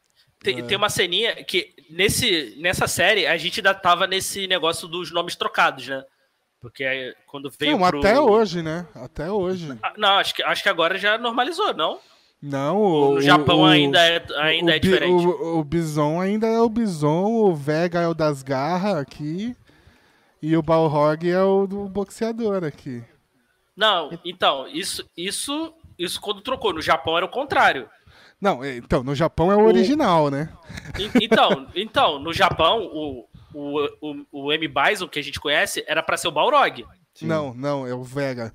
Tem, 0.45 0.65
tem 0.67 0.77
uma 0.77 0.91
ceninha 0.91 1.43
que 1.43 1.75
nesse, 1.91 2.55
nessa 2.61 2.87
série 2.87 3.27
a 3.27 3.37
gente 3.37 3.61
ainda 3.61 3.75
tava 3.75 4.07
nesse 4.07 4.47
negócio 4.47 4.87
dos 4.87 5.11
nomes 5.11 5.35
trocados, 5.35 5.89
né? 5.89 6.05
Porque 6.61 7.15
quando 7.27 7.51
veio 7.59 7.79
Não, 7.79 7.89
pro... 7.89 7.99
até 7.99 8.21
hoje, 8.21 8.63
né? 8.63 8.87
Até 8.95 9.31
hoje. 9.31 9.77
Ah, 9.83 9.93
Não, 9.97 10.19
acho 10.19 10.35
que, 10.35 10.43
acho 10.43 10.63
que 10.63 10.69
agora 10.69 10.97
já 10.99 11.19
normalizou, 11.19 11.75
não? 11.75 11.99
Não, 12.41 12.77
o, 12.79 13.15
No 13.15 13.21
Japão 13.23 13.61
o- 13.61 13.65
ainda 13.67 13.99
é, 14.07 14.23
ainda 14.37 14.73
o 14.73 14.75
é 14.75 14.79
diferente. 14.79 15.27
O, 15.27 15.59
o 15.59 15.65
Bison 15.65 16.21
ainda 16.21 16.47
é 16.47 16.61
o 16.61 16.69
Bison, 16.69 17.25
o 17.33 17.55
Vega 17.55 18.01
é 18.01 18.07
o 18.09 18.15
das 18.15 18.43
garras 18.43 18.97
aqui. 18.97 19.57
E 20.43 20.55
o 20.57 20.63
Balrog 20.63 21.27
é 21.27 21.43
o 21.43 21.67
do 21.67 21.89
boxeador 21.89 22.65
aqui. 22.65 23.03
Não, 23.75 24.11
então, 24.25 24.69
isso, 24.69 25.03
isso, 25.17 25.73
isso 25.99 26.21
quando 26.21 26.43
trocou. 26.43 26.73
No 26.75 26.83
Japão 26.83 27.17
era 27.17 27.25
o 27.25 27.31
contrário. 27.31 27.89
Não, 28.45 28.63
é, 28.63 28.77
então, 28.77 29.03
no 29.03 29.15
Japão 29.15 29.51
é 29.51 29.57
o 29.57 29.65
original, 29.65 30.31
né? 30.31 30.51
Então, 31.21 31.67
então 31.75 32.19
no 32.19 32.31
Japão, 32.31 32.81
o, 32.93 33.27
o, 33.55 33.89
o, 34.03 34.27
o 34.49 34.53
M. 34.53 34.69
Bison, 34.69 35.09
que 35.09 35.19
a 35.19 35.23
gente 35.23 35.41
conhece, 35.41 35.83
era 35.89 36.03
pra 36.03 36.19
ser 36.19 36.29
o 36.29 36.31
Balrog. 36.31 36.85
Sim. 37.15 37.27
Não, 37.27 37.55
não, 37.55 37.87
é 37.87 37.95
o 37.95 38.03
Vega. 38.03 38.53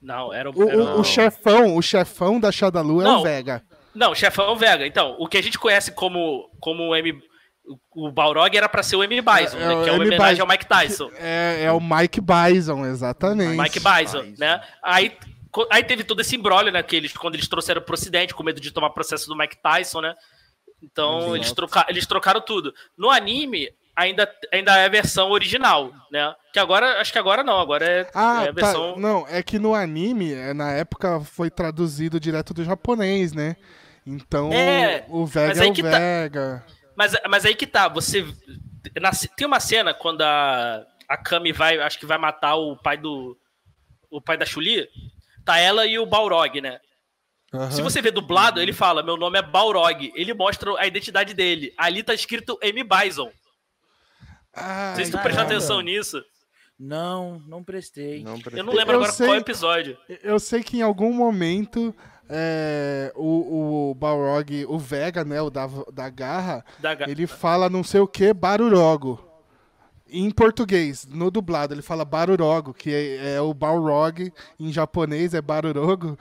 Não, 0.00 0.32
era 0.32 0.50
O, 0.50 0.68
era 0.68 0.78
o- 0.78 1.00
o 1.00 1.04
chefão, 1.04 1.76
o 1.76 1.82
chefão 1.82 2.38
da 2.38 2.52
Shadalu 2.52 3.00
é 3.00 3.04
Não. 3.04 3.20
o 3.20 3.22
Vega. 3.24 3.62
Não, 3.92 4.12
o 4.12 4.14
chefão 4.14 4.54
Vega. 4.54 4.86
Então, 4.86 5.16
o 5.18 5.26
que 5.26 5.36
a 5.38 5.42
gente 5.42 5.58
conhece 5.58 5.90
como, 5.92 6.48
como 6.60 6.90
o 6.90 6.94
M. 6.96 7.18
O 7.92 8.12
Balrog 8.12 8.54
era 8.56 8.68
pra 8.68 8.82
ser 8.82 8.96
o 8.96 9.02
M. 9.02 9.20
Bison, 9.20 9.56
É, 9.56 9.66
né, 9.66 9.72
é 9.72 9.76
o 9.76 9.82
que 9.82 9.88
é 9.88 9.92
uma 9.92 10.04
M. 10.04 10.06
homenagem 10.06 10.34
Bison. 10.34 10.42
ao 10.42 10.48
Mike 10.48 10.66
Tyson. 10.66 11.10
É, 11.18 11.62
é 11.64 11.72
o 11.72 11.80
Mike 11.80 12.20
Bison, 12.20 12.84
exatamente. 12.86 13.58
Mike 13.58 13.80
Bison, 13.80 14.22
Bison. 14.22 14.34
né? 14.38 14.60
Aí, 14.82 15.16
aí 15.70 15.82
teve 15.84 16.04
todo 16.04 16.20
esse 16.20 16.34
embrólio, 16.36 16.72
né? 16.72 16.82
Que 16.82 16.96
eles, 16.96 17.12
quando 17.12 17.34
eles 17.34 17.48
trouxeram 17.48 17.82
pro 17.82 17.94
ocidente, 17.94 18.34
com 18.34 18.42
medo 18.42 18.60
de 18.60 18.70
tomar 18.70 18.90
processo 18.90 19.28
do 19.28 19.36
Mike 19.36 19.56
Tyson, 19.62 20.00
né? 20.00 20.14
Então, 20.82 21.34
eles, 21.34 21.50
troca, 21.52 21.86
eles 21.88 22.06
trocaram 22.06 22.40
tudo. 22.40 22.72
No 22.96 23.10
anime, 23.10 23.70
ainda, 23.96 24.30
ainda 24.52 24.76
é 24.78 24.84
a 24.84 24.88
versão 24.88 25.30
original, 25.30 25.90
né? 26.10 26.34
Que 26.52 26.58
agora, 26.58 27.00
acho 27.00 27.12
que 27.12 27.18
agora 27.18 27.42
não, 27.42 27.58
agora 27.58 27.84
é, 27.86 28.10
Ah, 28.14 28.44
é 28.44 28.48
a 28.48 28.52
tá. 28.52 28.52
versão... 28.52 28.96
Não, 28.98 29.26
é 29.28 29.42
que 29.42 29.58
no 29.58 29.74
anime, 29.74 30.32
é, 30.34 30.52
na 30.52 30.72
época, 30.72 31.20
foi 31.20 31.50
traduzido 31.50 32.20
direto 32.20 32.52
do 32.52 32.62
japonês, 32.64 33.32
né? 33.32 33.56
Então, 34.06 34.52
É, 34.52 35.06
o 35.08 35.24
Vega 35.24 35.64
é 35.64 35.70
o 35.70 35.74
tá- 35.74 35.98
Vega. 35.98 36.66
Mas, 36.96 37.16
mas 37.28 37.46
aí 37.46 37.54
que 37.54 37.66
tá, 37.66 37.88
você... 37.88 38.26
na- 39.00 39.10
tem 39.36 39.46
uma 39.46 39.60
cena 39.60 39.94
quando 39.94 40.20
a, 40.20 40.84
a 41.08 41.16
Kami 41.16 41.52
vai, 41.52 41.78
acho 41.78 41.98
que 41.98 42.04
vai 42.06 42.18
matar 42.18 42.56
o 42.56 42.76
pai 42.76 42.96
do... 42.98 43.38
O 44.10 44.20
pai 44.20 44.36
da 44.36 44.44
Chuli, 44.44 44.86
tá 45.44 45.58
ela 45.58 45.86
e 45.86 45.98
o 45.98 46.06
Balrog, 46.06 46.60
né? 46.60 46.78
Aham. 47.52 47.70
Se 47.70 47.82
você 47.82 48.02
vê 48.02 48.10
dublado, 48.10 48.60
ele 48.60 48.72
fala: 48.72 49.02
Meu 49.02 49.16
nome 49.16 49.38
é 49.38 49.42
Balrog. 49.42 50.12
Ele 50.16 50.34
mostra 50.34 50.72
a 50.78 50.86
identidade 50.86 51.34
dele. 51.34 51.72
Ali 51.78 52.02
tá 52.02 52.12
escrito 52.14 52.58
M. 52.62 52.82
Bison. 52.82 53.30
Ai, 54.54 54.88
Não 54.90 54.96
sei 54.96 55.04
se 55.06 55.10
tu 55.12 55.18
prestou 55.18 55.44
atenção 55.44 55.80
nisso. 55.80 56.22
Não, 56.78 57.40
não 57.46 57.62
prestei. 57.62 58.22
Não 58.24 58.32
Eu 58.32 58.36
não 58.36 58.42
prestei. 58.42 58.62
lembro 58.64 58.92
Eu 58.94 58.96
agora 58.98 59.12
sei- 59.12 59.26
qual 59.26 59.36
episódio. 59.38 59.96
Eu 60.22 60.38
sei 60.40 60.62
que 60.62 60.78
em 60.78 60.82
algum 60.82 61.12
momento 61.12 61.94
é, 62.28 63.12
o, 63.14 63.90
o 63.90 63.94
Balrog, 63.94 64.64
o 64.66 64.78
Vega, 64.78 65.24
né, 65.24 65.40
o 65.40 65.50
da, 65.50 65.68
da 65.92 66.08
garra, 66.10 66.64
Da... 66.80 66.94
ga- 66.94 67.06
ele 67.08 67.26
fala 67.28 67.70
não 67.70 67.84
sei 67.84 68.00
o 68.00 68.08
que, 68.08 68.32
Barurogo. 68.34 69.24
Em 70.16 70.30
português, 70.30 71.06
no 71.10 71.30
dublado, 71.30 71.74
ele 71.74 71.82
fala 71.82 72.04
Barurogo, 72.04 72.72
que 72.72 72.90
é, 72.92 73.34
é 73.34 73.40
o 73.40 73.52
Balrog, 73.52 74.32
em 74.60 74.72
japonês 74.72 75.34
é 75.34 75.42
Barurogo, 75.42 76.16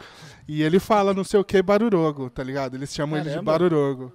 e 0.47 0.63
ele 0.63 0.79
fala 0.79 1.13
não 1.13 1.23
sei 1.23 1.39
o 1.39 1.43
que, 1.43 1.61
Barurogo, 1.61 2.29
tá 2.29 2.43
ligado? 2.43 2.75
Eles 2.75 2.93
chamam 2.93 3.17
ele 3.17 3.25
de 3.25 3.29
Caramba. 3.31 3.51
Barurogo. 3.51 4.13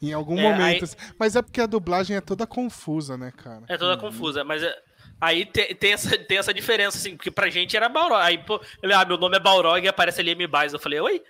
Em 0.00 0.12
algum 0.12 0.38
É, 0.38 0.42
momento. 0.44 0.62
aí- 0.62 0.80
assim. 0.82 0.96
Mas 1.18 1.36
é 1.36 1.42
porque 1.42 1.60
a 1.60 1.66
dublagem 1.66 2.16
é 2.16 2.20
toda 2.20 2.46
confusa, 2.46 3.16
né, 3.18 3.32
cara? 3.36 3.64
É 3.68 3.76
toda 3.76 3.96
confusa, 3.98 4.44
mas 4.44 4.62
é- 4.62 4.74
aí 5.20 5.44
tem, 5.44 5.74
tem, 5.74 5.92
essa, 5.92 6.16
tem 6.16 6.38
essa 6.38 6.54
diferença, 6.54 6.96
assim, 6.96 7.16
porque 7.16 7.30
pra 7.30 7.50
gente 7.50 7.76
era 7.76 7.88
Balrog. 7.88 8.22
Aí, 8.22 8.38
pô, 8.38 8.60
ele, 8.82 8.92
ah, 8.94 9.04
meu 9.04 9.18
nome 9.18 9.36
é 9.36 9.40
Balrog 9.40 9.84
e 9.84 9.88
aparece 9.88 10.20
ali 10.20 10.30
M. 10.30 10.46
Bison. 10.46 10.76
Eu 10.76 10.80
falei, 10.80 11.00
oi? 11.00 11.22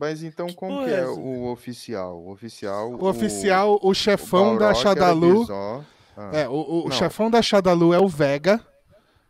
Mas 0.00 0.22
então 0.22 0.46
como 0.54 0.82
que 0.84 0.90
é 0.90 1.00
é 1.00 1.06
o 1.06 1.52
oficial? 1.52 2.16
O 2.18 2.32
oficial. 2.32 2.90
O 2.94 3.04
oficial, 3.06 3.78
o, 3.82 3.90
o 3.90 3.94
chefão 3.94 4.56
da 4.56 4.66
era 4.70 4.74
Shadalu. 4.74 5.40
Bison. 5.40 5.84
Ah, 6.16 6.30
É, 6.32 6.48
o, 6.48 6.52
o- 6.52 6.86
o 6.88 6.90
chefão 6.92 7.30
da 7.30 7.40
Shadalu 7.42 7.92
é 7.94 7.98
o 7.98 8.08
Vega, 8.08 8.60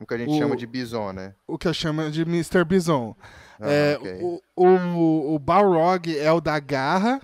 O 0.01 0.07
que 0.07 0.15
a 0.15 0.19
gente 0.19 0.31
o- 0.35 0.39
chama 0.39 0.57
de 0.57 0.67
Bison, 0.67 1.13
né? 1.13 1.35
o 1.47 1.57
que 1.59 1.67
eu 1.69 1.75
chamo 1.75 2.11
de 2.11 2.23
Mr. 2.23 2.65
Bison. 2.65 3.15
Ah, 3.61 3.71
É, 3.71 3.97
ok. 3.99 4.19
o, 4.23 4.41
o, 4.57 5.35
o 5.35 5.39
Balrog 5.39 6.19
é 6.19 6.31
o 6.33 6.41
da 6.41 6.59
garra 6.59 7.21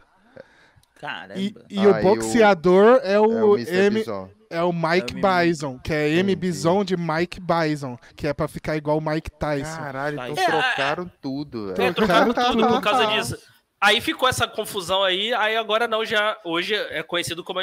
Caramba. 0.99 1.35
e, 1.41 1.55
e 1.71 1.79
Ah, 1.79 1.83
o 1.83 1.85
e 1.85 1.89
o- 1.89 2.03
boxeador 2.03 3.01
é 3.03 3.15
É 3.15 3.21
o, 3.21 3.25
o 3.53 3.57
Mr. 3.57 3.77
M, 3.87 3.91
Bison. 3.99 4.31
é 4.51 4.63
o 4.63 4.73
Mike 4.73 5.13
É 5.13 5.17
o 5.17 5.19
M. 5.19 5.47
Bison, 5.47 5.79
que 5.79 5.93
é 5.93 6.09
M. 6.11 6.21
Entendi. 6.33 6.37
Bison 6.37 6.85
de 6.85 6.97
Mike 6.97 7.41
Bison, 7.41 7.99
que 8.15 8.27
é 8.27 8.33
pra 8.35 8.47
ficar 8.49 8.77
igual 8.77 8.99
o 8.99 9.01
Mike 9.01 9.31
Tyson. 9.31 9.77
Caralho, 9.79 10.21
então 10.21 10.45
É, 10.45 10.47
trocaram 10.47 11.11
tudo. 11.21 11.73
É, 11.73 11.93
trocaram 11.93 12.33
tudo 12.35 12.69
por 12.69 12.81
causa 12.83 13.07
disso. 13.07 13.37
Aí 13.81 14.01
ficou 14.03 14.29
essa 14.29 14.47
confusão 14.47 15.03
aí, 15.03 15.33
aí 15.33 15.57
agora 15.57 15.89
não, 15.89 16.05
já 16.05 16.37
hoje 16.45 16.75
é 16.75 17.03
conhecido 17.03 17.43
como, 17.43 17.61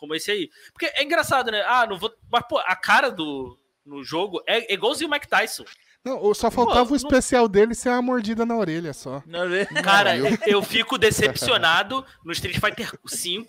como 0.00 0.14
esse 0.14 0.30
aí. 0.30 0.50
Porque 0.72 0.86
é 0.86 1.02
engraçado, 1.04 1.50
né? 1.52 1.62
Ah, 1.66 1.86
não 1.86 1.98
vou. 1.98 2.10
Mas, 2.32 2.42
pô, 2.48 2.58
a 2.58 2.74
cara 2.74 3.10
do 3.10 3.56
no 3.84 4.02
jogo 4.02 4.42
é 4.46 4.72
igualzinho 4.72 5.08
o 5.08 5.12
Mike 5.12 5.28
Tyson. 5.28 5.64
Não, 6.02 6.32
só 6.32 6.50
faltava 6.50 6.86
Pô, 6.86 6.94
o 6.94 6.96
especial 6.96 7.46
dele 7.46 7.74
ser 7.74 7.90
uma 7.90 8.00
mordida 8.00 8.46
na 8.46 8.56
orelha 8.56 8.94
só. 8.94 9.22
Não? 9.26 9.42
Cara, 9.82 10.16
eu 10.48 10.62
fico 10.62 10.96
decepcionado 10.96 12.04
no 12.24 12.32
Street 12.32 12.58
Fighter 12.58 12.92
V. 13.04 13.44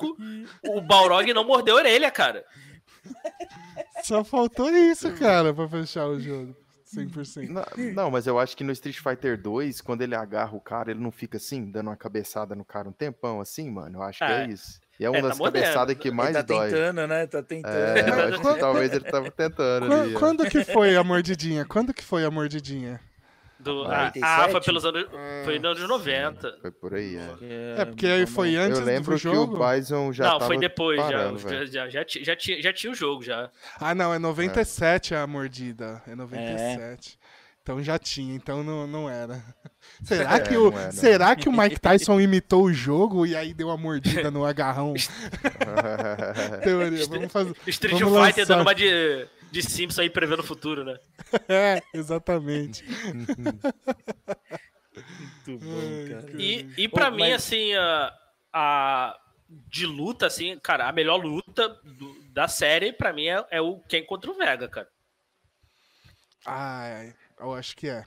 O 0.68 0.82
Balrog 0.82 1.34
não 1.34 1.46
mordeu 1.46 1.78
a 1.78 1.80
orelha, 1.80 2.12
cara. 2.12 2.46
Só 4.04 4.24
faltou 4.24 4.70
isso, 4.70 5.14
cara, 5.14 5.54
pra 5.54 5.68
fechar 5.68 6.08
o 6.08 6.20
jogo. 6.20 6.56
100%. 6.94 7.48
Não, 7.48 7.94
não, 7.94 8.12
mas 8.12 8.28
eu 8.28 8.38
acho 8.38 8.56
que 8.56 8.66
no 8.66 8.72
Street 8.74 8.98
Fighter 8.98 9.42
2, 9.42 9.80
quando 9.80 10.02
ele 10.02 10.14
agarra 10.14 10.54
o 10.56 10.60
cara, 10.60 10.92
ele 10.92 11.00
não 11.00 11.12
fica 11.12 11.38
assim, 11.38 11.72
dando 11.72 11.88
uma 11.88 11.96
cabeçada 11.96 12.54
no 12.54 12.66
cara 12.66 12.90
um 12.90 12.92
tempão 12.92 13.40
assim, 13.40 13.72
mano. 13.72 14.00
Eu 14.00 14.04
acho 14.04 14.20
que 14.20 14.26
Ah, 14.26 14.44
é 14.44 14.48
isso. 14.50 14.80
E 15.00 15.06
é 15.06 15.10
uma 15.10 15.18
é, 15.18 15.22
tá 15.22 15.28
das 15.30 15.38
moderno. 15.40 15.66
cabeçadas 15.68 15.98
que 15.98 16.12
mais 16.12 16.36
Ele 16.36 16.44
tá 16.44 16.54
dói. 16.54 16.70
tentando, 16.70 17.08
né? 17.08 17.28
Tá 17.28 17.42
tentando. 17.42 17.76
É, 17.76 18.24
acho 18.30 18.40
que 18.42 18.60
talvez 18.60 18.92
ele 18.94 19.04
tava 19.06 19.32
tentando 19.32 19.88
Quan- 19.88 20.02
ali. 20.04 20.16
ó. 20.16 20.20
Quando 20.20 20.46
que 20.50 20.64
foi 20.64 20.96
a 20.96 21.04
mordidinha? 21.04 21.66
Quando 21.66 21.94
que 21.94 22.04
foi 22.04 22.24
a 22.24 22.30
mordidinha? 22.32 23.00
Do, 23.60 23.84
Ah, 23.86 24.12
ah, 24.24 24.46
ah, 24.46 24.50
foi 24.50 24.54
97? 24.60 24.66
pelos 24.66 24.86
anos. 24.86 25.06
Foi 25.46 25.60
nos 25.60 25.78
anos 25.78 25.88
90. 25.90 26.58
Foi 26.62 26.72
por 26.72 26.96
aí, 26.96 27.16
é. 27.16 27.82
É, 27.82 27.86
porque 27.86 28.08
aí 28.08 28.26
foi 28.26 28.56
antes 28.56 28.80
Eu 28.80 28.86
lembro 28.86 29.12
do 29.14 29.18
que 29.18 29.24
jogo. 29.24 29.56
o 29.64 29.70
Bison 29.76 30.12
já 30.12 30.24
não, 30.24 30.32
tava 30.34 30.46
foi 30.48 30.58
depois, 30.58 31.00
parando, 31.00 31.38
já, 31.40 31.66
já, 31.66 31.66
já, 31.90 32.06
já, 32.08 32.36
tinha, 32.36 32.60
já 32.62 32.74
tinha 32.74 32.92
o 32.92 32.96
jogo 32.96 33.22
já. 33.24 33.52
Ah, 33.80 33.94
não, 33.94 34.12
é 34.12 34.18
97 34.18 35.14
a 35.14 35.28
mordida. 35.28 36.02
É 36.08 36.16
97. 36.16 37.20
Então 37.64 37.82
já 37.84 38.00
tinha, 38.00 38.34
então 38.36 38.64
não, 38.64 38.88
não 38.88 39.08
era. 39.10 39.44
Será, 40.04 40.36
É, 40.36 40.40
que 40.40 40.58
o, 40.58 40.76
é, 40.78 40.92
será 40.92 41.36
que 41.36 41.48
o 41.48 41.52
Mike 41.52 41.80
Tyson 41.80 42.20
imitou 42.20 42.64
o 42.66 42.74
jogo 42.74 43.26
e 43.26 43.36
aí 43.36 43.54
deu 43.54 43.68
uma 43.68 43.78
mordida 43.78 44.32
no 44.32 44.44
agarrão? 44.46 44.94
Teoria, 46.64 47.06
vamos 47.08 47.32
fazer. 47.32 47.56
Street 47.68 48.00
Vamos 48.00 48.14
Fighter 48.26 48.42
lançar. 48.44 48.46
dando 48.56 48.62
uma 48.68 48.74
de, 48.76 49.28
de 49.52 49.62
Simpson 49.64 50.02
aí 50.02 50.10
prevendo 50.10 50.40
o 50.40 50.44
futuro, 50.44 50.84
né? 50.84 50.98
É, 51.48 51.82
exatamente. 51.94 52.84
Muito 55.46 55.66
bom, 55.66 56.10
cara. 56.10 56.42
E, 56.42 56.68
e 56.78 56.88
pra 56.88 57.08
Ô, 57.10 57.12
mim, 57.12 57.20
mas- 57.20 57.34
assim, 57.34 57.74
a, 57.76 58.14
a 58.54 59.20
de 59.50 59.86
luta, 59.86 60.26
assim, 60.28 60.58
cara, 60.60 60.88
a 60.88 60.92
melhor 60.92 61.18
luta 61.18 61.70
do- 61.84 62.22
da 62.32 62.48
série, 62.48 62.92
pra 62.94 63.14
mim, 63.14 63.28
é, 63.28 63.46
é 63.52 63.62
o 63.62 63.80
Ken 63.82 64.04
contra 64.04 64.32
o 64.32 64.36
Vega, 64.36 64.68
cara. 64.68 64.88
Ai, 66.46 67.14
eu 67.42 67.54
acho 67.54 67.76
que 67.76 67.88
é. 67.88 68.04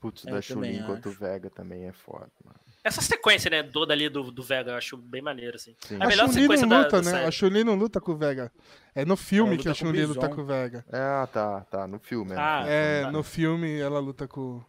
Putz, 0.00 0.24
Eu 0.24 0.34
da 0.34 0.42
Chulin 0.42 0.82
contra 0.82 1.08
o. 1.10 1.12
Vega 1.14 1.48
também 1.50 1.84
é 1.86 1.92
foda, 1.92 2.28
mano. 2.44 2.56
Essa 2.82 3.00
sequência, 3.00 3.50
né, 3.50 3.62
toda 3.62 3.94
ali 3.94 4.10
do, 4.10 4.30
do 4.30 4.42
Vega, 4.42 4.72
eu 4.72 4.76
acho 4.76 4.94
bem 4.98 5.22
maneiro, 5.22 5.56
assim. 5.56 5.74
Sim. 5.80 5.96
A 5.98 6.04
A 6.04 6.06
melhor 6.06 6.28
sequência 6.28 6.66
não 6.66 6.78
luta, 6.82 6.90
da 7.00 7.02
né? 7.02 7.10
série. 7.12 7.26
A 7.26 7.30
Chun-Li 7.30 7.64
não 7.64 7.74
luta 7.76 7.98
com 7.98 8.12
o 8.12 8.16
Vega. 8.18 8.52
É 8.94 9.06
no 9.06 9.16
filme 9.16 9.56
que 9.56 9.66
a 9.66 9.72
o 9.72 9.74
Chun-Li 9.74 10.04
luta 10.04 10.28
com 10.28 10.42
o 10.42 10.44
Vega. 10.44 10.84
Ah, 10.92 11.26
tá, 11.32 11.60
tá. 11.70 11.86
No 11.86 11.98
filme, 11.98 12.32
né? 12.32 12.36
Ah, 12.38 12.64
É, 12.66 13.02
tá. 13.04 13.10
no 13.10 13.22
filme 13.22 13.78
ela 13.80 13.98
luta 14.00 14.28
com. 14.28 14.62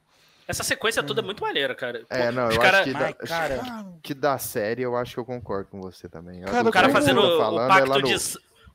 Essa 0.47 0.63
sequência 0.63 1.03
toda 1.03 1.19
é 1.21 1.25
muito 1.25 1.41
maneira, 1.41 1.75
cara. 1.75 2.05
É, 2.09 2.31
não, 2.31 2.49
eu 2.49 2.61
cara, 2.61 2.77
acho 2.79 2.83
que, 2.85 2.93
da, 2.93 2.99
Mas, 3.19 3.29
cara, 3.29 3.85
que 4.01 4.13
da 4.13 4.37
série 4.37 4.83
eu 4.83 4.95
acho 4.95 5.13
que 5.15 5.19
eu 5.19 5.25
concordo 5.25 5.69
com 5.71 5.81
você 5.81 6.07
também. 6.07 6.39
Cara, 6.43 6.69
O 6.69 6.71
cara 6.71 6.87
fazendo 6.89 7.19
o, 7.19 7.37
falando 7.37 7.65
é 7.65 7.67
pacto 7.67 7.99
no- 7.99 8.07
de, 8.07 8.15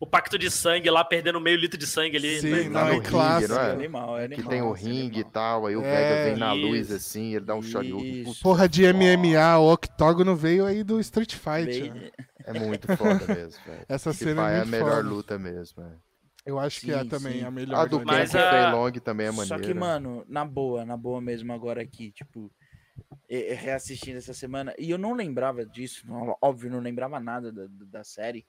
o 0.01 0.07
pacto 0.07 0.39
de 0.39 0.51
sangue 0.51 0.89
lá, 0.91 1.05
perdendo 1.05 1.39
meio 1.39 1.59
litro 1.59 1.77
de 1.79 1.87
sangue 1.87 2.17
ali. 2.17 2.41
Sim, 2.41 2.51
né? 2.51 2.69
não, 2.71 2.81
é 2.89 2.93
ringue, 2.95 3.09
clássico. 3.09 3.53
não 3.53 3.61
É 3.61 3.69
é? 3.69 3.73
animal, 3.73 4.19
é 4.19 4.29
Que 4.29 4.35
animal. 4.35 4.51
tem 4.51 4.63
o 4.63 4.75
esse 4.75 4.85
ringue 4.85 5.21
e 5.21 5.25
tal, 5.25 5.67
aí 5.67 5.77
o 5.77 5.83
É, 5.85 5.91
Vega 5.95 6.25
vem 6.31 6.37
na 6.39 6.57
isso. 6.57 6.67
luz 6.67 6.91
assim, 6.91 7.35
ele 7.37 7.45
dá 7.45 7.55
um 7.55 7.63
shoryuken. 7.63 8.33
Porra 8.43 8.67
de 8.69 8.83
MMA, 8.93 9.59
o 9.59 9.71
octógono 9.73 10.35
veio 10.35 10.65
aí 10.65 10.83
do 10.83 10.99
Street 11.01 11.35
Fighter. 11.35 11.93
Bem- 11.93 12.13
É 12.47 12.59
muito 12.59 12.97
foda 12.97 13.27
mesmo, 13.35 13.63
velho. 13.67 13.85
Essa 13.89 14.11
Esse 14.11 14.25
cena 14.25 14.51
é 14.51 14.57
é 14.59 14.61
a 14.63 14.65
melhor 14.65 14.89
foda. 14.97 15.09
luta 15.09 15.39
mesmo, 15.39 15.83
é. 15.83 15.93
Eu 16.47 16.59
acho 16.59 16.81
que 16.81 16.91
é 16.91 17.03
Sim, 17.03 17.09
também 17.09 17.41
sim. 17.41 17.45
a 17.45 17.51
melhor. 17.51 17.77
A 17.81 17.85
do 17.85 18.03
Mas 18.03 18.35
a- 18.35 18.51
Fei 18.51 18.73
Long 18.73 18.93
também 18.93 19.27
é 19.27 19.31
maneira. 19.31 19.47
Só 19.49 19.59
que, 19.59 19.75
mano, 19.75 20.25
na 20.27 20.43
boa, 20.47 20.87
na 20.87 20.97
boa 20.97 21.21
mesmo 21.21 21.53
agora 21.53 21.83
aqui, 21.83 22.11
tipo, 22.11 22.51
é- 23.29 23.53
é 23.53 23.55
reassistindo 23.55 24.17
essa 24.17 24.33
semana, 24.33 24.75
e 24.79 24.91
eu 24.91 24.97
não 24.97 25.13
lembrava 25.13 25.67
disso, 25.67 26.07
óbvio, 26.41 26.71
não 26.71 26.81
lembrava 26.81 27.21
nada 27.21 27.53
da, 27.53 27.67
da 27.69 28.03
série, 28.03 28.47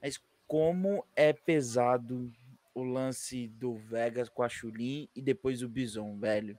mas 0.00 0.20
como 0.48 1.04
é 1.14 1.32
pesado 1.32 2.32
o 2.74 2.82
lance 2.82 3.46
do 3.48 3.74
Vegas 3.74 4.28
com 4.28 4.42
a 4.42 4.48
Chulin 4.48 5.08
e 5.14 5.22
depois 5.22 5.62
o 5.62 5.68
Bison, 5.68 6.16
velho. 6.18 6.58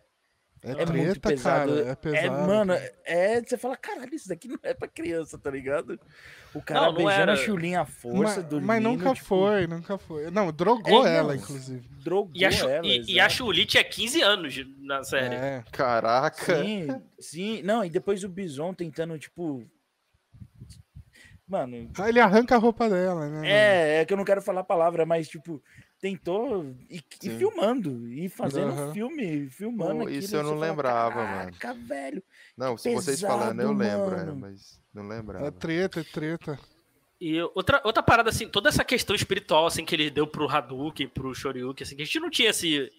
É, 0.62 0.72
É 0.72 0.76
treta, 0.76 0.92
muito 0.94 1.22
pesado. 1.22 1.72
cara. 1.78 1.90
É 1.90 1.96
pesado. 1.96 2.26
é, 2.26 2.30
mano, 2.30 2.74
é, 3.06 3.42
você 3.42 3.58
fala, 3.58 3.78
caralho, 3.78 4.14
isso 4.14 4.28
daqui 4.28 4.50
não 4.50 4.60
é 4.62 4.74
pra 4.74 4.90
criança, 4.90 5.38
tá 5.38 5.50
ligado? 5.50 5.98
O 6.54 6.62
cara 6.62 6.82
Não, 6.82 6.88
não 6.88 6.96
beijando 6.98 7.22
era. 7.22 7.34
a 7.34 7.36
Chulin 7.38 7.76
à 7.76 7.86
força, 7.86 8.44
dormindo, 8.44 8.68
mas 8.68 8.84
nunca 8.84 9.14
tipo, 9.14 9.26
foi, 9.26 9.68
nunca 9.68 9.98
foi. 9.98 10.30
Não, 10.30 10.52
drogou 10.52 11.08
É, 11.08 11.16
ela, 11.16 11.34
não. 11.34 11.42
inclusive. 11.42 11.88
Drogou 12.04 12.34
E 12.36 12.44
a, 12.44 12.52
Chu- 12.52 12.68
ela, 12.68 12.86
e, 12.86 13.04
e 13.08 13.20
a. 13.22 13.30
Chun-Li 13.30 13.66
tinha 13.66 13.84
15 13.86 14.22
anos 14.22 14.54
na 14.82 15.02
série. 15.02 15.34
É. 15.36 15.64
Caraca. 15.72 16.58
Sim, 16.62 16.88
sim. 17.18 17.62
Não, 17.64 17.86
e 17.86 17.90
depois 17.90 18.26
o 18.26 18.30
Bison 18.30 18.74
tentando, 18.74 19.18
tipo. 19.18 19.64
Mano, 21.50 21.90
Ah, 21.98 22.08
Ele 22.08 22.20
arranca 22.20 22.56
a 22.56 22.60
roupa 22.60 22.88
dela, 22.88 23.28
né? 23.28 23.50
é, 23.50 24.02
é 24.02 24.06
que 24.06 24.14
eu 24.14 24.18
não 24.18 24.24
quero 24.24 24.42
falar 24.42 24.62
a 24.62 24.64
palavra, 24.64 25.06
mas, 25.06 25.28
tipo, 25.28 25.62
tentou 26.00 26.76
e, 26.90 27.02
e 27.24 27.30
filmando, 27.32 28.08
e 28.08 28.30
fazendo 28.30 28.72
Aham. 28.72 28.94
filme, 28.94 29.50
filmando 29.50 29.96
Pô, 29.96 30.04
aquilo, 30.04 30.20
isso 30.20 30.36
eu 30.36 30.44
não 30.44 30.52
fala, 30.52 30.68
lembrava, 30.68 31.26
mano. 31.26 31.52
Caraca, 31.60 31.74
velho. 31.88 32.24
Não, 32.56 32.78
se 32.78 32.94
vocês 32.94 33.20
pesado, 33.20 33.40
falando, 33.40 33.62
eu 33.62 33.74
lembro, 33.74 34.16
é, 34.16 34.34
mas 34.34 34.80
não 34.94 35.04
É 35.04 35.10
lembrava. 35.10 35.52
treta, 35.52 36.02
é 36.02 36.04
treta. 36.04 36.60
E 37.20 37.42
outra, 37.56 37.82
outra 37.84 38.04
parada, 38.04 38.30
assim, 38.30 38.48
toda 38.48 38.70
essa 38.70 38.84
questão 38.84 39.16
espiritual, 39.16 39.66
assim, 39.66 39.84
que 39.84 39.96
ele 39.96 40.10
deu 40.10 40.28
pro 40.28 40.48
Hadouken, 40.48 41.08
pro 41.08 41.34
Shoryuken, 41.34 41.84
assim, 41.84 41.96
que 41.96 42.04
a 42.04 42.06
gente 42.06 42.20
não 42.20 42.30
tinha 42.30 42.52
esse, 42.52 42.90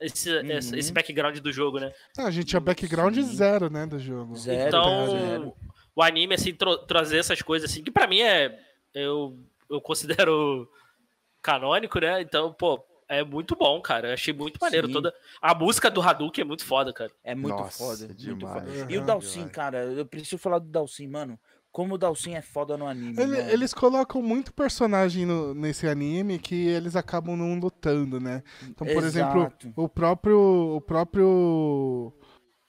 esse, 0.00 0.30
Uhum. 0.30 0.50
esse, 0.50 0.76
esse 0.76 0.92
background 0.92 1.38
do 1.38 1.52
jogo, 1.52 1.78
né? 1.78 1.92
Não, 2.18 2.26
a 2.26 2.30
gente 2.30 2.46
tinha 2.48 2.60
background 2.60 3.14
Sim. 3.14 3.22
zero, 3.22 3.70
né, 3.70 3.86
do 3.86 3.98
jogo. 3.98 4.36
Zero, 4.36 4.68
então, 4.68 5.08
zero. 5.08 5.54
O 6.00 6.02
anime, 6.02 6.34
assim, 6.34 6.52
tro- 6.54 6.78
trazer 6.78 7.18
essas 7.18 7.42
coisas, 7.42 7.70
assim, 7.70 7.82
que 7.82 7.90
pra 7.90 8.06
mim 8.06 8.20
é. 8.20 8.58
Eu, 8.94 9.38
eu 9.68 9.80
considero 9.80 10.68
canônico, 11.42 11.98
né? 12.00 12.20
Então, 12.22 12.52
pô, 12.52 12.82
é 13.08 13.22
muito 13.24 13.54
bom, 13.56 13.80
cara. 13.80 14.08
Eu 14.08 14.14
achei 14.14 14.32
muito 14.34 14.58
maneiro. 14.60 14.86
Sim. 14.86 14.92
Toda... 14.94 15.14
A 15.40 15.54
música 15.54 15.90
do 15.90 16.00
Hadouken 16.02 16.42
é 16.42 16.44
muito 16.46 16.64
foda, 16.64 16.92
cara. 16.92 17.10
É 17.22 17.34
muito 17.34 17.56
Nossa, 17.56 17.78
foda. 17.78 18.06
Muito 18.06 18.14
demais, 18.14 18.64
foda. 18.78 18.92
E 18.92 18.98
o 18.98 19.04
Dalsin, 19.04 19.48
cara, 19.48 19.84
eu 19.84 20.06
preciso 20.06 20.38
falar 20.38 20.58
do 20.58 20.66
Dalsin, 20.68 21.06
mano. 21.06 21.38
Como 21.72 21.94
o 21.94 21.98
Dalsin 21.98 22.34
é 22.34 22.42
foda 22.42 22.76
no 22.76 22.84
anime. 22.84 23.14
Ele- 23.22 23.52
eles 23.52 23.72
colocam 23.72 24.20
muito 24.20 24.52
personagem 24.52 25.24
no- 25.24 25.54
nesse 25.54 25.86
anime 25.86 26.36
que 26.40 26.66
eles 26.66 26.96
acabam 26.96 27.36
não 27.36 27.60
lutando, 27.60 28.18
né? 28.18 28.42
Então, 28.64 28.84
por 28.88 29.04
exemplo, 29.04 29.40
Exato. 29.42 29.72
o 29.76 29.88
próprio. 29.88 30.76
O 30.76 30.80
próprio. 30.80 32.12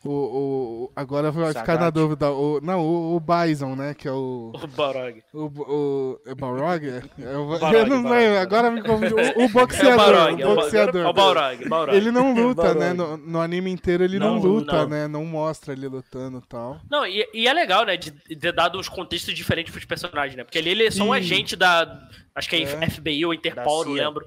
O, 0.04 0.10
o- 0.10 0.92
agora 0.96 1.30
vai 1.30 1.50
ficar 1.50 1.74
na 1.74 1.80
Sagat. 1.86 1.94
dúvida. 1.94 2.32
O, 2.32 2.60
não, 2.60 2.80
o, 2.82 3.16
o 3.16 3.20
Bison, 3.20 3.76
né? 3.76 3.94
Que 3.94 4.08
é 4.08 4.12
o. 4.12 4.52
O 4.64 4.68
Balrog. 4.68 5.22
O, 5.32 5.46
o, 5.46 6.20
é 6.26 6.34
Balrog? 6.34 6.84
É, 7.22 7.36
eu, 7.36 7.48
Balrog, 7.60 7.76
eu 7.76 7.86
não 7.86 8.10
lembro, 8.10 8.40
agora 8.40 8.72
me 8.72 8.82
confundi. 8.82 9.14
O, 9.14 9.18
o 9.18 9.22
É 9.42 9.46
o 9.46 9.50
boxeador. 9.50 10.16
É 10.40 10.46
o 10.46 10.52
o 10.52 10.56
Ba- 10.56 10.62
boxeador. 10.64 11.02
É 11.02 11.08
o 11.08 11.14
Balrog. 11.14 11.70
Balrog. 11.70 11.96
Ele 11.96 12.10
não 12.12 12.34
luta, 12.34 12.64
Balrog. 12.64 12.80
né? 12.80 12.94
No, 12.94 13.18
no 13.18 13.40
anime 13.42 13.70
inteiro 13.72 14.04
ele 14.04 14.18
não, 14.18 14.36
Não, 14.36 14.42
luta, 14.42 14.74
não. 14.82 14.90
né? 14.90 15.08
Não 15.08 15.24
mostra 15.24 15.74
ele 15.74 15.88
lutando 15.88 16.40
e 16.44 16.48
tal. 16.48 16.80
Não, 16.90 17.06
e, 17.06 17.28
e 17.32 17.48
é 17.48 17.54
legal, 17.54 17.86
né, 17.86 17.96
de, 17.96 18.10
ter 18.12 18.52
dado 18.54 18.80
uns 18.80 18.90
contextos 18.90 19.36
diferentes 19.36 19.72
pros 19.72 19.86
personagens, 19.86 20.36
né? 20.36 20.44
Porque 20.44 20.58
ali 20.58 20.72
ele 20.72 20.86
é 20.88 20.90
só 20.92 21.04
um 21.04 21.14
agente 21.14 21.56
da. 21.56 22.08
Acho 22.34 22.50
que 22.50 22.56
é, 22.56 22.64
É. 22.64 22.90
FBI 22.90 23.24
ou 23.26 23.34
Interpol, 23.36 23.84
Da 23.84 23.90
não 23.90 23.96
lembro. 23.96 24.26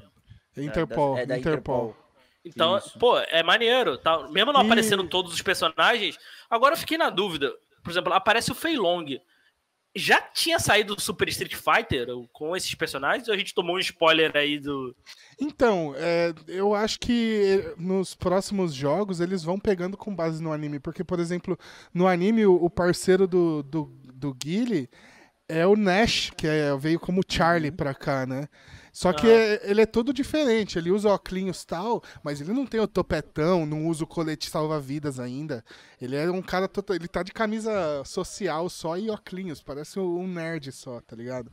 Interpol, 0.57 1.19
É 1.19 1.27
da 1.27 1.37
Interpol. 1.37 1.97
Então, 2.45 2.77
Isso. 2.79 2.99
pô, 2.99 3.19
é 3.19 3.43
maneiro. 3.43 3.97
Tá? 3.99 4.29
Mesmo 4.29 4.53
não 4.53 4.63
E- 4.63 4.67
aparecendo 4.67 5.07
todos 5.09 5.33
os 5.33 5.41
personagens. 5.43 6.19
Agora 6.51 6.75
eu 6.75 6.79
fiquei 6.79 6.99
na 6.99 7.11
dúvida. 7.11 7.53
Por 7.83 7.91
exemplo, 7.91 8.13
aparece 8.13 8.51
o 8.53 8.55
Fei 8.55 8.77
Long. 8.77 9.05
Já 9.97 10.21
tinha 10.21 10.59
saído 10.59 10.95
o 10.95 11.01
Super 11.01 11.29
Street 11.29 11.55
Fighter 11.55 12.09
com 12.33 12.57
esses 12.57 12.75
personagens? 12.75 13.29
Ou 13.29 13.35
a 13.35 13.37
gente 13.37 13.55
tomou 13.55 13.77
um 13.77 13.79
spoiler 13.79 14.37
aí 14.37 14.59
do. 14.59 14.95
Então, 15.41 15.95
é, 15.97 16.35
eu 16.49 16.75
acho 16.75 16.99
que 16.99 17.73
nos 17.79 18.13
próximos 18.15 18.75
jogos 18.75 19.21
eles 19.21 19.45
vão 19.45 19.57
pegando 19.59 19.97
com 19.97 20.15
base 20.15 20.43
no 20.43 20.53
anime. 20.53 20.81
Porque, 20.81 21.05
por 21.05 21.21
exemplo, 21.21 21.57
no 21.93 22.09
anime 22.09 22.45
o, 22.45 22.57
o 22.57 22.69
parceiro 22.69 23.29
do, 23.29 23.63
do, 23.63 23.85
do 24.13 24.35
Guile 24.35 24.91
é 25.49 25.65
o 25.65 25.77
Nash, 25.77 26.31
que 26.37 26.47
é- 26.49 26.77
veio 26.77 26.99
como 26.99 27.21
Charlie 27.29 27.71
pra 27.71 27.95
cá, 27.95 28.27
né? 28.27 28.49
Só 28.97 29.13
que 29.13 29.27
Ah. 29.27 29.31
é- 29.31 29.71
ele 29.73 29.81
é 29.81 29.87
todo 29.87 30.13
diferente. 30.13 30.79
Ele 30.79 30.93
usa 30.93 31.09
óculos 31.09 31.63
e 31.63 31.67
tal, 31.67 32.01
mas 32.23 32.41
ele 32.41 32.53
não 32.53 32.65
tem 32.65 32.79
o 32.79 32.87
topetão, 32.87 33.67
não 33.67 33.89
usa 33.89 34.05
o 34.05 34.07
colete 34.07 34.49
salva-vidas 34.49 35.19
ainda. 35.19 35.65
Ele 36.01 36.15
é 36.15 36.31
um 36.31 36.41
cara. 36.41 36.69
Total, 36.69 36.95
ele 36.95 37.09
tá 37.09 37.25
de 37.25 37.33
camisa 37.33 37.73
social 38.05 38.71
só 38.71 38.97
e 38.97 39.11
óculos. 39.11 39.61
Parece 39.61 39.99
um 39.99 40.29
nerd 40.29 40.71
só, 40.71 41.01
tá 41.01 41.17
ligado? 41.17 41.51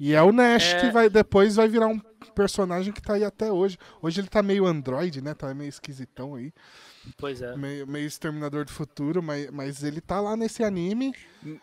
E 0.00 0.14
é 0.14 0.20
o 0.20 0.32
Nash 0.32 0.74
É. 0.74 0.80
que 0.80 0.90
vai 0.90 1.08
depois 1.08 1.54
vai 1.54 1.68
virar 1.68 1.86
um 1.86 2.00
personagem 2.34 2.92
que 2.92 3.00
tá 3.00 3.14
aí 3.14 3.22
até 3.22 3.52
hoje. 3.52 3.78
Hoje 4.02 4.20
ele 4.20 4.28
tá 4.28 4.42
meio 4.42 4.66
android, 4.66 5.22
né? 5.22 5.32
Tá 5.32 5.54
meio 5.54 5.68
esquisitão 5.68 6.34
aí. 6.34 6.52
Pois 7.16 7.40
é. 7.40 7.56
Meio, 7.56 7.86
meio 7.86 8.06
exterminador 8.06 8.64
do 8.64 8.72
futuro, 8.72 9.22
mas, 9.22 9.48
mas 9.52 9.84
ele 9.84 10.00
tá 10.00 10.20
lá 10.20 10.36
nesse 10.36 10.64
anime. 10.64 11.14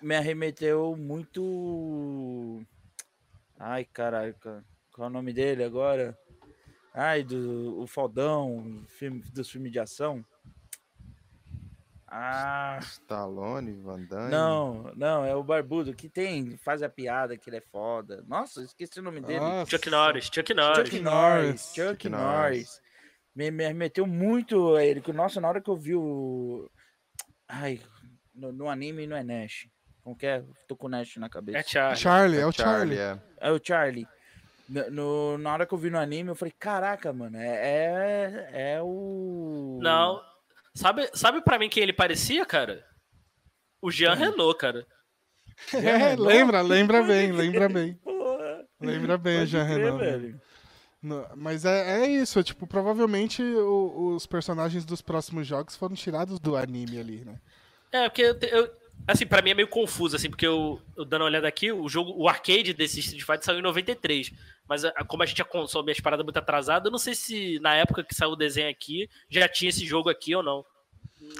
Me 0.01 0.15
arremeteu 0.15 0.95
muito. 0.97 2.61
Ai, 3.59 3.83
caraca. 3.83 4.63
Qual 4.97 5.05
é 5.05 5.11
o 5.11 5.13
nome 5.13 5.31
dele 5.31 5.63
agora? 5.63 6.17
Ai, 6.91 7.21
do 7.23 7.79
o 7.79 7.85
Fodão, 7.85 8.83
filme, 8.87 9.21
dos 9.31 9.47
filmes 9.47 9.71
de 9.71 9.77
ação. 9.79 10.25
Ah, 12.07 12.79
Stallone, 12.81 13.73
Van 13.73 14.01
Damme. 14.05 14.31
não, 14.31 14.91
não, 14.95 15.23
é 15.23 15.35
o 15.35 15.43
Barbudo 15.43 15.93
que 15.93 16.09
tem, 16.09 16.57
faz 16.57 16.81
a 16.81 16.89
piada 16.89 17.37
que 17.37 17.47
ele 17.47 17.57
é 17.57 17.61
foda. 17.61 18.23
Nossa, 18.27 18.63
esqueci 18.63 18.99
o 18.99 19.03
nome 19.03 19.21
dele. 19.21 19.39
Nossa. 19.39 19.69
Chuck 19.69 19.87
Norris, 19.87 20.31
Chuck 20.33 20.51
Norris. 20.55 20.89
Chuck 20.89 20.99
Norris. 20.99 21.61
Chuck 21.75 21.89
Chuck 21.91 22.09
Norris. 22.09 22.25
Norris. 22.33 22.81
Me, 23.35 23.51
me 23.51 23.67
remeteu 23.67 24.07
muito 24.07 24.73
a 24.75 24.83
ele. 24.83 24.99
que, 24.99 25.13
Nossa, 25.13 25.39
na 25.39 25.47
hora 25.47 25.61
que 25.61 25.69
eu 25.69 25.75
vi 25.77 25.93
o. 25.93 26.67
Ai, 27.47 27.79
no, 28.33 28.51
no 28.51 28.67
anime 28.67 29.05
não 29.05 29.15
é 29.15 29.23
Nash. 29.23 29.69
Como 30.01 30.17
que 30.17 30.25
é? 30.25 30.43
Tô 30.67 30.75
com 30.75 30.87
o 30.87 30.89
Nash 30.89 31.17
na 31.17 31.29
cabeça. 31.29 31.59
É 31.59 31.63
Charlie. 31.63 31.97
Charlie, 31.99 32.39
é 32.39 32.47
o 32.47 32.51
Charlie. 32.51 32.97
é. 32.97 33.21
É 33.39 33.51
o 33.51 33.59
Charlie. 33.63 34.07
No, 34.69 34.89
no- 34.91 35.37
na 35.37 35.53
hora 35.53 35.65
que 35.65 35.73
eu 35.73 35.77
vi 35.77 35.89
no 35.89 35.97
anime, 35.97 36.29
eu 36.29 36.35
falei, 36.35 36.53
caraca, 36.57 37.13
mano, 37.13 37.37
é, 37.37 37.47
é, 38.51 38.73
é 38.75 38.81
o. 38.81 39.79
Não. 39.81 40.21
Sabe, 40.75 41.09
sabe 41.13 41.41
pra 41.41 41.57
mim 41.57 41.69
quem 41.69 41.81
ele 41.83 41.93
parecia, 41.93 42.45
cara? 42.45 42.85
O 43.81 43.89
Jean 43.89 44.13
Renault, 44.13 44.57
cara. 44.59 44.85
É, 45.73 46.15
lembra, 46.15 46.61
lembra 46.61 47.01
bem, 47.03 47.31
lembra 47.31 47.67
bem. 47.69 47.95
Porra, 47.95 48.63
Lembra 48.79 49.17
bem, 49.17 49.39
pode 49.39 49.51
já 49.51 49.65
crer, 49.65 49.77
Renan. 49.77 49.97
velho. 49.97 50.41
No- 51.01 51.27
Mas 51.35 51.65
é, 51.65 52.01
é 52.03 52.07
isso, 52.07 52.43
tipo, 52.43 52.67
provavelmente 52.67 53.41
o- 53.41 54.13
os 54.15 54.27
personagens 54.27 54.85
dos 54.85 55.01
próximos 55.01 55.47
jogos 55.47 55.75
foram 55.75 55.95
tirados 55.95 56.39
do 56.39 56.55
anime 56.55 56.99
ali, 56.99 57.25
né? 57.25 57.39
É, 57.91 58.07
porque 58.09 58.21
eu, 58.21 58.37
eu- 58.49 58.71
assim, 59.07 59.25
pra 59.25 59.41
mim 59.41 59.51
é 59.51 59.53
meio 59.55 59.67
confuso, 59.67 60.15
assim, 60.15 60.29
porque 60.29 60.45
eu, 60.45 60.79
eu 60.95 61.05
dando 61.05 61.21
uma 61.21 61.27
olhada 61.27 61.47
aqui, 61.47 61.71
o 61.71 61.87
jogo, 61.89 62.13
o 62.15 62.27
arcade 62.27 62.73
desse 62.73 62.99
Street 62.99 63.23
Fighter 63.23 63.43
saiu 63.45 63.59
em 63.59 63.63
93. 63.63 64.31
Mas 64.67 64.83
a- 64.85 64.91
como 65.07 65.23
a 65.23 65.25
gente 65.25 65.37
já 65.37 65.45
consome 65.45 65.91
as 65.91 65.99
paradas 65.99 66.23
muito 66.25 66.37
atrasadas, 66.37 66.85
eu 66.85 66.91
não 66.91 66.99
sei 66.99 67.15
se 67.15 67.59
na 67.59 67.75
época 67.75 68.03
que 68.03 68.13
saiu 68.15 68.31
o 68.31 68.35
desenho 68.35 68.69
aqui 68.69 69.09
já 69.29 69.47
tinha 69.47 69.69
esse 69.69 69.85
jogo 69.85 70.09
aqui 70.09 70.35
ou 70.35 70.43
não. 70.43 70.65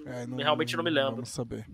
É, 0.06 0.26
Realmente 0.44 0.76
não 0.76 0.84
me 0.84 0.90
lembro. 0.90 1.12
Vamos 1.16 1.30
saber. 1.30 1.66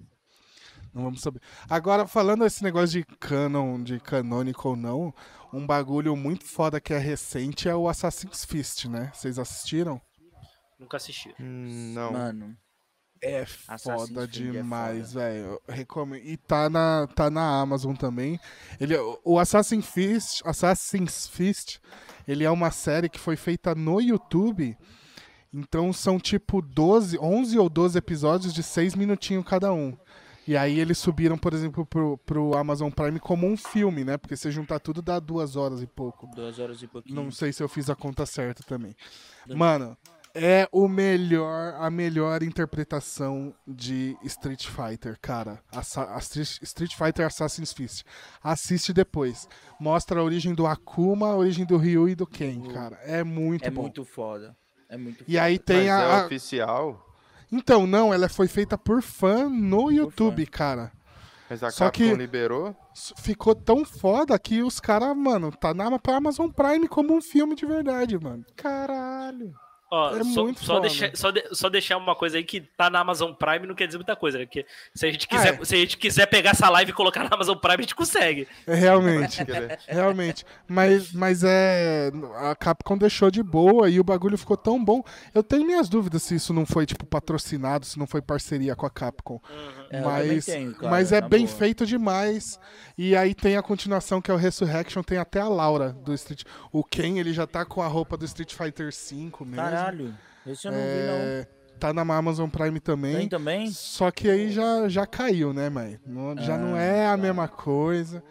Não 0.94 1.04
vamos 1.06 1.22
saber. 1.22 1.42
Agora, 1.70 2.06
falando 2.06 2.46
esse 2.46 2.64
negócio 2.64 3.00
de 3.02 3.06
canon, 3.18 3.82
de 3.82 4.00
canônico 4.00 4.70
ou 4.70 4.76
não, 4.76 5.14
um 5.52 5.66
bagulho 5.66 6.16
muito 6.16 6.46
foda 6.46 6.80
que 6.80 6.94
é 6.94 6.98
recente 7.00 7.68
é 7.68 7.76
o 7.76 7.88
Assassin's 7.88 8.46
Fist, 8.46 8.86
né? 8.86 9.10
Vocês 9.14 9.40
assistiram? 9.40 10.00
Nunca 10.80 10.98
assisti. 10.98 11.34
Hum, 11.40 11.94
não. 11.96 12.12
Mano, 12.12 12.58
É 13.24 13.46
Assassin's 13.68 14.10
foda 14.10 14.28
Creed 14.28 14.50
é 14.50 14.52
demais, 14.52 15.14
velho. 15.14 15.62
Recomendo. 15.68 16.26
E 16.26 16.36
tá 16.36 16.70
na, 16.70 17.08
tá 17.08 17.30
na 17.30 17.62
Amazon 17.62 17.96
também. 17.96 18.38
Ele, 18.82 18.96
o 19.24 19.40
Assassin's 19.40 19.86
Fist, 19.86 20.42
Assassin's 20.44 21.28
Fist, 21.30 21.80
ele 22.28 22.44
é 22.44 22.52
uma 22.52 22.70
série 22.70 23.08
que 23.08 23.18
foi 23.18 23.38
feita 23.38 23.74
no 23.74 24.02
YouTube. 24.02 24.78
Então 25.54 25.94
são 25.94 26.20
tipo 26.20 26.62
12, 26.62 27.18
11 27.18 27.60
ou 27.60 27.70
12 27.70 27.98
episódios 27.98 28.54
de 28.54 28.62
6 28.62 28.96
minutinhos 28.96 29.46
cada 29.46 29.72
um. 29.72 29.96
E 30.46 30.58
aí 30.58 30.78
eles 30.78 30.98
subiram, 30.98 31.38
por 31.38 31.54
exemplo, 31.54 31.86
pro, 31.86 32.18
pro 32.18 32.58
Amazon 32.58 32.92
Prime 32.92 33.20
como 33.20 33.48
um 33.48 33.56
filme, 33.56 34.04
né? 34.04 34.18
Porque 34.18 34.36
se 34.36 34.52
juntar 34.52 34.80
tudo 34.80 35.02
dá 35.02 35.18
duas 35.18 35.56
horas 35.56 35.82
e 35.82 35.88
pouco. 35.88 36.28
duas 36.36 36.60
horas 36.60 36.82
e 36.82 36.88
pouquinho. 36.88 37.16
Não 37.16 37.32
sei 37.32 37.54
se 37.54 37.64
eu 37.64 37.70
fiz 37.70 37.90
a 37.90 37.96
conta 37.96 38.26
certa 38.26 38.62
também. 38.64 38.94
Mano, 39.48 39.98
é 40.36 40.68
o 40.72 40.88
melhor, 40.88 41.76
a 41.80 41.90
melhor 41.90 42.42
interpretação 42.44 43.54
de 43.68 44.18
Street 44.24 44.68
Fighter, 44.68 45.18
cara. 45.22 45.60
Assa- 45.72 46.14
a 46.16 46.18
Street 46.20 46.60
Street 46.64 46.96
Fighter 46.96 47.26
Assassin's 47.26 47.72
Fist. 47.72 48.04
Assiste 48.44 48.92
depois. 48.94 49.48
Mostra 49.80 50.20
a 50.20 50.24
origem 50.24 50.54
do 50.54 50.66
Akuma, 50.66 51.30
a 51.30 51.36
origem 51.36 51.66
do 51.66 51.78
Ryu 51.78 52.10
e 52.10 52.16
do 52.16 52.26
Ken, 52.26 52.62
cara. 52.74 52.98
É 53.04 53.24
muito 53.24 53.66
é 53.66 53.70
bom. 53.70 53.84
muito 53.84 54.04
foda. 54.04 54.56
É 54.90 54.98
muito 54.98 55.24
E 55.28 55.38
aí 55.40 55.58
tem 55.60 55.88
Mas 55.88 55.90
a, 55.90 56.02
é 56.02 56.22
a- 56.22 56.26
oficial. 56.26 57.06
Então, 57.52 57.86
não, 57.86 58.12
ela 58.14 58.28
foi 58.28 58.48
feita 58.48 58.78
por 58.78 59.02
fã 59.04 59.48
no 59.48 59.92
YouTube, 59.92 60.46
cara. 60.48 60.92
Mas 61.50 61.62
a 61.62 61.70
Só 61.70 61.86
Capcom 61.86 62.04
que- 62.04 62.16
liberou. 62.16 62.76
Ficou 63.18 63.54
tão 63.54 63.84
foda 63.86 64.38
que 64.40 64.62
os 64.64 64.80
caras, 64.80 65.16
mano, 65.16 65.52
tá 65.52 65.74
na 65.74 65.86
Amazon 66.08 66.50
Prime 66.50 66.88
como 66.88 67.16
um 67.16 67.22
filme 67.22 67.56
de 67.56 67.66
verdade, 67.66 68.18
mano. 68.20 68.44
Caralho. 68.56 69.54
Ó, 69.96 70.16
É 70.18 70.24
só, 70.24 70.44
muito 70.44 70.66
só, 70.66 70.80
deixar, 70.80 71.16
só, 71.16 71.30
de- 71.30 71.48
só 71.52 71.70
deixar 71.70 71.98
uma 71.98 72.16
coisa 72.16 72.38
aí 72.38 72.44
que 72.44 72.60
tá 72.62 72.90
na 72.90 73.00
Amazon 73.00 73.32
Prime 73.32 73.68
não 73.68 73.76
quer 73.76 73.86
dizer 73.86 74.00
muita 74.00 74.16
coisa, 74.16 74.40
né? 74.40 74.46
Porque 74.48 74.66
se 74.96 75.06
a 75.06 75.12
gente 75.12 75.28
quiser, 75.28 75.54
Ah, 75.54 75.62
é. 75.62 75.66
se 75.66 75.76
a 75.76 75.78
gente 75.78 75.98
quiser 75.98 76.26
pegar 76.26 76.50
essa 76.50 76.68
live 76.68 76.90
e 76.90 76.94
colocar 76.96 77.24
na 77.24 77.30
Amazon 77.32 77.56
Prime, 77.56 77.76
a 77.78 77.82
gente 77.82 77.94
consegue. 77.94 78.48
É, 78.66 78.74
realmente. 78.74 79.46
Crer. 79.46 79.80
Realmente. 79.88 80.46
Mas, 80.68 81.14
mas 81.14 81.44
é. 81.44 82.12
A 82.38 82.56
Capcom 82.56 82.98
deixou 82.98 83.30
de 83.30 83.44
boa 83.44 83.88
e 83.88 84.00
o 84.00 84.04
bagulho 84.04 84.36
ficou 84.38 84.58
tão 84.58 84.84
bom. 84.84 85.04
Eu 85.32 85.44
tenho 85.44 85.64
minhas 85.64 85.88
dúvidas 85.88 86.24
se 86.24 86.34
isso 86.36 86.54
não 86.54 86.66
foi, 86.66 86.88
tipo, 86.88 87.06
patrocinado, 87.06 87.86
se 87.86 88.00
não 88.00 88.08
foi 88.08 88.22
parceria 88.22 88.76
com 88.76 88.88
a 88.88 88.90
Capcom. 88.90 89.40
É, 89.98 90.02
mas, 90.02 90.46
cara, 90.46 90.90
mas 90.92 91.12
é 91.12 91.22
na 91.22 91.28
bem 91.30 91.46
boa. 91.46 91.58
feito 91.58 91.86
demais. 91.86 92.60
E 92.98 93.16
aí 93.16 93.34
tem 93.36 93.56
a 93.58 93.62
continuação 93.62 94.22
que 94.22 94.30
é 94.32 94.34
o 94.34 94.38
Resurrection, 94.38 95.02
tem 95.04 95.18
até 95.18 95.40
a 95.40 95.48
Laura 95.48 95.92
do 95.94 96.14
Street. 96.14 96.44
O 96.72 96.84
Ken, 96.84 97.18
ele 97.20 97.34
já 97.34 97.46
tá 97.48 97.64
com 97.66 97.82
a 97.82 97.88
roupa 97.88 98.16
do 98.18 98.26
Street 98.26 98.54
Fighter 98.54 98.90
V 98.92 99.16
mesmo. 99.46 99.56
Caralho, 99.56 100.14
esse 100.48 100.68
eu 100.68 100.72
não 100.72 100.80
vi, 100.80 100.86
É, 100.86 101.48
Tá 101.80 101.92
na 101.94 102.02
Amazon 102.16 102.50
Prime 102.50 102.72
não. 102.72 102.80
também. 102.80 103.16
Tem 103.18 103.30
também? 103.30 103.70
Só 103.72 104.10
que 104.10 104.30
aí 104.30 104.52
já, 104.52 104.88
já 104.88 105.06
caiu, 105.06 105.52
né, 105.54 105.70
mãe? 105.70 106.00
Não- 106.06 106.38
já 106.38 106.58
não 106.58 106.78
é 106.78 107.08
a 107.08 107.18
mesma 107.18 107.48
coisa. 107.48 108.24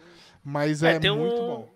Mas 0.43 0.81
é, 0.83 0.93
É, 0.95 0.99
muito 0.99 1.13
um- 1.13 1.47
bom. 1.47 1.69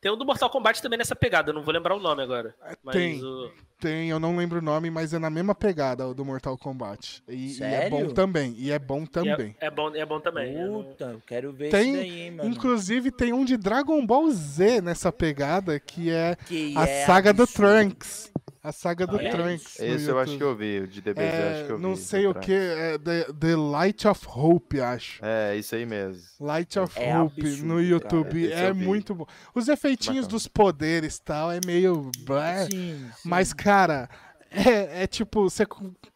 Tem 0.00 0.10
um 0.10 0.16
do 0.16 0.24
Mortal 0.24 0.48
Kombat 0.48 0.80
também 0.80 0.98
nessa 0.98 1.14
pegada, 1.14 1.50
eu 1.50 1.54
não 1.54 1.62
vou 1.62 1.74
lembrar 1.74 1.94
o 1.94 2.00
nome 2.00 2.22
agora. 2.22 2.54
Mas 2.82 2.94
tem. 2.96 3.22
o- 3.22 3.50
Tem, 3.78 4.10
eu 4.10 4.20
não 4.20 4.36
lembro 4.36 4.58
o 4.58 4.62
nome, 4.62 4.90
mas 4.90 5.14
é 5.14 5.18
na 5.18 5.30
mesma 5.30 5.54
pegada 5.54 6.06
o 6.06 6.12
do 6.14 6.22
Mortal 6.24 6.56
Kombat. 6.58 7.22
E, 7.28 7.58
e 7.58 7.62
é 7.62 7.88
bom 7.88 8.08
também. 8.08 8.54
E 8.58 8.70
é 8.70 8.78
bom 8.78 9.02
e 9.04 9.06
também. 9.08 9.56
É, 9.58 9.66
é 9.66 9.70
bom, 9.70 9.94
é 9.94 10.04
bom 10.04 10.20
também. 10.20 10.54
eu 10.54 10.70
não- 10.70 10.84
Puta, 10.84 11.04
eu 11.04 11.22
quero 11.26 11.50
ver 11.52 11.70
Tem, 11.70 11.88
isso 11.92 11.96
daí, 11.98 12.20
hein, 12.22 12.30
mano. 12.32 12.48
Inclusive 12.50 13.10
tem 13.10 13.32
um 13.32 13.42
de 13.44 13.56
Dragon 13.56 14.04
Ball 14.06 14.30
Z 14.30 14.82
nessa 14.82 15.10
pegada, 15.10 15.78
que 15.80 16.10
é 16.10 16.36
Que 16.46 16.74
a 16.76 16.86
é 16.86 17.06
saga 17.06 17.32
do 17.32 17.42
absurdo. 17.44 17.56
Trunks. 17.68 18.30
A 18.62 18.72
saga 18.72 19.06
do 19.06 19.16
Ah, 19.16 19.22
é? 19.22 19.30
Trunks. 19.30 19.76
no 19.78 19.84
Esse 19.86 20.08
eu 20.08 20.18
acho 20.18 20.32
YouTube. 20.32 20.36
que 20.38 20.44
eu 20.44 20.54
vi. 20.56 20.78
O 20.80 20.86
de 20.86 21.00
DBZ 21.00 21.22
eu 21.24 21.48
acho 21.48 21.60
É, 21.62 21.64
que 21.66 21.72
eu 21.72 21.76
vi. 21.78 21.82
não 21.82 21.96
sei 21.96 22.26
o 22.26 22.34
que, 22.34 22.52
é 22.52 22.98
The, 22.98 23.24
The 23.32 23.56
Light 23.56 24.06
of 24.06 24.26
Hope, 24.28 24.80
acho. 24.80 25.18
É, 25.24 25.56
isso 25.56 25.74
aí 25.74 25.86
mesmo. 25.86 26.22
Light 26.38 26.78
of 26.78 26.98
É 27.00 27.18
Hope 27.18 27.40
absurdo, 27.40 27.64
no 27.66 27.74
cara. 27.76 27.86
YouTube 27.86 28.42
Esse 28.44 28.52
é 28.52 28.72
muito 28.74 29.14
bom. 29.14 29.26
Os 29.54 29.66
efeitinhos 29.68 30.26
Bacana. 30.26 30.28
dos 30.32 30.46
poderes 30.46 31.16
e 31.16 31.22
tal 31.22 31.50
é 31.50 31.58
meio. 31.64 32.10
blé, 32.26 32.66
Sim, 32.66 32.70
sim. 33.16 33.28
Mas, 33.28 33.52
cara, 33.54 34.10
é, 34.50 35.04
é 35.04 35.06
tipo, 35.06 35.44
você 35.48 35.64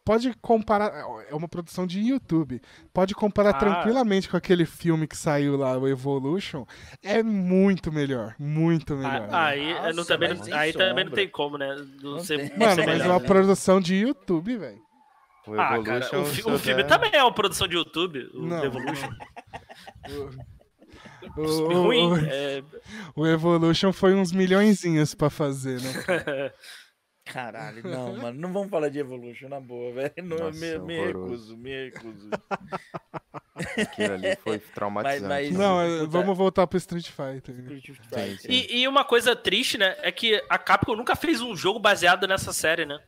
pode 0.03 0.33
comparar. 0.41 0.91
É 1.29 1.33
uma 1.35 1.47
produção 1.47 1.87
de 1.87 1.99
YouTube. 2.01 2.61
Pode 2.93 3.15
comparar 3.15 3.51
Ah. 3.51 3.53
tranquilamente 3.53 4.27
com 4.29 4.35
aquele 4.37 4.65
filme 4.65 5.07
que 5.07 5.15
saiu 5.17 5.55
lá, 5.57 5.77
o 5.77 5.87
Evolution. 5.87 6.65
É 7.01 7.23
muito 7.23 7.91
melhor. 7.91 8.35
Muito 8.37 8.95
melhor. 8.95 9.29
Ah, 9.31 9.45
aí, 9.47 9.73
Nossa, 9.73 9.93
não, 9.93 10.05
também, 10.05 10.33
não- 10.33 10.57
aí 10.57 10.73
também 10.73 11.05
não 11.05 11.11
tem 11.13 11.29
como, 11.29 11.57
né? 11.57 11.75
Não 12.03 12.11
Não 12.13 12.19
ser, 12.19 12.49
tem. 12.49 12.57
Mano, 12.59 12.75
ser 12.75 12.85
mas 12.85 13.01
é 13.01 13.05
uma 13.07 13.19
né? 13.19 13.25
produção 13.25 13.79
de 13.79 13.95
YouTube, 13.95 14.57
velho. 14.57 14.83
O 15.47 15.53
Ah, 15.53 15.81
cara, 15.83 15.99
o, 16.19 16.25
fi- 16.25 16.41
o 16.49 16.57
filme 16.57 16.81
der- 16.83 16.87
também 16.89 17.11
é 17.13 17.21
uma 17.23 17.31
produção 17.33 17.67
de 17.67 17.75
YouTube, 17.75 18.29
o 18.33 18.41
Não. 18.47 18.63
Evolution. 18.65 19.09
O, 21.37 21.41
o- 21.41 21.83
Ruim. 21.83 22.11
o- 22.11 22.17
é, 22.17 22.63
o 23.15 23.25
Evolution 23.27 23.91
foi 23.91 24.13
uns 24.13 24.31
milhõezinhos 24.31 25.15
pra 25.15 25.29
fazer, 25.29 25.81
né? 25.81 25.91
Caralho, 27.25 27.81
não, 27.83 28.15
mano. 28.17 28.39
Não 28.39 28.53
vamos 28.53 28.69
falar 28.69 28.87
de 28.89 28.99
Evolution, 28.99 29.49
na 29.49 29.59
boa, 29.59 29.91
velho. 29.93 30.13
Me, 30.53 30.77
me 30.79 30.99
horroroso. 30.99 31.55
recuso, 31.55 31.57
me 31.57 31.85
recuso. 31.85 32.29
Aquilo 33.55 34.13
ali 34.13 34.35
foi 34.43 34.59
traumatizante. 34.59 35.27
mas- 35.27 35.51
Não, 35.51 35.81
é- 35.81 36.05
vamos 36.05 36.37
voltar 36.37 36.67
pro 36.67 36.77
Street 36.77 37.09
Fighter. 37.09 37.55
Sim, 38.13 38.37
sim. 38.37 38.47
E, 38.49 38.81
e 38.81 38.87
uma 38.87 39.03
coisa 39.03 39.35
triste, 39.35 39.77
né? 39.77 39.95
É 39.99 40.11
que 40.11 40.43
a 40.49 40.57
Capcom 40.57 40.95
nunca 40.95 41.15
fez 41.15 41.41
um 41.41 41.55
jogo 41.55 41.79
baseado 41.79 42.27
nessa 42.27 42.53
série, 42.53 42.85
né? 42.85 42.99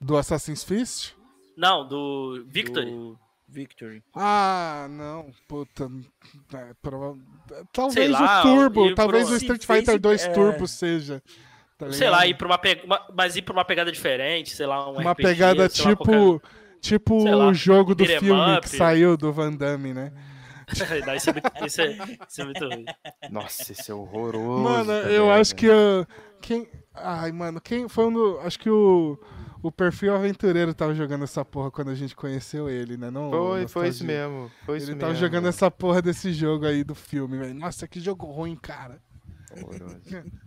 Do 0.00 0.16
Assassin's 0.16 0.62
Fist? 0.64 1.14
Não, 1.56 1.86
do 1.86 2.44
Victory. 2.46 2.90
Do 2.90 3.18
Victory. 3.48 4.02
Ah, 4.14 4.86
não, 4.90 5.32
puta. 5.48 5.88
é, 6.52 6.74
prova- 6.82 7.16
Talvez 7.72 7.94
Sei 7.94 8.08
lá, 8.08 8.40
o 8.40 8.42
Turbo, 8.42 8.94
talvez 8.94 9.24
pro- 9.26 9.34
o 9.34 9.36
Street 9.36 9.64
Fighter 9.64 9.98
2 10.00 10.24
é. 10.24 10.32
Turbo 10.32 10.66
seja. 10.66 11.22
Tá 11.78 11.92
sei 11.92 12.08
lá, 12.10 12.26
ir 12.26 12.34
pra 12.36 12.46
uma, 12.46 12.58
pe... 12.58 12.82
mas 13.14 13.36
ir 13.36 13.42
pra 13.42 13.52
uma 13.52 13.64
pegada 13.64 13.90
diferente, 13.92 14.54
sei 14.54 14.66
lá, 14.66 14.88
um 14.88 14.98
Uma 14.98 15.12
RPG, 15.12 15.22
pegada 15.28 15.68
tipo, 15.68 15.96
qualquer- 16.04 16.48
tipo 16.80 17.20
sei 17.22 17.34
lá, 17.34 17.48
o 17.48 17.54
jogo 17.54 17.94
do 17.94 18.04
filme 18.04 18.56
up. 18.56 18.60
que 18.68 18.76
saiu 18.76 19.16
do 19.16 19.32
Van 19.32 19.52
Damme, 19.52 19.92
né? 19.94 20.12
Não, 21.06 21.14
isso, 21.14 21.28
é 21.28 21.32
muito, 21.34 21.66
isso, 21.66 21.80
é, 21.82 21.88
isso 22.28 22.40
é 22.40 22.44
muito 22.44 22.64
ruim. 22.66 22.84
Nossa, 23.30 23.70
esse 23.72 23.90
é 23.90 23.94
horroroso. 23.94 24.62
Mano, 24.62 24.86
também, 24.86 25.14
eu 25.14 25.30
acho 25.30 25.50
velho. 25.54 25.56
que 25.58 25.66
eu, 25.66 26.06
quem, 26.40 26.66
ai, 26.94 27.30
mano, 27.32 27.60
quem 27.60 27.86
foi 27.88 28.06
um 28.06 28.12
do, 28.12 28.38
acho 28.40 28.58
que 28.58 28.70
o 28.70 29.18
o 29.62 29.72
perfil 29.72 30.14
aventureiro 30.14 30.74
tava 30.74 30.94
jogando 30.94 31.24
essa 31.24 31.42
porra 31.42 31.70
quando 31.70 31.90
a 31.90 31.94
gente 31.94 32.14
conheceu 32.14 32.68
ele, 32.68 32.98
né? 32.98 33.10
Não, 33.10 33.30
Foi, 33.30 33.66
foi 33.66 33.88
isso 33.88 34.04
mesmo. 34.04 34.50
Foi 34.66 34.76
isso 34.76 34.90
Ele 34.90 35.00
tava 35.00 35.12
mesmo. 35.12 35.24
jogando 35.26 35.48
essa 35.48 35.70
porra 35.70 36.02
desse 36.02 36.34
jogo 36.34 36.66
aí 36.66 36.84
do 36.84 36.94
filme, 36.94 37.38
velho. 37.38 37.54
Nossa, 37.54 37.88
que 37.88 37.98
jogo 37.98 38.26
ruim, 38.26 38.56
cara. 38.56 39.00
Horroroso. 39.62 40.00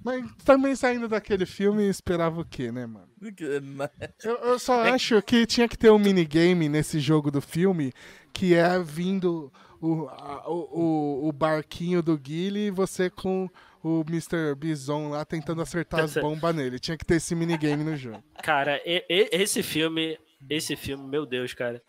Mas 0.04 0.26
também 0.44 0.76
saindo 0.76 1.08
daquele 1.08 1.46
filme, 1.46 1.88
esperava 1.88 2.42
o 2.42 2.46
quê, 2.46 2.72
né, 2.72 2.86
mano? 2.86 3.08
Eu, 4.24 4.36
eu 4.38 4.60
só 4.60 4.82
acho 4.82 5.22
que 5.22 5.46
tinha 5.46 5.68
que 5.68 5.78
ter 5.78 5.90
um 5.92 5.98
minigame 6.00 6.68
nesse 6.70 7.00
jogo 7.00 7.30
do 7.32 7.42
filme, 7.42 7.92
que 8.34 8.54
é 8.54 8.78
vindo 8.80 9.52
o, 9.82 10.08
a- 10.08 10.44
o, 10.50 11.28
o, 11.28 11.32
barquinho 11.32 12.02
do 12.02 12.18
Guile 12.18 12.68
e 12.68 12.72
você 12.72 13.10
com 13.10 13.50
o 13.84 14.04
Mr. 14.08 14.54
Bison 14.56 15.10
lá 15.10 15.24
tentando 15.26 15.62
acertar 15.62 16.02
as 16.04 16.14
bombas 16.16 16.56
nele. 16.56 16.80
Tinha 16.80 16.98
que 16.98 17.06
ter 17.06 17.16
esse 17.16 17.34
minigame 17.36 17.84
no 17.84 17.96
jogo. 17.96 18.24
Cara, 18.44 18.82
e- 18.86 19.04
e- 19.10 19.30
esse 19.32 19.62
filme, 19.64 20.18
esse 20.50 20.76
filme, 20.76 21.08
meu 21.08 21.26
Deus, 21.26 21.54
cara. 21.54 21.82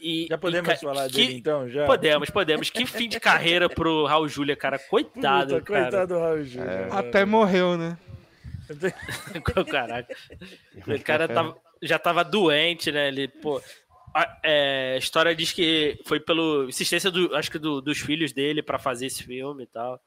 E, 0.00 0.26
Já 0.28 0.38
podemos 0.38 0.72
e, 0.72 0.76
falar 0.78 1.08
que- 1.08 1.16
dele 1.16 1.34
então? 1.34 1.68
Já? 1.68 1.84
Podemos, 1.86 2.30
podemos. 2.30 2.70
Que 2.70 2.86
fim 2.86 3.08
de 3.08 3.18
carreira 3.20 3.68
pro 3.68 4.06
Raul 4.06 4.28
Júlia, 4.28 4.56
cara. 4.56 4.78
Coitado, 4.78 5.54
Puta, 5.56 5.62
cara. 5.66 5.82
coitado 5.82 6.14
do 6.14 6.20
Raul 6.20 6.42
Júlia. 6.44 6.70
É. 6.70 6.88
Até 6.90 7.24
morreu, 7.24 7.76
né? 7.76 7.98
Caraca. 9.70 10.14
O 10.86 11.02
cara 11.04 11.28
tava- 11.28 11.56
já 11.82 11.98
tava 11.98 12.24
doente, 12.24 12.90
né? 12.92 13.08
Ele, 13.08 13.28
pô. 13.28 13.60
A, 14.14 14.38
é, 14.42 14.92
a 14.94 14.98
história 14.98 15.34
diz 15.36 15.52
que 15.52 16.00
foi 16.04 16.18
pela 16.18 16.64
insistência 16.66 17.10
do, 17.10 17.34
acho 17.36 17.50
que 17.50 17.58
do- 17.58 17.80
dos 17.80 17.98
filhos 17.98 18.32
dele 18.32 18.62
pra 18.62 18.78
fazer 18.78 19.06
esse 19.06 19.22
filme 19.22 19.64
e 19.64 19.66
tal. 19.66 20.00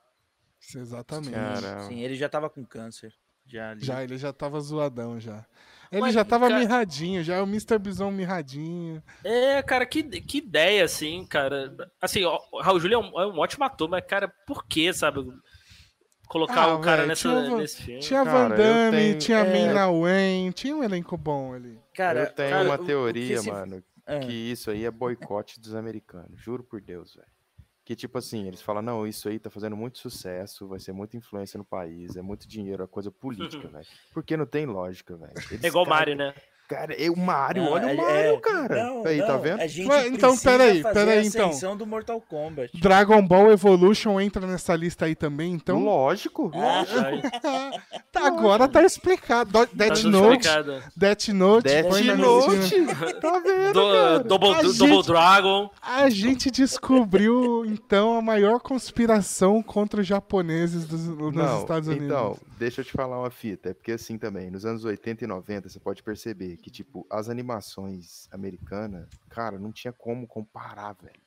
Isso, 0.60 0.78
Exatamente. 0.80 1.32
Caramba. 1.32 1.84
Sim, 1.84 2.02
ele 2.02 2.16
já 2.16 2.28
tava 2.28 2.50
com 2.50 2.66
câncer. 2.66 3.14
Já, 3.46 3.72
ali. 3.72 3.84
Já, 3.86 4.04
ele 4.04 4.18
já 4.18 4.32
tava 4.34 4.60
zoadão 4.60 5.20
já. 5.20 5.46
Ele 5.94 6.02
Mas, 6.02 6.14
já 6.14 6.26
tava 6.26 6.48
cara- 6.48 6.60
mirradinho, 6.60 7.24
já 7.24 7.36
é 7.36 7.42
o 7.42 7.46
Mr. 7.46 7.78
Bison 7.80 8.10
mirradinho. 8.12 9.02
É, 9.24 9.62
cara, 9.62 9.86
que, 9.86 10.02
que 10.04 10.40
ideia, 10.40 10.84
assim, 10.84 11.24
cara. 11.26 11.72
Assim, 12.02 12.24
ó, 12.26 12.40
o 12.52 12.62
Raul 12.62 12.80
Júlia 12.80 12.96
é 12.96 12.98
um, 12.98 13.20
é 13.22 13.28
um 13.28 13.38
ótimo 13.40 13.64
ator, 13.64 13.88
mas, 13.88 14.04
cara, 14.06 14.28
por 14.48 14.66
que, 14.66 14.92
sabe? 14.92 15.22
Colocar 16.28 16.64
Ah, 16.64 16.76
o 16.76 16.82
cara 16.82 16.98
velho, 16.98 17.08
nessa, 17.10 17.30
tinha 17.30 17.58
nesse 17.58 17.82
filme. 17.84 18.00
Tinha 18.00 18.24
Cara, 18.26 18.50
Van 18.50 18.56
Damme, 18.56 18.98
tenho- 18.98 19.18
tinha 19.20 19.38
é. 19.40 19.54
Mina 19.54 19.90
Wen, 19.92 20.52
tinha 20.52 20.76
um 20.76 20.84
elenco 20.84 21.16
bom 21.16 21.54
ali. 21.54 21.80
Cara, 21.96 22.22
eu 22.22 22.34
tenho 22.34 22.50
cara, 22.50 22.64
uma 22.64 22.72
o- 22.74 22.76
o 22.76 22.80
que 22.80 22.86
teoria, 22.86 23.36
esse- 23.36 23.52
mano, 23.52 23.84
Ah. 24.08 24.20
que 24.20 24.32
isso 24.34 24.72
aí 24.72 24.84
é 24.86 24.90
boicote 24.90 25.60
dos 25.60 25.76
americanos. 25.76 26.42
Juro 26.42 26.64
por 26.64 26.82
Deus, 26.82 27.14
velho. 27.16 27.28
Que 27.86 27.96
tipo 27.96 28.18
assim, 28.18 28.48
eles 28.48 28.62
falam, 28.62 28.82
não, 28.82 29.06
isso 29.06 29.28
aí 29.28 29.38
tá 29.38 29.50
fazendo 29.50 29.76
muito 29.76 30.00
sucesso, 30.00 30.68
vai 30.68 30.80
ser 30.80 30.94
muita 30.94 31.18
influência 31.18 31.58
no 31.58 31.66
país, 31.66 32.16
é 32.16 32.22
muito 32.22 32.48
dinheiro, 32.48 32.84
é 32.84 32.88
coisa 32.88 33.12
política, 33.12 33.68
velho. 33.68 33.86
Porque 34.14 34.38
não 34.38 34.46
tem 34.46 34.66
lógica, 34.66 35.18
velho. 35.18 35.34
É 35.62 35.68
igual 35.68 35.86
Mario, 35.86 36.16
né? 36.16 36.34
Cara, 36.74 36.94
é 36.94 37.10
o 37.10 37.16
Mario, 37.18 37.64
Não, 37.64 37.72
olha 37.72 37.86
é- 37.92 37.94
o 37.94 37.98
Mario, 37.98 38.34
é- 38.34 38.38
cara. 38.40 38.84
Não, 38.84 39.06
aí, 39.06 39.20
tá 39.20 39.34
não, 39.34 39.40
vendo? 39.42 39.62
A 39.62 39.68
gente 39.68 39.88
Ué, 39.90 40.08
então, 40.08 40.38
peraí, 40.38 40.82
peraí, 40.84 41.20
a 41.20 41.24
então. 41.24 41.78
do 41.78 41.86
Mortal 41.86 42.20
Kombat. 42.22 42.72
Dragon 42.80 43.22
Ball 43.26 43.52
Evolution 43.52 44.20
entra 44.20 44.46
nessa 44.48 44.76
lista 44.76 45.06
aí 45.06 45.16
também, 45.16 45.54
então. 45.54 45.84
Lógico, 45.84 46.52
Ah, 46.54 46.84
lógico. 46.90 47.48
Aí, 47.48 47.80
Tá, 48.12 48.28
agora 48.28 48.68
tá 48.68 48.84
explicado. 48.84 49.52
Do- 49.52 49.66
tá 49.66 49.72
Death 49.74 49.96
tudo 49.98 50.10
Note. 50.12 50.48
explicado. 50.48 50.84
Death 50.96 51.28
Note. 51.30 51.64
Death 51.64 52.18
Note. 52.18 52.86
tá 53.22 53.40
vendo, 53.40 53.74
Do- 53.74 53.92
cara? 53.92 54.20
Double, 54.20 54.50
do- 54.56 54.68
gente- 54.68 54.78
Double 54.78 55.04
Dragon. 55.04 55.70
A 55.82 56.10
gente 56.10 56.50
descobriu, 56.52 57.66
então, 57.66 58.16
a 58.18 58.22
maior 58.22 58.60
conspiração 58.60 59.62
contra 59.62 60.02
os 60.02 60.08
japoneses 60.08 60.86
dos, 60.86 61.08
nos 61.08 61.34
Não, 61.34 61.60
Estados 61.62 61.88
Unidos. 61.88 62.06
Então, 62.08 62.38
deixa 62.58 62.82
eu 62.82 62.86
te 62.86 62.92
falar 62.92 63.20
uma 63.20 63.30
fita. 63.30 63.70
É 63.70 63.74
porque 63.74 63.92
assim 63.94 64.18
também, 64.18 64.50
nos 64.52 64.66
anos 64.66 64.86
80 64.86 65.24
e 65.24 65.28
90, 65.28 65.70
você 65.70 65.80
pode 65.80 66.04
perceber 66.04 66.58
que, 66.64 66.72
tipo, 66.72 67.06
as 67.10 67.28
animações 67.30 68.28
americanas, 68.32 69.10
cara, 69.30 69.60
não 69.60 69.72
tinha 69.72 69.92
como 69.92 70.26
comparar, 70.26 70.94
velho, 70.94 71.22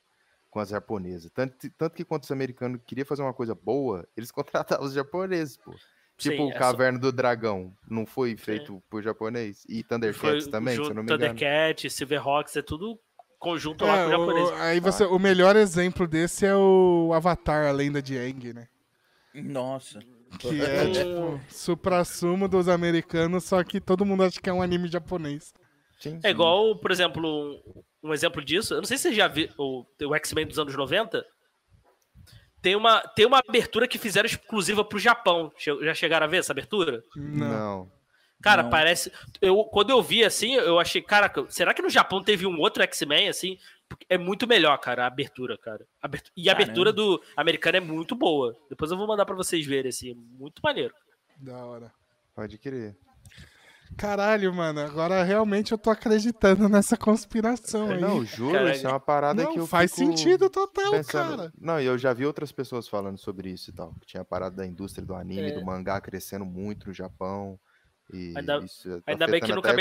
com 0.49 0.59
as 0.59 0.69
japonesas. 0.69 1.29
Tanto, 1.31 1.69
tanto 1.77 1.95
que 1.95 2.03
quando 2.03 2.23
os 2.23 2.31
americanos 2.31 2.81
queriam 2.85 3.05
fazer 3.05 3.21
uma 3.21 3.33
coisa 3.33 3.53
boa, 3.53 4.07
eles 4.17 4.31
contratavam 4.33 4.85
os 4.85 4.93
japoneses, 4.93 5.55
pô. 5.57 5.75
Tipo, 6.17 6.37
Sim, 6.37 6.47
o 6.47 6.49
é 6.49 6.53
Caverna 6.57 6.97
do 6.97 7.11
Dragão 7.11 7.71
não 7.87 8.03
foi 8.03 8.35
feito 8.35 8.81
por 8.89 9.03
japonês? 9.03 9.63
E 9.69 9.75
Foi 9.75 9.83
Thundercats 9.83 10.47
também, 10.47 10.73
se 10.75 10.81
eu 10.81 10.95
não 10.95 11.03
me 11.03 11.13
engano. 11.13 11.35
Thundercat, 11.35 11.87
Silverhawks, 11.91 12.55
é 12.55 12.63
tudo 12.63 12.99
conjunto 13.37 13.85
É, 13.85 13.87
lá 13.87 14.03
com 14.03 14.09
o 14.09 14.13
o- 14.13 14.19
japonês. 14.19 14.49
aí 14.61 14.79
você, 14.79 15.03
o 15.03 15.19
melhor 15.19 15.55
exemplo 15.55 16.07
desse 16.07 16.43
é 16.47 16.55
o 16.55 17.11
Avatar, 17.13 17.67
a 17.67 17.71
lenda 17.71 18.01
de 18.01 18.17
Aang, 18.17 18.51
né? 18.51 18.67
Nossa. 19.31 19.99
Que 20.39 20.47
é, 20.61 20.83
Hum. 20.83 20.91
tipo, 20.91 21.41
supra-sumo 21.49 22.47
dos 22.47 22.67
americanos, 22.67 23.43
só 23.45 23.63
que 23.63 23.79
todo 23.79 24.05
mundo 24.05 24.23
acha 24.23 24.39
que 24.41 24.49
é 24.49 24.53
um 24.53 24.61
anime 24.61 24.87
japonês. 24.87 25.53
Sim, 25.99 26.19
É 26.23 26.29
igual, 26.29 26.75
por 26.79 26.91
exemplo, 26.91 27.25
um, 27.25 28.09
um 28.09 28.13
exemplo 28.13 28.43
disso. 28.43 28.73
Eu 28.73 28.77
não 28.79 28.85
sei 28.85 28.97
se 28.97 29.03
você 29.09 29.15
já 29.15 29.27
viu 29.27 29.49
o, 29.57 29.83
o 30.03 30.15
X-Men 30.15 30.45
dos 30.45 30.59
anos 30.59 30.75
90. 30.75 31.25
Tem 32.61 32.75
uma, 32.75 33.01
tem 33.01 33.25
uma 33.25 33.39
abertura 33.47 33.87
que 33.87 33.97
fizeram 33.97 34.25
exclusiva 34.25 34.83
pro 34.83 34.99
Japão. 34.99 35.51
Já 35.81 35.93
chegaram 35.93 36.25
a 36.25 36.29
ver 36.29 36.37
essa 36.37 36.51
abertura? 36.51 37.03
Não. 37.15 37.89
Cara, 38.41 38.63
Não. 38.63 38.69
parece. 38.69 39.11
Eu, 39.41 39.63
quando 39.63 39.89
eu 39.89 40.01
vi 40.01 40.23
assim, 40.23 40.53
eu 40.55 40.79
achei, 40.79 41.01
caraca, 41.01 41.45
será 41.49 41.73
que 41.73 41.81
no 41.81 41.89
Japão 41.89 42.21
teve 42.23 42.45
um 42.45 42.59
outro 42.59 42.83
X-Men 42.83 43.29
assim? 43.29 43.57
É 44.09 44.17
muito 44.17 44.47
melhor, 44.47 44.77
cara, 44.79 45.03
a 45.03 45.07
abertura, 45.07 45.57
cara. 45.57 45.85
Abertu- 46.01 46.31
E 46.35 46.49
a 46.49 46.53
Caramba. 46.53 46.63
abertura 46.63 46.93
do 46.93 47.21
americano 47.35 47.77
é 47.77 47.79
muito 47.81 48.15
boa. 48.15 48.55
Depois 48.69 48.91
eu 48.91 48.97
vou 48.97 49.07
mandar 49.07 49.25
pra 49.25 49.35
vocês 49.35 49.65
verem, 49.65 49.89
assim. 49.89 50.11
é 50.11 50.15
Muito 50.15 50.61
maneiro. 50.63 50.93
Da 51.37 51.57
hora. 51.65 51.91
Pode 52.35 52.57
crer. 52.57 52.95
Caralho, 53.97 54.53
mano, 54.53 54.81
agora 54.81 55.23
realmente 55.23 55.71
eu 55.71 55.77
tô 55.77 55.89
acreditando 55.89 56.67
nessa 56.67 56.97
conspiração 56.97 57.89
aí. 57.89 58.01
Não, 58.01 58.23
juro, 58.25 58.51
Cara, 58.53 58.71
isso 58.75 58.85
é 58.85 58.89
uma 58.89 58.99
parada 58.99 59.43
Não, 59.43 59.53
que 59.53 59.59
eu 59.59 59.65
faz 59.65 59.95
fico 59.95 60.05
sentido 60.07 60.49
total, 60.49 60.91
pensando- 60.91 61.37
cara. 61.37 61.53
Não, 61.59 61.79
e 61.79 61.85
eu 61.85 61.97
já 61.97 62.11
vi 62.11 62.25
outras 62.25 62.51
pessoas 62.51 62.87
falando 62.87 63.17
sobre 63.17 63.49
isso 63.49 63.69
e 63.69 63.73
tal. 63.73 63.93
Que 64.01 64.05
tinha 64.05 64.21
a 64.21 64.25
parada 64.25 64.57
da 64.57 64.65
indústria 64.67 65.05
do 65.05 65.15
anime, 65.15 65.51
É. 65.51 65.53
do 65.53 65.65
mangá 65.65 66.01
crescendo 66.01 66.45
muito 66.45 66.87
no 66.87 66.93
Japão. 66.93 67.57
E 68.13 68.33
Ainda- 68.37 68.57
isso 68.59 69.01
ainda 69.07 69.25
bem 69.27 69.41
que 69.41 69.53
nunca 69.53 69.69
a. 69.71 69.73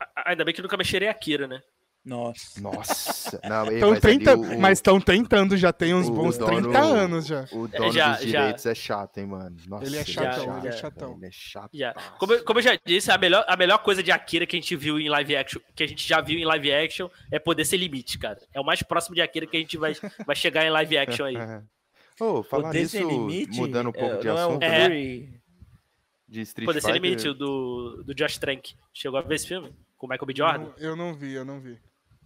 A- 0.00 0.30
Ainda 0.30 0.44
bem 0.44 0.54
que 0.54 0.62
nunca 0.62 0.76
mexeram 0.78 1.06
em 1.06 1.10
Akira, 1.10 1.46
né? 1.46 1.60
Nossa. 2.02 2.58
Nossa, 2.62 3.40
não, 3.44 3.70
ei, 3.70 3.78
Tão 3.78 3.90
mas 3.90 4.04
ali 4.04 4.18
tenta- 4.18 4.34
o- 4.36 4.40
o- 4.40 4.58
Mas 4.60 4.78
estão 4.78 4.98
tentando, 4.98 5.54
já 5.56 5.70
tem 5.70 5.92
uns 5.94 6.08
o 6.08 6.12
bons 6.12 6.38
dono- 6.38 6.62
30 6.62 6.78
anos 6.80 7.26
já. 7.26 7.44
O 7.52 7.68
dono 7.68 7.92
já- 7.92 8.12
dos 8.16 8.20
já- 8.26 8.40
direitos 8.40 8.64
é 8.66 8.74
chato, 8.74 9.18
hein, 9.18 9.26
mano. 9.26 9.54
Nossa, 9.68 9.84
Ele 9.84 9.98
é 9.98 10.04
chatão, 10.04 10.32
chatão, 10.32 10.58
ele 10.58 10.68
é 10.68 10.72
já- 10.72 10.78
chatão. 10.78 11.14
Ele 11.18 11.26
é 11.26 11.30
chato. 11.30 11.70
Já. 11.76 11.92
Como, 12.18 12.32
eu- 12.32 12.42
como 12.44 12.58
eu 12.58 12.62
já 12.62 12.78
disse, 12.86 13.10
a 13.12 13.18
melhor, 13.18 13.44
a 13.46 13.54
melhor 13.54 13.78
coisa 13.82 14.02
de 14.02 14.10
Akira 14.10 14.46
que 14.46 14.56
a 14.56 14.60
gente 14.60 14.74
viu 14.76 14.98
em 14.98 15.10
live 15.10 15.36
action, 15.36 15.60
que 15.76 15.82
a 15.82 15.86
gente 15.86 16.08
já 16.08 16.22
viu 16.22 16.38
em 16.38 16.44
live 16.46 16.72
action, 16.72 17.08
é 17.30 17.38
poder 17.38 17.66
ser 17.66 17.76
limite, 17.76 18.18
cara. 18.18 18.38
É 18.54 18.58
o 18.60 18.64
mais 18.64 18.82
próximo 18.82 19.14
de 19.14 19.20
Akira 19.20 19.46
que 19.46 19.58
a 19.58 19.60
gente 19.60 19.76
vai, 19.76 19.92
vai 20.26 20.34
chegar 20.34 20.64
em 20.64 20.70
live 20.70 20.96
action 20.96 21.26
aí. 21.26 21.34
Ô, 22.18 22.42
falar 22.42 22.64
Poder 22.68 22.78
nisso, 22.80 22.92
sem 22.92 23.06
limite. 23.06 23.56
mudando 23.58 23.90
um 23.90 23.92
pouco 23.92 24.14
é, 24.16 24.18
de 24.18 24.26
não 24.26 24.36
assunto, 24.36 24.62
É 24.62 24.88
né? 24.88 25.28
De 26.28 26.40
Street 26.42 26.66
Poder 26.66 26.80
ser 26.80 26.92
Fighter. 26.92 27.02
limite, 27.02 27.28
o 27.28 27.34
do, 27.34 28.02
do 28.04 28.14
Josh 28.14 28.38
Trank. 28.38 28.74
Chegou 28.94 29.18
a 29.18 29.22
ver 29.22 29.34
esse 29.34 29.46
filme? 29.48 29.74
Com 29.96 30.06
o 30.06 30.08
Michael 30.10 30.26
B. 30.26 30.34
Jordan? 30.36 30.58
Não, 30.64 30.74
eu 30.78 30.96
não 30.96 31.14
vi, 31.14 31.32
eu 31.34 31.44
não 31.44 31.60
vi. 31.60 31.78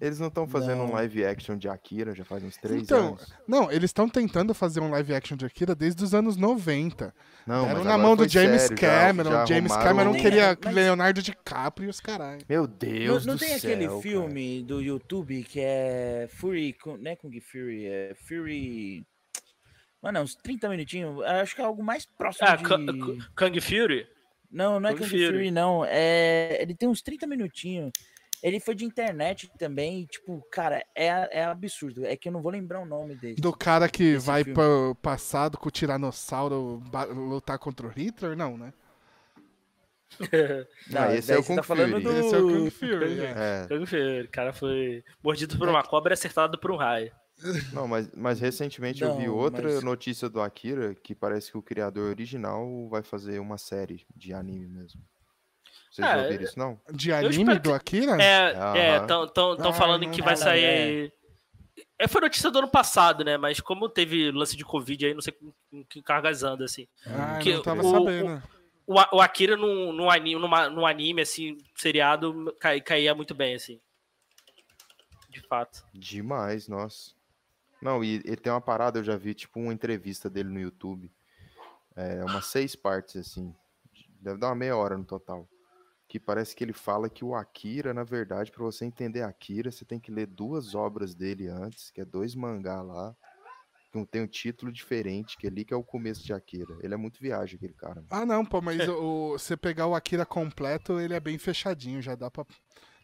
Eles 0.05 0.19
não 0.19 0.29
estão 0.29 0.47
fazendo 0.47 0.79
Não. 0.79 0.87
um 0.89 0.93
live 0.93 1.25
action 1.25 1.57
de 1.57 1.69
Akira 1.69 2.15
já 2.15 2.25
faz 2.25 2.43
uns 2.45 2.57
três 2.57 2.83
Então, 2.83 3.09
anos. 3.09 3.33
não, 3.49 3.71
eles 3.73 3.85
estão 3.91 4.09
tentando 4.09 4.53
fazer 4.53 4.81
um 4.81 4.91
live 4.91 5.15
action 5.15 5.37
de 5.37 5.47
Akira 5.47 5.75
desde 5.75 6.05
os 6.05 6.13
anos 6.15 6.37
90. 6.37 7.15
Não, 7.47 7.65
Era 7.67 7.75
mas 7.75 7.85
na 7.87 7.97
mão 7.99 8.15
do 8.15 8.29
James 8.29 8.63
sério, 8.63 8.77
já- 8.77 8.89
Cameron. 9.07 9.31
já 9.31 9.47
James 9.47 9.73
arrumaram- 9.73 9.97
Cameron 9.97 10.13
Tem, 10.13 10.23
queria 10.23 10.59
mas- 10.63 10.75
Leonardo 10.75 11.23
DiCaprio 11.23 11.87
e 11.87 11.91
os 11.91 12.01
caralho. 12.01 12.43
Meu 12.49 12.63
Não, 12.63 12.75
Deus 12.79 13.25
não 13.27 13.35
do 13.35 13.41
tem 13.41 13.49
céu, 13.59 13.71
aquele 13.71 13.87
cara. 13.89 14.01
filme 14.01 14.63
do 14.63 14.81
YouTube 14.83 15.43
que 15.45 15.61
é 15.61 16.29
Fury, 16.31 16.77
não 17.01 17.11
é 17.11 17.17
Kung 17.17 17.41
Fury, 17.41 17.87
é 17.87 18.15
Fury... 18.27 19.07
Mano, 20.03 20.21
uns 20.21 20.35
30 20.35 20.69
minutinhos, 20.69 21.23
acho 21.25 21.55
que 21.55 21.63
é 21.63 21.65
algo 21.65 21.83
mais 21.83 22.05
próximo 22.05 22.47
Ah, 22.47 22.57
de... 22.57 22.65
Kung 22.65 22.87
Kung 23.35 23.61
Fury? 23.61 24.07
Não, 24.53 24.79
não 24.79 24.91
é 24.91 24.93
Kung 24.93 25.01
Kung 25.01 25.09
Fury. 25.09 25.27
Fury, 25.27 25.51
não. 25.51 25.83
É... 25.87 26.59
Ele 26.61 26.75
tem 26.75 26.89
uns 26.89 27.01
30 27.01 27.27
minutinhos. 27.27 27.91
Ele 28.45 28.61
foi 28.61 28.75
de 28.75 28.85
internet 28.85 29.51
também, 29.59 30.03
e, 30.03 30.07
tipo, 30.07 30.47
cara, 30.51 30.85
é, 30.95 31.07
é 31.41 31.45
absurdo. 31.45 32.05
É 32.05 32.15
que 32.15 32.29
eu 32.29 32.33
não 32.33 32.43
vou 32.43 32.53
lembrar 32.53 32.79
o 32.79 32.85
nome 32.85 33.15
dele. 33.15 33.37
Do 33.41 33.57
cara 33.57 33.89
que 33.89 34.19
vai 34.19 34.45
filme. 34.45 34.53
pro 34.55 34.95
passado 35.01 35.57
com 35.57 35.67
o 35.67 35.73
Tiranossauro 35.73 36.83
lutar 37.15 37.59
contra 37.59 37.87
o 37.87 37.91
Hitler? 37.91 38.37
Não, 38.37 38.59
né? 38.59 38.75
Ah, 40.95 41.15
esse 41.15 41.33
é 41.33 41.43
tá 41.43 41.63
falando 41.63 41.99
do... 41.99 42.11
Esse 42.13 42.35
é 42.35 42.39
o 42.39 42.47
Kung 42.47 42.71
Fury. 42.71 43.21
é. 43.21 43.65
É, 43.65 43.67
Kung 43.67 43.87
Fury. 43.87 44.21
O 44.25 44.29
cara 44.31 44.53
foi 44.53 45.03
mordido 45.23 45.57
por 45.57 45.67
uma 45.67 45.83
cobra 45.83 46.13
e 46.13 46.15
acertado 46.15 46.59
por 46.59 46.71
um 46.71 46.77
raio. 46.77 47.11
não, 47.73 47.89
mas, 47.89 48.11
mas 48.15 48.41
recentemente 48.41 49.03
eu 49.03 49.17
vi 49.17 49.27
Não, 49.27 49.35
outra 49.35 49.73
mas- 49.73 49.83
notícia 49.83 50.29
do 50.29 50.43
Akira 50.43 50.95
que 50.95 51.15
parece 51.15 51.51
que 51.51 51.57
o 51.57 51.63
criador 51.63 52.11
original 52.11 52.89
vai 52.91 53.03
fazer 53.03 53.39
uma 53.39 53.57
série 53.57 54.07
de 54.15 54.35
anime 54.35 54.69
mesmo. 54.69 55.01
Vocês 55.95 56.09
Ah, 56.09 56.15
já 56.17 56.23
ouviram 56.23 56.43
isso, 56.43 56.59
não? 56.59 56.81
De 56.93 57.13
anime 57.13 57.57
do 57.61 57.73
Akira? 57.73 58.21
É, 58.21 58.51
é, 58.51 58.97
Aham. 58.97 59.07
tão, 59.07 59.29
tão, 59.29 59.57
tão 59.57 59.71
Ah, 59.71 59.73
falando 59.75 60.03
não, 60.03 60.11
que 60.11 60.21
vai 60.21 60.35
não, 60.35 60.43
sair. 60.43 61.13
É, 61.97 62.09
foi 62.09 62.21
notícia 62.21 62.51
do 62.51 62.59
ano 62.59 62.69
passado, 62.69 63.25
né? 63.25 63.37
Mas 63.37 63.61
como 63.61 63.89
teve 63.89 64.33
lance 64.33 64.57
de 64.57 64.65
Covid 64.65 65.07
aí, 65.07 65.15
não 65.15 65.21
sei 65.21 65.33
com 65.33 65.85
que 65.85 66.03
cargas 66.03 66.43
anda, 66.43 66.65
assim. 66.65 66.89
Ah, 67.07 67.39
Que 67.41 67.55
não 67.55 67.63
tava 67.63 67.83
o- 67.83 67.91
sabendo. 67.93 68.43
O, 68.89 68.95
o 69.17 69.21
Akira 69.21 69.57
no, 69.57 69.93
no, 69.93 70.11
anime, 70.11 70.41
numa- 70.41 70.69
no 70.69 70.85
anime, 70.85 71.23
assim, 71.23 71.57
seriado, 71.77 72.53
cai- 72.59 72.81
caía 72.81 73.15
muito 73.15 73.33
bem, 73.33 73.55
assim. 73.55 73.81
De 75.31 75.41
fato. 75.43 75.85
Demais, 75.95 76.67
nossa. 76.67 77.13
Não, 77.81 78.03
e 78.03 78.17
ele 78.25 78.37
tem 78.37 78.53
uma 78.53 78.61
parada, 78.61 78.99
eu 78.99 79.05
já 79.05 79.17
vi, 79.17 79.33
tipo, 79.33 79.61
uma 79.61 79.73
entrevista 79.73 80.29
dele 80.29 80.49
no 80.49 80.59
YouTube. 80.59 81.09
É 81.95 82.25
umas 82.25 82.47
seis 82.47 82.75
partes, 82.75 83.15
assim. 83.17 83.55
Deve 84.21 84.41
dar 84.41 84.49
uma 84.49 84.55
meia 84.57 84.77
hora 84.77 84.99
no 84.99 85.05
total. 85.05 85.49
Que 86.15 86.21
parece 86.21 86.55
que 86.55 86.63
ele 86.63 86.73
fala 86.73 87.11
que 87.11 87.25
o 87.25 87.35
Akira, 87.35 87.93
na 87.93 88.05
verdade, 88.05 88.53
pra 88.53 88.63
você 88.63 88.85
entender 88.85 89.23
Akira, 89.23 89.73
você 89.73 89.85
tem 89.85 89.99
que 89.99 90.13
ler 90.13 90.29
duas 90.29 90.73
obras 90.73 91.13
dele 91.13 91.49
antes, 91.49 91.91
que 91.91 92.01
é 92.01 92.05
dois 92.05 92.37
mangá 92.37 92.81
lá. 92.83 93.17
Que 93.93 94.07
tem 94.07 94.23
um 94.23 94.27
título 94.29 94.71
diferente, 94.71 95.37
que 95.37 95.45
é 95.45 95.51
ali 95.51 95.65
que 95.65 95.75
é 95.75 95.77
o 95.77 95.83
começo 95.83 96.23
de 96.25 96.33
Akira. 96.33 96.73
Ele 96.85 96.95
é 96.95 96.97
muito 96.97 97.19
viagem, 97.21 97.57
aquele 97.57 97.73
cara. 97.75 97.97
mano. 97.97 98.07
Ah, 98.11 98.25
não, 98.25 98.45
pô, 98.47 98.61
mas 98.63 98.79
o, 98.89 99.33
você 99.33 99.57
pegar 99.57 99.89
o 99.89 99.95
Akira 99.97 100.25
completo, 100.25 101.01
ele 101.01 101.15
é 101.15 101.19
bem 101.19 101.37
fechadinho, 101.37 102.01
já 102.01 102.15
dá 102.15 102.31
pra. 102.31 102.47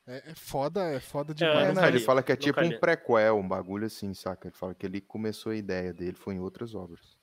É, 0.06 0.30
é 0.30 0.34
foda, 0.36 0.80
é 0.84 1.00
foda 1.00 1.32
É, 1.32 1.34
demais. 1.34 1.56
É, 1.64 1.68
nunca 1.70 1.80
não, 1.80 1.88
ele 1.88 1.98
fala 1.98 2.22
que 2.22 2.30
é 2.30 2.36
tipo 2.36 2.60
um 2.60 2.78
prequel, 2.78 3.36
um 3.38 3.48
bagulho 3.48 3.86
assim, 3.86 4.14
saca? 4.14 4.46
Ele 4.46 4.54
fala 4.56 4.72
que 4.72 4.86
ele 4.86 5.00
começou 5.00 5.50
a 5.50 5.56
ideia 5.56 5.92
dele, 5.92 6.14
foi 6.16 6.34
em 6.34 6.38
outras 6.38 6.76
obras. 6.76 7.18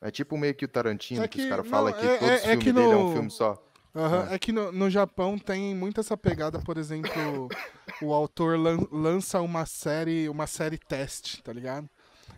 É 0.00 0.10
tipo 0.10 0.36
meio 0.36 0.56
que 0.56 0.64
o 0.64 0.68
Tarantino, 0.68 1.22
É 1.22 1.28
que, 1.28 1.38
os 1.38 1.44
que- 1.44 1.48
caras 1.50 1.64
não, 1.64 1.70
falam 1.70 1.92
que 1.92 2.04
é- 2.04 2.18
todo 2.18 2.28
é- 2.28 2.34
é 2.34 2.38
filme 2.38 2.64
que 2.64 2.72
dele 2.72 2.88
é 2.88 2.94
no- 2.96 3.10
um 3.10 3.12
filme 3.12 3.30
só. 3.30 3.64
Aham, 3.94 4.26
Ah. 4.30 4.34
É 4.34 4.38
que 4.38 4.52
no, 4.52 4.70
no 4.72 4.88
Japão 4.88 5.38
tem 5.38 5.74
muito 5.74 6.00
essa 6.00 6.16
pegada, 6.16 6.58
por 6.60 6.76
exemplo, 6.78 7.48
o 8.02 8.12
autor 8.14 8.58
lan- 8.58 8.86
lança 8.92 9.40
uma 9.40 9.66
série, 9.66 10.28
uma 10.28 10.46
série 10.46 10.78
teste, 10.78 11.42
tá 11.42 11.52
ligado? 11.52 11.88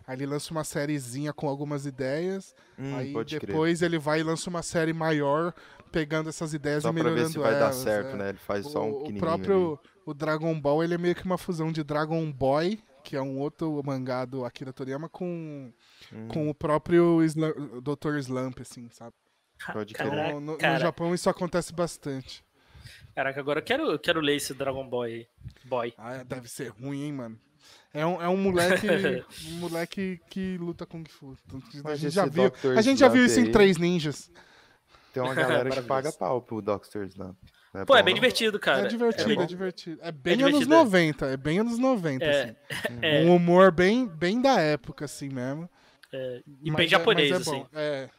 Aí 0.07 0.15
ele 0.17 0.25
lança 0.25 0.51
uma 0.51 0.63
sériezinha 0.63 1.31
com 1.31 1.47
algumas 1.47 1.85
ideias, 1.85 2.53
Hum, 2.77 2.95
aí 2.95 3.13
pode 3.13 3.37
crer. 3.39 3.47
depois 3.47 3.81
ele 3.81 3.97
vai 3.99 4.19
e 4.19 4.23
lança 4.23 4.49
uma 4.49 4.63
série 4.63 4.91
maior, 4.93 5.53
pegando 5.91 6.27
essas 6.27 6.53
ideias 6.53 6.81
Só 6.83 6.89
e 6.89 6.93
pra 6.93 7.03
melhorando 7.03 7.27
ver 7.27 7.31
se 7.33 7.39
vai 7.39 7.53
dar 7.53 7.59
elas, 7.59 7.75
certo, 7.75 8.09
é. 8.09 8.15
né? 8.17 8.29
Ele 8.29 8.37
faz 8.39 8.65
só 8.65 8.83
um 8.83 8.89
O, 8.91 9.07
o 9.07 9.13
próprio 9.19 9.79
o 10.05 10.13
Dragon 10.13 10.59
Ball, 10.59 10.83
ele 10.83 10.95
é 10.95 10.97
meio 10.97 11.13
que 11.15 11.23
uma 11.23 11.37
fusão 11.37 11.71
de 11.71 11.83
Dragon 11.83 12.29
Boy, 12.31 12.79
que 13.03 13.15
é 13.15 13.21
um 13.21 13.37
outro 13.37 13.81
mangá 13.85 14.25
do 14.25 14.43
Akira 14.43 14.73
Toriyama, 14.73 15.07
com, 15.07 15.71
ali. 16.11 16.21
Hum, 16.23 16.27
com 16.29 16.49
o 16.49 16.53
próprio 16.55 17.23
Slam, 17.23 17.53
Dr. 17.81 18.17
Slump, 18.17 18.59
assim, 18.59 18.89
sabe? 18.91 19.13
Pode 19.71 19.93
Caraca, 19.93 20.33
no, 20.33 20.39
no. 20.57 20.57
Japão 20.79 21.13
isso 21.13 21.29
acontece 21.29 21.71
bastante. 21.73 22.43
Caraca, 23.15 23.39
agora 23.39 23.59
eu 23.59 23.63
quero, 23.63 23.91
eu 23.91 23.99
quero 23.99 24.19
ler 24.19 24.35
esse 24.37 24.53
Dragon 24.53 24.87
Boy 24.87 25.13
aí. 25.13 25.27
Boy. 25.63 25.93
Ah, 25.97 26.23
deve 26.23 26.49
ser 26.49 26.69
ruim, 26.69 27.03
hein, 27.03 27.13
mano. 27.13 27.39
É 27.93 28.03
um, 28.05 28.21
é 28.21 28.27
um 28.27 28.35
moleque, 28.37 28.87
um 29.51 29.55
moleque 29.59 30.19
que 30.29 30.57
luta 30.57 30.85
Kung 30.85 31.03
Fu. 31.07 31.37
A 31.85 31.95
gente 31.95 32.13
já 32.13 32.25
viu, 32.25 32.49
Dr. 32.49 32.77
a 32.77 32.81
gente 32.81 32.99
já 32.99 33.07
viu 33.07 33.23
isso 33.23 33.39
em 33.39 33.51
Três 33.51 33.77
Ninjas. 33.77 34.31
Tem 35.13 35.21
uma 35.21 35.35
galera 35.35 35.69
que 35.69 35.81
paga 35.83 36.11
pau 36.11 36.41
pro 36.41 36.59
Dr. 36.61 37.03
Slump. 37.07 37.37
Pô, 37.87 37.95
é 37.95 37.99
bom, 38.01 38.05
bem 38.05 38.13
não? 38.13 38.21
divertido, 38.21 38.59
cara. 38.59 38.85
é 38.85 38.87
divertido, 38.87 39.31
é, 39.31 39.35
bem- 39.35 39.47
divertido. 39.47 39.99
É 40.03 40.11
bem 40.11 40.37
divertido, 40.37 40.57
anos 40.73 40.79
é. 40.79 40.83
90, 40.83 41.25
é 41.27 41.37
bem 41.37 41.59
anos 41.59 41.79
90, 41.79 42.25
É, 42.25 42.41
assim. 42.41 42.55
é, 43.01 43.21
Um 43.23 43.35
humor 43.35 43.71
bem, 43.71 44.07
bem 44.07 44.41
da 44.41 44.59
época, 44.59 45.05
assim 45.05 45.29
mesmo. 45.29 45.69
é, 46.11 46.41
e 46.61 46.69
Mas 46.71 46.77
bem 46.77 46.85
é- 46.85 46.89
japonês, 46.89 47.29
mas 47.31 47.47
é 47.47 47.51
assim. 47.51 47.65
É, 47.73 48.09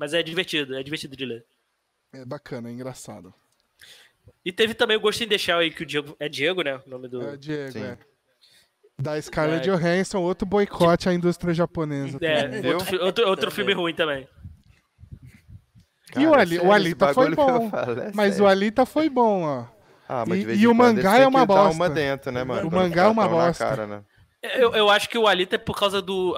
Mas 0.00 0.14
é 0.14 0.22
divertido, 0.22 0.74
é 0.74 0.82
divertido 0.82 1.14
de 1.14 1.26
ler. 1.26 1.44
é 2.14 2.24
bacana, 2.24 2.70
é 2.70 2.72
engraçado. 2.72 3.34
E 4.42 4.50
teve 4.50 4.72
também 4.72 4.96
o 4.96 5.00
Ghost 5.00 5.22
in 5.22 5.28
the 5.28 5.36
Shell 5.36 5.58
aí, 5.58 5.70
que 5.70 5.82
o 5.82 5.86
Diego. 5.86 6.16
É 6.18 6.26
Diego, 6.26 6.62
né? 6.62 6.80
O 6.86 6.88
nome 6.88 7.06
do. 7.06 7.20
É, 7.22 7.36
Diego, 7.36 7.72
Sim. 7.72 7.82
é. 7.84 7.98
Da 8.98 9.20
Scarlett 9.20 9.68
É. 9.68 9.72
Johansson, 9.72 10.18
outro 10.22 10.46
boicote 10.46 11.06
à 11.08 11.12
indústria 11.12 11.52
japonesa. 11.52 12.18
É, 12.22 12.42
também. 12.44 12.62
Viu? 12.62 12.78
outro, 12.78 13.04
outro, 13.04 13.28
outro 13.28 13.50
filme 13.50 13.74
ruim 13.74 13.92
também. 13.94 14.26
E 16.16 16.26
o 16.26 16.30
Cara, 16.30 16.42
Ali- 16.42 16.58
o 16.58 16.72
Alita 16.72 17.12
foi 17.14 17.34
bom, 17.34 17.70
falo 17.70 18.00
é 18.00 18.10
Mas 18.14 18.30
sério. 18.32 18.44
o 18.44 18.48
Alita 18.48 18.86
foi 18.86 19.08
bom, 19.10 19.42
ó. 19.44 19.64
Ah, 20.08 20.24
mas 20.26 20.42
e- 20.44 20.62
e 20.62 20.66
o 20.66 20.74
mangá 20.74 21.18
é 21.18 21.26
uma 21.26 21.46
bosta. 21.46 21.74
uma 21.76 21.88
dentro, 21.90 22.32
né, 22.32 22.42
mano? 22.42 22.68
O 22.68 22.72
mangá 22.72 23.04
é 23.04 23.08
uma 23.08 23.28
bosta. 23.28 23.64
cara, 23.64 23.86
né? 23.86 24.02
Eu, 24.42 24.72
eu 24.74 24.90
acho 24.90 25.08
que 25.08 25.16
o 25.18 25.26
Alita 25.28 25.54
é 25.56 25.58
por 25.58 25.78
causa 25.78 26.00
do. 26.02 26.34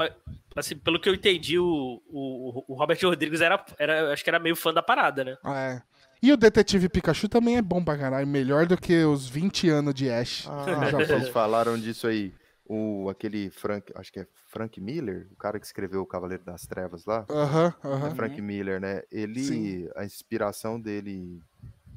Assim, 0.57 0.77
pelo 0.77 1.01
que 1.01 1.09
eu 1.09 1.15
entendi, 1.15 1.59
o, 1.59 2.03
o, 2.07 2.65
o 2.69 2.75
Robert 2.75 2.99
Rodrigues 3.03 3.41
era, 3.41 3.65
era. 3.79 4.13
Acho 4.13 4.23
que 4.23 4.31
era 4.31 4.39
meio 4.39 4.55
fã 4.57 4.73
da 4.73 4.83
parada, 4.83 5.25
né? 5.25 5.37
É. 5.45 5.83
E 6.23 6.33
o 6.33 6.37
Detetive 6.37 6.89
Pikachu 6.89 7.29
também 7.29 7.57
é 7.57 7.63
bom 7.63 7.83
pra 7.83 7.99
caralho. 7.99 8.27
Melhor 8.27 8.67
do 8.67 8.77
que 8.77 9.05
os 9.05 9.29
20 9.29 9.69
anos 9.69 9.93
de 9.95 10.09
Ash 10.11 10.47
Ah, 10.49 10.89
Japão. 10.91 11.07
vocês 11.07 11.29
falaram 11.29 11.77
disso 11.79 12.07
aí. 12.07 12.33
O, 12.65 13.09
aquele 13.11 13.51
Frank, 13.51 13.93
acho 13.97 14.13
que 14.13 14.21
é 14.21 14.27
Frank 14.49 14.81
Miller, 14.81 15.29
o 15.33 15.37
cara 15.37 15.59
que 15.59 15.67
escreveu 15.67 16.01
o 16.01 16.07
Cavaleiro 16.07 16.45
das 16.45 16.63
Trevas 16.67 17.05
lá. 17.05 17.27
Aham, 17.29 17.75
É 17.83 17.89
aham. 17.89 18.15
Frank 18.15 18.41
Miller, 18.41 18.81
né? 18.81 19.03
Ele, 19.11 19.43
Sim. 19.43 19.89
a 19.97 20.05
inspiração 20.05 20.81
dele 20.81 21.41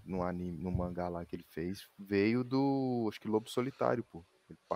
no 0.04 0.24
anime, 0.24 0.62
no 0.64 0.72
mangá 0.72 1.08
lá 1.08 1.24
que 1.24 1.36
ele 1.36 1.46
fez, 1.50 1.88
veio 1.98 2.44
do, 2.44 3.08
acho 3.10 3.20
que 3.22 3.28
Lobo 3.28 3.50
Solitário, 3.50 4.04
pô. 4.04 4.24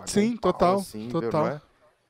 Sim, 0.06 0.32
um 0.32 0.36
pau, 0.36 0.52
total, 0.52 0.78
assim, 0.78 1.08
viu, 1.08 1.10
total. 1.20 1.42
não 1.44 1.50
é? 1.52 1.62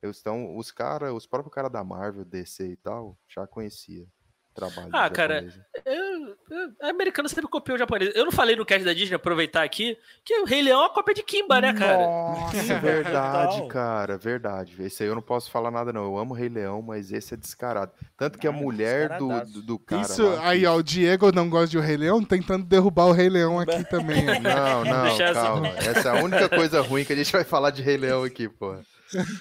Estão, 0.09 0.57
os 0.57 0.71
cara, 0.71 1.13
os 1.13 1.27
próprios 1.27 1.55
caras 1.55 1.71
da 1.71 1.85
Marvel, 1.85 2.25
DC 2.25 2.67
e 2.69 2.77
tal, 2.77 3.17
já 3.29 3.47
conhecia 3.47 4.03
o 4.03 4.55
trabalho 4.55 4.89
Ah, 4.93 5.09
do 5.09 5.15
cara, 5.15 5.35
japonês. 5.43 5.61
Eu, 5.87 6.37
eu, 6.51 6.73
a 6.83 6.89
americana 6.89 7.29
sempre 7.29 7.47
copiou 7.49 7.77
o 7.77 7.79
japonês. 7.79 8.11
Eu 8.17 8.25
não 8.25 8.33
falei 8.33 8.57
no 8.57 8.67
cast 8.67 8.85
da 8.85 8.93
Disney, 8.93 9.15
aproveitar 9.15 9.63
aqui, 9.63 9.97
que 10.25 10.35
o 10.41 10.45
Rei 10.45 10.61
Leão 10.63 10.81
é 10.81 10.83
uma 10.85 10.91
cópia 10.93 11.15
de 11.15 11.23
Kimba, 11.23 11.61
né, 11.61 11.73
cara? 11.73 11.99
Nossa, 11.99 12.75
verdade, 12.81 13.69
cara, 13.69 14.19
verdade. 14.19 14.75
Esse 14.83 15.03
aí 15.05 15.09
eu 15.09 15.15
não 15.15 15.23
posso 15.23 15.51
falar 15.51 15.71
nada, 15.71 15.93
não. 15.93 16.03
Eu 16.05 16.19
amo 16.19 16.35
Rei 16.35 16.49
Leão, 16.49 16.83
mas 16.83 17.13
esse 17.13 17.35
é 17.35 17.37
descarado. 17.37 17.93
Tanto 18.17 18.39
que 18.39 18.49
a 18.49 18.53
mulher 18.53 19.19
do, 19.19 19.29
do, 19.45 19.63
do 19.63 19.79
cara. 19.79 20.03
Isso, 20.03 20.27
lá 20.27 20.49
aí, 20.49 20.67
ó, 20.67 20.75
o 20.77 20.83
Diego 20.83 21.31
não 21.31 21.49
gosta 21.49 21.69
de 21.69 21.79
o 21.79 21.81
Rei 21.81 21.97
Leão, 21.97 22.25
tentando 22.25 22.65
derrubar 22.67 23.07
o 23.07 23.13
Rei 23.13 23.29
Leão 23.29 23.61
aqui 23.61 23.85
também. 23.89 24.25
Não, 24.41 24.85
não, 24.85 25.03
Deixa 25.05 25.25
essa- 25.25 25.41
calma. 25.43 25.69
Essa 25.69 26.09
é 26.09 26.19
a 26.19 26.25
única 26.25 26.49
coisa 26.49 26.81
ruim 26.81 27.05
que 27.05 27.13
a 27.13 27.17
gente 27.17 27.31
vai 27.31 27.45
falar 27.45 27.71
de 27.71 27.83
Rei 27.83 27.97
Leão 27.97 28.25
aqui, 28.25 28.49
pô. 28.49 28.75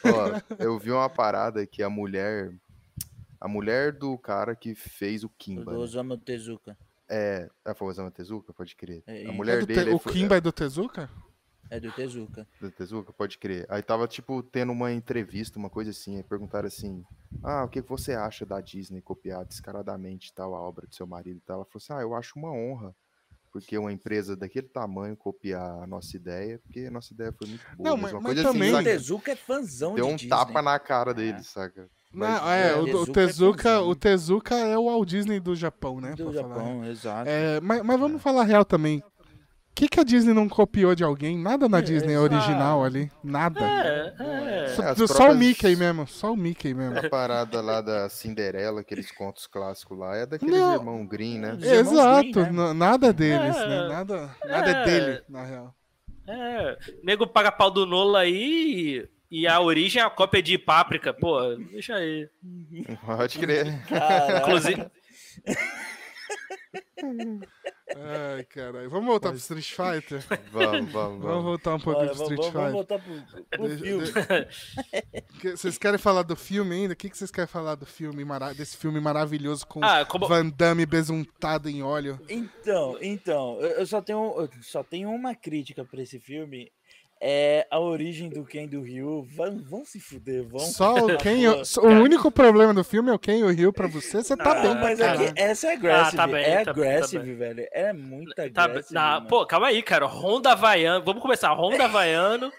Ó, 0.03 0.55
eu 0.59 0.77
vi 0.79 0.91
uma 0.91 1.09
parada 1.09 1.65
que 1.65 1.81
a 1.83 1.89
mulher. 1.89 2.53
A 3.41 3.47
mulher 3.47 3.93
do 3.93 4.17
cara 4.17 4.53
que 4.55 4.75
fez 4.75 5.23
o 5.23 5.29
Kimba. 5.29 5.65
Do 5.65 5.71
né? 5.71 5.77
Osamu 5.77 6.17
Tezuka. 6.17 6.77
É. 7.07 7.49
Foi 7.75 7.87
o 7.87 7.89
Osamu 7.89 8.11
Tezuka? 8.11 8.51
Pode 8.53 8.75
crer. 8.75 9.01
É, 9.07 9.13
A 9.13 9.21
isso. 9.21 9.29
É 9.29 9.33
mulher 9.33 9.59
do 9.61 9.67
Te- 9.67 9.73
dele. 9.73 9.91
o 9.91 9.99
foi- 9.99 10.11
Kimba 10.13 10.35
é 10.37 10.41
do 10.41 10.51
Tezuka? 10.51 11.09
É 11.69 11.79
do 11.79 11.91
Tezuka. 11.91 12.47
Do 12.59 12.69
Tezuka, 12.71 13.13
pode 13.13 13.37
crer. 13.37 13.65
Aí 13.69 13.81
tava, 13.81 14.07
tipo, 14.07 14.41
tendo 14.43 14.71
uma 14.73 14.91
entrevista, 14.91 15.57
uma 15.59 15.69
coisa 15.69 15.91
assim. 15.91 16.17
Aí 16.17 16.23
perguntaram 16.23 16.67
assim: 16.67 17.05
Ah, 17.43 17.63
o 17.63 17.69
que 17.69 17.81
que 17.81 17.87
você 17.89 18.13
acha 18.13 18.45
da 18.45 18.59
Disney 18.59 19.01
copiar 19.01 19.45
descaradamente 19.45 20.33
tal 20.33 20.53
a 20.55 20.59
obra 20.59 20.85
do 20.87 20.93
seu 20.95 21.05
marido 21.07 21.37
e 21.37 21.41
tal? 21.41 21.57
Ela 21.57 21.65
falou 21.65 21.77
assim: 21.77 21.93
Ah, 21.93 22.01
eu 22.01 22.13
acho 22.15 22.37
uma 22.37 22.51
honra. 22.51 22.93
Porque 23.51 23.77
uma 23.77 23.91
empresa 23.91 24.35
daquele 24.35 24.67
tamanho 24.67 25.17
copiar 25.17 25.81
a 25.83 25.87
nossa 25.87 26.15
ideia, 26.15 26.59
porque 26.59 26.81
a 26.81 26.91
nossa 26.91 27.13
ideia 27.13 27.33
foi 27.37 27.47
muito 27.47 27.63
boa. 27.75 27.89
Não, 27.89 27.97
mas 27.97 28.03
mas- 28.03 28.13
uma 28.13 28.21
mas 28.21 28.33
coisa 28.35 28.43
também- 28.51 28.71
O 28.73 28.75
assim, 28.75 28.83
saca? 28.85 28.97
Tezuka 28.97 29.31
é 29.31 29.35
fãzão 29.35 29.95
Deu 29.95 30.05
de 30.05 30.11
um 30.11 30.15
Disney. 30.15 30.29
tapa 30.29 30.61
na 30.61 30.77
cara 30.79 31.13
dele, 31.13 31.43
saca? 31.43 31.89
Não, 32.13 32.27
Mas, 32.27 32.43
é, 32.47 32.71
é, 32.71 32.75
o, 32.75 32.81
o 32.81 32.85
Tezuka 32.85 33.11
é 33.21 33.25
Tezuka, 33.25 33.63
fãzão. 33.63 33.89
o 33.89 33.95
Tezuka 33.95 34.55
é 34.55 34.77
o 34.77 34.85
Walt 34.85 35.07
Disney 35.09 35.39
do 35.39 35.55
Japão, 35.55 35.99
né? 36.01 36.15
Do 36.15 36.31
pra 36.31 36.33
falar. 36.41 36.55
Japão, 36.55 36.85
exato. 36.85 37.29
É, 37.29 37.59
mas, 37.61 37.83
mas 37.83 37.99
vamos 37.99 38.21
falar 38.21 38.43
real 38.45 38.65
também. 38.65 39.03
O 39.71 39.75
que, 39.79 39.87
que 39.87 39.99
a 39.99 40.03
Disney 40.03 40.33
não 40.33 40.49
copiou 40.49 40.93
de 40.93 41.05
alguém? 41.05 41.37
Nada 41.37 41.69
na 41.69 41.79
Disney 41.79 42.13
é 42.13 42.19
original 42.19 42.83
ali. 42.83 43.09
Nada. 43.23 43.61
É, 43.65 44.13
é. 44.19 44.67
Só, 44.75 44.83
É, 44.83 45.07
só 45.07 45.31
o 45.31 45.35
Mickey 45.35 45.73
mesmo. 45.77 46.05
Só 46.05 46.33
o 46.33 46.35
Mickey 46.35 46.73
mesmo. 46.73 46.99
A 46.99 47.09
parada 47.09 47.61
lá 47.61 47.79
da 47.79 48.09
Cinderela, 48.09 48.81
aqueles 48.81 49.09
contos 49.09 49.47
clássicos 49.47 49.97
lá, 49.97 50.17
é 50.17 50.25
daqueles 50.25 50.53
Não. 50.53 50.75
irmãos 50.75 51.07
Green, 51.07 51.39
né? 51.39 51.57
Exato. 51.61 52.29
Green, 52.43 52.51
né? 52.51 52.73
Nada 52.73 53.13
deles, 53.13 53.55
É. 53.55 53.67
né? 53.67 53.87
Nada, 53.87 54.35
nada 54.45 54.69
é 54.69 54.81
É. 54.81 54.85
dele, 54.85 55.21
na 55.29 55.45
real. 55.45 55.73
É, 56.27 56.77
nego 57.01 57.25
paga 57.25 57.51
pau 57.51 57.71
do 57.71 57.85
Nola 57.85 58.19
aí 58.19 59.07
e 59.31 59.47
a 59.47 59.61
origem 59.61 60.01
é 60.01 60.05
a 60.05 60.09
cópia 60.09 60.43
de 60.43 60.57
Páprica. 60.57 61.13
Pô, 61.13 61.39
deixa 61.71 61.95
aí. 61.95 62.27
Pode 63.05 63.39
crer. 63.39 63.65
Inclusive, 64.41 64.85
Ai, 68.39 68.43
caralho. 68.45 68.89
Vamos 68.89 69.05
voltar 69.07 69.29
pro 69.29 69.37
Street 69.37 69.69
Fighter? 69.71 70.23
Vamos, 70.51 70.91
vamos, 70.91 70.91
Vamos 70.93 71.21
vamos. 71.23 71.43
voltar 71.43 71.75
um 71.75 71.79
pouquinho 71.79 72.07
pro 72.15 72.21
Street 72.23 72.39
vamos, 72.39 72.45
Fighter. 72.45 72.61
vamos 72.61 72.73
voltar 72.73 72.99
pro, 72.99 73.47
pro 73.49 73.67
Deixa- 73.67 73.83
filme. 73.83 75.51
Vocês 75.57 75.77
querem 75.77 75.97
falar 75.97 76.23
do 76.23 76.35
filme 76.35 76.75
ainda? 76.75 76.93
O 76.93 76.95
que 76.95 77.09
que 77.09 77.17
vocês 77.17 77.31
querem 77.31 77.47
falar 77.47 77.75
do 77.75 77.85
filme, 77.85 78.23
mara- 78.25 78.53
desse 78.53 78.75
filme 78.77 78.99
maravilhoso 78.99 79.65
com 79.67 79.83
ah, 79.83 80.05
como, 80.05 80.27
Van 80.27 80.47
Damme 80.49 80.85
besuntado 80.85 81.69
em 81.69 81.81
óleo? 81.83 82.19
Então, 82.29 82.97
então, 83.01 83.59
eu 83.61 83.69
eu 83.79 83.85
só 83.85 84.01
tenho, 84.01 84.19
eu 84.37 84.49
só 84.61 84.83
tenho 84.83 85.09
uma 85.09 85.33
crítica 85.35 85.83
pra 85.85 86.01
esse 86.01 86.19
filme. 86.19 86.71
É 87.21 87.67
a 87.69 87.77
origem 87.79 88.29
do 88.29 88.45
Ken 88.45 88.65
do 88.65 88.81
Ryu. 88.81 89.23
Vão, 89.35 89.57
vão 89.61 89.83
se 89.83 89.99
fuder, 89.99 90.41
vão. 90.47 90.59
Só 90.61 90.93
o 91.05 91.17
Ken, 91.19 91.65
só- 91.65 91.81
o 91.81 91.87
único 91.87 92.31
problema 92.31 92.73
do 92.73 92.81
filme 92.83 93.09
é 93.09 93.13
o 93.13 93.19
Ken 93.19 93.39
e 93.39 93.43
o 93.43 93.49
Ryu 93.49 93.73
pra 93.73 93.87
você. 93.87 94.23
Você 94.23 94.37
tá 94.37 94.51
Ah, 94.51 94.61
bem 94.61 94.75
Mas 94.75 94.99
é 95.01 95.05
caralho. 95.05 95.33
que 95.33 95.41
essa 95.41 95.67
é 95.67 95.73
aggressive. 95.73 96.15
tá 96.17 96.27
bem, 96.27 96.43
é 96.45 96.49
tá 96.49 96.55
bem, 96.55 96.63
tá 96.63 96.71
aggressive, 96.71 97.25
bem. 97.25 97.35
velho. 97.35 97.67
É 97.73 97.91
muito 97.91 98.33
tá, 98.33 98.63
aggressive. 98.63 98.93
mano. 98.95 99.27
pô, 99.27 99.45
calma 99.45 99.67
aí, 99.67 99.83
cara. 99.83 100.05
Honda 100.05 100.53
Havaiano. 100.53 101.03
Vamos 101.03 101.21
começar. 101.21 101.51
Honda 101.53 101.83
Havaiano. 101.85 102.53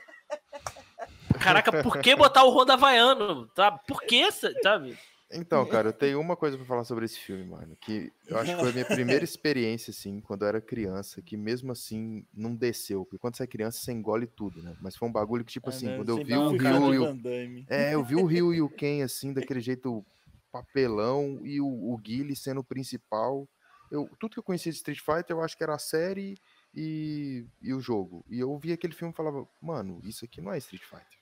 caraca, 1.40 1.82
por 1.82 1.98
que 1.98 2.14
botar 2.14 2.44
o 2.44 2.50
Honda 2.50 2.74
Havaiano? 2.74 3.46
Tá? 3.54 3.70
Por 3.72 4.02
que, 4.02 4.30
sabe? 4.62 4.98
Então, 5.32 5.64
cara, 5.64 5.88
eu 5.88 5.92
tenho 5.92 6.20
uma 6.20 6.34
coisa 6.36 6.56
pra 6.56 6.66
falar 6.66 6.84
sobre 6.84 7.04
esse 7.04 7.18
filme, 7.18 7.44
mano. 7.44 7.76
Que 7.80 8.12
eu 8.26 8.36
acho 8.36 8.52
que 8.52 8.60
foi 8.60 8.70
a 8.70 8.72
minha 8.72 8.84
primeira 8.84 9.22
experiência, 9.24 9.92
assim, 9.92 10.20
quando 10.20 10.42
eu 10.42 10.48
era 10.48 10.60
criança, 10.60 11.22
que 11.22 11.36
mesmo 11.36 11.70
assim 11.70 12.26
não 12.34 12.54
desceu. 12.54 13.04
Porque 13.04 13.18
quando 13.18 13.36
você 13.36 13.44
é 13.44 13.46
criança, 13.46 13.78
você 13.78 13.92
engole 13.92 14.26
tudo, 14.26 14.60
né? 14.60 14.76
Mas 14.80 14.96
foi 14.96 15.08
um 15.08 15.12
bagulho 15.12 15.44
que, 15.44 15.52
tipo 15.52 15.68
Ah, 15.68 15.72
assim, 15.72 15.86
não, 15.86 15.96
quando 15.96 16.08
eu 16.08 16.24
vi 16.24 16.34
o 16.34 16.52
no 16.52 16.94
e 16.94 16.98
o. 16.98 17.20
É, 17.68 17.94
eu 17.94 18.02
vi 18.02 18.16
o 18.16 18.26
Ryu 18.26 18.52
e 18.52 18.60
o 18.60 18.68
Ken, 18.74 19.02
assim, 19.02 19.32
daquele 19.32 19.60
jeito 19.60 20.04
papelão, 20.50 21.38
e 21.44 21.60
o, 21.60 21.92
o 21.92 21.96
Guile 21.96 22.34
sendo 22.34 22.60
o 22.60 22.64
principal. 22.64 23.48
Eu, 23.90 24.08
tudo 24.18 24.32
que 24.32 24.38
eu 24.38 24.42
conhecia 24.42 24.72
de 24.72 24.78
Street 24.78 24.98
Fighter, 24.98 25.36
eu 25.36 25.42
acho 25.42 25.56
que 25.56 25.62
era 25.62 25.74
a 25.74 25.78
série 25.78 26.36
e, 26.74 27.46
e 27.62 27.72
o 27.72 27.80
jogo. 27.80 28.24
E 28.28 28.40
eu 28.40 28.56
vi 28.58 28.72
aquele 28.72 28.94
filme 28.94 29.12
e 29.12 29.16
falava, 29.16 29.46
mano, 29.60 30.00
isso 30.04 30.24
aqui 30.24 30.40
não 30.40 30.52
é 30.52 30.58
Street 30.58 30.82
Fighter. 30.82 31.19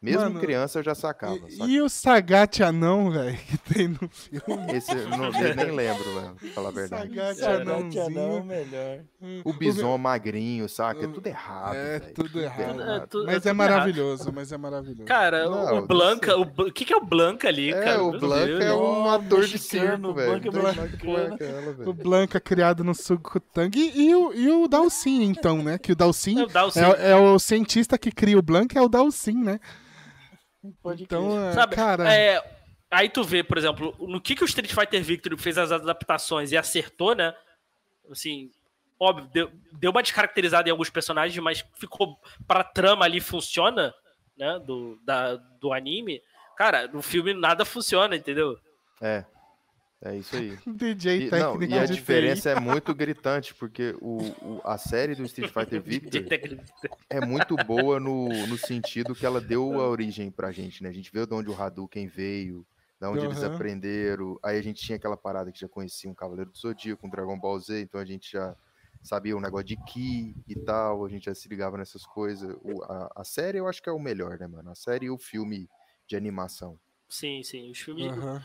Mesmo 0.00 0.20
Mano, 0.22 0.38
criança 0.38 0.78
eu 0.78 0.82
já 0.84 0.94
sacava. 0.94 1.40
E, 1.48 1.52
saca? 1.52 1.70
e 1.70 1.80
o 1.80 1.88
Sagat 1.88 2.62
anão, 2.62 3.10
velho, 3.10 3.36
que 3.36 3.58
tem 3.74 3.88
no 3.88 4.08
filme. 4.08 4.72
Esse 4.72 4.92
eu, 4.92 5.08
não, 5.08 5.24
eu 5.26 5.56
nem 5.56 5.70
lembro, 5.72 6.04
velho, 6.14 6.34
pra 6.36 6.48
falar 6.50 6.68
a 6.68 6.72
verdade. 6.72 7.14
Sagat 7.14 7.40
É, 7.42 7.54
anãozinho. 7.62 8.10
não, 8.10 8.44
melhor. 8.44 9.00
O 9.44 9.52
bison 9.52 9.98
magrinho, 9.98 10.68
saca? 10.68 11.04
É 11.04 11.08
tudo 11.08 11.26
errado. 11.26 11.74
É, 11.74 11.98
velho, 11.98 12.14
tudo 12.14 12.40
errado. 12.40 12.80
É, 12.80 13.00
tu- 13.00 13.00
Mas 13.00 13.08
tudo 13.08 13.28
é 13.30 13.32
errado. 13.34 13.56
maravilhoso, 13.56 14.32
mas 14.32 14.52
é 14.52 14.56
maravilhoso. 14.56 15.04
Cara, 15.04 15.48
o- 15.48 15.50
Não, 15.50 15.78
o 15.78 15.86
Blanca, 15.86 16.36
o, 16.38 16.42
o 16.42 16.72
que, 16.72 16.84
que 16.84 16.92
é 16.92 16.96
o 16.96 17.04
Blanca 17.04 17.48
ali, 17.48 17.72
É, 17.72 17.80
cara? 17.82 18.02
o 18.04 18.12
Meu 18.12 18.20
Blanca 18.20 18.46
Deus. 18.46 18.64
é 18.64 18.72
um 18.74 19.04
Oh, 19.04 19.08
ator 19.10 19.44
de 19.46 19.58
circo, 19.58 20.14
velho. 20.14 20.40
É 21.40 21.88
O. 21.88 21.92
Blanca 21.92 22.40
criado 22.40 22.84
no 22.84 22.94
Sugutang 22.94 23.76
e, 23.76 24.08
e 24.08 24.14
o, 24.14 24.32
e 24.32 24.48
o 24.50 24.68
Dalsin, 24.68 25.22
então, 25.24 25.62
né? 25.62 25.76
Que 25.78 25.92
o 25.92 25.96
Dalsin 25.96 26.38
É 26.40 26.44
o 26.44 26.46
Dalsin. 26.46 26.80
é, 26.80 27.10
é 27.10 27.16
o 27.16 27.38
cientista 27.38 27.98
que 27.98 28.10
cria 28.12 28.38
o 28.38 28.42
Blanca, 28.42 28.78
é 28.78 28.82
o 28.82 28.88
Dalsin, 28.88 29.42
né? 29.42 29.58
Pode 30.82 31.04
Então, 31.04 31.48
é, 31.48 31.52
Sabe, 31.52 31.74
cara, 31.74 32.12
é, 32.12 32.42
aí 32.90 33.08
tu 33.08 33.22
vê, 33.22 33.42
por 33.42 33.58
exemplo, 33.58 33.94
no 33.98 34.20
que, 34.20 34.34
que 34.34 34.42
o 34.42 34.46
Street 34.46 34.72
Fighter 34.72 35.02
Victory 35.02 35.36
fez 35.36 35.58
as 35.58 35.72
adaptações 35.72 36.52
e 36.52 36.56
acertou, 36.56 37.14
né? 37.14 37.34
Assim, 38.10 38.50
óbvio, 38.98 39.28
deu, 39.32 39.50
deu 39.72 39.90
uma 39.90 40.02
descaracterizada 40.02 40.68
em 40.68 40.72
alguns 40.72 40.90
personagens, 40.90 41.42
mas 41.42 41.64
ficou 41.74 42.18
pra 42.46 42.64
trama 42.64 43.04
ali, 43.04 43.20
funciona, 43.20 43.94
né? 44.36 44.58
Do, 44.60 44.98
da, 45.04 45.36
do 45.36 45.72
anime. 45.72 46.20
Cara, 46.56 46.88
no 46.88 47.02
filme 47.02 47.34
nada 47.34 47.64
funciona, 47.64 48.16
entendeu? 48.16 48.58
É. 49.00 49.24
É 50.02 50.16
isso 50.16 50.36
aí. 50.36 50.56
DJ 50.66 51.26
E, 51.26 51.30
não, 51.30 51.62
e 51.62 51.78
a 51.78 51.84
de 51.84 51.94
diferença 51.94 52.50
é 52.50 52.54
muito 52.54 52.94
gritante, 52.94 53.54
porque 53.54 53.94
o, 54.00 54.18
o- 54.42 54.60
a 54.64 54.78
série 54.78 55.14
do 55.14 55.24
Street 55.24 55.50
Fighter 55.52 55.80
Victor 55.82 56.22
é 57.10 57.20
muito 57.20 57.56
boa 57.56 57.98
no, 57.98 58.46
no 58.46 58.56
sentido 58.56 59.14
que 59.14 59.26
ela 59.26 59.40
deu 59.40 59.80
a 59.80 59.88
origem 59.88 60.30
pra 60.30 60.52
gente, 60.52 60.82
né? 60.82 60.88
A 60.88 60.92
gente 60.92 61.10
viu 61.12 61.26
de 61.26 61.34
onde 61.34 61.50
o 61.50 61.54
Hadouken 61.60 62.06
veio, 62.06 62.64
da 63.00 63.10
onde 63.10 63.24
eles 63.24 63.42
Aham. 63.42 63.54
aprenderam. 63.54 64.38
Aí 64.44 64.56
a 64.58 64.62
gente 64.62 64.80
tinha 64.84 64.96
aquela 64.96 65.16
parada 65.16 65.50
que 65.50 65.58
já 65.58 65.68
conhecia 65.68 66.08
um 66.08 66.14
Cavaleiro 66.14 66.50
do 66.52 66.58
Zodíaco, 66.58 67.06
um 67.06 67.10
Dragon 67.10 67.38
Ball 67.38 67.58
Z, 67.58 67.80
então 67.80 68.00
a 68.00 68.04
gente 68.04 68.30
já 68.30 68.54
sabia 69.02 69.36
o 69.36 69.40
negócio 69.40 69.66
de 69.66 69.76
Ki 69.84 70.36
e 70.46 70.54
tal, 70.54 71.04
a 71.04 71.08
gente 71.08 71.24
já 71.24 71.34
se 71.34 71.48
ligava 71.48 71.76
nessas 71.76 72.04
coisas. 72.06 72.54
O- 72.62 72.84
a, 72.84 73.10
a 73.16 73.24
série 73.24 73.58
eu 73.58 73.66
acho 73.66 73.82
que 73.82 73.88
é 73.88 73.92
o 73.92 73.98
melhor, 73.98 74.38
né, 74.38 74.46
mano? 74.46 74.70
A 74.70 74.74
série 74.76 75.06
e 75.06 75.10
o 75.10 75.18
filme 75.18 75.68
de 76.06 76.14
animação. 76.16 76.78
Sim, 77.08 77.42
sim. 77.42 77.70
Os 77.70 77.78
filmes. 77.78 78.06
Aham. 78.12 78.42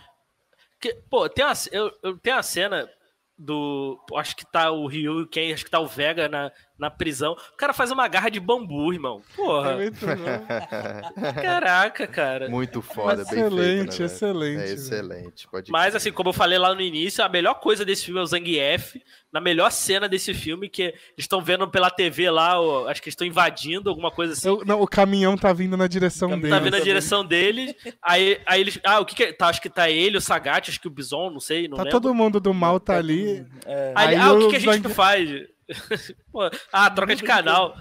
Que, 0.83 0.93
pô, 1.09 1.29
tem 1.29 1.45
uma, 1.45 1.53
eu, 1.71 1.89
eu 2.03 2.17
tenho 2.17 2.35
a 2.35 2.43
cena 2.43 2.89
do. 3.37 3.97
Acho 4.17 4.35
que 4.35 4.45
tá 4.51 4.69
o 4.69 4.85
Ryu 4.85 5.21
e 5.21 5.27
Ken, 5.29 5.53
acho 5.53 5.63
que 5.63 5.71
tá 5.71 5.79
o 5.79 5.87
Vega 5.87 6.27
na, 6.27 6.51
na 6.77 6.89
prisão. 6.89 7.33
O 7.53 7.57
cara 7.57 7.71
faz 7.73 7.91
uma 7.91 8.07
garra 8.07 8.29
de 8.29 8.39
bambu, 8.39 8.91
irmão. 8.93 9.21
É 9.31 9.35
Porra. 9.35 9.75
muito 9.77 10.05
bom. 10.05 10.13
Caraca, 11.41 12.07
cara. 12.07 12.49
Muito 12.49 12.81
foda, 12.81 13.23
bem 13.25 13.39
excelente, 13.43 13.87
feito, 13.87 13.99
né, 13.99 14.05
excelente. 14.05 14.61
É 14.61 14.73
excelente, 14.73 15.47
pode 15.47 15.71
Mas 15.71 15.85
crer. 15.87 15.97
assim, 15.97 16.11
como 16.11 16.29
eu 16.29 16.33
falei 16.33 16.57
lá 16.57 16.73
no 16.73 16.81
início, 16.81 17.23
a 17.23 17.29
melhor 17.29 17.55
coisa 17.55 17.85
desse 17.85 18.05
filme 18.05 18.19
é 18.19 18.23
o 18.23 18.25
Zangief. 18.27 18.95
Na 19.31 19.41
melhor 19.41 19.71
cena 19.71 20.07
desse 20.07 20.31
filme, 20.31 20.69
que 20.69 20.83
eles 20.83 20.95
estão 21.17 21.41
vendo 21.41 21.67
pela 21.67 21.89
TV 21.89 22.29
lá, 22.29 22.61
ó, 22.61 22.87
acho 22.87 23.01
que 23.01 23.07
eles 23.09 23.13
estão 23.13 23.25
invadindo, 23.25 23.89
alguma 23.89 24.11
coisa 24.11 24.33
assim. 24.33 24.47
Eu- 24.47 24.61
não, 24.63 24.79
o 24.79 24.87
caminhão 24.87 25.35
tá 25.35 25.51
vindo 25.51 25.75
na 25.75 25.87
direção 25.87 26.29
dele. 26.39 26.49
Tá 26.49 26.59
vindo 26.59 26.67
a 26.67 26.71
também. 26.77 26.83
direção 26.83 27.25
deles. 27.25 27.73
Aí, 28.01 28.39
aí 28.45 28.61
eles. 28.61 28.79
Ah, 28.83 28.99
o 28.99 29.05
que 29.05 29.15
que 29.15 29.23
é? 29.23 29.33
Tá, 29.33 29.47
acho 29.47 29.59
que 29.59 29.69
tá 29.71 29.89
ele, 29.89 30.17
o 30.17 30.21
Sagat, 30.21 30.69
acho 30.69 30.79
que 30.79 30.87
o 30.87 30.91
Bison, 30.91 31.31
não 31.31 31.39
sei, 31.39 31.67
não 31.67 31.77
Tá 31.77 31.83
lembro. 31.83 31.99
todo 31.99 32.13
mundo 32.13 32.39
do 32.39 32.53
mal 32.53 32.79
tá 32.79 32.95
ali. 32.97 33.43
É, 33.65 33.91
Aí, 33.95 34.07
Aí 34.09 34.15
ah, 34.17 34.33
o 34.33 34.39
que, 34.39 34.49
que 34.49 34.55
a 34.55 34.59
gente 34.59 34.83
Zang- 34.83 34.93
faz? 34.93 35.29
Pô, 36.31 36.49
ah, 36.71 36.89
troca 36.89 37.15
de 37.15 37.23
canal. 37.23 37.75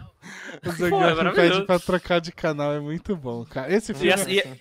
O 0.64 0.88
Pô, 0.90 1.02
é 1.04 1.14
Zangief 1.14 1.34
pede 1.34 1.64
pra 1.66 1.78
trocar 1.78 2.20
de 2.20 2.32
canal. 2.32 2.72
É 2.74 2.80
muito 2.80 3.16
bom, 3.16 3.44
cara. 3.44 3.72
Esse 3.72 3.92
E 3.92 3.94
filme. 3.94 4.10
essa, 4.10 4.30
e- 4.30 4.60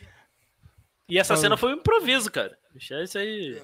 e 1.10 1.20
essa 1.20 1.36
cena 1.36 1.56
foi 1.58 1.74
um 1.74 1.78
improviso, 1.78 2.32
cara. 2.32 2.58
Deixa 2.74 3.04
isso 3.04 3.18
aí. 3.18 3.62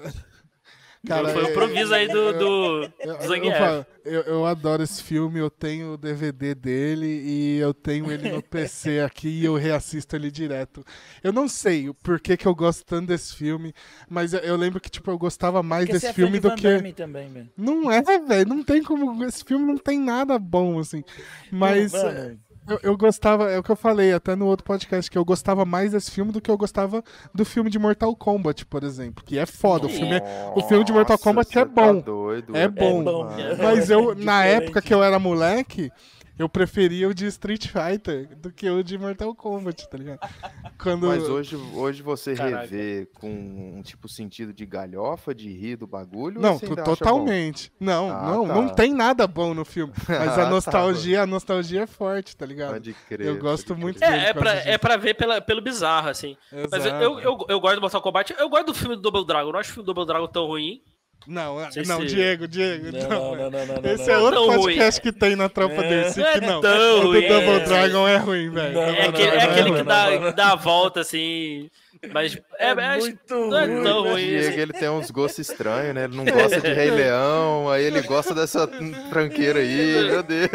Cara, 1.07 1.29
foi 1.29 1.43
um 1.43 1.47
é- 1.47 1.51
improviso 1.51 1.93
aí 1.93 2.07
do, 2.07 2.33
do, 2.33 2.83
Eu, 2.99 3.13
eu, 3.13 3.27
Zangief. 3.27 3.57
falo, 3.57 3.85
eu- 4.05 4.21
eu 4.23 4.45
adoro 4.45 4.83
esse 4.83 5.01
filme, 5.03 5.39
eu 5.39 5.49
tenho 5.49 5.93
o 5.93 5.97
DVD 5.97 6.53
dele 6.53 7.05
e 7.05 7.57
eu 7.59 7.73
tenho 7.73 8.11
ele 8.11 8.31
no 8.31 8.41
PC 8.41 8.99
aqui 9.01 9.27
e 9.29 9.45
eu 9.45 9.55
reassisto 9.55 10.15
ele 10.15 10.29
direto. 10.29 10.83
Eu 11.23 11.31
não 11.31 11.47
sei 11.47 11.89
o 11.89 11.93
porquê 11.93 12.35
que 12.35 12.45
eu 12.47 12.53
gosto 12.55 12.85
tanto 12.85 13.07
desse 13.07 13.35
filme, 13.35 13.73
mas 14.09 14.33
eu, 14.33 14.39
eu 14.41 14.55
lembro 14.55 14.79
que 14.79 14.89
tipo, 14.89 15.09
eu 15.09 15.17
gostava 15.17 15.63
mais 15.63 15.85
porque 15.85 15.93
desse 15.93 16.07
é 16.07 16.13
filme 16.13 16.33
de 16.33 16.39
do 16.41 16.49
Van 16.49 16.55
que. 16.55 16.63
Damme 16.75 16.93
também, 16.93 17.29
velho. 17.29 17.49
Não 17.57 17.91
é, 17.91 18.01
velho, 18.01 18.49
não 18.49 18.63
tem 18.63 18.83
como. 18.83 19.23
Esse 19.23 19.43
filme 19.43 19.65
não 19.65 19.77
tem 19.77 19.99
nada 19.99 20.37
bom, 20.37 20.79
assim. 20.79 21.03
Mas 21.51 21.93
Não, 21.93 22.37
eu, 22.67 22.79
eu 22.83 22.97
gostava, 22.97 23.49
é 23.49 23.57
o 23.57 23.63
que 23.63 23.69
eu 23.71 23.75
falei 23.75 24.13
até 24.13 24.35
no 24.35 24.45
outro 24.45 24.63
podcast, 24.65 25.09
que 25.09 25.17
eu 25.17 25.25
gostava 25.25 25.65
mais 25.65 25.91
desse 25.91 26.11
filme 26.11 26.31
do 26.31 26.41
que 26.41 26.51
eu 26.51 26.57
gostava 26.57 27.03
do 27.33 27.45
filme 27.45 27.69
de 27.69 27.79
Mortal 27.79 28.15
Kombat, 28.15 28.65
por 28.65 28.83
exemplo. 28.83 29.23
Que 29.25 29.37
é 29.37 29.45
foda. 29.45 29.85
O 29.85 29.89
filme 29.89 30.15
é, 30.17 30.51
o 30.55 30.61
filme 30.63 30.83
de 30.83 30.91
Mortal 30.91 31.13
Nossa, 31.15 31.23
Kombat 31.23 31.57
é 31.57 31.65
tá 31.65 31.71
bom. 31.93 31.99
doido, 31.99 32.55
É 32.55 32.67
bom. 32.67 33.03
bom. 33.03 33.29
Mas 33.61 33.89
eu, 33.89 34.13
na 34.15 34.41
Diferente. 34.43 34.63
época 34.63 34.81
que 34.81 34.93
eu 34.93 35.03
era 35.03 35.17
moleque, 35.17 35.91
eu 36.37 36.47
preferia 36.47 37.07
o 37.09 37.13
de 37.13 37.25
Street 37.27 37.67
Fighter 37.67 38.35
do 38.37 38.51
que 38.51 38.69
o 38.69 38.83
de 38.83 38.97
Mortal 38.97 39.33
Kombat, 39.33 39.89
tá 39.89 39.97
ligado? 39.97 40.19
Quando... 40.81 41.07
Mas 41.07 41.27
hoje, 41.27 41.55
hoje 41.73 42.01
você 42.03 42.35
Caraca. 42.35 42.61
revê 42.61 43.07
com 43.15 43.29
um 43.29 43.81
tipo 43.81 44.07
sentido 44.07 44.53
de 44.53 44.65
galhofa, 44.65 45.33
de 45.33 45.49
rir 45.51 45.75
do 45.77 45.87
bagulho? 45.87 46.39
Não, 46.39 46.59
totalmente. 46.59 47.71
Não, 47.79 48.11
Ah, 48.11 48.21
não, 48.31 48.47
tá. 48.47 48.53
não 48.55 48.69
tem 48.69 48.93
nada 48.93 49.25
bom 49.27 49.53
no 49.53 49.65
filme. 49.65 49.93
Mas 50.07 50.29
Ah, 50.29 50.33
a 50.33 50.35
tá, 50.43 50.49
nostalgia, 50.49 51.21
a 51.23 51.25
nostalgia 51.25 51.81
é 51.81 51.87
forte, 51.87 52.35
tá 52.35 52.45
ligado? 52.45 52.73
Pode 52.73 52.93
crer. 52.93 53.27
Eu 53.27 53.37
gosto 53.39 53.75
muito 53.75 53.99
crer. 53.99 54.11
dele 54.11 54.25
É, 54.25 54.29
é, 54.29 54.33
pra, 54.33 54.53
é 54.53 54.77
pra 54.77 54.97
ver 54.97 55.13
pela, 55.15 55.41
pelo 55.41 55.61
bizarro, 55.61 56.09
assim. 56.09 56.37
Mas 56.51 56.71
eu, 56.85 56.91
Exato. 56.91 57.03
eu, 57.03 57.19
eu, 57.19 57.45
eu 57.49 57.59
gosto 57.59 57.75
do 57.75 57.81
Mortal 57.81 58.01
Kombat. 58.01 58.35
Eu 58.37 58.49
gosto 58.49 58.65
do 58.67 58.73
filme 58.73 58.95
do 58.95 59.01
Double 59.01 59.25
Dragon. 59.25 59.49
Eu 59.49 59.53
não 59.53 59.59
acho 59.59 59.71
o 59.71 59.73
filme 59.73 59.85
do 59.85 59.93
Double 59.93 60.05
Dragon 60.05 60.27
tão 60.27 60.45
ruim. 60.45 60.81
Não, 61.25 61.61
é- 61.61 61.71
sei 61.71 61.83
não, 61.83 62.05
Diego, 62.05 62.47
Diego, 62.47 62.85
Não, 62.91 63.09
não. 63.09 63.35
não, 63.35 63.49
não, 63.51 63.65
não, 63.65 63.81
não, 63.81 63.91
Esse 63.91 64.07
não, 64.07 64.13
é 64.13 64.17
não. 64.17 64.23
outro 64.23 64.39
Tão 64.39 64.47
ruim. 64.47 64.57
podcast 64.61 65.01
que 65.01 65.11
tem 65.11 65.35
na 65.35 65.49
Tropa 65.49 65.81
É. 65.83 65.89
Dercy, 65.89 66.19
Não 66.21 66.31
que 66.31 66.37
é 66.37 66.41
não. 66.41 66.59
o 66.59 66.61
do 66.61 67.07
ruim, 67.07 67.27
Double 67.27 67.49
é. 67.49 67.59
Dragon 67.61 68.07
é 68.07 68.17
ruim, 68.17 68.49
velho. 68.49 68.79
É, 68.79 68.99
é 68.99 69.43
aquele 69.43 69.71
que 69.77 69.83
dá, 69.83 70.31
dá 70.31 70.51
a 70.53 70.55
volta, 70.55 71.01
assim. 71.01 71.69
Mas 72.13 72.37
é, 72.59 72.67
É 72.67 72.69
é- 72.69 72.97
muito 72.97 73.35
não 73.35 73.57
é 73.57 73.65
ruim, 73.65 73.83
tão 73.83 74.03
né? 74.03 74.09
ruim. 74.11 74.25
Diego, 74.27 74.47
assim. 74.49 74.59
ele 74.61 74.73
tem 74.73 74.89
uns 74.89 75.11
gostos 75.11 75.49
estranhos, 75.49 75.95
né? 75.95 76.03
Ele 76.05 76.15
não 76.15 76.23
gosta 76.25 76.61
de 76.61 76.71
Rei 76.73 76.91
Leão, 76.91 77.69
aí 77.71 77.83
ele 77.83 78.01
gosta 78.03 78.33
dessa 78.35 78.65
tranqueira 79.09 79.59
aí, 79.59 80.05
meu 80.09 80.23
Deus. 80.23 80.49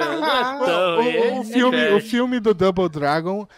Não 0.00 0.26
é 0.26 0.64
tão 0.66 0.92
O, 0.92 0.96
ruim. 1.02 1.16
o- 1.16 1.38
o 1.38 1.40
é 1.40 1.44
filme, 1.44 1.88
o 1.94 2.00
filme 2.00 2.38
do 2.38 2.52
Double 2.54 2.88
Dragon, 2.88 3.48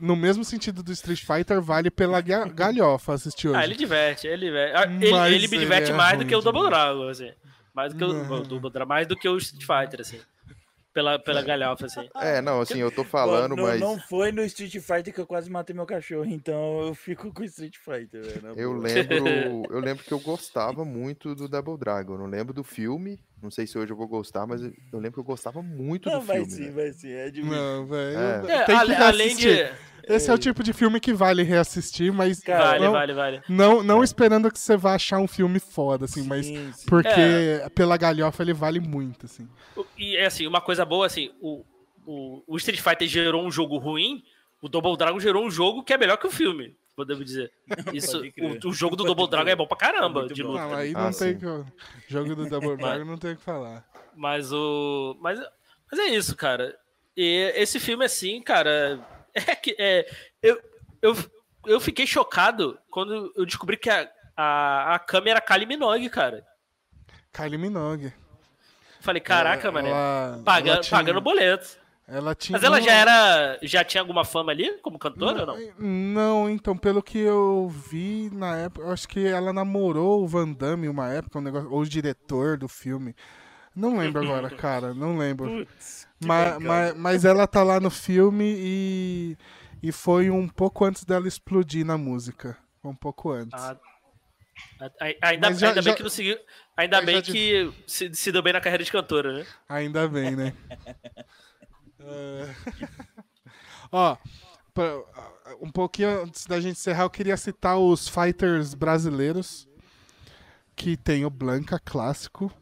no 0.00 0.14
mesmo 0.16 0.44
sentido 0.44 0.82
do 0.82 0.92
Street 0.92 1.22
Fighter, 1.24 1.60
vale 1.60 1.90
pela 1.90 2.20
ga- 2.20 2.44
galhofa 2.52 3.14
assistir 3.14 3.48
hoje. 3.48 3.58
Ah, 3.58 3.64
ele 3.64 3.74
diverte, 3.74 4.26
ele 4.26 4.46
diverte. 4.46 4.76
Ah, 4.76 4.84
Ele, 4.84 5.06
ele 5.06 5.48
me 5.48 5.56
ele 5.56 5.58
diverte 5.64 5.90
é 5.90 5.94
mais 5.94 6.18
do 6.18 6.26
que 6.26 6.34
o 6.34 6.40
Double. 6.40 6.64
Dragon, 6.68 7.08
assim. 7.08 7.32
Mais 7.74 7.92
do 7.92 7.98
que 7.98 8.04
o, 8.04 8.12
Não. 8.12 8.40
o 8.40 8.42
Double 8.42 8.70
Dragon, 8.70 8.88
mais 8.88 9.06
do 9.06 9.16
que 9.16 9.28
o 9.28 9.36
Street 9.36 9.62
Fighter, 9.64 10.00
assim. 10.00 10.20
Pela, 10.94 11.18
pela 11.18 11.42
galhofa, 11.42 11.84
assim. 11.84 12.08
É, 12.16 12.40
não, 12.40 12.58
assim, 12.62 12.78
eu 12.78 12.90
tô 12.90 13.04
falando, 13.04 13.50
Pô, 13.50 13.56
não, 13.56 13.64
mas 13.64 13.78
não 13.78 13.98
foi 14.00 14.32
no 14.32 14.42
Street 14.44 14.72
Fighter 14.80 15.12
que 15.12 15.20
eu 15.20 15.26
quase 15.26 15.50
matei 15.50 15.76
meu 15.76 15.84
cachorro, 15.84 16.24
então 16.24 16.86
eu 16.86 16.94
fico 16.94 17.30
com 17.34 17.44
Street 17.44 17.76
Fighter, 17.76 18.22
velho. 18.22 18.54
eu 18.56 18.72
lembro, 18.72 19.62
eu 19.70 19.78
lembro 19.78 20.02
que 20.02 20.12
eu 20.12 20.18
gostava 20.18 20.86
muito 20.86 21.34
do 21.34 21.48
Double 21.48 21.76
Dragon. 21.76 22.14
Eu 22.14 22.18
não 22.20 22.26
lembro 22.26 22.54
do 22.54 22.64
filme, 22.64 23.20
não 23.46 23.50
sei 23.50 23.66
se 23.66 23.78
hoje 23.78 23.92
eu 23.92 23.96
vou 23.96 24.08
gostar, 24.08 24.46
mas 24.46 24.60
eu 24.62 24.72
lembro 24.94 25.12
que 25.14 25.20
eu 25.20 25.24
gostava 25.24 25.62
muito 25.62 26.10
Não, 26.10 26.18
do 26.20 26.26
vai 26.26 26.36
filme. 26.38 26.50
sim, 26.52 26.64
né? 26.66 26.70
vai 26.72 26.92
sim. 26.92 27.10
É 27.12 27.30
de 27.30 27.42
Não, 27.42 27.86
velho. 27.86 28.18
É. 28.18 28.52
É, 28.56 28.64
Tem 28.64 28.80
que 28.84 28.92
além 28.94 29.36
de. 29.36 29.46
Esse 30.08 30.30
é 30.30 30.34
o 30.34 30.38
tipo 30.38 30.62
de 30.62 30.72
filme 30.72 31.00
que 31.00 31.12
vale 31.12 31.42
reassistir, 31.42 32.12
mas 32.12 32.38
Cara, 32.40 32.64
Vale, 32.64 32.84
não, 32.84 32.92
vale, 32.92 33.12
vale. 33.12 33.42
não, 33.48 33.82
não 33.82 34.04
esperando 34.04 34.50
que 34.52 34.58
você 34.58 34.76
vá 34.76 34.94
achar 34.94 35.18
um 35.18 35.26
filme 35.26 35.58
foda, 35.58 36.04
assim, 36.04 36.22
mas 36.22 36.46
Sim, 36.46 36.72
sim. 36.72 36.86
porque 36.86 37.08
É. 37.08 37.68
pela 37.74 37.96
galhofa 37.96 38.40
ele 38.42 38.52
vale 38.52 38.78
muito, 38.78 39.26
assim. 39.26 39.48
E 39.98 40.16
é 40.16 40.26
assim, 40.26 40.46
uma 40.46 40.60
coisa 40.60 40.84
boa, 40.84 41.06
assim, 41.06 41.32
o, 41.40 41.64
o, 42.06 42.40
o 42.46 42.56
Street 42.56 42.80
Fighter 42.80 43.08
gerou 43.08 43.44
um 43.44 43.50
jogo 43.50 43.78
ruim, 43.78 44.22
o 44.60 44.68
Double 44.68 44.96
Dragon 44.96 45.18
gerou 45.20 45.44
um 45.44 45.50
jogo 45.50 45.82
que 45.84 45.92
é 45.92 45.98
melhor 45.98 46.16
que 46.16 46.26
o 46.26 46.30
filme, 46.30 46.76
podemos 46.94 47.24
dizer. 47.24 47.52
Isso, 47.92 48.20
o, 48.64 48.68
o 48.68 48.72
jogo 48.72 48.96
do 48.96 49.04
Double. 49.04 49.28
Dragon 49.28 49.50
é 49.50 49.56
bom 49.56 49.66
pra 49.66 49.76
caramba 49.76 50.20
Muito 50.20 50.34
de 50.34 50.42
luta. 50.42 50.60
Não, 50.60 50.74
aí 50.74 50.92
Ah, 50.94 51.04
não 51.04 51.12
tem 51.12 51.32
sim. 51.34 51.38
que. 51.38 51.46
o 51.46 51.64
Jogo 52.08 52.34
do 52.34 52.48
Double 52.48 52.76
Dragon 52.78 53.04
não 53.04 53.18
tem 53.18 53.32
o 53.32 53.36
que 53.36 53.42
falar. 53.42 53.84
Mas 54.14 54.52
o. 54.52 55.16
Mas, 55.20 55.38
mas 55.90 56.00
é 56.00 56.06
isso, 56.08 56.34
cara. 56.36 56.76
E 57.16 57.52
esse 57.56 57.78
filme, 57.80 58.04
assim, 58.04 58.40
cara, 58.42 58.98
É 59.34 59.54
que 59.54 59.76
é, 59.78 60.08
eu, 60.42 60.58
eu, 61.02 61.14
eu 61.66 61.78
fiquei 61.80 62.06
chocado 62.06 62.78
quando 62.90 63.30
eu 63.36 63.44
descobri 63.44 63.76
que 63.76 63.90
a, 63.90 64.08
a, 64.34 64.94
a 64.94 64.98
câmera 64.98 65.40
Kylie 65.42 65.66
Minogue, 65.66 66.08
cara. 66.08 66.42
Kylie 67.32 67.58
Minogue. 67.58 68.12
Falei, 69.00 69.20
caraca, 69.20 69.68
Ela- 69.68 69.72
mano. 69.72 69.88
ela- 69.88 70.42
Pagando, 70.44 70.72
ela 70.76 70.80
tinha- 70.80 70.98
pagando 70.98 71.20
boleto. 71.20 71.78
Ela 72.08 72.36
tinha, 72.36 72.56
Mas 72.56 72.62
ela 72.64 72.80
já 72.80 72.92
era. 72.92 73.58
Já 73.62 73.82
tinha 73.82 74.00
alguma 74.00 74.24
fama 74.24 74.52
ali 74.52 74.78
como 74.78 74.96
cantora 74.98 75.40
ou 75.40 75.46
não? 75.46 75.74
Não, 75.78 76.48
então, 76.50 76.76
pelo 76.76 77.02
que 77.02 77.18
eu 77.18 77.68
vi 77.68 78.30
na 78.32 78.56
época, 78.56 78.86
eu 78.86 78.92
acho 78.92 79.08
que 79.08 79.26
ela 79.26 79.52
namorou 79.52 80.22
o 80.22 80.28
Van 80.28 80.52
Damme 80.52 80.88
uma 80.88 81.12
época, 81.12 81.38
um 81.38 81.42
negócio, 81.42 81.68
ou 81.72 81.80
o 81.80 81.88
diretor 81.88 82.56
do 82.56 82.68
filme. 82.68 83.14
Não 83.74 83.98
lembro 83.98 84.22
agora, 84.24 84.48
cara, 84.50 84.94
não 84.94 85.18
lembro. 85.18 85.66
Mas, 86.24 86.58
mas, 86.60 86.94
mas 86.96 87.24
ela 87.24 87.44
tá 87.46 87.64
lá 87.64 87.80
no 87.80 87.90
filme 87.90 88.54
e, 88.56 89.36
e 89.82 89.90
foi 89.90 90.30
um 90.30 90.46
pouco 90.48 90.84
antes 90.84 91.04
dela 91.04 91.26
explodir 91.26 91.84
na 91.84 91.98
música. 91.98 92.56
Foi 92.80 92.90
um 92.92 92.96
pouco 92.96 93.30
antes. 93.32 93.60
Ah, 93.60 93.76
ainda 95.22 95.52
já- 95.54 95.68
ainda 95.70 95.82
bem 95.82 95.90
já- 95.90 95.94
que 95.96 96.02
não 96.04 96.10
seguiu. 96.10 96.38
Ainda 96.76 97.02
bem 97.02 97.20
que 97.20 97.72
se, 97.86 98.14
se 98.14 98.30
deu 98.30 98.42
bem 98.42 98.52
na 98.52 98.60
carreira 98.60 98.84
de 98.84 98.92
cantora, 98.92 99.32
né? 99.38 99.46
Ainda 99.68 100.06
bem, 100.06 100.36
né? 100.36 100.52
É. 102.06 102.54
Ó, 103.92 104.16
pra- 104.74 105.02
um 105.60 105.70
pouquinho 105.70 106.22
antes 106.24 106.46
da 106.46 106.60
gente 106.60 106.72
encerrar, 106.78 107.04
eu 107.04 107.10
queria 107.10 107.36
citar 107.36 107.78
os 107.78 108.08
fighters 108.08 108.74
brasileiros. 108.74 109.68
Que 110.74 110.94
tem 110.96 111.24
o 111.24 111.30
Blanca 111.30 111.80
clássico. 111.82 112.52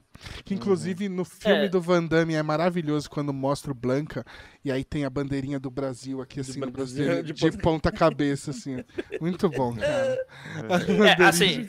Que 0.45 0.55
inclusive 0.55 1.09
no 1.09 1.25
filme 1.25 1.65
É. 1.65 1.69
do 1.69 1.81
Van 1.81 2.05
Damme 2.05 2.35
é 2.35 2.43
maravilhoso 2.45 3.11
quando 3.11 3.33
mostra 3.33 3.73
o 3.73 3.75
Blanca 3.75 4.25
e 4.65 4.71
aí 4.71 4.85
tem 4.85 5.05
a 5.05 5.11
bandeirinha 5.11 5.59
do 5.59 5.69
Brasil 5.69 6.23
aqui 6.23 6.39
assim 6.39 6.61
no 6.61 6.71
braço 6.71 6.95
Brasil, 6.95 7.23
de 7.25 7.33
de, 7.33 7.59
ponta 7.59 7.91
cabeça 7.91 8.53
assim. 8.53 8.77
Muito 9.21 9.51
bom, 9.51 9.75
cara. 9.75 10.27
A 10.71 11.23
É, 11.25 11.29
assim. 11.29 11.69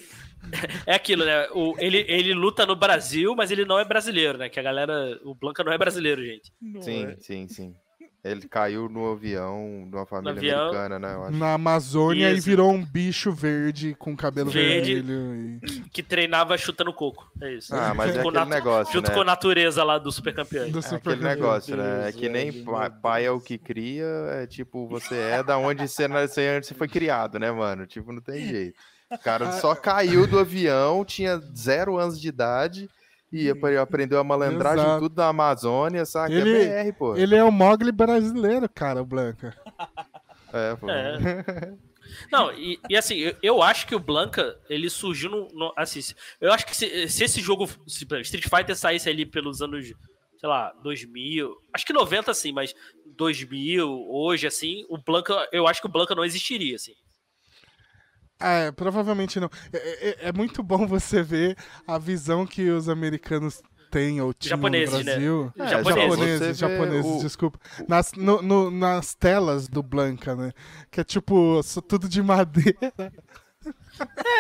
É 0.86 0.96
aquilo, 0.96 1.26
né? 1.26 1.48
O, 1.54 1.76
ele, 1.80 2.06
ele 2.08 2.34
luta 2.34 2.66
no 2.66 2.76
Brasil, 2.76 3.36
mas 3.36 3.52
ele 3.52 3.66
não 3.66 3.80
é 3.80 3.86
brasileiro, 3.86 4.38
né? 4.38 4.50
Que 4.50 4.60
a 4.60 4.64
galera. 4.64 5.20
O 5.24 5.34
Blanca 5.36 5.64
não 5.64 5.72
é 5.74 5.78
brasileiro, 5.78 6.24
gente. 6.24 6.52
Não 6.62 6.82
Sim, 6.82 7.06
é. 7.06 7.16
sim, 7.20 7.48
sim. 7.48 7.76
Ele 8.24 8.48
caiu 8.48 8.90
no 8.90 9.12
avião 9.12 9.86
de 9.88 9.96
uma 9.96 10.06
família 10.08 10.32
avião. 10.32 10.60
americana, 10.62 10.98
né? 10.98 11.14
Eu 11.14 11.24
acho. 11.26 11.38
na 11.38 11.54
Amazônia 11.54 12.32
e 12.32 12.38
Isso. 12.38 12.48
virou 12.48 12.72
um 12.72 12.84
bicho 12.84 13.32
verde 13.32 13.94
com 14.00 14.16
cabelo 14.18 14.50
Verde. 14.50 14.96
vermelho. 14.96 15.60
e- 15.64 15.82
Que 15.92 16.02
treinava 16.02 16.58
chutando 16.58 16.92
coco. 16.92 17.32
É 17.40 17.54
isso. 17.54 17.76
Ah, 17.76 17.94
mas 17.94 18.16
é 18.16 18.20
aquele 18.20 18.34
natu- 18.34 18.50
negócio, 18.50 18.94
Junto 18.94 19.10
né? 19.10 19.14
com 19.16 19.22
a 19.22 19.26
natureza 19.26 19.84
lá 19.84 20.00
do 20.00 20.12
Super 20.12 20.34
Campeão. 20.34 20.72
do 20.72 20.80
É 20.80 20.82
Super 20.82 20.96
aquele 21.12 21.16
Campeão. 21.18 21.36
negócio, 21.36 21.78
né? 21.78 22.10
É 22.10 22.12
que 22.12 22.28
nem 22.28 22.50
velho, 22.50 22.66
pai, 23.00 23.26
é 23.26 23.30
o 23.30 23.40
que 23.40 23.60
cria, 23.60 24.06
é 24.42 24.48
tipo, 24.48 24.88
você 24.88 25.14
é 25.16 25.44
da 25.44 25.60
onde 25.60 25.88
você, 25.88 26.08
nasceu, 26.08 26.58
onde 26.58 26.66
você 26.66 26.74
foi 26.74 26.88
criado, 26.88 27.38
né, 27.38 27.52
mano? 27.52 27.86
Tipo, 27.86 28.12
não 28.12 28.22
tem 28.24 28.40
jeito. 28.50 28.76
O 29.12 29.18
cara 29.20 29.52
só 29.54 29.76
caiu 29.76 30.26
do 30.28 30.40
avião, 30.40 31.06
tinha 31.06 31.38
zero 31.56 31.98
anos 31.98 32.20
de 32.20 32.28
idade 32.28 32.90
e 33.32 33.50
apre- 33.50 33.78
aprendeu 33.78 34.20
a 34.20 34.24
malandragem 34.24 34.84
Exato. 34.84 35.04
tudo 35.04 35.16
da 35.16 35.28
Amazônia, 35.28 36.06
saca? 36.06 36.34
Ele- 36.34 36.64
É 36.64 36.84
BR, 36.86 36.94
pô. 36.98 37.16
Ele 37.16 37.36
é 37.36 37.44
o 37.44 37.52
Mogli 37.52 37.92
brasileiro, 37.92 38.68
cara, 38.70 39.02
o 39.02 39.06
Blanca. 39.06 39.56
É, 40.54 40.76
pô. 40.76 40.90
É. 40.90 41.74
Não, 42.32 42.52
e, 42.54 42.80
e 42.90 42.96
assim, 42.96 43.16
eu, 43.16 43.36
eu 43.42 43.62
acho 43.62 43.86
que 43.88 43.96
o 43.96 44.00
Blanca, 44.00 44.58
ele 44.70 44.90
surgiu 44.90 45.30
no. 45.30 45.48
no- 45.54 45.74
assim, 45.76 46.00
eu 46.40 46.52
acho 46.54 46.66
que 46.66 46.76
se, 46.76 47.08
se 47.10 47.24
esse 47.24 47.42
jogo, 47.42 47.68
se 47.88 48.06
Street 48.22 48.48
Fighter 48.48 48.76
saísse 48.76 49.10
ali 49.10 49.26
pelos 49.26 49.62
anos, 49.62 49.86
sei 50.40 50.50
lá, 50.50 50.72
2000, 50.84 51.56
acho 51.74 51.86
que 51.86 51.94
90 51.94 52.34
sim, 52.34 52.52
mas 52.52 52.74
2000, 53.18 54.06
hoje, 54.10 54.48
assim, 54.48 54.86
o 54.90 54.98
Blanca, 54.98 55.48
eu 55.52 55.68
acho 55.68 55.82
que 55.82 55.88
o 55.88 55.92
Blanca 55.92 56.16
não 56.16 56.24
existiria, 56.24 56.76
assim. 56.76 56.94
É, 58.40 58.72
provavelmente 58.72 59.40
não. 59.40 59.50
É, 59.72 60.10
é- 60.10 60.18
é 60.30 60.34
muito 60.34 60.62
bom 60.62 60.86
você 60.88 61.24
ver 61.24 61.56
a 61.88 61.98
visão 61.98 62.46
que 62.46 62.70
os 62.70 62.90
americanos 62.90 63.62
têm 63.90 64.20
ou 64.20 64.34
tinham 64.34 64.58
Japoneses, 64.58 64.92
no 64.92 64.98
né? 64.98 65.04
Brasil. 65.14 65.54
É, 65.58 65.68
Japoneses. 65.70 66.10
Japoneses, 66.10 66.58
japoneses, 66.58 67.12
o- 67.12 67.20
desculpa. 67.22 67.60
Nas, 67.88 68.12
no- 68.14 68.42
no- 68.42 68.70
nas 68.72 69.16
telas 69.16 69.68
do 69.70 69.82
Blanca, 69.82 70.36
né? 70.36 70.52
Que 70.92 71.00
é 71.02 71.04
tipo, 71.04 71.62
tudo 71.88 72.10
de 72.10 72.22
madeira. 72.22 72.78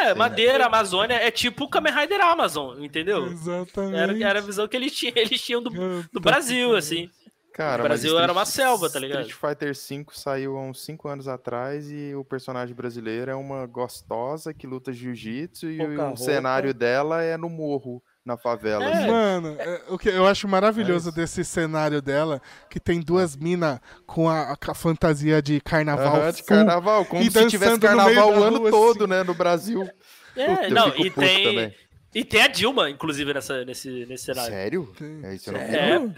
É, 0.04 0.14
Madeira, 0.14 0.66
Amazônia, 0.68 1.16
é 1.16 1.32
tipo 1.32 1.64
o 1.64 1.70
Kamen 1.70 1.94
Rider 1.94 2.22
Amazon, 2.22 2.84
entendeu? 2.84 3.26
Exatamente. 3.28 3.96
Era, 3.98 4.30
era 4.30 4.40
a 4.40 4.42
visão 4.42 4.68
que 4.68 4.76
eles 4.78 4.94
tinham, 4.94 5.14
eles 5.16 5.42
tinham 5.42 5.64
do, 5.64 5.72
do 6.12 6.20
Brasil, 6.20 6.76
assim. 6.76 7.10
Cara, 7.56 7.84
O 7.84 7.86
Brasil 7.86 8.20
era 8.20 8.34
uma 8.34 8.44
selva, 8.46 8.90
tá 8.90 9.00
ligado? 9.00 9.22
Street 9.30 9.40
Fighter 9.40 9.74
V 9.74 10.06
saiu 10.12 10.58
há 10.58 10.62
uns 10.62 10.84
5 10.84 11.08
anos 11.08 11.26
atrás 11.26 11.90
e 11.90 12.14
o 12.14 12.22
personagem 12.26 12.76
brasileiro 12.76 13.32
é 13.32 13.36
uma 13.36 13.66
gostosa 13.66 14.54
que 14.54 14.68
luta 14.68 14.92
jiu-jitsu 14.92 15.70
e 15.70 15.78
Pouca 15.78 15.94
o 15.94 15.98
roupa. 16.08 16.18
cenário 16.18 16.74
dela 16.74 17.24
é 17.24 17.38
no 17.38 17.48
morro, 17.50 18.04
na 18.26 18.36
favela. 18.36 18.84
É. 18.84 18.92
assim. 18.92 19.08
Mano, 19.08 19.56
é, 19.58 19.84
o 19.88 19.98
que 19.98 20.10
eu 20.10 20.28
acho 20.28 20.50
maravilhoso 20.50 21.12
É 21.12 21.12
desse 21.14 21.46
cenário 21.46 22.02
dela, 22.02 22.42
que 22.70 22.78
tem 22.78 23.00
duas 23.00 23.38
minas 23.38 23.80
com 24.06 24.28
a, 24.30 24.58
a 24.68 24.74
fantasia 24.74 25.42
de 25.42 25.62
carnaval 25.62 26.18
Aham, 26.18 26.32
de 26.34 26.44
carnaval, 26.44 27.06
como 27.06 27.24
e 27.24 27.32
se 27.32 27.48
tivesse 27.48 27.80
carnaval 27.80 28.34
o 28.34 28.44
ano 28.44 28.58
rua, 28.58 28.70
todo, 28.70 29.06
assim. 29.06 29.14
né, 29.14 29.24
no 29.24 29.34
Brasil. 29.34 29.90
É, 30.36 30.56
Puta, 30.58 30.70
não, 30.72 30.90
e 30.98 31.10
tem. 31.10 31.44
também. 31.46 31.76
E 32.14 32.24
tem 32.24 32.42
a 32.42 32.48
Dilma, 32.48 32.90
inclusive, 32.90 33.34
nessa, 33.34 33.66
nesse, 33.66 34.06
nesse 34.06 34.26
cenário. 34.26 34.54
Sério? 34.54 34.94
É 35.24 35.36
isso, 35.36 35.50
eu 35.50 35.54
não. 35.54 35.60
É. 35.60 36.16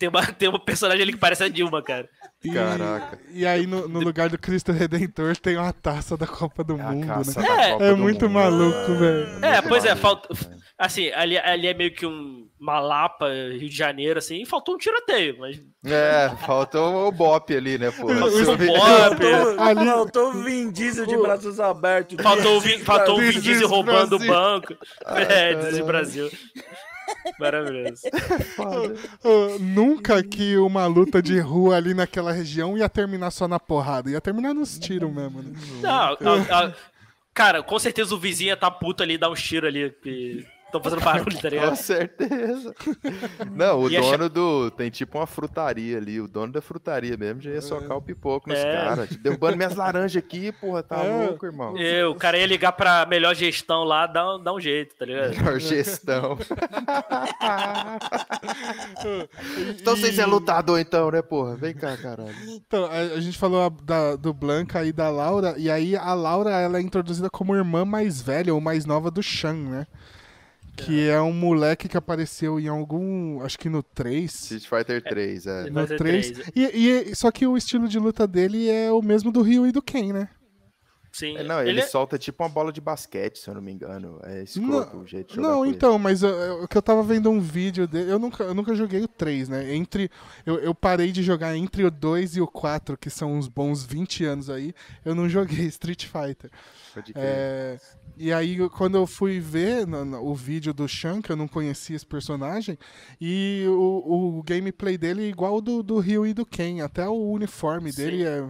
tem 0.00 0.08
uma, 0.08 0.26
tem 0.32 0.48
uma 0.48 0.58
personagem 0.58 1.02
ali 1.02 1.12
que 1.12 1.18
parece 1.18 1.44
a 1.44 1.48
Dilma, 1.48 1.82
cara. 1.82 2.08
E, 2.42 2.50
Caraca. 2.50 3.18
E 3.34 3.46
aí, 3.46 3.66
no, 3.66 3.86
no 3.86 4.00
lugar 4.00 4.30
do 4.30 4.38
Cristo 4.38 4.72
Redentor, 4.72 5.36
tem 5.36 5.58
uma 5.58 5.74
taça 5.74 6.16
da 6.16 6.26
Copa 6.26 6.64
do 6.64 6.72
É 6.72 6.82
Mundo, 6.82 7.06
né? 7.06 7.66
É, 7.66 7.72
Copa 7.72 7.84
É 7.84 7.94
muito 7.94 8.24
Mundo. 8.28 8.32
maluco, 8.34 8.94
velho. 8.94 9.44
É, 9.44 9.60
pois 9.60 9.84
é, 9.84 9.94
falta. 9.94 10.26
Assim, 10.78 11.10
ali, 11.12 11.36
ali 11.36 11.66
é 11.66 11.74
meio 11.74 11.92
que 11.94 12.06
um, 12.06 12.48
uma 12.58 12.80
Lapa, 12.80 13.28
Rio 13.28 13.68
de 13.68 13.76
Janeiro, 13.76 14.18
assim, 14.18 14.40
e 14.40 14.46
faltou 14.46 14.74
um 14.74 14.78
tiroteio, 14.78 15.36
mas. 15.38 15.60
É, 15.84 16.30
faltou 16.46 17.08
o 17.08 17.12
Bop 17.12 17.54
ali, 17.54 17.76
né, 17.76 17.90
pô? 17.90 18.08
Faltou 18.08 18.54
o 18.54 18.56
Bop. 18.56 18.78
Faltou, 18.78 19.60
Ali- 19.60 19.84
faltou 19.84 20.28
o 20.30 20.32
Vin 20.42 20.70
Diesel 20.70 21.04
de 21.06 21.18
braços 21.18 21.60
abertos. 21.60 22.16
Faltou 22.22 22.56
o 22.56 22.60
Vin, 22.62 22.78
faltou 22.78 23.18
o 23.18 23.20
Vin 23.20 23.38
Diesel 23.38 23.68
roubando 23.68 24.16
o 24.16 24.18
banco. 24.26 24.74
é, 25.28 25.52
Disney 25.56 25.82
Brasil. 25.82 26.30
Maravilhoso. 27.38 28.02
Uh, 29.24 29.58
nunca 29.58 30.22
que 30.22 30.56
uma 30.56 30.86
luta 30.86 31.20
de 31.22 31.38
rua 31.40 31.76
ali 31.76 31.94
naquela 31.94 32.32
região 32.32 32.76
ia 32.76 32.88
terminar 32.88 33.30
só 33.30 33.46
na 33.48 33.58
porrada, 33.58 34.10
ia 34.10 34.20
terminar 34.20 34.54
nos 34.54 34.78
tiros 34.78 35.12
mesmo, 35.12 35.42
né? 35.42 35.52
Não, 35.80 35.90
a- 35.90 36.16
a- 36.66 36.72
cara, 37.34 37.62
com 37.62 37.78
certeza 37.78 38.14
o 38.14 38.18
vizinho 38.18 38.48
ia 38.48 38.56
tá 38.56 38.70
puto 38.70 39.02
ali, 39.02 39.16
dar 39.18 39.30
uns 39.30 39.42
tiros 39.42 39.68
ali, 39.68 39.90
que 40.02 40.46
estão 40.76 40.82
fazendo 40.82 41.04
barulho, 41.04 41.36
tá 41.36 41.42
Com 41.42 41.48
ligado? 41.48 41.76
certeza. 41.76 42.74
Não, 43.54 43.80
o 43.82 43.90
E 43.90 44.00
dono 44.00 44.28
do. 44.28 44.70
Tem 44.70 44.90
tipo 44.90 45.18
uma 45.18 45.26
frutaria 45.26 45.98
ali. 45.98 46.20
O 46.20 46.28
dono 46.28 46.52
da 46.52 46.60
frutaria 46.62 47.16
mesmo 47.16 47.40
já 47.42 47.50
ia 47.50 47.60
socar 47.62 47.96
o 47.96 48.02
pipoco 48.02 48.48
nos 48.48 48.58
É. 48.58 48.72
caras. 48.84 49.08
Tipo, 49.08 49.22
derrubando 49.22 49.56
minhas 49.56 49.74
laranjas 49.74 50.16
aqui, 50.22 50.52
porra, 50.52 50.82
tá 50.82 50.96
É. 51.04 51.26
louco, 51.26 51.46
irmão. 51.46 51.74
É, 51.76 52.04
o 52.06 52.14
cara 52.14 52.38
ia 52.38 52.46
ligar 52.46 52.72
pra 52.72 53.04
melhor 53.06 53.34
gestão 53.34 53.84
lá, 53.84 54.06
dá, 54.06 54.36
um- 54.36 54.42
dá 54.42 54.52
um 54.52 54.60
jeito, 54.60 54.94
tá 54.96 55.04
ligado? 55.04 55.36
Melhor 55.36 55.58
gestão. 55.60 56.38
então 59.78 59.96
vocês 59.96 60.18
é 60.18 60.26
lutador, 60.26 60.78
então, 60.78 61.10
né, 61.10 61.22
porra? 61.22 61.56
Vem 61.56 61.74
cá, 61.74 61.96
caralho. 61.96 62.34
Então, 62.48 62.84
a, 62.86 63.16
a 63.16 63.20
gente 63.20 63.38
falou 63.38 63.66
a- 63.66 63.72
da- 63.82 64.16
do 64.16 64.32
Blanca 64.32 64.84
e 64.84 64.92
da 64.92 65.08
Laura, 65.10 65.54
e 65.56 65.70
aí 65.70 65.96
a 65.96 66.14
Laura 66.14 66.50
ela 66.50 66.78
é 66.78 66.80
introduzida 66.80 67.30
como 67.30 67.54
irmã 67.54 67.84
mais 67.84 68.20
velha 68.20 68.54
ou 68.54 68.60
mais 68.60 68.84
nova 68.84 69.10
do 69.10 69.22
Shan, 69.22 69.54
né? 69.54 69.86
Que 70.76 71.08
é 71.08 71.20
um 71.20 71.32
moleque 71.32 71.88
que 71.88 71.96
apareceu 71.96 72.58
em 72.58 72.68
algum. 72.68 73.40
Acho 73.42 73.58
que 73.58 73.68
no 73.68 73.82
3. 73.82 74.32
Street 74.32 74.66
Fighter 74.66 75.02
3, 75.02 75.46
é. 75.46 75.62
Vai 75.70 75.82
No 75.82 75.86
ser 75.88 75.98
3. 75.98 76.30
três. 76.30 76.50
E, 76.56 77.10
e- 77.10 77.14
só 77.14 77.30
que 77.30 77.46
o 77.46 77.56
estilo 77.56 77.86
de 77.88 77.98
luta 77.98 78.26
dele 78.26 78.68
é 78.68 78.90
o 78.90 79.02
mesmo 79.02 79.30
do 79.30 79.42
Ryu 79.42 79.66
e 79.66 79.72
do 79.72 79.82
Ken, 79.82 80.12
né? 80.12 80.28
Sim. 81.12 81.36
É, 81.36 81.42
Não, 81.42 81.60
ele, 81.60 81.70
ele 81.70 81.80
é- 81.80 81.86
solta 81.86 82.16
tipo 82.18 82.42
uma 82.42 82.48
bola 82.48 82.72
de 82.72 82.80
basquete, 82.80 83.38
se 83.38 83.48
eu 83.48 83.54
não 83.54 83.60
me 83.60 83.72
engano. 83.72 84.20
É 84.22 84.42
escroto 84.44 84.98
o 84.98 85.06
jeito 85.06 85.30
de 85.30 85.36
jogar 85.36 85.48
Não, 85.48 85.66
então, 85.66 85.98
mas 85.98 86.22
eu- 86.22 86.28
eu- 86.30 86.62
o 86.64 86.68
que 86.68 86.78
eu 86.78 86.82
tava 86.82 87.02
vendo 87.02 87.28
um 87.30 87.40
vídeo 87.40 87.88
dele. 87.88 88.10
Eu 88.12 88.18
nunca, 88.18 88.44
eu 88.44 88.54
nunca 88.54 88.74
joguei 88.74 89.02
o 89.02 89.08
3, 89.08 89.48
né? 89.48 89.74
Entre. 89.74 90.10
Eu, 90.46 90.58
eu 90.60 90.74
parei 90.74 91.10
de 91.10 91.22
jogar 91.22 91.56
entre 91.56 91.84
o 91.84 91.90
2 91.90 92.36
e 92.36 92.40
o 92.40 92.46
4, 92.46 92.96
que 92.96 93.10
são 93.10 93.32
uns 93.34 93.48
bons 93.48 93.84
20 93.84 94.24
anos 94.24 94.48
aí. 94.48 94.72
Eu 95.04 95.14
não 95.14 95.28
joguei 95.28 95.66
Street 95.66 96.06
Fighter. 96.06 96.50
É, 97.14 97.78
e 98.16 98.32
aí, 98.32 98.56
eu- 98.58 98.70
quando 98.70 98.96
eu 98.96 99.06
fui 99.06 99.40
ver 99.40 99.86
no- 99.86 100.04
no- 100.04 100.24
o 100.24 100.34
vídeo 100.34 100.72
do 100.74 100.86
Shan, 100.88 101.20
que 101.22 101.30
eu 101.32 101.36
não 101.36 101.48
conhecia 101.48 101.96
esse 101.96 102.06
personagem, 102.06 102.78
e 103.20 103.64
o, 103.68 104.38
o 104.38 104.42
gameplay 104.42 104.96
dele 104.98 105.24
é 105.24 105.28
igual 105.28 105.54
ao 105.54 105.60
do, 105.60 105.82
do 105.82 105.98
Ryu 105.98 106.26
e 106.26 106.34
do 106.34 106.44
Ken, 106.46 106.80
até 106.82 107.08
o 107.08 107.30
uniforme 107.32 107.92
Sim. 107.92 108.02
dele 108.02 108.24
é. 108.24 108.48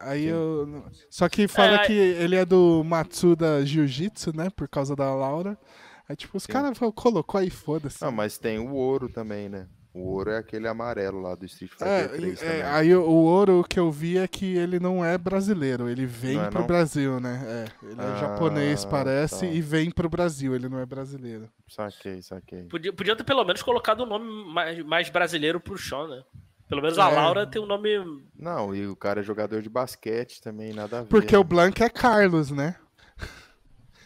Aí 0.00 0.26
eu, 0.26 0.84
só 1.08 1.28
que 1.28 1.46
fala 1.48 1.76
É, 1.76 1.86
que 1.86 1.92
ele 1.92 2.36
é 2.36 2.44
do 2.44 2.82
Matsuda 2.84 3.64
Jiu-Jitsu, 3.64 4.36
né? 4.36 4.50
Por 4.50 4.68
causa 4.68 4.94
da 4.96 5.14
Laura. 5.14 5.56
Aí, 6.08 6.16
tipo, 6.16 6.36
os 6.36 6.46
caras 6.46 6.76
colocou 6.94 7.38
aí, 7.40 7.50
foda-se. 7.50 8.02
Não, 8.02 8.10
mas 8.12 8.38
tem 8.38 8.58
o 8.58 8.72
ouro 8.72 9.08
também, 9.08 9.48
né? 9.48 9.68
O 9.94 10.00
ouro 10.12 10.30
é 10.30 10.38
aquele 10.38 10.68
amarelo 10.68 11.20
lá 11.20 11.34
do 11.34 11.44
Street 11.46 11.72
Fighter 11.72 11.88
É, 11.88 12.08
3 12.08 12.40
e- 12.40 12.44
também. 12.44 12.60
é, 12.60 12.64
aí 12.70 12.94
o, 12.94 13.02
o 13.02 13.24
ouro 13.24 13.64
que 13.68 13.80
eu 13.80 13.90
vi 13.90 14.16
é 14.18 14.28
que 14.28 14.44
ele 14.56 14.78
não 14.78 15.04
é 15.04 15.18
brasileiro, 15.18 15.88
ele 15.88 16.06
vem 16.06 16.36
Não 16.36 16.44
é, 16.44 16.50
pro 16.50 16.60
não? 16.60 16.66
Brasil, 16.66 17.18
né? 17.18 17.42
É, 17.82 17.86
ele 17.86 18.00
é 18.00 18.04
Ah, 18.04 18.16
japonês, 18.20 18.84
parece, 18.84 19.46
tá. 19.46 19.52
e 19.52 19.60
vem 19.60 19.90
pro 19.90 20.08
Brasil, 20.08 20.54
ele 20.54 20.68
não 20.68 20.78
é 20.78 20.86
brasileiro. 20.86 21.48
Saquei, 21.68 22.22
saquei. 22.22 22.64
Podia, 22.64 22.92
podia 22.92 23.16
ter 23.16 23.24
pelo 23.24 23.44
menos 23.44 23.62
colocado 23.62 24.04
um 24.04 24.06
nome 24.06 24.52
mais, 24.52 24.78
mais 24.84 25.10
brasileiro 25.10 25.58
pro 25.58 25.76
Sean, 25.76 26.06
né? 26.06 26.22
Pelo 26.68 26.82
menos 26.82 26.98
a 26.98 27.10
É. 27.10 27.14
Laura 27.14 27.46
tem 27.46 27.60
um 27.60 27.66
nome. 27.66 28.22
Não, 28.38 28.74
e 28.74 28.86
o 28.86 28.94
cara 28.94 29.20
é 29.20 29.22
jogador 29.22 29.62
de 29.62 29.68
basquete 29.68 30.40
também, 30.40 30.72
nada 30.74 30.98
a 30.98 31.02
ver. 31.02 31.08
Porque 31.08 31.34
né? 31.34 31.38
o 31.38 31.44
Blanca 31.44 31.84
é 31.84 31.88
Carlos, 31.88 32.50
né? 32.50 32.76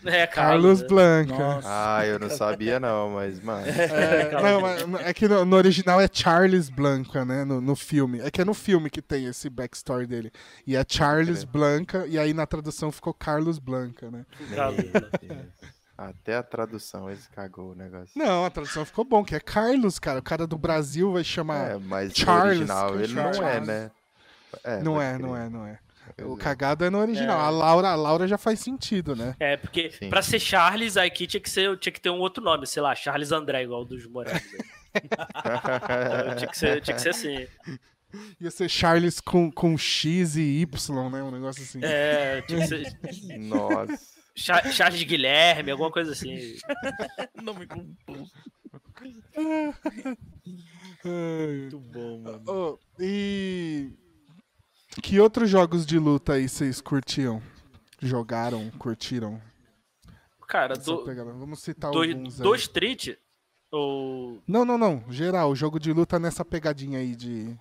É, 0.05 0.27
Carlos 0.27 0.83
né? 0.83 0.89
Blanca. 0.89 1.39
Nossa. 1.39 1.69
Ah, 1.71 2.05
eu 2.05 2.19
não 2.19 2.29
sabia 2.29 2.81
não, 2.81 3.11
mas, 3.11 3.39
mano. 3.39 3.65
É, 3.71 4.33
não, 4.43 4.89
mas 4.89 5.07
é 5.07 5.15
que 5.15 5.29
no, 5.29 5.45
no 5.45 5.57
original 5.57 6.01
é 6.01 6.09
Charles 6.13 6.69
Blanca, 6.69 7.25
né? 7.25 7.45
No, 7.45 7.61
no 7.61 7.77
filme. 7.77 8.19
É 8.21 8.29
que 8.29 8.41
é 8.41 8.45
no 8.45 8.53
filme 8.53 8.91
que 8.91 9.01
tem 9.01 9.27
esse 9.27 9.49
backstory 9.49 10.07
dele. 10.09 10.33
E 10.67 10.75
é 10.75 10.85
Charles 10.87 11.45
Blanca, 11.45 12.05
e 12.09 12.19
aí 12.19 12.35
na 12.35 12.47
tradução 12.47 12.91
ficou 12.91 13.15
Carlos 13.15 13.61
Blanca, 13.61 14.11
né? 14.11 14.27
Carlos. 14.53 14.85
Até 16.09 16.37
a 16.37 16.43
tradução 16.43 17.09
eles 17.09 17.27
cagou 17.29 17.73
o 17.73 17.75
negócio. 17.75 18.11
Não, 18.17 18.45
a 18.45 18.51
tradução 18.51 18.85
ficou 18.85 19.05
bom, 19.05 19.25
que 19.25 19.35
é 19.35 19.41
Carlos, 19.41 19.99
cara. 19.99 20.19
O 20.19 20.23
cara 20.23 20.47
do 20.47 20.59
Brasil 20.59 21.13
vai 21.13 21.23
chamar. 21.23 21.73
É, 21.73 21.79
mas 21.79 22.13
Charles, 22.15 22.69
no 22.69 22.75
original 22.75 23.01
ele 23.01 23.15
não 23.15 23.29
é, 23.29 23.33
Charles. 23.35 23.67
né? 23.69 23.91
É, 24.65 24.83
não 24.83 25.01
é, 25.01 25.19
não 25.19 25.37
é, 25.37 25.49
não 25.49 25.67
é. 25.67 25.79
Pois 26.17 26.29
O 26.29 26.35
é. 26.35 26.37
cagado 26.39 26.85
é 26.85 26.91
no 26.91 26.99
original. 26.99 27.41
A 27.41 27.49
Laura, 27.51 27.89
a 27.89 27.95
Laura 27.95 28.27
já 28.27 28.37
faz 28.37 28.61
sentido, 28.61 29.15
né? 29.15 29.35
É, 29.39 29.57
porque 29.57 29.91
Sim. 29.93 30.11
pra 30.11 30.21
ser 30.23 30.41
Charles, 30.41 30.97
aqui 30.97 31.27
tinha 31.27 31.41
que, 31.41 31.49
ser, 31.49 31.79
tinha 31.79 31.93
que 31.93 32.01
ter 32.01 32.11
um 32.11 32.19
outro 32.19 32.43
nome, 32.43 32.67
sei 32.67 32.83
lá, 32.83 32.95
Charles 32.95 33.33
André, 33.33 33.63
igual 33.63 33.83
o 33.83 33.85
dos 33.85 34.07
Moraes. 34.07 34.43
Então, 34.95 35.27
tinha, 36.37 36.49
que 36.49 36.59
ser, 36.59 36.81
tinha 36.83 36.95
que 36.97 37.03
ser 37.03 37.09
assim. 37.11 37.47
Ia 38.41 38.51
ser 38.51 38.69
Charles 38.69 39.21
com, 39.21 39.51
com 39.51 39.79
X 39.79 40.37
e 40.37 40.61
Y, 40.61 41.11
né? 41.11 41.23
Um 41.23 41.31
negócio 41.31 41.63
assim. 41.63 41.81
É, 41.83 42.43
tinha 42.43 42.61
que 42.61 42.67
ser 42.67 43.39
Nossa. 43.39 44.12
Cha- 44.35 44.71
Charles 44.73 45.03
Guilherme, 45.03 45.71
alguma 45.71 45.91
coisa 45.91 46.13
assim. 46.13 46.57
Nome 47.43 47.67
composto. 47.67 48.39
Muito 51.05 51.79
bom, 51.81 52.21
mano. 52.21 52.43
Ô, 52.47 52.79
e 52.99 53.93
que 55.03 55.19
outros 55.21 55.51
jogos 55.51 55.85
de 55.85 55.99
luta 55.99 56.35
aí 56.35 56.49
vocês 56.49 56.81
curtiam? 56.81 57.43
Jogaram, 58.01 58.71
curtiram? 58.79 59.41
Cara, 60.49 60.75
do. 60.75 61.05
Vamos 61.39 61.61
citar 61.61 61.91
do, 61.91 61.99
alguns 62.03 62.41
aí. 62.41 62.43
do 62.47 62.55
Street, 62.55 63.17
ou. 63.71 64.43
Não, 64.47 64.65
não, 64.65 64.77
não. 64.77 65.05
Geral, 65.11 65.55
jogo 65.55 65.79
de 65.79 65.93
luta 65.93 66.19
nessa 66.19 66.45
pegadinha 66.45 66.99
aí 66.99 67.15
de. 67.17 67.57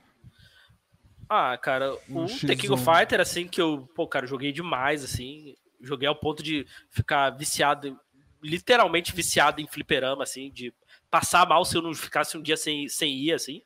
Ah, 1.30 1.58
cara, 1.58 1.94
Um 2.10 2.24
o 2.24 2.26
X1. 2.26 2.48
The 2.48 2.56
King 2.56 2.74
of 2.74 2.84
Fighter, 2.84 3.22
assim, 3.22 3.48
que 3.48 3.62
eu, 3.62 3.88
pô, 3.96 4.06
cara, 4.06 4.28
joguei 4.28 4.52
demais, 4.52 5.04
assim. 5.04 5.56
Joguei 5.82 6.08
ao 6.08 6.16
ponto 6.16 6.42
de 6.44 6.66
ficar 6.90 7.30
viciado, 7.32 8.00
literalmente 8.42 9.14
viciado 9.14 9.62
em 9.62 9.68
fliperama, 9.68 10.24
assim, 10.24 10.52
de 10.52 10.74
passar 11.10 11.48
mal 11.48 11.66
se 11.66 11.76
eu 11.78 11.82
não 11.82 11.94
ficasse 11.94 12.38
um 12.38 12.42
dia 12.42 12.58
sem, 12.58 12.88
sem 12.88 13.14
ir, 13.16 13.34
assim. 13.34 13.62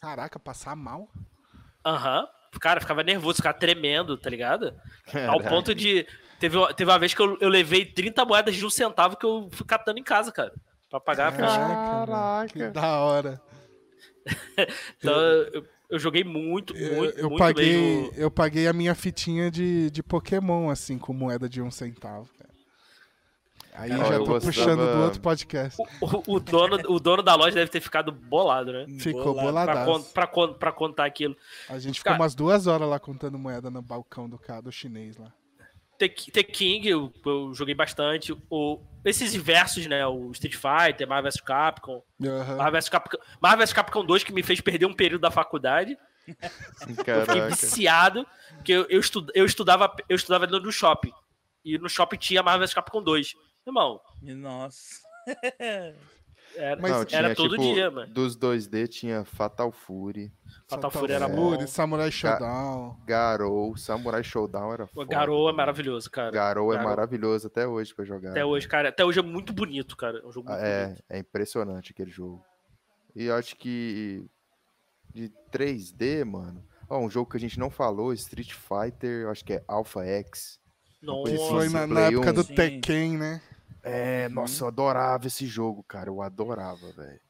Caraca, 0.00 0.38
passar 0.38 0.74
mal? 0.74 1.08
Aham. 1.84 2.26
Cara, 2.60 2.80
ficava 2.80 3.02
nervoso, 3.02 3.36
ficava 3.36 3.56
tremendo, 3.58 4.18
tá 4.18 4.28
ligado? 4.28 4.78
Ao 5.26 5.38
Caraca. 5.38 5.48
ponto 5.48 5.74
de. 5.74 6.06
Teve, 6.38 6.58
teve 6.74 6.90
uma 6.90 6.98
vez 6.98 7.14
que 7.14 7.22
eu, 7.22 7.38
eu 7.40 7.48
levei 7.48 7.86
30 7.86 8.24
moedas 8.24 8.54
de 8.54 8.66
um 8.66 8.70
centavo 8.70 9.16
que 9.16 9.24
eu 9.24 9.48
fui 9.52 9.64
catando 9.64 9.98
em 9.98 10.02
casa, 10.02 10.30
cara. 10.32 10.52
Pra 10.90 11.00
pagar 11.00 11.28
a 11.28 11.32
ficha. 11.32 11.46
Caraca, 11.46 12.48
que 12.52 12.68
da 12.70 13.00
hora. 13.00 13.40
Então 14.98 15.12
eu, 15.20 15.66
eu 15.92 15.98
joguei 15.98 16.24
muito, 16.24 16.76
Eu, 16.76 16.96
muito, 16.96 17.18
eu 17.18 17.28
muito 17.28 17.38
paguei, 17.38 17.72
mesmo. 18.02 18.12
eu 18.16 18.30
paguei 18.30 18.66
a 18.66 18.72
minha 18.72 18.94
fitinha 18.94 19.50
de, 19.50 19.90
de 19.90 20.02
Pokémon, 20.02 20.70
assim, 20.70 20.98
com 20.98 21.12
moeda 21.12 21.48
de 21.48 21.60
um 21.62 21.70
centavo, 21.70 22.28
cara. 22.38 22.50
Aí 23.74 23.88
Cara, 23.88 24.04
já 24.04 24.14
eu 24.16 24.24
tô 24.24 24.32
gostava- 24.32 24.52
puxando 24.52 24.94
do 24.96 25.02
outro 25.02 25.20
podcast. 25.22 25.82
O, 26.00 26.34
o 26.36 26.40
dono, 26.40 26.76
o 26.92 27.00
dono 27.00 27.22
da 27.22 27.34
loja 27.34 27.54
deve 27.54 27.70
ter 27.70 27.80
ficado 27.80 28.12
bolado, 28.12 28.70
né? 28.70 28.84
Ficou 29.00 29.32
Bolado. 29.34 29.70
Pra, 29.72 29.84
con- 29.86 30.02
pra, 30.02 30.26
con- 30.26 30.52
pra 30.54 30.72
contar 30.72 31.04
aquilo. 31.06 31.34
A 31.70 31.78
gente 31.78 31.98
ficou 32.00 32.10
Cara- 32.12 32.22
umas 32.22 32.34
duas 32.34 32.66
horas 32.66 32.86
lá 32.86 32.98
contando 33.00 33.38
moeda 33.38 33.70
no 33.70 33.80
balcão 33.80 34.28
do 34.28 34.38
cara, 34.38 34.60
do 34.60 34.70
chinês 34.70 35.16
lá. 35.16 35.32
The, 36.08 36.30
The 36.32 36.42
King, 36.42 36.88
eu, 36.88 37.12
eu 37.24 37.54
joguei 37.54 37.74
bastante. 37.74 38.36
O, 38.50 38.80
esses 39.04 39.34
versos, 39.34 39.86
né? 39.86 40.06
O 40.06 40.30
Street 40.32 40.54
Fighter, 40.56 41.06
Marvel 41.08 41.30
vs 41.30 41.40
Capcom. 41.40 42.02
Aham. 42.24 42.56
Marvel 42.56 42.72
vs 42.80 42.88
Capcom, 42.88 43.18
Marvel 43.40 43.58
vs 43.66 43.72
Capcom 43.72 44.04
2, 44.04 44.24
que 44.24 44.32
me 44.32 44.42
fez 44.42 44.60
perder 44.60 44.86
um 44.86 44.94
período 44.94 45.20
da 45.22 45.30
faculdade. 45.30 45.96
Eu 46.26 46.96
fiquei 46.96 47.04
Caraca. 47.04 47.48
viciado, 47.48 48.24
porque 48.54 48.72
eu, 48.72 48.86
eu, 48.88 49.00
estu- 49.00 49.26
eu 49.34 49.44
estudava, 49.44 49.92
eu 50.08 50.14
estudava 50.14 50.46
no 50.46 50.70
shopping. 50.70 51.12
E 51.64 51.76
no 51.78 51.88
shopping 51.88 52.16
tinha 52.16 52.42
Marvel 52.42 52.60
vs 52.66 52.74
Capcom 52.74 53.02
2. 53.02 53.34
Irmão, 53.66 54.00
Nossa. 54.22 55.00
era, 56.56 56.80
Mas- 56.80 56.92
Não, 56.92 57.04
tinha, 57.04 57.18
era 57.20 57.34
todo 57.34 57.56
tipo, 57.56 57.74
dia, 57.74 57.90
mano. 57.90 58.12
Dos 58.12 58.36
2D 58.36 58.86
tinha 58.88 59.24
Fatal 59.24 59.70
Fury, 59.72 60.32
Fatal 60.68 60.90
Fury 60.90 61.12
era. 61.12 61.28
Fury, 61.28 61.68
Samurai 61.68 62.10
Shodown. 62.10 62.96
Garou, 63.06 63.76
Samurai 63.76 64.22
Showdown 64.24 64.72
era 64.72 64.86
foda. 64.86 65.08
Garou 65.10 65.48
é 65.48 65.52
maravilhoso, 65.52 66.10
cara. 66.10 66.30
Garou 66.30 66.72
é 66.72 66.76
Garou. 66.76 66.90
maravilhoso 66.90 67.46
até 67.46 67.66
hoje 67.66 67.94
pra 67.94 68.04
jogar. 68.04 68.30
Até 68.30 68.44
hoje, 68.44 68.66
cara. 68.68 68.88
Até 68.88 69.04
hoje 69.04 69.18
é 69.18 69.22
muito 69.22 69.52
bonito, 69.52 69.96
cara. 69.96 70.18
É 70.18 70.26
um 70.26 70.32
jogo 70.32 70.48
Ah, 70.50 70.52
muito 70.54 70.64
É, 70.66 70.84
bonito. 70.86 71.04
é 71.10 71.18
impressionante 71.18 71.92
aquele 71.92 72.10
jogo. 72.10 72.42
E 73.14 73.24
eu 73.24 73.34
acho 73.34 73.56
que 73.56 74.24
de 75.12 75.30
3D, 75.50 76.24
mano. 76.24 76.64
Ó, 76.88 76.98
um 76.98 77.10
jogo 77.10 77.30
que 77.30 77.36
a 77.36 77.40
gente 77.40 77.58
não 77.58 77.70
falou, 77.70 78.12
Street 78.12 78.52
Fighter, 78.52 79.22
eu 79.22 79.30
acho 79.30 79.44
que 79.44 79.54
é 79.54 79.64
Alpha 79.68 80.04
X. 80.04 80.58
Que 81.00 81.06
Nossa. 81.06 81.36
foi 81.48 81.68
na, 81.68 81.86
na 81.86 82.00
época 82.02 82.30
um. 82.30 82.34
do 82.34 82.44
Sim. 82.44 82.54
Tekken, 82.54 83.18
né? 83.18 83.42
É, 83.82 84.28
nossa, 84.28 84.64
eu 84.64 84.68
adorava 84.68 85.26
esse 85.26 85.46
jogo, 85.46 85.82
cara. 85.82 86.08
Eu 86.08 86.22
adorava, 86.22 86.92
velho. 86.92 87.20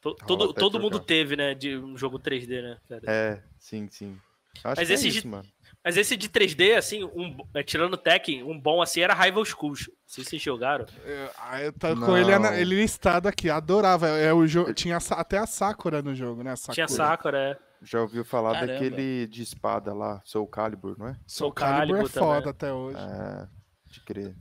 Todo 0.00 0.52
todo 0.52 0.78
mundo 0.78 1.00
teve, 1.00 1.34
né? 1.34 1.54
De 1.54 1.76
um 1.76 1.96
jogo 1.96 2.18
3D, 2.18 2.62
né, 2.62 2.78
cara? 2.88 3.02
É, 3.06 3.42
sim, 3.58 3.88
sim. 3.90 4.18
Acho 4.64 4.80
Mas 4.80 4.86
que 4.88 4.92
é 4.92 4.94
esse 4.94 5.08
isso, 5.08 5.22
de- 5.22 5.28
mano. 5.28 5.48
Mas 5.84 5.96
esse 5.96 6.16
de 6.16 6.28
3D, 6.28 6.76
assim, 6.76 7.04
um, 7.04 7.36
é, 7.54 7.62
tirando 7.62 7.94
o 7.94 7.96
Tekken, 7.96 8.42
um 8.42 8.58
bom 8.58 8.82
assim 8.82 9.00
era 9.00 9.14
Rival 9.14 9.44
Schools. 9.44 9.86
Não 9.88 9.94
sei 10.06 10.24
se 10.24 10.30
vocês 10.30 10.42
jogaram. 10.42 10.86
Eu, 11.04 11.30
ah, 11.38 11.62
eu 11.62 11.72
tô 11.72 11.96
com 11.96 12.16
ele, 12.16 12.32
ele 12.60 12.76
listado 12.76 13.28
aqui, 13.28 13.48
adorava. 13.48 14.08
É, 14.08 14.32
o 14.32 14.46
jogo, 14.46 14.74
tinha 14.74 14.96
a 14.98 15.14
até 15.20 15.38
a 15.38 15.46
Sakura 15.46 16.02
no 16.02 16.14
jogo, 16.14 16.42
né? 16.42 16.52
A 16.52 16.56
Sakura. 16.56 16.74
Tinha 16.74 16.88
Sakura, 16.88 17.38
é. 17.38 17.58
Já 17.80 18.00
ouviu 18.00 18.24
falar 18.24 18.54
Caramba. 18.54 18.72
daquele 18.72 19.26
de 19.28 19.42
espada 19.42 19.94
lá, 19.94 20.20
Soul 20.24 20.48
Calibur, 20.48 20.96
não 20.98 21.08
é? 21.08 21.12
Soul 21.12 21.48
Soul 21.48 21.52
Calibur 21.52 21.96
é 21.96 22.00
Calibur 22.00 22.08
foda 22.10 22.40
também. 22.40 22.50
até 22.50 22.72
hoje. 22.72 22.98
É, 22.98 23.48
de 23.92 24.00
crer. 24.00 24.36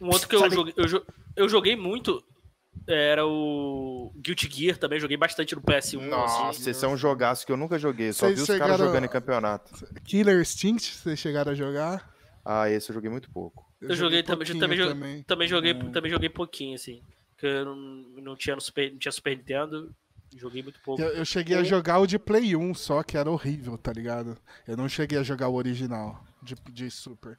Um 0.00 0.06
outro 0.08 0.28
que 0.28 0.34
eu 0.36 0.50
joguei, 0.50 0.74
eu, 0.76 1.06
eu 1.36 1.48
joguei 1.48 1.76
muito 1.76 2.22
era 2.88 3.24
o 3.26 4.12
Guilty 4.16 4.48
Gear 4.50 4.76
também. 4.78 4.98
Joguei 4.98 5.16
bastante 5.16 5.54
no 5.54 5.62
PS1. 5.62 6.00
Nossa, 6.08 6.48
assim. 6.48 6.70
esse 6.70 6.84
é 6.84 6.88
um 6.88 6.96
jogaço 6.96 7.46
que 7.46 7.52
eu 7.52 7.56
nunca 7.56 7.78
joguei. 7.78 8.08
eu 8.08 8.14
Só 8.14 8.26
Vocês 8.26 8.36
vi 8.38 8.42
os 8.42 8.46
caras 8.48 8.62
chegaram- 8.64 8.86
jogando 8.86 9.04
em 9.04 9.08
campeonato. 9.08 9.72
Killer 10.04 10.40
Instinct, 10.40 10.94
vocês 10.96 11.18
chegaram 11.18 11.52
a 11.52 11.54
jogar? 11.54 12.10
Ah, 12.44 12.68
esse 12.68 12.90
eu 12.90 12.94
joguei 12.94 13.10
muito 13.10 13.30
pouco. 13.30 13.70
Eu 13.80 13.94
joguei 13.94 14.22
também, 14.22 14.38
pouquinho 14.46 14.60
também, 14.60 14.78
joguei, 14.78 14.94
também. 14.94 15.22
também 15.22 15.48
joguei, 15.48 15.74
Hum. 15.74 15.92
também 15.92 16.10
joguei 16.10 16.28
pouquinho, 16.28 16.74
assim. 16.74 17.02
Porque 17.30 17.46
eu 17.46 17.64
não, 17.64 17.76
não, 17.76 18.36
tinha 18.36 18.56
no 18.56 18.60
Super, 18.62 18.90
não 18.90 18.98
tinha 18.98 19.12
Super 19.12 19.36
Nintendo. 19.36 19.94
Joguei 20.36 20.62
muito 20.62 20.80
pouco. 20.80 21.02
Eu, 21.02 21.08
eu 21.10 21.24
cheguei 21.24 21.56
a 21.56 21.62
jogar 21.62 21.98
o 21.98 22.06
de 22.06 22.18
Play 22.18 22.56
1 22.56 22.74
só, 22.74 23.02
que 23.02 23.16
era 23.18 23.30
horrível, 23.30 23.76
tá 23.76 23.92
ligado? 23.92 24.36
Eu 24.66 24.76
não 24.76 24.88
cheguei 24.88 25.18
a 25.18 25.22
jogar 25.22 25.48
o 25.48 25.54
original 25.54 26.24
de, 26.42 26.54
de 26.70 26.90
Super. 26.90 27.38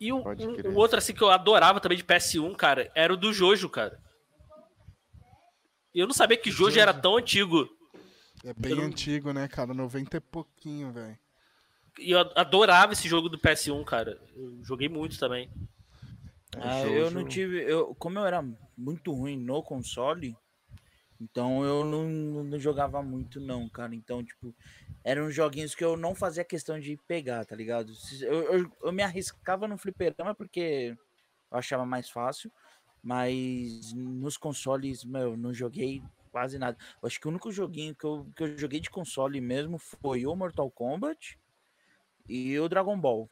E 0.00 0.10
crer. 0.56 0.66
um 0.70 0.76
outro 0.76 0.98
assim 0.98 1.14
que 1.14 1.22
eu 1.22 1.30
adorava 1.30 1.80
também 1.80 1.96
de 1.96 2.04
PS1, 2.04 2.54
cara, 2.56 2.90
era 2.94 3.12
o 3.12 3.16
do 3.16 3.32
Jojo, 3.32 3.68
cara. 3.68 3.98
Eu 5.94 6.06
não 6.06 6.14
sabia 6.14 6.36
que 6.36 6.50
Jojo 6.50 6.78
era 6.78 6.92
tão 6.92 7.16
antigo. 7.16 7.68
É 8.44 8.52
bem 8.52 8.72
Eu 8.72 8.82
antigo, 8.82 9.32
né, 9.32 9.48
cara? 9.48 9.72
90 9.72 10.18
e 10.18 10.20
pouquinho, 10.20 10.92
velho. 10.92 11.18
E 11.98 12.10
eu 12.10 12.18
adorava 12.34 12.92
esse 12.92 13.08
jogo 13.08 13.28
do 13.30 13.38
PS1, 13.38 13.82
cara. 13.84 14.20
Eu 14.34 14.62
joguei 14.62 14.88
muito 14.88 15.18
também. 15.18 15.50
Ah, 16.58 16.82
Jojo- 16.82 16.94
eu 16.94 17.10
não 17.10 17.24
tive. 17.26 17.62
Eu, 17.62 17.94
como 17.94 18.18
eu 18.18 18.26
era 18.26 18.44
muito 18.76 19.12
ruim 19.12 19.36
no 19.38 19.62
console, 19.62 20.36
então 21.20 21.64
eu 21.64 21.84
não, 21.84 22.04
não 22.44 22.58
jogava 22.58 23.02
muito, 23.02 23.40
não, 23.40 23.68
cara. 23.68 23.94
Então, 23.94 24.24
tipo, 24.24 24.54
eram 25.02 25.30
joguinhos 25.30 25.74
que 25.74 25.84
eu 25.84 25.96
não 25.96 26.14
fazia 26.14 26.44
questão 26.44 26.78
de 26.78 26.98
pegar, 27.08 27.44
tá 27.44 27.56
ligado? 27.56 27.92
Eu, 28.20 28.52
eu, 28.52 28.72
eu 28.82 28.92
me 28.92 29.02
arriscava 29.02 29.66
no 29.66 29.78
fliperama 29.78 30.34
porque 30.34 30.96
eu 31.50 31.58
achava 31.58 31.86
mais 31.86 32.10
fácil, 32.10 32.52
mas 33.02 33.92
nos 33.94 34.36
consoles, 34.36 35.04
meu, 35.04 35.36
não 35.36 35.54
joguei 35.54 36.02
quase 36.30 36.58
nada. 36.58 36.76
Eu 37.02 37.06
acho 37.06 37.18
que 37.18 37.26
o 37.26 37.30
único 37.30 37.50
joguinho 37.50 37.94
que 37.94 38.04
eu, 38.04 38.26
que 38.36 38.42
eu 38.42 38.58
joguei 38.58 38.80
de 38.80 38.90
console 38.90 39.40
mesmo 39.40 39.78
foi 39.78 40.26
o 40.26 40.36
Mortal 40.36 40.70
Kombat 40.70 41.38
e 42.28 42.58
o 42.58 42.68
Dragon 42.68 42.98
Ball. 42.98 43.30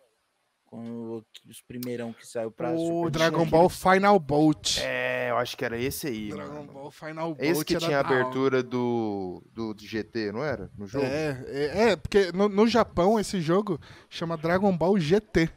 Quando 0.75 1.25
os 1.49 1.63
primeirão 1.63 2.13
que 2.13 2.27
saiu 2.27 2.51
pra 2.51 2.73
O 2.73 3.09
Dragon. 3.09 3.47
Ball 3.47 3.69
Final 3.69 4.19
Bolt. 4.19 4.79
É, 4.81 5.31
eu 5.31 5.37
acho 5.37 5.57
que 5.57 5.65
era 5.65 5.79
esse 5.79 6.09
aí, 6.09 6.31
Dragon 6.31 6.53
mano. 6.53 6.73
Ball 6.73 6.91
Final 6.91 7.33
Bolt. 7.33 7.41
Esse 7.41 7.65
que 7.65 7.77
era 7.77 7.85
tinha 7.85 7.99
a 7.99 8.01
abertura 8.01 8.61
do, 8.61 9.41
do 9.53 9.77
GT, 9.79 10.33
não 10.33 10.43
era? 10.43 10.69
No 10.77 10.85
jogo? 10.89 11.05
É, 11.05 11.45
é, 11.47 11.91
é, 11.91 11.97
porque 11.97 12.33
no, 12.33 12.49
no 12.49 12.67
Japão 12.67 13.21
esse 13.21 13.41
jogo 13.41 13.81
chama 14.11 14.37
Dragon 14.37 14.77
Ball 14.77 14.99
GT. 14.99 15.49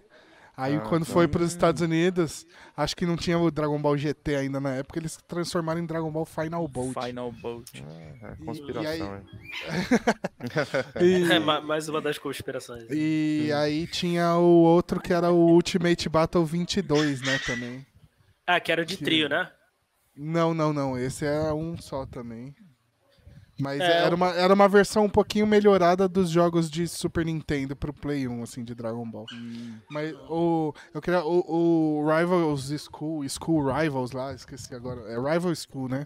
Aí 0.59 0.75
Ah, 0.75 0.79
quando 0.79 1.05
tá. 1.05 1.13
foi 1.13 1.27
para 1.27 1.43
os 1.43 1.51
Estados 1.51 1.84
Unidos, 1.84 2.43
acho 2.75 2.95
que 2.95 3.05
não 3.05 3.15
tinha 3.15 3.38
o 3.38 3.51
Dragon 3.51 3.79
Ball 3.79 3.95
GT 3.95 4.35
ainda 4.38 4.59
na 4.59 4.73
época, 4.73 4.97
eles 4.97 5.15
transformaram 5.27 5.79
em 5.79 5.85
Dragon 5.85 6.11
Ball 6.11 6.25
Final 6.25 6.67
Bolt. 6.67 6.95
Final 6.99 7.31
Bolt. 7.31 7.69
Ah, 7.85 8.27
é 8.29 8.34
E- 8.41 8.45
conspiração, 8.45 8.84
e 8.84 8.88
aí- 8.88 9.01
hein? 9.01 9.23
E, 11.29 11.31
É 11.31 11.39
ma- 11.39 11.61
mais 11.61 11.88
uma 11.88 12.01
das 12.01 12.17
conspirações. 12.17 12.85
e 12.89 13.51
aí 13.55 13.85
tinha 13.88 14.35
o 14.35 14.63
outro 14.63 14.99
que 14.99 15.13
era 15.13 15.31
o 15.31 15.47
Ultimate 15.51 16.09
Battle 16.09 16.43
22, 16.45 17.21
né, 17.21 17.38
também. 17.45 17.85
Ah, 18.45 18.59
que 18.59 18.71
era 18.71 18.85
de 18.85 18.97
Que- 18.97 19.03
trio, 19.03 19.29
né? 19.29 19.51
Não, 20.15 20.53
não, 20.53 20.73
não, 20.73 20.97
esse 20.97 21.23
é 21.25 21.53
um 21.53 21.77
só 21.77 22.03
também. 22.05 22.55
Mas 23.59 23.81
É, 23.81 24.05
era, 24.05 24.15
uma, 24.15 24.29
era 24.34 24.53
uma 24.53 24.67
versão 24.67 25.05
um 25.05 25.09
pouquinho 25.09 25.47
melhorada 25.47 26.07
dos 26.07 26.29
jogos 26.29 26.69
de 26.69 26.88
Super 26.88 27.25
Nintendo 27.25 27.75
pro 27.75 27.91
Play 27.91 28.27
1, 28.27 28.43
assim, 28.43 28.63
de 28.63 28.75
Dragon 28.75 29.09
Ball. 29.09 29.25
Mas 29.89 30.13
o. 30.29 30.73
Eu 30.93 31.01
queria. 31.01 31.23
O, 31.25 32.01
o 32.01 32.07
Rivals 32.07 32.69
School, 32.84 33.27
School 33.27 33.71
Rivals 33.71 34.11
lá, 34.11 34.34
esqueci 34.34 34.75
agora. 34.75 35.01
É 35.11 35.15
Rival 35.15 35.53
School, 35.55 35.89
né? 35.89 36.05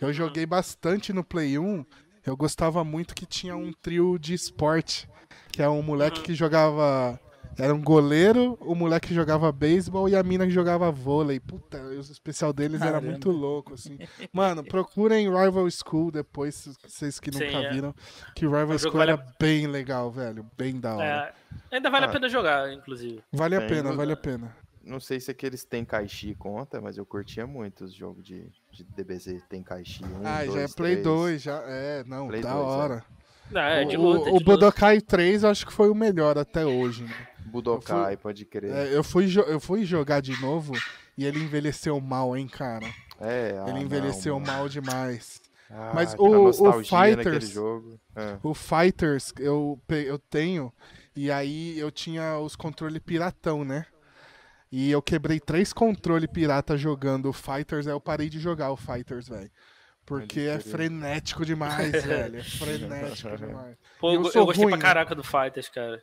Eu 0.00 0.12
joguei 0.12 0.44
bastante 0.46 1.12
no 1.12 1.22
Play 1.22 1.58
1. 1.58 1.84
Eu 2.26 2.36
gostava 2.36 2.82
muito 2.84 3.14
que 3.14 3.24
tinha 3.24 3.56
um 3.56 3.72
trio 3.72 4.18
de 4.18 4.34
esporte. 4.34 5.08
Que 5.52 5.62
é 5.62 5.68
um 5.68 5.82
moleque 5.82 6.22
que 6.22 6.34
jogava. 6.34 7.18
Era 7.60 7.74
um 7.74 7.82
goleiro, 7.82 8.56
o 8.60 8.74
moleque 8.74 9.08
que 9.08 9.14
jogava 9.14 9.50
beisebol 9.52 10.08
e 10.08 10.16
a 10.16 10.22
mina 10.22 10.46
que 10.46 10.52
jogava 10.52 10.90
vôlei. 10.90 11.38
Puta, 11.40 11.78
o 11.82 12.00
especial 12.00 12.52
deles 12.52 12.80
era 12.80 12.92
Caramba. 12.92 13.10
muito 13.10 13.30
louco, 13.30 13.74
assim. 13.74 13.98
Mano, 14.32 14.64
procurem 14.64 15.28
Rival 15.28 15.68
School 15.70 16.10
depois, 16.10 16.68
vocês 16.86 17.20
que 17.20 17.30
nunca 17.30 17.48
Sim, 17.48 17.64
é. 17.64 17.70
viram. 17.72 17.94
Que 18.34 18.46
Rival 18.46 18.78
School 18.78 18.92
vale 18.92 19.12
era 19.12 19.26
bem 19.38 19.66
legal, 19.66 20.10
velho. 20.10 20.46
Bem 20.56 20.78
da 20.80 20.94
hora. 20.96 21.34
É, 21.70 21.76
ainda 21.76 21.90
vale 21.90 22.06
Ah. 22.06 22.08
a 22.08 22.12
pena 22.12 22.28
jogar, 22.28 22.72
inclusive. 22.72 23.22
Vale 23.32 23.56
a 23.56 23.60
Bem, 23.60 23.68
pena, 23.68 23.92
vale 23.92 24.12
a 24.12 24.16
pena. 24.16 24.56
Não 24.82 24.98
sei 24.98 25.20
se 25.20 25.30
aqueles 25.30 25.62
tem 25.62 25.84
Kaishi 25.84 26.34
conta, 26.34 26.80
mas 26.80 26.96
eu 26.96 27.04
curtia 27.04 27.46
muito 27.46 27.84
os 27.84 27.92
jogos 27.94 28.24
de, 28.24 28.46
de 28.72 28.82
DBZ. 28.82 29.42
Tem 29.48 29.62
Kaishi 29.62 30.02
1, 30.02 30.26
Ah, 30.26 30.44
já 30.46 30.52
é 30.52 30.56
2, 30.62 30.74
Play 30.74 30.92
3. 30.94 31.04
2, 31.04 31.42
já. 31.42 31.62
É, 31.66 32.02
não, 32.04 32.26
Play 32.28 32.40
da 32.40 32.54
2, 32.54 32.90
é. 32.92 33.02
Não, 33.50 33.60
é 33.60 33.84
de 33.84 33.96
o 33.96 34.00
luta. 34.00 34.20
o, 34.20 34.24
de 34.24 34.30
o 34.30 34.32
luta. 34.34 34.44
Budokai 34.44 35.00
3 35.00 35.42
eu 35.42 35.50
acho 35.50 35.66
que 35.66 35.72
foi 35.72 35.90
o 35.90 35.94
melhor 35.94 36.38
até 36.38 36.64
hoje, 36.64 37.04
né? 37.04 37.14
Budokai, 37.46 38.16
pode 38.16 38.44
crer. 38.44 38.70
É, 38.72 38.96
eu, 38.96 39.02
fui, 39.02 39.26
eu 39.46 39.58
fui 39.58 39.84
jogar 39.84 40.20
de 40.20 40.40
novo 40.40 40.72
e 41.18 41.24
ele 41.24 41.40
envelheceu 41.42 42.00
mal, 42.00 42.36
hein, 42.36 42.46
cara. 42.46 42.86
É, 43.20 43.54
ah, 43.58 43.68
ele 43.68 43.80
envelheceu 43.80 44.38
não, 44.38 44.46
mal 44.46 44.68
demais. 44.68 45.40
Ah, 45.68 45.92
Mas 45.94 46.14
o- 46.18 46.48
o 46.48 46.82
Fighters- 46.84 47.48
jogo. 47.50 48.00
É. 48.16 48.36
O 48.42 48.54
Fighters 48.54 49.32
eu, 49.38 49.78
eu 49.88 50.18
tenho, 50.18 50.72
e 51.14 51.30
aí 51.30 51.78
eu 51.78 51.90
tinha 51.90 52.38
os 52.38 52.56
controles 52.56 53.00
piratão, 53.04 53.64
né? 53.64 53.84
E 54.72 54.90
eu 54.90 55.02
quebrei 55.02 55.40
três 55.40 55.72
controles 55.72 56.30
pirata 56.32 56.76
jogando 56.76 57.28
o 57.28 57.32
Fighters, 57.32 57.86
aí 57.88 57.92
eu 57.92 58.00
parei 58.00 58.28
de 58.28 58.38
jogar 58.38 58.70
o 58.70 58.76
Fighters, 58.76 59.28
velho. 59.28 59.50
Porque 60.10 60.40
é 60.40 60.58
frenético 60.58 61.46
demais, 61.46 61.92
velho. 62.04 62.38
É 62.38 62.42
frenético 62.42 63.36
demais. 63.36 63.76
Pô, 64.00 64.12
eu 64.12 64.24
eu, 64.24 64.30
sou 64.32 64.42
eu 64.42 64.46
gostei 64.46 64.64
ruim, 64.64 64.72
pra 64.72 64.78
né? 64.78 64.82
caraca 64.82 65.14
do 65.14 65.22
Fighters, 65.22 65.68
cara. 65.68 66.02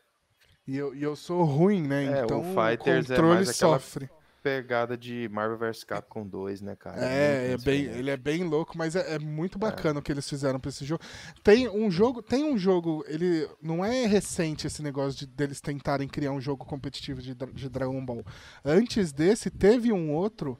E 0.66 0.78
eu, 0.78 0.96
e 0.96 1.04
eu 1.04 1.14
sou 1.14 1.44
ruim, 1.44 1.82
né? 1.86 2.06
É, 2.06 2.24
então 2.24 2.40
o, 2.40 2.44
Fighters 2.44 3.10
é 3.10 3.16
controle 3.16 3.42
aquela- 3.42 3.54
sofre. 3.54 4.10
Pegada 4.42 4.96
de 4.96 5.28
Marvel 5.30 5.58
vs 5.58 5.84
Capcom 5.84 6.26
2, 6.26 6.62
né, 6.62 6.74
cara? 6.78 7.04
É, 7.04 7.48
é 7.48 7.50
Muito 7.50 7.66
bem, 7.66 7.84
ele 7.84 8.10
é 8.10 8.16
bem 8.16 8.46
louco, 8.46 8.78
mas 8.78 8.96
é, 8.96 9.16
é 9.16 9.20
muito 9.20 9.60
bacana 9.60 10.00
o 10.00 10.02
que 10.02 10.10
eles 10.10 10.30
fizeram 10.30 10.58
pra 10.58 10.70
esse 10.70 10.86
jogo. 10.86 11.04
Tem 11.44 11.68
um 11.68 11.92
jogo, 11.92 12.22
tem 12.22 12.46
um 12.46 12.58
jogo, 12.58 13.04
ele 13.10 13.46
não 13.62 13.84
é 13.84 14.06
recente 14.06 14.66
esse 14.66 14.82
negócio 14.82 15.20
de, 15.20 15.26
deles 15.26 15.60
tentarem 15.60 16.08
criar 16.08 16.32
um 16.32 16.40
jogo 16.40 16.64
competitivo 16.66 17.22
de, 17.22 17.36
de 17.36 17.70
Dragon 17.70 18.06
Ball. 18.06 18.24
Antes 18.64 19.12
desse, 19.12 19.50
teve 19.50 19.92
um 19.92 20.14
outro 20.14 20.58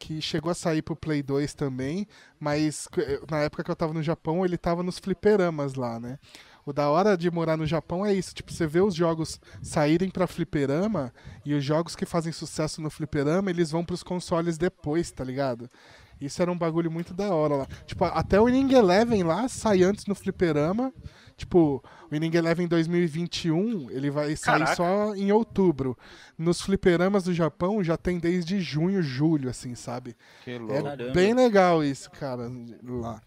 que 0.00 0.20
chegou 0.22 0.50
a 0.50 0.54
sair 0.54 0.80
pro 0.80 0.96
Play 0.96 1.22
2 1.22 1.52
também, 1.52 2.08
mas 2.40 2.88
eh, 2.96 3.20
na 3.30 3.40
época 3.40 3.62
que 3.62 3.70
eu 3.70 3.76
tava 3.76 3.92
no 3.92 4.02
Japão, 4.02 4.44
ele 4.44 4.56
tava 4.56 4.82
nos 4.82 4.98
fliperamas 4.98 5.74
lá, 5.74 6.00
né? 6.00 6.18
O 6.64 6.72
da 6.72 6.88
hora 6.88 7.16
de 7.16 7.30
morar 7.30 7.56
no 7.56 7.66
Japão 7.66 8.04
é 8.04 8.12
isso, 8.12 8.34
tipo, 8.34 8.50
você 8.50 8.66
vê 8.66 8.80
os 8.80 8.94
jogos 8.94 9.38
saírem 9.62 10.08
pra 10.08 10.26
fliperama 10.26 11.12
e 11.44 11.52
os 11.52 11.62
jogos 11.62 11.94
que 11.94 12.06
fazem 12.06 12.32
sucesso 12.32 12.80
no 12.80 12.90
fliperama, 12.90 13.50
eles 13.50 13.70
vão 13.70 13.84
pros 13.84 14.02
consoles 14.02 14.56
depois, 14.56 15.10
tá 15.10 15.22
ligado? 15.22 15.68
Isso 16.20 16.42
era 16.42 16.52
um 16.52 16.58
bagulho 16.58 16.90
muito 16.90 17.14
da 17.14 17.32
hora 17.34 17.56
lá. 17.56 17.66
Tipo, 17.86 18.04
até 18.04 18.40
o 18.40 18.44
Winning 18.44 18.74
Eleven 18.74 19.22
lá 19.22 19.48
sai 19.48 19.82
antes 19.82 20.06
no 20.06 20.14
fliperama. 20.14 20.92
Tipo, 21.36 21.82
o 22.10 22.12
Winning 22.12 22.36
Eleven 22.36 22.68
2021, 22.68 23.90
ele 23.90 24.10
vai 24.10 24.36
sair 24.36 24.58
Caraca. 24.58 24.76
só 24.76 25.14
em 25.14 25.32
outubro. 25.32 25.96
Nos 26.36 26.60
fliperamas 26.60 27.24
do 27.24 27.32
Japão 27.32 27.82
já 27.82 27.96
tem 27.96 28.18
desde 28.18 28.60
junho, 28.60 29.02
julho, 29.02 29.48
assim, 29.48 29.74
sabe? 29.74 30.14
Que 30.44 30.50
É 30.50 30.58
louco. 30.58 30.82
Caramba. 30.82 31.12
bem 31.12 31.32
legal 31.32 31.82
isso, 31.82 32.10
cara, 32.10 32.50
lá. 32.82 33.22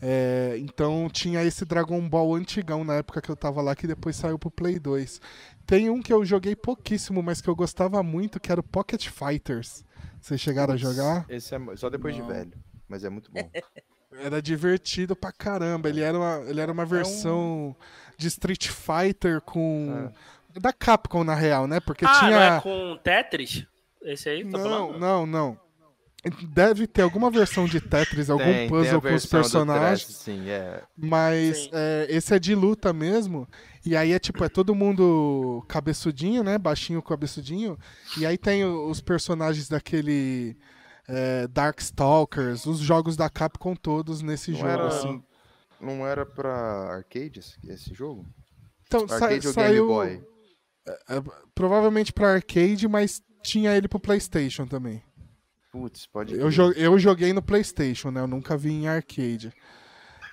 É, 0.00 0.56
então 0.58 1.08
tinha 1.10 1.42
esse 1.42 1.64
Dragon 1.64 2.06
Ball 2.08 2.34
antigão 2.34 2.84
na 2.84 2.94
época 2.96 3.20
que 3.20 3.30
eu 3.30 3.36
tava 3.36 3.62
lá, 3.62 3.74
que 3.74 3.86
depois 3.86 4.14
saiu 4.14 4.38
pro 4.38 4.50
Play 4.50 4.78
2. 4.78 5.20
Tem 5.66 5.90
um 5.90 6.00
que 6.00 6.12
eu 6.12 6.24
joguei 6.24 6.54
pouquíssimo, 6.54 7.22
mas 7.22 7.40
que 7.40 7.48
eu 7.48 7.56
gostava 7.56 8.02
muito, 8.02 8.38
que 8.38 8.52
era 8.52 8.60
o 8.60 8.64
Pocket 8.64 9.08
Fighters. 9.08 9.84
Vocês 10.26 10.40
chegaram 10.40 10.74
a 10.74 10.76
jogar? 10.76 11.24
Esse 11.28 11.54
é 11.54 11.58
só 11.76 11.88
depois 11.88 12.16
Não. 12.18 12.26
de 12.26 12.32
velho, 12.32 12.52
mas 12.88 13.04
é 13.04 13.08
muito 13.08 13.30
bom. 13.30 13.48
Era 14.20 14.42
divertido 14.42 15.14
pra 15.14 15.30
caramba. 15.30 15.88
Ele 15.88 16.00
era 16.00 16.18
uma, 16.18 16.42
ele 16.48 16.60
era 16.60 16.72
uma 16.72 16.86
versão 16.86 17.76
de 18.16 18.26
Street 18.28 18.68
Fighter 18.68 19.40
com. 19.42 20.10
Da 20.58 20.72
Capcom, 20.72 21.22
na 21.22 21.34
real, 21.34 21.66
né? 21.66 21.80
Porque 21.80 22.04
ah, 22.06 22.18
tinha. 22.18 22.30
não 22.30 22.40
é 22.56 22.60
com 22.60 22.98
Tetris? 23.04 23.66
Esse 24.02 24.30
aí? 24.30 24.42
Tá 24.44 24.56
Não, 24.58 24.64
falando? 24.64 24.98
não, 24.98 25.26
não. 25.26 25.60
Deve 26.48 26.86
ter 26.86 27.02
alguma 27.02 27.30
versão 27.30 27.66
de 27.66 27.78
Tetris, 27.80 28.30
algum 28.30 28.42
Tem- 28.42 28.54
tem 28.54 28.66
a 28.66 28.70
puzzle 28.70 29.02
com 29.02 29.14
os 29.14 29.26
personagens. 29.26 30.04
Trash, 30.06 30.16
sim, 30.16 30.48
é. 30.48 30.82
Mas 30.96 31.58
Sim. 31.64 31.70
é, 31.72 32.06
esse 32.08 32.34
é 32.34 32.38
de 32.38 32.54
luta 32.54 32.92
mesmo. 32.92 33.46
E 33.86 33.96
aí 33.96 34.12
é 34.12 34.18
tipo, 34.18 34.42
é 34.44 34.48
todo 34.48 34.74
mundo 34.74 35.64
cabeçudinho, 35.68 36.42
né? 36.42 36.58
Baixinho 36.58 37.00
cabeçudinho. 37.00 37.78
E 38.18 38.26
aí 38.26 38.36
tem 38.36 38.64
os 38.64 39.00
personagens 39.00 39.68
daquele 39.68 40.56
é, 41.08 41.46
Darkstalkers, 41.46 42.66
os 42.66 42.78
jogos 42.80 43.16
da 43.16 43.30
Capcom 43.30 43.76
todos 43.76 44.22
nesse 44.22 44.50
Não 44.50 44.58
jogo, 44.58 44.70
era, 44.70 44.86
assim. 44.88 45.22
não 45.80 46.06
era 46.06 46.26
pra 46.26 46.52
arcades 46.94 47.56
esse 47.64 47.94
jogo? 47.94 48.26
Então, 48.88 49.06
sa- 49.06 49.14
Arcade 49.14 49.40
Game 49.40 49.54
saiu 49.54 49.86
Boy? 49.86 50.20
é, 51.08 51.22
provavelmente 51.54 52.12
pra 52.12 52.34
arcade, 52.34 52.88
mas 52.88 53.22
tinha 53.42 53.76
ele 53.76 53.86
pro 53.88 54.00
PlayStation 54.00 54.66
também. 54.66 55.02
Putz, 55.72 56.06
pode 56.06 56.34
Eu, 56.34 56.50
jo- 56.50 56.72
eu 56.72 56.98
joguei 56.98 57.32
no 57.32 57.42
PlayStation, 57.42 58.10
né? 58.10 58.20
Eu 58.20 58.26
nunca 58.26 58.56
vi 58.56 58.70
em 58.72 58.88
arcade. 58.88 59.52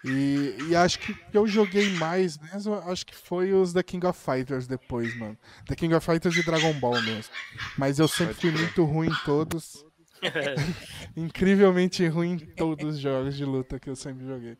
E, 0.05 0.57
e 0.69 0.75
acho 0.75 0.99
que 0.99 1.15
eu 1.34 1.47
joguei 1.47 1.89
mais 1.91 2.38
mesmo, 2.38 2.73
acho 2.75 3.05
que 3.05 3.15
foi 3.15 3.53
os 3.53 3.71
The 3.71 3.81
King 3.84 4.05
of 4.05 4.19
Fighters 4.19 4.67
depois, 4.67 5.15
mano. 5.17 5.38
The 5.67 5.75
King 5.75 5.93
of 5.95 6.05
Fighters 6.05 6.35
e 6.35 6.43
Dragon 6.45 6.73
Ball 6.73 7.01
mesmo. 7.01 7.34
Mas 7.77 7.99
eu 7.99 8.07
sempre 8.07 8.34
fui 8.34 8.51
muito 8.51 8.84
ruim 8.84 9.07
em 9.09 9.23
todos. 9.25 9.85
Incrivelmente 11.15 12.05
ruim 12.07 12.34
em 12.34 12.38
todos 12.39 12.95
os 12.95 12.99
jogos 12.99 13.35
de 13.35 13.45
luta 13.45 13.80
que 13.80 13.89
eu 13.89 13.95
sempre 13.95 14.25
joguei. 14.25 14.57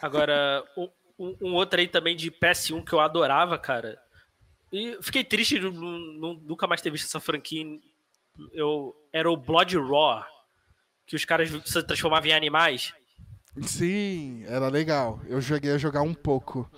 Agora, 0.00 0.64
um, 0.76 1.36
um- 1.40 1.54
outro 1.54 1.80
aí 1.80 1.88
também 1.88 2.16
de 2.16 2.30
PS1 2.30 2.84
que 2.84 2.92
eu 2.92 3.00
adorava, 3.00 3.58
cara. 3.58 3.98
E 4.72 4.96
fiquei 5.02 5.22
triste 5.24 5.58
de 5.58 5.70
nu- 5.70 5.98
nu- 6.18 6.40
nunca 6.44 6.66
mais 6.66 6.80
ter 6.80 6.90
visto 6.90 7.04
essa 7.06 7.20
franquia. 7.20 7.64
Eu, 8.52 8.94
era 9.12 9.30
o 9.30 9.36
Blood 9.36 9.76
Raw, 9.76 10.24
que 11.06 11.14
os 11.14 11.24
caras 11.24 11.50
se 11.64 11.82
transformavam 11.82 12.28
em 12.30 12.32
animais. 12.32 12.92
Sim, 13.60 14.44
era 14.46 14.68
legal. 14.68 15.20
Eu 15.28 15.40
joguei 15.40 15.72
a 15.72 15.78
jogar 15.78 16.02
um 16.02 16.14
pouco. 16.14 16.70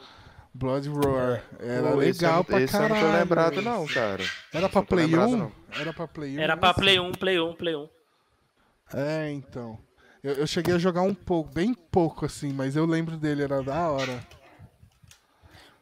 Blood 0.52 0.88
Roar. 0.88 1.42
Era 1.58 1.92
Pô, 1.92 2.02
esse 2.02 2.24
eu 2.24 2.28
legal 2.28 2.36
não- 2.36 2.44
pra 2.44 2.60
esse 2.60 2.72
caralho. 2.72 2.94
eu 2.94 3.00
não 3.02 3.10
tô 3.12 3.18
lembrado, 3.18 3.62
não, 3.62 3.86
cara. 3.86 4.22
Era 4.52 4.68
pra 4.68 4.82
Play 4.82 5.06
lembrado, 5.06 5.28
1? 5.30 5.36
não. 5.36 5.52
Era 5.72 5.92
pra 5.92 6.06
Play 6.08 6.36
1? 6.36 6.40
Era 6.40 6.56
pra 6.56 6.70
esse? 6.70 6.80
Play 6.80 7.00
1, 7.00 7.12
Play 7.12 7.40
1, 7.40 7.54
Play 7.54 7.74
1. 7.76 7.88
É, 8.94 9.30
então. 9.32 9.78
Eu, 10.22 10.34
eu 10.34 10.46
cheguei 10.46 10.74
a 10.74 10.78
jogar 10.78 11.02
um 11.02 11.12
pouco, 11.14 11.52
bem 11.52 11.74
pouco 11.74 12.24
assim, 12.24 12.52
mas 12.52 12.76
eu 12.76 12.86
lembro 12.86 13.16
dele, 13.16 13.42
era 13.42 13.62
da 13.62 13.88
hora. 13.90 14.24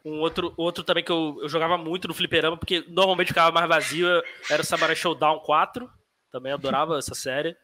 Um 0.05 0.19
outro, 0.21 0.53
outro 0.57 0.83
também 0.83 1.05
que 1.05 1.13
eu, 1.13 1.39
eu 1.43 1.49
jogava 1.49 1.79
muito 1.79 2.09
no 2.09 2.15
fliperama, 2.15 2.57
porque 2.57 2.85
normalmente 2.89 3.29
ficava 3.29 3.53
mais 3.53 3.69
vazio, 3.69 4.07
era 4.51 4.63
o 4.63 4.65
Samurai 4.65 4.97
Showdown 4.97 5.39
4. 5.41 5.89
Também 6.33 6.51
adorava 6.53 6.99
essa 6.99 7.15
série. 7.15 7.55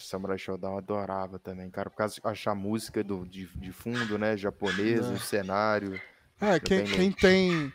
Samurai 0.00 0.38
Showdown 0.38 0.72
eu 0.72 0.78
adorava 0.78 1.38
também, 1.38 1.68
cara, 1.70 1.90
por 1.90 1.96
causa 1.96 2.14
de 2.14 2.20
achar 2.24 2.54
música 2.54 3.02
do, 3.02 3.26
de, 3.26 3.46
de 3.56 3.72
fundo, 3.72 4.18
né, 4.18 4.36
japonesa, 4.36 5.12
o 5.12 5.18
cenário. 5.18 6.00
É, 6.40 6.58
quem, 6.58 6.84
quem 6.84 7.12
tem 7.12 7.72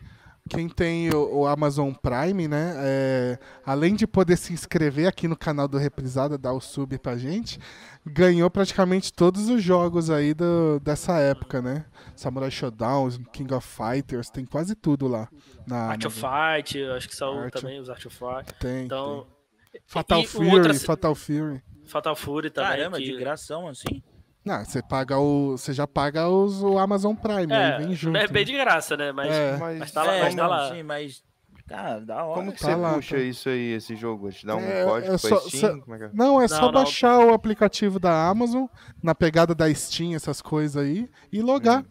quem 0.50 0.70
tem 0.70 1.10
o, 1.14 1.40
o 1.40 1.46
Amazon 1.48 1.92
Prime, 1.92 2.48
né? 2.48 2.74
é, 2.78 3.40
além 3.66 3.96
de 3.96 4.08
poder 4.08 4.38
se 4.38 4.54
inscrever 4.54 5.06
aqui 5.08 5.28
no 5.28 5.36
canal 5.36 5.68
do 5.68 5.78
Reprisada, 5.78 6.38
dar 6.38 6.54
o 6.54 6.62
sub 6.62 6.98
pra 7.00 7.18
gente, 7.18 7.60
ganhou 8.06 8.50
praticamente 8.50 9.12
todos 9.12 9.50
os 9.50 9.62
jogos 9.62 10.10
aí 10.10 10.34
do, 10.34 10.80
dessa 10.80 11.18
época, 11.20 11.62
né? 11.62 11.86
Samurai 12.16 12.50
Shodown, 12.50 13.10
King 13.34 13.54
of 13.54 13.68
Fighters, 13.68 14.30
tem 14.30 14.46
quase 14.46 14.74
tudo 14.74 15.08
lá. 15.08 15.28
Na 15.66 15.90
Art 15.90 16.06
of 16.06 16.26
Amazon. 16.26 16.56
Fight, 16.64 16.78
eu 16.78 16.94
acho 16.94 17.10
que 17.10 17.16
saiu 17.16 17.40
Art 17.40 17.54
também 17.54 17.80
os 17.82 17.90
Art 17.90 18.06
of 18.06 18.16
Fight. 18.18 18.54
Tem, 18.60 18.86
Então, 18.86 19.28
tem. 19.72 19.82
Fatal 19.86 20.22
e 20.22 20.28
Fury, 20.28 20.50
outro- 20.50 20.80
Fatal 20.80 21.14
Fury. 21.14 21.62
Fatal 21.88 22.16
Fury 22.16 22.50
também. 22.50 22.72
Caramba, 22.72 22.98
que- 22.98 23.06
de 23.06 23.18
gração 23.18 23.68
assim. 23.68 24.02
Não, 24.46 24.64
você 24.64 24.82
paga 24.82 25.18
o. 25.18 25.58
Você 25.58 25.74
já 25.74 25.86
paga 25.86 26.30
os, 26.30 26.62
o 26.64 26.78
Amazon 26.80 27.14
Prime, 27.16 27.52
É, 27.52 27.76
aí 27.76 27.84
vem 27.86 27.94
junto. 27.96 28.18
é 28.18 28.28
bem 28.28 28.46
de 28.46 28.54
graça, 28.54 28.96
né? 28.96 29.12
Mas, 29.12 29.30
É. 29.34 29.58
Mas, 29.58 29.80
mas 29.80 29.92
tá 29.92 30.04
lá, 30.04 30.16
é, 30.16 30.22
mas 30.24 30.36
tá 30.36 30.44
não, 30.44 30.50
lá. 30.50 30.72
sim, 30.74 30.84
mas. 30.84 31.24
Cara, 31.68 32.00
da 32.00 32.24
hora. 32.24 32.36
como 32.40 32.54
que 32.54 32.62
Tá 32.62 32.68
você 32.70 32.76
lá, 32.76 32.94
puxa 32.94 33.16
tá. 33.18 33.22
isso 33.24 33.50
aí, 33.50 33.74
esse 33.74 33.94
jogo? 33.98 34.32
Te 34.32 34.46
dá 34.46 34.56
um 34.56 34.60
É, 34.62 34.86
código 34.86 35.08
é 35.16 35.18
pra 35.18 35.18
só- 35.18 35.40
Steam? 35.42 35.84
só- 35.86 35.94
é 35.96 35.98
que 35.98 36.04
é? 36.06 36.10
Não, 36.14 36.42
é 36.42 36.48
só 36.48 36.56
Não, 36.62 36.66
não. 36.68 36.72
baixar 36.72 37.20
o 37.20 37.34
aplicativo 37.34 38.00
da 38.00 38.30
Amazon, 38.30 38.68
na 39.04 39.14
pegada 39.14 39.54
da 39.54 39.74
Steam, 39.74 40.14
essas 40.16 40.42
coisas 40.42 40.82
aí, 40.82 41.10
e 41.30 41.42
logar. 41.42 41.84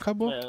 Acabou. 0.00 0.32
É. 0.32 0.40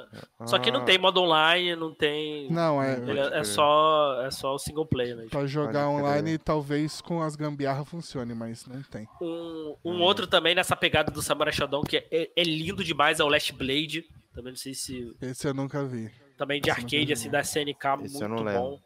Só 0.46 0.58
que 0.60 0.72
não 0.72 0.82
Ah, 0.82 0.86
tem 0.86 0.98
modo 0.98 1.22
online, 1.22 1.76
não 1.76 1.94
tem. 1.94 2.50
Não, 2.52 2.82
é. 2.82 2.94
É, 2.96 3.40
é 3.40 3.44
só, 3.44 4.22
é 4.24 4.32
só 4.32 4.56
o 4.56 4.60
single 4.60 4.86
player 4.86 5.16
mesmo. 5.16 5.30
Pra 5.32 5.46
jogar 5.46 5.86
Pode 5.86 6.02
online, 6.02 6.30
crer. 6.32 6.40
talvez 6.40 7.02
com 7.02 7.22
as 7.22 7.36
gambiarra 7.36 7.84
funcione, 7.86 8.34
mas 8.34 8.66
não 8.66 8.82
tem. 8.84 9.08
Um, 9.22 9.76
um 9.84 10.02
outro 10.02 10.26
também 10.28 10.56
nessa 10.56 10.76
pegada 10.76 11.12
do 11.12 11.22
Samurai 11.22 11.54
Shodown 11.54 11.84
que 11.84 11.98
é, 11.98 12.30
é 12.36 12.44
lindo 12.44 12.84
demais 12.84 13.20
é 13.20 13.24
o 13.24 13.28
Last 13.28 13.52
Blade. 13.54 14.06
Também 14.34 14.52
não 14.54 14.58
sei 14.58 14.74
se. 14.74 15.16
Esse 15.22 15.48
eu 15.48 15.54
nunca 15.54 15.84
vi. 15.84 16.10
Também 16.38 16.62
de 16.62 16.70
Esse 16.70 16.80
não 16.80 16.86
arcade, 16.86 17.14
assim, 17.14 17.30
da 17.30 17.42
SNK, 17.42 18.06
Esse 18.06 18.24
eu 18.24 18.30
muito 18.30 18.44
não 18.44 18.44
lembro. 18.44 18.62
bom. 18.62 18.80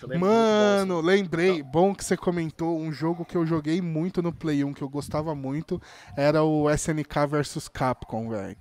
Também 0.00 0.16
é 0.16 0.18
muito 0.18 0.30
bom, 0.32 0.36
assim. 0.36 0.88
Mano, 0.88 1.00
lembrei, 1.00 1.62
bom 1.62 1.94
que 1.94 2.04
você 2.04 2.16
comentou, 2.16 2.78
um 2.78 2.90
jogo 2.92 3.24
que 3.24 3.36
eu 3.36 3.44
joguei 3.46 3.80
muito 3.82 4.22
no 4.22 4.32
Play 4.32 4.64
1, 4.64 4.72
que 4.72 4.82
eu 4.82 4.88
gostava 4.88 5.34
muito, 5.34 5.80
era 6.16 6.42
o 6.42 6.68
SNK 6.70 7.26
vs 7.28 7.68
Capcom, 7.68 8.28
velho. 8.30 8.56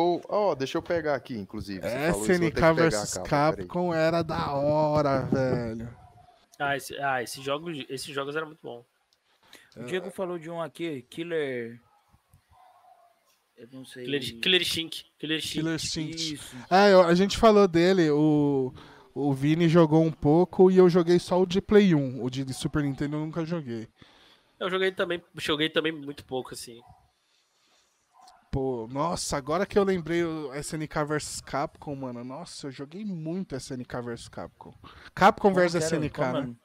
Pô, 0.00 0.22
ó, 0.30 0.54
deixa 0.54 0.78
eu 0.78 0.82
pegar 0.82 1.14
aqui, 1.14 1.36
inclusive. 1.36 1.86
Isso, 1.86 2.32
SNK 2.32 2.62
a 2.62 2.72
vs. 2.72 3.18
Capcom 3.18 3.92
era 3.92 4.22
da 4.22 4.54
hora, 4.54 5.26
velho. 5.30 5.94
Ah, 6.58 6.74
esse, 6.74 6.96
ah 6.98 7.22
esses, 7.22 7.44
jogos, 7.44 7.84
esses 7.86 8.14
jogos 8.14 8.34
eram 8.34 8.46
muito 8.46 8.60
bons. 8.62 8.82
O 9.76 9.84
Diego 9.84 10.10
falou 10.10 10.38
de 10.38 10.48
um 10.48 10.58
aqui, 10.58 11.02
Killer. 11.02 11.78
Eu 13.58 13.68
não 13.72 13.84
sei. 13.84 14.04
Killer, 14.04 14.40
Killer 14.40 14.62
Instinct. 14.62 15.12
Killer. 15.18 15.36
Isso. 15.36 16.56
É, 16.70 16.94
eu- 16.94 17.02
a 17.02 17.14
gente 17.14 17.36
falou 17.36 17.68
dele, 17.68 18.08
o, 18.10 18.72
o 19.14 19.34
Vini 19.34 19.68
jogou 19.68 20.02
um 20.02 20.10
pouco 20.10 20.70
e 20.70 20.78
eu 20.78 20.88
joguei 20.88 21.18
só 21.18 21.42
o 21.42 21.46
de 21.46 21.60
Play 21.60 21.94
1. 21.94 22.24
O 22.24 22.30
de 22.30 22.50
Super 22.54 22.82
Nintendo 22.82 23.16
eu 23.16 23.20
nunca 23.20 23.44
joguei. 23.44 23.86
Eu 24.58 24.70
joguei 24.70 24.92
também, 24.92 25.22
joguei 25.36 25.68
também 25.68 25.92
muito 25.92 26.24
pouco, 26.24 26.54
assim. 26.54 26.80
Pô, 28.50 28.88
nossa, 28.90 29.36
agora 29.36 29.64
que 29.64 29.78
eu 29.78 29.84
lembrei 29.84 30.24
o 30.24 30.52
SNK 30.54 31.04
vs 31.06 31.40
Capcom, 31.40 31.94
mano. 31.94 32.24
Nossa, 32.24 32.66
eu 32.66 32.70
joguei 32.72 33.04
muito 33.04 33.54
SNK 33.54 34.02
vs 34.02 34.28
Capcom. 34.28 34.74
Capcom 35.14 35.52
vs? 35.54 35.74
SNK, 35.76 36.10
Como, 36.10 36.26
né? 36.26 36.32
mano? 36.32 36.56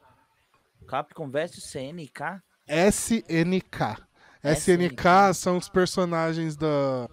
Capcom 0.88 1.30
vs 1.30 1.64
CNK? 1.64 2.42
SNK. 2.68 4.02
SNK 4.44 5.34
são 5.36 5.58
os 5.58 5.70
personagens 5.70 6.56
da 6.56 7.08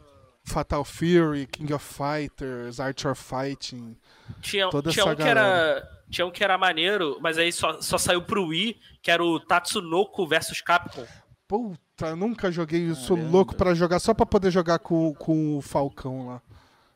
Fatal 0.44 0.84
Fury, 0.84 1.46
King 1.46 1.72
of 1.74 1.84
Fighters, 1.84 2.80
Art 2.80 3.04
of 3.04 3.22
Fighting. 3.22 3.96
Tinha, 4.40 4.70
Toda 4.70 4.90
tinha 4.90 5.02
essa 5.02 5.12
um 5.12 5.16
que 5.16 5.22
era. 5.22 5.88
Tinha 6.10 6.26
um 6.26 6.30
que 6.30 6.44
era 6.44 6.58
maneiro, 6.58 7.18
mas 7.22 7.38
aí 7.38 7.50
só, 7.52 7.80
só 7.80 7.96
saiu 7.96 8.22
pro 8.22 8.48
Wii, 8.48 8.78
que 9.02 9.10
era 9.10 9.24
o 9.24 9.40
Tatsunoko 9.40 10.26
versus 10.26 10.60
Capcom. 10.60 11.06
Puta, 11.52 12.06
eu 12.06 12.16
nunca 12.16 12.50
joguei, 12.50 12.94
sou 12.94 13.14
Caramba. 13.14 13.30
louco 13.36 13.54
pra 13.54 13.74
jogar, 13.74 13.98
só 13.98 14.14
pra 14.14 14.24
poder 14.24 14.50
jogar 14.50 14.78
com, 14.78 15.12
com 15.12 15.58
o 15.58 15.60
Falcão 15.60 16.28
lá. 16.28 16.42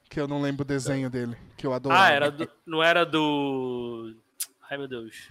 Que 0.08 0.18
eu 0.18 0.26
não 0.26 0.40
lembro 0.40 0.62
o 0.62 0.66
desenho 0.66 1.10
dele, 1.10 1.36
que 1.58 1.66
eu 1.66 1.74
adorava. 1.74 2.02
Ah, 2.02 2.08
era 2.08 2.30
do, 2.30 2.50
não 2.64 2.82
era 2.82 3.04
do. 3.04 4.16
Ai 4.70 4.78
meu 4.78 4.88
Deus. 4.88 5.28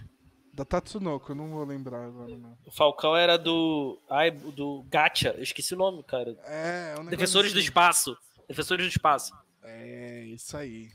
Da 0.54 0.64
Tatsunoko, 0.64 1.32
eu 1.32 1.34
não 1.34 1.50
vou 1.50 1.64
lembrar 1.64 2.04
agora, 2.04 2.38
não. 2.38 2.56
O 2.64 2.70
Falcão 2.70 3.16
era 3.16 3.36
do. 3.36 3.98
Ai, 4.08 4.30
do 4.30 4.86
Gacha. 4.88 5.30
Eu 5.36 5.42
esqueci 5.42 5.74
o 5.74 5.78
nome, 5.78 6.04
cara. 6.04 6.38
É, 6.44 6.90
é 6.90 6.92
um 6.92 6.98
negócio 6.98 7.10
Defensores 7.10 7.52
do 7.52 7.58
assim. 7.58 7.66
Espaço. 7.66 8.16
Defensores 8.48 8.86
do 8.86 8.90
Espaço. 8.90 9.32
É, 9.64 10.24
isso 10.26 10.56
aí. 10.56 10.88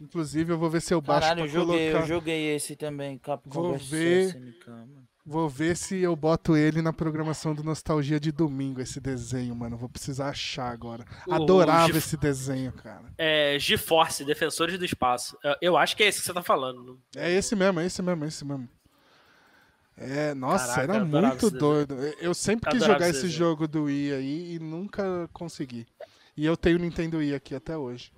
Inclusive, 0.00 0.52
eu 0.52 0.58
vou 0.58 0.70
ver 0.70 0.80
se 0.80 0.94
eu 0.94 1.00
baixo 1.00 1.22
Caralho, 1.22 1.42
pra 1.42 1.48
eu 1.48 1.52
joguei, 1.66 1.90
colocar. 1.90 2.04
eu 2.04 2.08
joguei 2.08 2.54
esse 2.54 2.76
também, 2.76 3.18
Capcom 3.18 3.50
Vou 3.50 3.76
vs 3.76 3.88
ver. 3.88 4.28
SNK, 4.28 4.70
mano. 4.70 5.01
Vou 5.24 5.48
ver 5.48 5.76
se 5.76 6.00
eu 6.00 6.16
boto 6.16 6.56
ele 6.56 6.82
na 6.82 6.92
programação 6.92 7.54
do 7.54 7.62
Nostalgia 7.62 8.18
de 8.18 8.32
domingo, 8.32 8.80
esse 8.80 8.98
desenho, 9.00 9.54
mano. 9.54 9.76
Vou 9.76 9.88
precisar 9.88 10.30
achar 10.30 10.70
agora. 10.72 11.04
Adorava 11.30 11.96
esse 11.96 12.16
desenho, 12.16 12.72
cara. 12.72 13.04
É, 13.16 13.56
GeForce, 13.58 14.24
Defensores 14.24 14.76
do 14.76 14.84
Espaço. 14.84 15.38
Eu- 15.60 15.76
acho 15.76 15.96
que 15.96 16.02
é 16.02 16.08
esse 16.08 16.18
que 16.20 16.26
você 16.26 16.32
tá 16.34 16.42
falando. 16.42 17.00
É 17.14 17.30
esse 17.30 17.54
mesmo, 17.54 17.78
é 17.78 17.86
esse 17.86 18.02
mesmo, 18.02 18.24
é 18.24 18.28
esse 18.28 18.44
mesmo. 18.44 18.68
É, 19.96 20.34
nossa, 20.34 20.74
Caraca, 20.74 20.94
era 20.94 21.04
muito 21.04 21.36
desenho. 21.36 21.58
doido. 21.60 21.94
Eu 22.20 22.34
sempre 22.34 22.70
quis 22.70 22.80
jogar 22.80 23.00
esse 23.08 23.10
esse 23.10 23.22
desenho. 23.22 23.32
jogo 23.38 23.68
do 23.68 23.84
Wii 23.84 24.12
aí 24.14 24.54
e 24.54 24.58
nunca 24.58 25.28
consegui. 25.32 25.86
E 26.36 26.44
eu 26.44 26.56
tenho 26.56 26.78
o 26.78 26.80
Nintendo 26.80 27.18
Wii 27.18 27.34
aqui 27.34 27.54
até 27.54 27.76
hoje. 27.76 28.10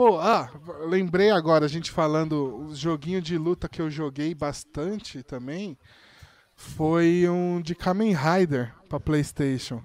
Pô, 0.00 0.18
ah, 0.18 0.50
lembrei 0.88 1.28
agora, 1.28 1.66
a 1.66 1.68
gente 1.68 1.90
falando, 1.90 2.56
o 2.70 2.74
joguinho 2.74 3.20
de 3.20 3.36
luta 3.36 3.68
que 3.68 3.82
eu 3.82 3.90
joguei 3.90 4.34
bastante 4.34 5.22
também 5.22 5.76
foi 6.56 7.28
um 7.28 7.60
de 7.60 7.74
Kamen 7.74 8.14
Rider 8.16 8.74
pra 8.88 8.98
Playstation. 8.98 9.82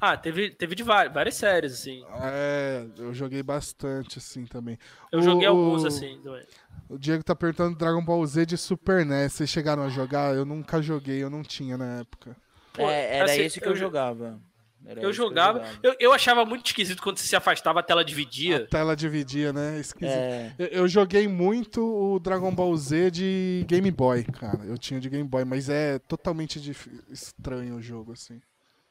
Ah, 0.00 0.16
teve, 0.16 0.52
teve 0.52 0.74
de 0.74 0.82
várias, 0.82 1.12
várias 1.12 1.34
séries, 1.34 1.74
assim. 1.74 2.02
É, 2.22 2.86
eu 2.96 3.12
joguei 3.12 3.42
bastante 3.42 4.16
assim 4.16 4.46
também. 4.46 4.78
Eu 5.12 5.18
O- 5.18 5.22
joguei 5.24 5.46
alguns, 5.46 5.84
o- 5.84 5.86
assim, 5.86 6.18
também. 6.24 6.46
O 6.88 6.96
Diego 6.96 7.22
tá 7.22 7.36
perguntando 7.36 7.76
Dragon 7.76 8.02
Ball 8.02 8.24
Z 8.24 8.46
de 8.46 8.56
Super 8.56 9.04
NES. 9.04 9.34
Vocês 9.34 9.50
chegaram 9.50 9.82
a 9.82 9.90
jogar? 9.90 10.34
Eu 10.34 10.46
nunca 10.46 10.80
joguei, 10.80 11.22
eu 11.22 11.28
não 11.28 11.42
tinha 11.42 11.76
na 11.76 11.98
época. 11.98 12.34
É, 12.78 13.18
era 13.18 13.24
assim, 13.26 13.42
esse 13.42 13.60
que 13.60 13.66
eu, 13.66 13.72
eu 13.72 13.76
jo- 13.76 13.80
jogava. 13.84 14.40
Era 14.84 15.02
Eu 15.02 15.12
jogava. 15.12 15.62
Eu, 15.82 15.94
eu 16.00 16.12
achava 16.12 16.44
muito 16.44 16.66
esquisito 16.66 17.02
quando 17.02 17.18
você 17.18 17.26
se 17.26 17.36
afastava, 17.36 17.80
a 17.80 17.82
tela 17.82 18.04
dividia. 18.04 18.64
A 18.64 18.66
tela 18.66 18.96
dividia, 18.96 19.52
né? 19.52 19.78
Esquisito. 19.78 20.10
É, 20.10 20.54
Eu, 20.58 20.66
eu 20.66 20.88
joguei 20.88 21.28
muito 21.28 21.80
o 21.84 22.18
Dragon 22.18 22.52
Ball 22.54 22.76
Z 22.76 23.10
de 23.10 23.64
Game 23.68 23.90
Boy, 23.90 24.24
cara. 24.24 24.64
Eu 24.64 24.76
tinha 24.78 24.98
de 24.98 25.08
Game 25.08 25.28
Boy, 25.28 25.44
mas 25.44 25.68
é 25.68 25.98
totalmente 25.98 26.60
dif- 26.60 26.90
estranho 27.10 27.76
o 27.76 27.82
jogo, 27.82 28.12
assim. 28.12 28.40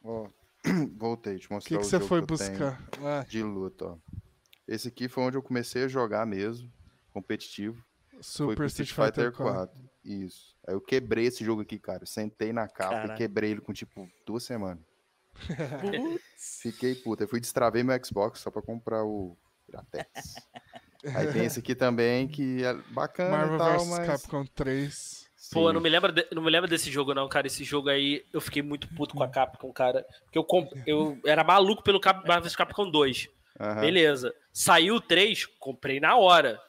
Ó, 0.03 0.28
voltei, 0.95 1.38
te 1.38 1.49
O 1.49 1.53
mostrar 1.53 1.70
que, 1.78 1.82
que 1.82 1.86
o 1.86 1.90
você 1.90 1.98
jogo 1.98 2.07
foi 2.07 2.20
que 2.20 2.24
eu 2.24 2.38
buscar? 2.38 2.82
Ah, 3.03 3.26
de 3.28 3.41
luta, 3.44 3.86
ó. 3.86 3.98
Esse 4.68 4.88
aqui 4.90 5.07
foi 5.10 5.24
onde 5.24 5.36
eu 5.38 5.41
comecei 5.41 5.84
a 5.84 5.88
jogar 5.88 6.26
mesmo, 6.28 6.72
competitivo. 7.11 7.84
foi 8.11 8.22
Super 8.22 8.56
com 8.57 8.66
Street 8.66 8.91
Fighter 8.91 9.32
4. 9.32 9.44
4. 9.53 9.90
Isso. 10.06 10.56
Aí 10.68 10.74
eu 10.76 10.82
quebrei 10.82 11.26
esse 11.26 11.44
jogo 11.44 11.61
aqui, 11.64 11.80
cara. 11.80 12.03
Eu 12.03 12.07
Sentei 12.07 12.53
na 12.53 12.68
capa 12.68 12.91
Caralho. 12.91 13.14
e 13.14 13.18
quebrei 13.18 13.52
ele 13.52 13.61
com 13.61 13.74
tipo 13.74 14.07
duas 14.26 14.44
semanas. 14.44 14.84
Fiquei 16.61 16.95
puta. 16.95 17.24
Eu 17.24 17.28
fui 17.28 17.40
destravei 17.40 17.84
meu 17.84 17.98
Xbox 18.03 18.40
só 18.40 18.52
pra 18.52 18.61
comprar 18.61 19.03
o 19.03 19.38
Piratex. 19.66 20.36
Aí 21.16 21.32
tem 21.32 21.45
esse 21.45 21.60
aqui 21.60 21.74
também 21.76 22.28
que 22.28 22.64
é 22.64 22.74
bacana 22.91 23.30
Marvel 23.38 23.56
e 23.56 23.57
tal, 23.60 23.78
vs 23.80 23.88
mas... 23.90 24.07
Capcom 24.07 24.45
3. 24.45 25.30
Pô, 25.52 25.61
eu 25.64 25.68
Sim. 25.70 25.74
não 25.74 25.82
me, 25.82 25.90
lembro 25.90 26.11
de- 26.11 26.28
não 26.34 26.44
me 26.44 26.49
lembro 26.52 26.70
desse 26.70 26.91
jogo, 26.91 27.14
não, 27.16 27.28
cara. 27.28 27.48
Esse 27.48 27.64
jogo 27.64 27.90
aí, 27.90 28.24
eu 28.32 28.40
fiquei 28.41 28.61
muito 28.61 28.88
puto 28.90 29.16
com 29.16 29.24
a 29.24 29.28
Capcom, 29.28 29.72
cara. 29.74 30.06
Porque 30.26 30.38
eu, 30.38 30.44
comp... 30.44 30.72
eu 30.86 31.18
era 31.26 31.44
maluco 31.44 31.82
pelo 31.82 31.99
Cap... 31.99 32.20
Marvel 32.28 32.44
vs 32.44 32.56
Capcom 32.56 32.90
2. 32.91 33.28
Aham, 33.60 33.82
Beleza. 33.82 34.34
Saiu 34.53 34.95
o 34.95 35.02
3, 35.02 35.45
comprei 35.57 35.99
na 35.99 36.16
hora. 36.18 36.61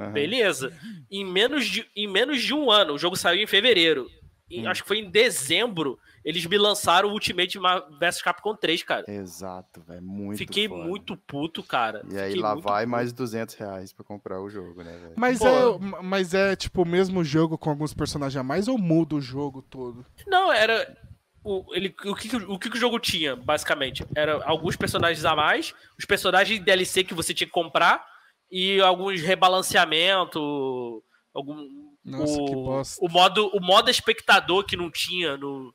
aham. 0.00 0.12
Beleza. 0.12 0.76
Em 1.10 1.24
menos, 1.24 1.66
de, 1.66 1.88
em 1.94 2.08
menos 2.08 2.42
de 2.42 2.52
um 2.54 2.70
ano, 2.70 2.94
o 2.94 2.98
jogo 2.98 3.14
saiu 3.16 3.42
em 3.42 3.46
fevereiro. 3.46 4.08
Em- 4.50 4.66
Hum. 4.66 4.68
Acho 4.70 4.82
que 4.82 4.88
foi 4.88 4.98
em 4.98 5.10
dezembro, 5.10 5.98
eles 6.24 6.46
me 6.46 6.56
lançaram 6.56 7.10
o 7.10 7.12
Ultimate 7.12 7.58
vs 8.00 8.22
Capcom 8.22 8.56
3, 8.56 8.82
cara. 8.82 9.04
Exato, 9.06 9.82
velho. 9.82 10.02
Muito 10.02 10.38
Fiquei 10.38 10.66
foda. 10.68 10.84
muito 10.84 11.16
puto, 11.16 11.62
cara. 11.62 12.02
E 12.10 12.16
aí 12.16 12.28
Fiquei 12.28 12.42
lá 12.42 12.54
vai 12.54 12.84
puto. 12.84 12.90
mais 12.90 13.12
200 13.12 13.54
reais 13.56 13.92
pra 13.92 14.04
comprar 14.04 14.40
o 14.40 14.48
jogo, 14.48 14.82
né, 14.82 14.96
velho? 14.96 15.12
Mas 15.16 15.38
Pô. 15.38 15.46
é, 15.46 16.02
mas 16.02 16.32
é 16.32 16.56
tipo 16.56 16.82
o 16.82 16.86
mesmo 16.86 17.22
jogo 17.22 17.58
com 17.58 17.68
alguns 17.68 17.92
personagens 17.92 18.38
a 18.38 18.42
mais 18.42 18.68
ou 18.68 18.78
muda 18.78 19.16
o 19.16 19.20
jogo 19.20 19.60
todo? 19.60 20.06
Não, 20.26 20.50
era. 20.50 20.96
O, 21.42 21.62
ele, 21.74 21.94
o, 22.06 22.14
que, 22.14 22.34
o 22.36 22.58
que, 22.58 22.70
que 22.70 22.76
o 22.78 22.80
jogo 22.80 22.98
tinha, 22.98 23.36
basicamente? 23.36 24.02
Era 24.16 24.42
alguns 24.46 24.76
personagens 24.76 25.26
a 25.26 25.36
mais, 25.36 25.74
os 25.98 26.06
personagens 26.06 26.58
DLC 26.58 27.04
que 27.04 27.12
você 27.12 27.34
tinha 27.34 27.46
que 27.46 27.52
comprar 27.52 28.02
e 28.50 28.80
alguns 28.80 29.20
rebalanceamento, 29.20 31.02
algum. 31.34 31.68
Nossa, 32.02 32.40
o, 32.40 32.46
que 32.46 32.54
bosta. 32.54 33.04
O 33.04 33.10
modo, 33.10 33.50
o 33.54 33.60
modo 33.60 33.90
espectador 33.90 34.64
que 34.64 34.76
não 34.76 34.90
tinha 34.90 35.36
no, 35.36 35.74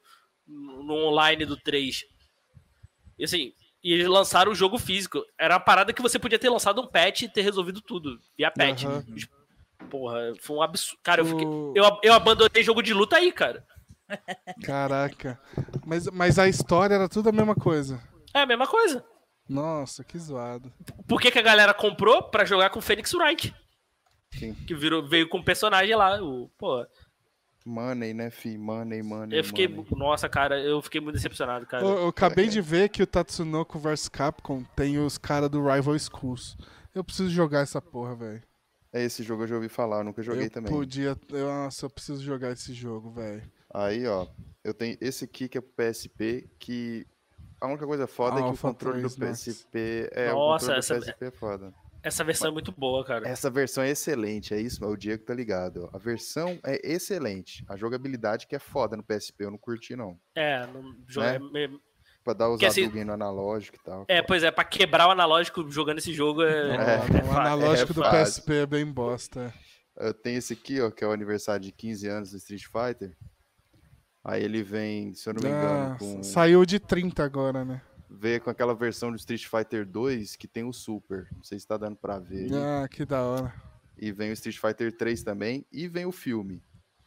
no, 0.50 0.94
online 1.08 1.46
do 1.46 1.56
3. 1.58 2.04
E 3.18 3.24
assim, 3.24 3.54
E 3.84 3.94
eles 3.94 4.08
lançaram 4.08 4.52
o 4.52 4.56
jogo 4.56 4.78
físico. 4.78 5.24
Era 5.38 5.54
uma 5.54 5.60
parada 5.60 5.94
que 5.94 6.02
você 6.02 6.18
podia 6.20 6.38
ter 6.40 6.50
lançado 6.50 6.82
um 6.82 6.88
patch 6.88 7.22
e 7.24 7.30
ter 7.30 7.42
resolvido 7.44 7.80
tudo 7.82 8.20
via 8.38 8.52
patch. 8.52 8.84
Aham. 8.86 9.06
Porra, 9.90 10.34
foi 10.42 10.58
um 10.58 10.62
absurdo. 10.62 11.00
Cara, 11.02 11.22
eu, 11.22 11.26
fiquei- 11.26 11.46
eu, 11.46 12.00
eu 12.04 12.14
abandonei 12.14 12.62
jogo 12.64 12.82
de 12.82 12.94
luta 12.94 13.16
aí, 13.16 13.32
cara. 13.32 13.66
Caraca. 14.64 15.40
Mas, 15.86 16.08
mas 16.08 16.40
a 16.40 16.48
história 16.48 16.96
era 16.96 17.08
tudo 17.10 17.30
a 17.30 17.32
mesma 17.32 17.56
coisa. 17.56 18.02
É 18.34 18.42
a 18.42 18.46
mesma 18.46 18.68
coisa. 18.68 19.06
Nossa, 19.48 20.04
que 20.04 20.18
zoado. 20.18 20.72
Por 21.08 21.20
que, 21.22 21.32
que 21.32 21.40
a 21.40 21.44
galera 21.44 21.74
comprou? 21.74 22.22
Pra 22.24 22.46
jogar 22.46 22.70
com 22.70 22.80
o 22.80 22.82
Phoenix 22.82 23.14
Wright. 23.14 23.54
Sim. 24.34 24.54
Que 24.68 24.76
virou, 24.76 25.08
veio 25.08 25.28
com 25.28 25.40
o 25.40 25.44
personagem 25.44 25.96
lá. 25.96 26.22
O, 26.22 26.50
pô, 26.58 26.86
Money, 27.70 28.14
né, 28.14 28.30
fi? 28.30 28.58
Money, 28.58 29.02
money. 29.04 29.38
eu 29.38 29.44
fiquei. 29.44 29.68
money. 29.68 29.86
Nossa, 29.92 30.28
cara, 30.28 30.60
eu 30.60 30.82
fiquei 30.82 31.00
muito 31.00 31.16
decepcionado, 31.16 31.66
cara. 31.66 31.84
Eu, 31.86 31.90
eu 32.00 32.08
acabei 32.08 32.48
de 32.48 32.60
ver 32.62 32.90
que 32.90 33.04
o 33.04 33.08
Tatsunoko 33.08 33.78
vs 33.80 34.10
Capcom 34.10 34.64
tem 34.76 34.98
os 34.98 35.18
caras 35.18 35.50
do 35.50 35.60
Rival 35.66 35.98
Schools. 36.00 36.58
Eu 36.94 37.04
preciso 37.04 37.30
jogar 37.30 37.62
essa 37.62 37.82
porra, 37.82 38.16
velho. 38.16 38.42
É, 38.92 39.04
esse 39.04 39.22
jogo 39.22 39.44
eu 39.44 39.48
já 39.48 39.56
ouvi 39.56 39.70
falar, 39.70 40.00
eu 40.00 40.04
nunca 40.04 40.24
joguei 40.24 40.48
Eu 40.48 40.50
também. 40.50 40.72
podia. 40.74 41.16
Eu, 41.30 41.48
nossa, 41.48 41.86
eu 41.86 41.90
preciso 41.92 42.24
jogar 42.24 42.52
esse 42.52 42.74
jogo, 42.74 43.12
velho. 43.12 43.44
Aí, 43.72 44.08
ó, 44.08 44.26
eu 44.64 44.74
tenho 44.74 44.98
esse 45.00 45.24
aqui 45.24 45.48
que 45.48 45.60
é 45.60 45.62
pro 45.62 45.72
PSP, 45.78 46.50
que 46.58 47.06
a 47.62 47.68
única 47.68 47.86
coisa 47.86 48.08
foda 48.08 48.40
é 48.40 48.44
que 48.44 48.50
o 48.50 48.58
controle 48.58 49.04
do 49.04 49.10
3 49.10 49.18
Max. 49.18 49.44
PSP 49.46 50.10
é 50.12 50.32
Nossa, 50.32 50.66
o 50.66 50.70
controle 50.70 50.80
essa- 50.80 50.96
do 50.96 51.02
PSP 51.02 51.26
é 51.26 51.32
foda. 51.32 51.74
Essa 52.02 52.24
versão 52.24 52.48
é 52.50 52.52
muito 52.52 52.72
boa, 52.72 53.04
cara. 53.04 53.28
Essa 53.28 53.50
versão 53.50 53.84
é 53.84 53.90
excelente, 53.90 54.54
é 54.54 54.60
isso, 54.62 54.80
mas 54.82 54.90
o 54.92 54.96
Diego 54.98 55.24
tá 55.26 55.34
ligado. 55.34 55.90
A 55.94 55.98
versão 55.98 56.58
é 56.66 56.80
excelente. 56.84 57.64
A 57.68 57.76
jogabilidade 57.76 58.48
que 58.48 58.56
é 58.56 58.60
foda 58.60 58.96
no 58.96 59.04
PSP, 59.04 59.44
eu 59.46 59.52
não 59.52 59.58
curti 59.58 59.96
não. 59.96 60.18
É, 60.36 60.66
não, 60.68 60.96
jo- 61.08 61.20
Né? 61.20 61.40
é, 61.56 61.64
é- 61.66 61.70
Pra 62.24 62.34
dar 62.34 62.50
os 62.50 62.62
assim- 62.62 62.88
no 63.04 63.14
analógico 63.14 63.78
e 63.78 63.84
tal. 63.84 64.06
é, 64.08 64.22
pois 64.22 64.44
é, 64.44 64.52
pra 64.52 64.64
quebrar 64.64 65.08
o 65.08 65.12
analógico 65.12 65.70
jogando 65.72 65.98
esse 66.00 66.14
jogo 66.14 66.44
é. 66.44 66.78
Ó, 66.78 67.30
o 67.30 67.34
fa- 67.34 67.42
analógico 67.42 67.92
é 67.92 67.96
do 67.96 68.02
fácil. 68.02 68.44
PSP 68.44 68.54
é 68.56 68.66
bem 68.66 68.86
bosta. 68.86 69.54
Eu 69.98 70.14
tenho 70.14 70.38
esse 70.38 70.54
aqui, 70.54 70.80
ó, 70.82 70.92
que 70.92 71.04
é 71.04 71.08
o 71.08 71.12
aniversário 71.12 71.62
de 71.66 71.72
15 71.72 72.08
anos 72.08 72.32
do 72.32 72.38
Street 72.38 72.64
Fighter. 72.66 73.16
Aí 74.24 74.44
ele 74.44 74.62
vem, 74.64 75.14
se 75.14 75.28
eu 75.30 75.34
não 75.34 75.42
me 75.42 75.50
engano, 75.50 75.94
Ah, 75.94 75.98
com... 75.98 76.22
Saiu 76.24 76.66
de 76.66 76.78
30 76.80 77.24
agora, 77.24 77.64
né? 77.66 77.82
Veio 78.10 78.42
com 78.42 78.50
aquela 78.50 78.74
versão 78.74 79.12
do 79.12 79.18
Street 79.18 79.46
Fighter 79.46 79.86
2 79.86 80.36
que 80.36 80.48
tem 80.48 80.64
o 80.64 80.74
Super. 80.74 81.28
Não 81.36 81.44
sei 81.44 81.60
se 81.60 81.68
tá 81.68 81.78
dando 81.78 81.96
pra 81.96 82.20
ver. 82.20 82.50
Ah, 82.54 82.88
que 82.88 83.06
da 83.06 83.22
hora. 83.22 83.54
E 83.98 84.12
vem 84.12 84.30
o 84.30 84.34
Street 84.34 84.58
Fighter 84.58 84.96
3 84.96 85.24
também. 85.24 85.66
E 85.72 85.88
vem 85.88 86.06
o 86.06 86.12
filme 86.12 86.64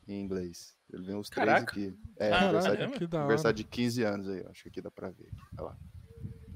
em 0.07 0.21
inglês. 0.21 0.75
Ele 0.93 1.03
vem 1.05 1.17
os 1.17 1.31
três 1.31 1.47
Caraca. 1.49 1.73
aqui. 1.73 1.95
É, 2.19 2.29
Caraca, 2.31 2.47
aniversário, 2.59 2.93
que 2.93 3.07
da 3.07 3.17
hora. 3.19 3.25
aniversário 3.25 3.57
de 3.57 3.65
15 3.65 4.03
anos 4.03 4.29
aí. 4.29 4.45
Acho 4.51 4.63
que 4.65 4.69
aqui 4.69 4.81
dá 4.83 4.91
pra 4.91 5.09
ver. 5.11 5.31
Olha 5.59 5.69
lá. 5.69 5.77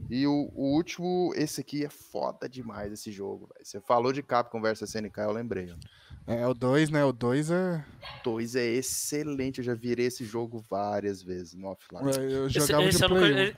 E 0.08 0.24
o, 0.26 0.50
o 0.54 0.74
último, 0.74 1.32
esse 1.34 1.60
aqui 1.60 1.84
é 1.84 1.88
foda 1.88 2.48
demais 2.48 2.92
esse 2.92 3.10
jogo. 3.10 3.48
velho. 3.52 3.64
Você 3.66 3.80
falou 3.80 4.12
de 4.12 4.22
Capcom 4.22 4.60
vs 4.60 4.82
SNK, 4.82 5.18
eu 5.20 5.32
lembrei. 5.32 5.72
ó. 5.72 5.76
É, 6.32 6.46
o 6.46 6.52
2, 6.54 6.90
né? 6.90 7.04
O 7.04 7.12
2 7.12 7.50
é. 7.50 7.84
O 8.20 8.24
2 8.24 8.56
é 8.56 8.64
excelente. 8.66 9.58
Eu 9.58 9.64
já 9.64 9.74
virei 9.74 10.06
esse 10.06 10.24
jogo 10.24 10.62
várias 10.68 11.22
vezes 11.22 11.54
no 11.54 11.68
offline. 11.68 12.04
Eu 12.32 12.46
Esse, 12.46 12.60
jogava 12.60 12.84
esse 12.84 12.98
de 12.98 13.04
eu 13.04 13.08
nunca, 13.08 13.20
Play 13.20 13.50
1. 13.52 13.54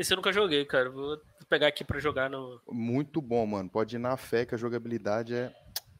Esse 0.00 0.12
eu 0.12 0.16
nunca 0.16 0.32
joguei, 0.32 0.64
cara. 0.64 0.90
Vou 0.90 1.18
pegar 1.48 1.68
aqui 1.68 1.84
pra 1.84 1.98
jogar 2.00 2.28
no. 2.30 2.60
Muito 2.70 3.20
bom, 3.20 3.46
mano. 3.46 3.68
Pode 3.68 3.96
ir 3.96 3.98
na 3.98 4.16
fé 4.16 4.44
que 4.46 4.54
a 4.54 4.58
jogabilidade 4.58 5.34
é 5.34 5.54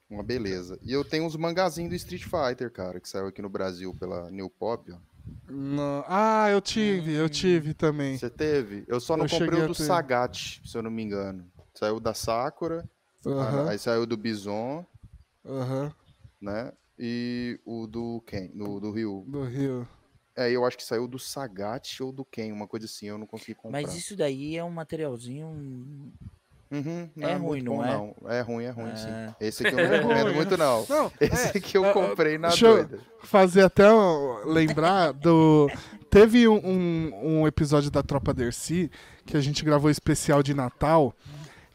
uma 0.09 0.23
beleza. 0.23 0.79
E 0.83 0.93
eu 0.93 1.05
tenho 1.05 1.25
uns 1.25 1.37
mangazinhos 1.37 1.91
do 1.91 1.97
Street 1.97 2.25
Fighter, 2.25 2.71
cara, 2.71 2.99
que 3.01 3.09
saiu 3.09 3.27
aqui 3.27 3.41
no 3.43 3.49
Brasil 3.49 3.95
pela 3.99 4.31
New 4.31 4.51
Pop, 4.51 4.91
ó. 4.93 4.97
Não- 5.49 6.05
Ah, 6.09 6.49
eu 6.51 6.61
tive, 6.61 7.13
eu 7.15 7.29
tive 7.29 7.75
também. 7.75 8.17
Você 8.19 8.31
teve? 8.31 8.85
Eu 8.89 8.99
só 9.01 9.17
não 9.17 9.27
Eu 9.27 9.31
comprei 9.31 9.63
o 9.63 9.69
do. 9.69 9.75
Sagat, 9.75 10.61
se 10.65 10.77
eu 10.77 10.83
não 10.83 10.91
me 10.91 11.03
engano. 11.03 11.47
Saiu 11.75 12.01
da 12.01 12.13
Sakura, 12.15 12.89
Aham, 13.25 13.69
aí 13.69 13.79
saiu 13.79 14.07
do 14.07 14.17
Bison, 14.17 14.85
aham, 15.47 15.93
né? 16.41 16.73
E 16.99 17.61
o 17.65 17.87
do 17.87 18.23
Ken, 18.27 18.51
no, 18.55 18.81
do 18.81 18.91
Ryu. 18.91 19.25
do 19.29 19.45
Rio. 19.45 19.87
É, 20.41 20.51
eu 20.51 20.65
acho 20.65 20.77
que 20.77 20.85
saiu 20.85 21.07
do 21.07 21.19
Sagat 21.19 22.01
ou 22.03 22.11
do 22.13 22.25
Ken, 22.25 22.53
uma 22.53 22.67
coisa 22.67 22.87
assim, 22.87 23.07
eu 23.07 23.19
não 23.19 23.27
consegui 23.27 23.55
comprar. 23.55 23.83
Mas 23.83 23.95
isso 23.95 24.17
daí 24.17 24.57
é 24.57 24.65
um 24.65 24.71
materialzinho. 24.71 25.47
Uhum, 26.73 27.11
não 27.17 27.29
é 27.29 27.37
muito 27.37 27.49
ruim, 27.49 27.63
não 27.63 27.77
bom, 27.77 27.85
é? 27.85 27.93
não. 28.23 28.31
É 28.31 28.41
ruim, 28.43 28.65
é 28.65 28.71
ruim, 28.71 28.95
sim. 28.97 29.09
É. 29.09 29.35
Esse 29.41 29.67
aqui 29.67 29.75
eu 29.75 29.83
não 29.89 29.91
recomendo 29.91 30.25
ruim, 30.27 30.35
muito, 30.37 30.57
não. 30.57 30.87
Não, 30.89 31.13
Esse 31.21 31.47
é, 31.47 31.59
aqui 31.59 31.77
eu 31.77 31.93
comprei 31.93 32.39
na 32.39 32.49
deixa 32.49 32.67
eu- 32.67 32.75
doida. 32.87 33.01
fazer 33.25 33.63
até 33.63 33.93
um- 33.93 34.45
lembrar 34.47 35.13
do. 35.13 35.69
Teve 36.09 36.47
um, 36.49 36.57
um, 36.65 37.41
um 37.41 37.47
episódio 37.47 37.91
da 37.91 38.03
Tropa 38.03 38.33
Dercy 38.33 38.91
que 39.27 39.37
a 39.37 39.41
gente 39.41 39.65
gravou 39.65 39.91
especial 39.91 40.43
de 40.43 40.55
Natal. 40.55 41.15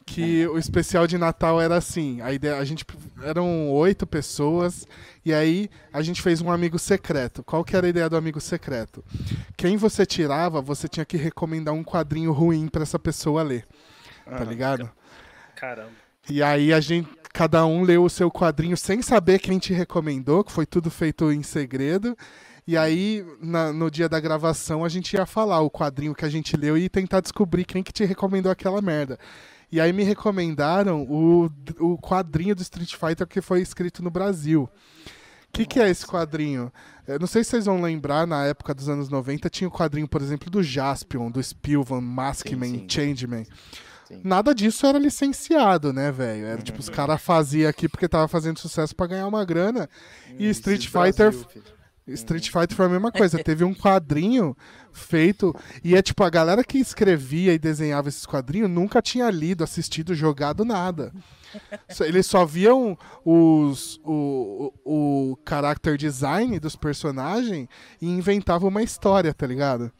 Que 0.05 0.45
o 0.47 0.57
especial 0.57 1.07
de 1.07 1.17
Natal 1.17 1.59
era 1.59 1.75
assim: 1.77 2.21
a 2.21 2.31
ideia, 2.31 2.57
a 2.57 2.63
gente 2.63 2.85
eram 3.23 3.69
oito 3.71 4.05
pessoas 4.05 4.87
e 5.25 5.33
aí 5.33 5.67
a 5.91 6.01
gente 6.01 6.21
fez 6.21 6.41
um 6.41 6.51
amigo 6.51 6.77
secreto. 6.77 7.43
Qual 7.43 7.63
que 7.63 7.75
era 7.75 7.87
a 7.87 7.89
ideia 7.89 8.07
do 8.09 8.15
amigo 8.15 8.39
secreto? 8.39 9.03
Quem 9.57 9.77
você 9.77 10.05
tirava, 10.05 10.61
você 10.61 10.87
tinha 10.87 11.05
que 11.05 11.17
recomendar 11.17 11.73
um 11.73 11.83
quadrinho 11.83 12.31
ruim 12.31 12.67
pra 12.67 12.83
essa 12.83 12.99
pessoa 12.99 13.41
ler, 13.41 13.65
tá 14.25 14.43
ligado? 14.43 14.89
Caramba. 15.55 15.89
E 16.29 16.41
aí 16.43 16.71
a 16.71 16.79
gente, 16.79 17.09
cada 17.33 17.65
um 17.65 17.81
leu 17.83 18.03
o 18.03 18.09
seu 18.09 18.29
quadrinho 18.31 18.77
sem 18.77 19.01
saber 19.01 19.39
quem 19.39 19.57
te 19.57 19.73
recomendou, 19.73 20.43
que 20.43 20.51
foi 20.51 20.65
tudo 20.67 20.91
feito 20.91 21.31
em 21.31 21.41
segredo. 21.41 22.15
E 22.67 22.75
aí, 22.77 23.23
na- 23.41 23.71
no 23.73 23.91
dia 23.91 24.09
da 24.09 24.19
gravação, 24.19 24.83
a 24.85 24.89
gente 24.89 25.13
ia 25.13 25.25
falar 25.25 25.61
o 25.61 25.69
quadrinho 25.69 26.15
que 26.15 26.25
a 26.25 26.29
gente 26.29 26.55
leu 26.57 26.75
e 26.77 26.89
tentar 26.89 27.21
descobrir 27.21 27.63
quem 27.65 27.83
que 27.83 27.91
te 27.93 28.03
recomendou 28.05 28.51
aquela 28.51 28.81
merda. 28.81 29.19
E 29.71 29.81
aí 29.81 29.91
me 29.91 30.03
recomendaram 30.03 31.03
o, 31.03 31.49
o 31.79 31.97
quadrinho 31.97 32.55
do 32.55 32.61
Street 32.61 32.95
Fighter 32.95 33.27
que 33.27 33.41
foi 33.41 33.61
escrito 33.61 34.03
no 34.03 34.09
Brasil. 34.09 34.69
O 35.47 35.51
que, 35.51 35.65
que 35.65 35.79
é 35.79 35.89
esse 35.89 36.05
quadrinho? 36.05 36.71
Eu 37.07 37.19
não 37.19 37.27
sei 37.27 37.43
se 37.43 37.51
vocês 37.51 37.65
vão 37.65 37.81
lembrar, 37.81 38.27
na 38.27 38.45
época 38.45 38.73
dos 38.73 38.89
anos 38.89 39.09
90, 39.09 39.49
tinha 39.49 39.67
o 39.67 39.71
quadrinho, 39.71 40.07
por 40.07 40.21
exemplo, 40.21 40.49
do 40.49 40.61
Jaspion, 40.61 41.31
do 41.31 41.41
Spilvan, 41.41 42.01
Maskman, 42.01 42.69
sim. 42.69 42.85
Changeman. 42.89 43.45
Sim. 44.07 44.21
Nada 44.23 44.53
disso 44.53 44.85
era 44.85 44.99
licenciado, 44.99 45.91
né, 45.93 46.11
velho? 46.11 46.45
Era 46.45 46.61
tipo, 46.61 46.79
os 46.79 46.89
caras 46.89 47.21
faziam 47.21 47.69
aqui 47.69 47.87
porque 47.89 48.07
tava 48.07 48.27
fazendo 48.27 48.59
sucesso 48.59 48.95
pra 48.95 49.07
ganhar 49.07 49.27
uma 49.27 49.43
grana. 49.45 49.89
E 50.37 50.47
Street 50.49 50.81
Esse 50.81 50.89
Fighter. 50.89 51.31
Brasil. 51.31 51.74
Street 52.07 52.49
Fighter 52.49 52.75
foi 52.75 52.85
a 52.85 52.89
mesma 52.89 53.11
coisa. 53.11 53.43
Teve 53.43 53.63
um 53.63 53.73
quadrinho 53.73 54.55
feito. 54.91 55.55
E 55.83 55.95
é 55.95 56.01
tipo, 56.01 56.23
a 56.23 56.29
galera 56.29 56.63
que 56.63 56.77
escrevia 56.77 57.53
e 57.53 57.59
desenhava 57.59 58.09
esses 58.09 58.25
quadrinhos 58.25 58.69
nunca 58.69 59.01
tinha 59.01 59.29
lido, 59.31 59.63
assistido, 59.63 60.13
jogado 60.13 60.63
nada. 60.63 61.11
Eles 62.01 62.25
só 62.27 62.45
viam 62.45 62.97
os, 63.23 63.99
o, 64.03 64.71
o, 64.83 65.31
o 65.33 65.39
character 65.47 65.97
design 65.97 66.59
dos 66.59 66.75
personagens 66.75 67.67
e 68.01 68.07
inventavam 68.07 68.69
uma 68.69 68.83
história, 68.83 69.33
tá 69.33 69.47
ligado? 69.47 69.91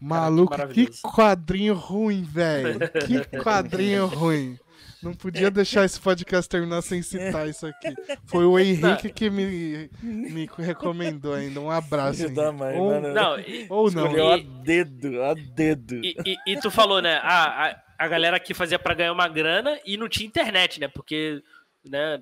Maluco, 0.00 0.56
que 0.68 0.90
quadrinho 1.00 1.74
ruim, 1.74 2.24
velho. 2.24 2.80
Que 3.06 3.38
quadrinho 3.38 4.06
ruim. 4.06 4.58
Não 5.02 5.12
podia 5.14 5.50
deixar 5.50 5.84
esse 5.84 5.98
podcast 6.00 6.48
terminar 6.48 6.80
sem 6.82 7.02
citar 7.02 7.48
isso 7.48 7.66
aqui. 7.66 7.94
Foi 8.26 8.44
o 8.44 8.58
Henrique 8.58 9.10
que 9.10 9.28
me, 9.30 9.90
me 10.02 10.48
recomendou 10.58 11.34
ainda. 11.34 11.60
Um 11.60 11.70
abraço. 11.70 12.22
Mãe, 12.52 12.78
Ou, 12.78 12.90
mano. 12.90 13.12
Não, 13.12 13.38
e, 13.40 13.66
ou 13.68 13.90
não. 13.90 14.04
Escolheu 14.06 14.32
a 14.32 14.38
E- 14.38 14.42
dedo, 14.42 15.22
a 15.22 15.34
dedo. 15.34 15.94
e, 16.04 16.14
e- 16.24 16.36
e 16.52 16.60
tu 16.60 16.70
falou, 16.70 17.02
né? 17.02 17.16
A, 17.22 17.68
a, 17.70 17.76
a 17.98 18.08
galera 18.08 18.38
que 18.38 18.54
fazia 18.54 18.78
pra 18.78 18.94
ganhar 18.94 19.12
uma 19.12 19.28
grana 19.28 19.78
e 19.84 19.96
não 19.96 20.08
tinha 20.08 20.26
internet, 20.26 20.78
né? 20.80 20.88
Porque 20.88 21.42
né, 21.84 22.20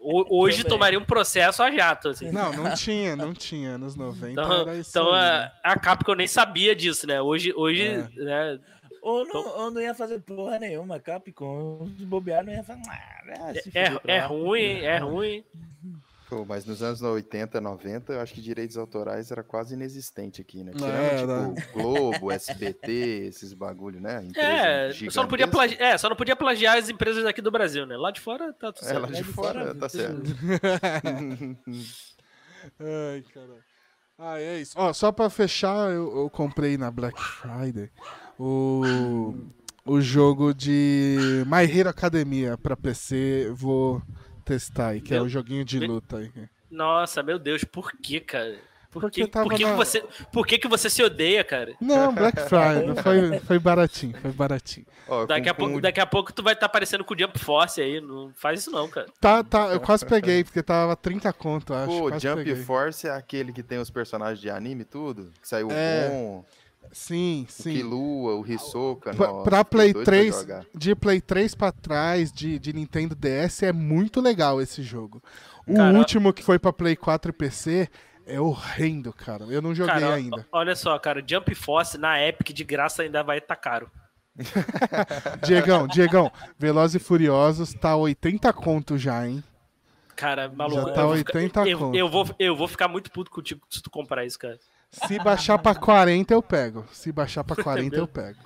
ho- 0.00 0.26
hoje 0.42 0.58
Também. 0.64 0.70
tomaria 0.70 0.98
um 0.98 1.04
processo 1.04 1.62
a 1.62 1.70
jato. 1.70 2.08
Assim. 2.08 2.30
Não, 2.32 2.52
não 2.52 2.74
tinha, 2.74 3.14
não 3.14 3.32
tinha. 3.32 3.70
Anos 3.76 3.94
90 3.94 4.32
Então, 4.32 4.60
era 4.62 4.74
isso 4.76 4.90
então 4.90 5.12
a, 5.12 5.52
a 5.62 5.78
Capcom 5.78 6.14
nem 6.14 6.26
sabia 6.26 6.74
disso, 6.74 7.06
né? 7.06 7.22
Hoje, 7.22 7.52
hoje 7.54 7.82
É. 7.86 8.08
né, 8.16 8.58
Ou 9.08 9.24
não, 9.24 9.58
ou 9.58 9.70
não 9.70 9.80
ia 9.80 9.94
fazer 9.94 10.18
porra 10.18 10.58
nenhuma, 10.58 10.98
Capcom. 10.98 11.86
Se 11.96 12.04
bobear, 12.04 12.44
não 12.44 12.52
ia 12.52 12.64
fazer 12.64 12.82
nada. 12.84 13.60
se 13.62 13.70
é, 13.72 14.00
é 14.04 14.20
lá. 14.22 14.26
ruim, 14.26 14.80
é 14.80 14.98
ruim. 14.98 15.44
Pô, 16.28 16.44
mas 16.44 16.64
nos 16.66 16.82
anos 16.82 17.00
80, 17.02 17.60
90, 17.60 18.14
eu 18.14 18.20
acho 18.20 18.34
que 18.34 18.40
direitos 18.40 18.76
autorais 18.76 19.30
era 19.30 19.44
quase 19.44 19.74
inexistente 19.74 20.40
aqui, 20.40 20.64
né? 20.64 20.72
Tirando, 20.74 20.90
Era. 20.92 21.54
tipo, 21.54 21.72
Globo, 21.72 22.32
SBT, 22.32 22.90
esses 23.30 23.52
bagulho, 23.52 24.00
né? 24.00 24.26
É, 24.34 24.92
só 25.08 25.22
não, 25.22 25.28
podia 25.28 25.46
plagiar, 25.46 25.80
é, 25.80 25.96
só 25.96 26.08
não 26.08 26.16
podia 26.16 26.34
plagiar 26.34 26.78
as 26.78 26.88
empresas 26.88 27.24
aqui 27.24 27.40
do 27.40 27.52
Brasil, 27.52 27.86
né? 27.86 27.96
Lá 27.96 28.10
de 28.10 28.20
fora 28.20 28.52
tá 28.52 28.72
tudo 28.72 28.84
É, 28.84 28.88
certo. 28.88 29.02
lá 29.02 29.06
de 29.06 29.14
de 29.18 29.22
fora, 29.22 29.60
fora, 29.60 29.74
tá 29.76 29.88
tudo- 29.88 30.00
certo. 30.00 30.20
Ai, 32.80 33.22
caralho. 33.32 33.64
Ah, 34.18 34.40
é 34.40 34.60
isso. 34.60 34.72
Ó, 34.76 34.92
só 34.92 35.12
pra 35.12 35.28
fechar, 35.30 35.90
eu, 35.92 36.22
eu 36.22 36.30
comprei 36.30 36.76
na 36.76 36.90
Black 36.90 37.20
Friday 37.20 37.90
o, 38.38 39.34
o 39.84 40.00
jogo 40.00 40.52
de 40.54 41.42
My 41.46 41.64
Hero 41.70 41.88
Academia 41.88 42.56
pra 42.58 42.76
PC. 42.76 43.50
Vou 43.54 44.02
testar 44.44 44.88
aí, 44.88 45.00
que 45.00 45.12
é 45.14 45.16
Meu- 45.16 45.24
o 45.24 45.28
joguinho 45.28 45.64
de 45.64 45.78
meu- 45.80 45.88
luta 45.92 46.18
aí. 46.18 46.30
Nossa, 46.70 47.22
meu 47.22 47.38
Deus, 47.38 47.64
por 47.64 47.92
que, 47.92 48.20
cara? 48.20 48.58
Por, 48.90 49.00
Porque 49.02 49.24
que, 49.24 49.30
por, 49.30 49.50
que, 49.50 49.56
que 49.58 49.64
na- 49.64 49.76
você, 49.76 50.02
por 50.32 50.46
que, 50.46 50.58
que 50.58 50.66
você 50.68 50.88
se 50.88 51.02
odeia, 51.02 51.44
cara? 51.44 51.74
Não, 51.80 52.14
Black 52.14 52.40
Friday. 52.48 52.94
Foi, 53.02 53.38
foi 53.40 53.58
baratinho, 53.58 54.16
foi 54.22 54.32
baratinho. 54.32 54.86
Ó, 55.06 55.26
Daqui 55.26 55.44
com- 55.44 55.50
a, 55.50 55.54
pouco, 55.54 55.74
com- 55.74 55.80
daqui 55.82 56.00
a 56.00 56.06
pouco 56.06 56.32
tu 56.32 56.42
vai 56.42 56.54
estar 56.54 56.64
aparecendo 56.66 57.04
com 57.04 57.12
o 57.14 57.18
Jump 57.18 57.38
Force 57.38 57.78
aí. 57.80 58.00
Não 58.00 58.32
faz 58.34 58.60
isso 58.60 58.70
não, 58.70 58.88
cara. 58.88 59.06
Tá, 59.20 59.44
tá, 59.44 59.66
eu 59.68 59.80
quase 59.80 60.06
peguei, 60.06 60.42
porque 60.44 60.62
tava 60.62 60.96
30 60.96 61.30
conto, 61.34 61.74
acho. 61.74 61.86
Pô, 61.90 62.08
quase 62.08 62.26
Jump 62.26 62.42
peguei. 62.42 62.56
Force 62.56 63.06
é 63.06 63.10
aquele 63.10 63.52
que 63.52 63.62
tem 63.62 63.78
os 63.78 63.90
personagens 63.90 64.40
de 64.40 64.48
anime 64.48 64.80
e 64.82 64.86
tudo? 64.86 65.30
Que 65.42 65.48
saiu 65.48 65.68
É, 65.70 66.08
o 66.10 66.44
Gon, 66.86 66.94
Sim, 66.94 67.46
o 67.48 67.52
sim. 67.52 67.72
Killua, 67.74 68.34
o 68.36 68.46
Hisoka. 68.46 69.14
Pra, 69.14 69.26
nossa, 69.28 69.44
pra 69.44 69.64
Play 69.64 69.92
doido 69.92 70.04
pra 70.04 70.12
3, 70.14 70.34
jogar. 70.34 70.66
de 70.74 70.94
Play 70.94 71.20
3 71.20 71.54
pra 71.54 71.72
trás, 71.72 72.32
de, 72.32 72.58
de 72.58 72.72
Nintendo 72.72 73.14
DS, 73.14 73.62
é 73.62 73.72
muito 73.72 74.20
legal 74.20 74.60
esse 74.60 74.82
jogo. 74.82 75.22
O 75.66 75.74
Cara, 75.74 75.96
último 75.98 76.32
que 76.32 76.42
foi 76.42 76.58
pra 76.58 76.72
Play 76.72 76.96
4 76.96 77.30
e 77.30 77.32
PC 77.32 77.88
é 78.26 78.40
horrendo, 78.40 79.12
cara. 79.12 79.44
Eu 79.44 79.60
não 79.62 79.74
joguei 79.74 79.94
Cara, 79.94 80.14
ainda. 80.14 80.46
olha 80.52 80.74
só, 80.74 80.98
cara. 80.98 81.22
Jump 81.26 81.54
Force 81.54 81.96
na 81.98 82.20
Epic 82.22 82.48
de 82.52 82.64
graça 82.64 83.02
ainda 83.02 83.22
vai 83.22 83.38
estar 83.38 83.56
caro. 83.56 83.90
Diegão, 85.46 85.86
Diegão, 85.86 86.30
Velozes 86.58 87.00
e 87.00 87.04
Furiosos 87.04 87.72
tá 87.74 87.96
80 87.96 88.52
conto 88.52 88.98
já, 88.98 89.26
hein? 89.26 89.42
Cara, 90.14 90.48
maluco. 90.48 90.88
Já 90.88 90.92
tá 90.94 91.00
eu 91.02 91.06
vou 91.08 91.16
ficar- 91.16 91.38
80 91.38 91.68
eu, 91.68 91.78
conto. 91.78 91.96
eu, 91.96 92.08
vou, 92.08 92.26
eu 92.38 92.56
vou 92.56 92.68
ficar 92.68 92.88
muito 92.88 93.10
puto 93.10 93.30
contigo 93.30 93.60
se 93.68 93.82
tu 93.82 93.90
comprar 93.90 94.24
isso, 94.24 94.38
cara. 94.38 94.58
Se 95.06 95.18
baixar 95.18 95.58
pra 95.58 95.74
40 95.74 96.32
eu 96.34 96.42
pego. 96.42 96.84
Se 96.92 97.12
baixar 97.12 97.44
pra 97.44 97.56
40 97.62 97.96
eu 97.96 98.06
pego. 98.08 98.38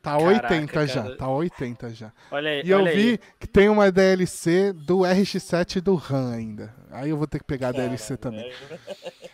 Tá 0.00 0.16
Caraca, 0.16 0.54
80 0.54 0.86
já, 0.86 1.02
cara. 1.02 1.16
tá 1.16 1.28
80 1.28 1.90
já. 1.90 2.12
Olha 2.30 2.50
aí. 2.50 2.62
E 2.64 2.70
eu 2.70 2.78
olha 2.78 2.92
vi 2.92 3.08
aí. 3.10 3.20
que 3.40 3.46
tem 3.48 3.68
uma 3.68 3.90
DLC 3.90 4.72
do 4.72 4.98
RX7 4.98 5.76
e 5.76 5.80
do 5.80 5.96
RAM 5.96 6.32
ainda. 6.34 6.72
Aí 6.90 7.10
eu 7.10 7.16
vou 7.16 7.26
ter 7.26 7.38
que 7.40 7.44
pegar 7.44 7.68
a 7.68 7.72
DLC 7.72 8.16
também. 8.16 8.50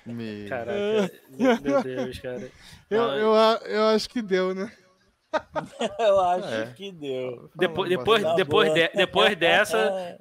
Me- 0.07 0.47
Caraca, 0.49 1.11
meu 1.31 1.61
meu 1.63 1.83
Deus, 1.83 2.19
cara. 2.19 2.51
Eu, 2.91 3.03
eu, 3.03 3.35
a- 3.35 3.61
eu 3.67 3.85
acho 3.89 4.09
que 4.09 4.23
deu, 4.23 4.55
né? 4.55 4.71
Eu 5.99 6.21
acho 6.21 6.47
É. 6.49 6.67
que 6.77 6.93
deu. 6.93 7.51
Depois, 7.57 7.89
depois, 7.91 8.23
Tá 8.23 8.35
depois, 8.37 8.73
de- 8.73 8.89
depois 8.95 9.37
dessa, 9.37 9.77
ca- 9.77 10.19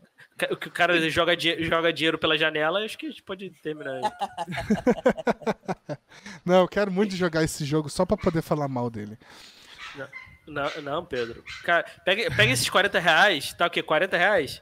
o 0.51 0.57
que 0.57 0.67
o 0.67 0.71
cara 0.71 1.09
joga, 1.09 1.35
joga 1.59 1.93
dinheiro 1.93 2.17
pela 2.17 2.37
janela, 2.37 2.83
acho 2.83 2.97
que 2.97 3.05
a 3.05 3.09
gente 3.09 3.23
pode 3.23 3.49
terminar. 3.61 4.01
Não, 6.45 6.61
eu 6.61 6.67
quero 6.67 6.91
muito 6.91 7.15
jogar 7.15 7.43
esse 7.43 7.65
jogo 7.65 7.89
só 7.89 8.05
pra 8.05 8.17
poder 8.17 8.41
falar 8.41 8.67
mal 8.67 8.89
dele. 8.89 9.17
Não, 10.45 10.69
não, 10.81 11.05
Pedro. 11.05 11.41
Cara, 11.63 11.85
pega, 12.03 12.29
pega 12.35 12.51
esses 12.51 12.69
40 12.69 12.99
reais, 12.99 13.53
tá 13.53 13.67
o 13.67 13.69
quê? 13.69 13.81
40 13.81 14.17
reais? 14.17 14.61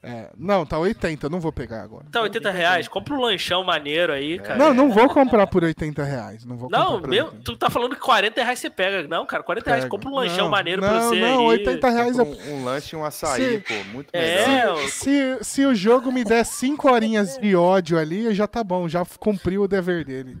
É, 0.00 0.30
não, 0.38 0.64
tá 0.64 0.78
80, 0.78 1.26
eu 1.26 1.30
não 1.30 1.40
vou 1.40 1.52
pegar 1.52 1.82
agora. 1.82 2.04
Tá 2.12 2.20
80 2.22 2.50
reais. 2.52 2.86
Compra 2.86 3.14
um 3.14 3.20
lanchão 3.20 3.64
maneiro 3.64 4.12
aí, 4.12 4.38
cara. 4.38 4.56
Não, 4.56 4.72
não 4.72 4.92
vou 4.92 5.08
comprar 5.08 5.44
por 5.48 5.64
80 5.64 6.04
reais. 6.04 6.44
Não 6.44 6.56
vou 6.56 6.70
Não, 6.70 6.84
comprar 6.84 7.00
por 7.00 7.08
meu, 7.08 7.24
80. 7.26 7.42
tu 7.42 7.56
tá 7.56 7.68
falando 7.68 7.96
que 7.96 8.00
40 8.00 8.40
reais 8.44 8.58
você 8.60 8.70
pega. 8.70 9.08
Não, 9.08 9.26
cara, 9.26 9.42
40 9.42 9.68
reais. 9.70 9.84
Compra 9.86 10.08
um 10.08 10.14
lanchão 10.14 10.44
Não, 10.44 10.50
maneiro 10.52 10.80
não, 10.80 10.88
pra 10.88 11.00
você 11.00 11.20
Não, 11.20 11.50
aí. 11.50 11.58
80 11.58 11.90
reais 11.90 12.16
eu... 12.16 12.24
um, 12.24 12.54
um 12.54 12.64
lanche 12.64 12.94
e 12.94 12.98
um 12.98 13.04
açaí, 13.04 13.42
Se- 13.42 13.58
pô, 13.58 13.74
muito 13.92 14.10
É, 14.12 14.46
melhor. 14.46 14.78
eu- 14.82 14.88
Se, 14.88 15.38
se 15.42 15.66
o 15.66 15.74
jogo 15.74 16.12
me 16.12 16.22
der 16.22 16.44
5 16.46 16.88
horinhas 16.92 17.36
de 17.36 17.56
ódio 17.56 17.98
ali, 17.98 18.32
já 18.32 18.46
tá 18.46 18.62
bom, 18.62 18.88
já 18.88 19.04
cumpriu 19.18 19.62
o 19.62 19.68
dever 19.68 20.04
dele. 20.04 20.38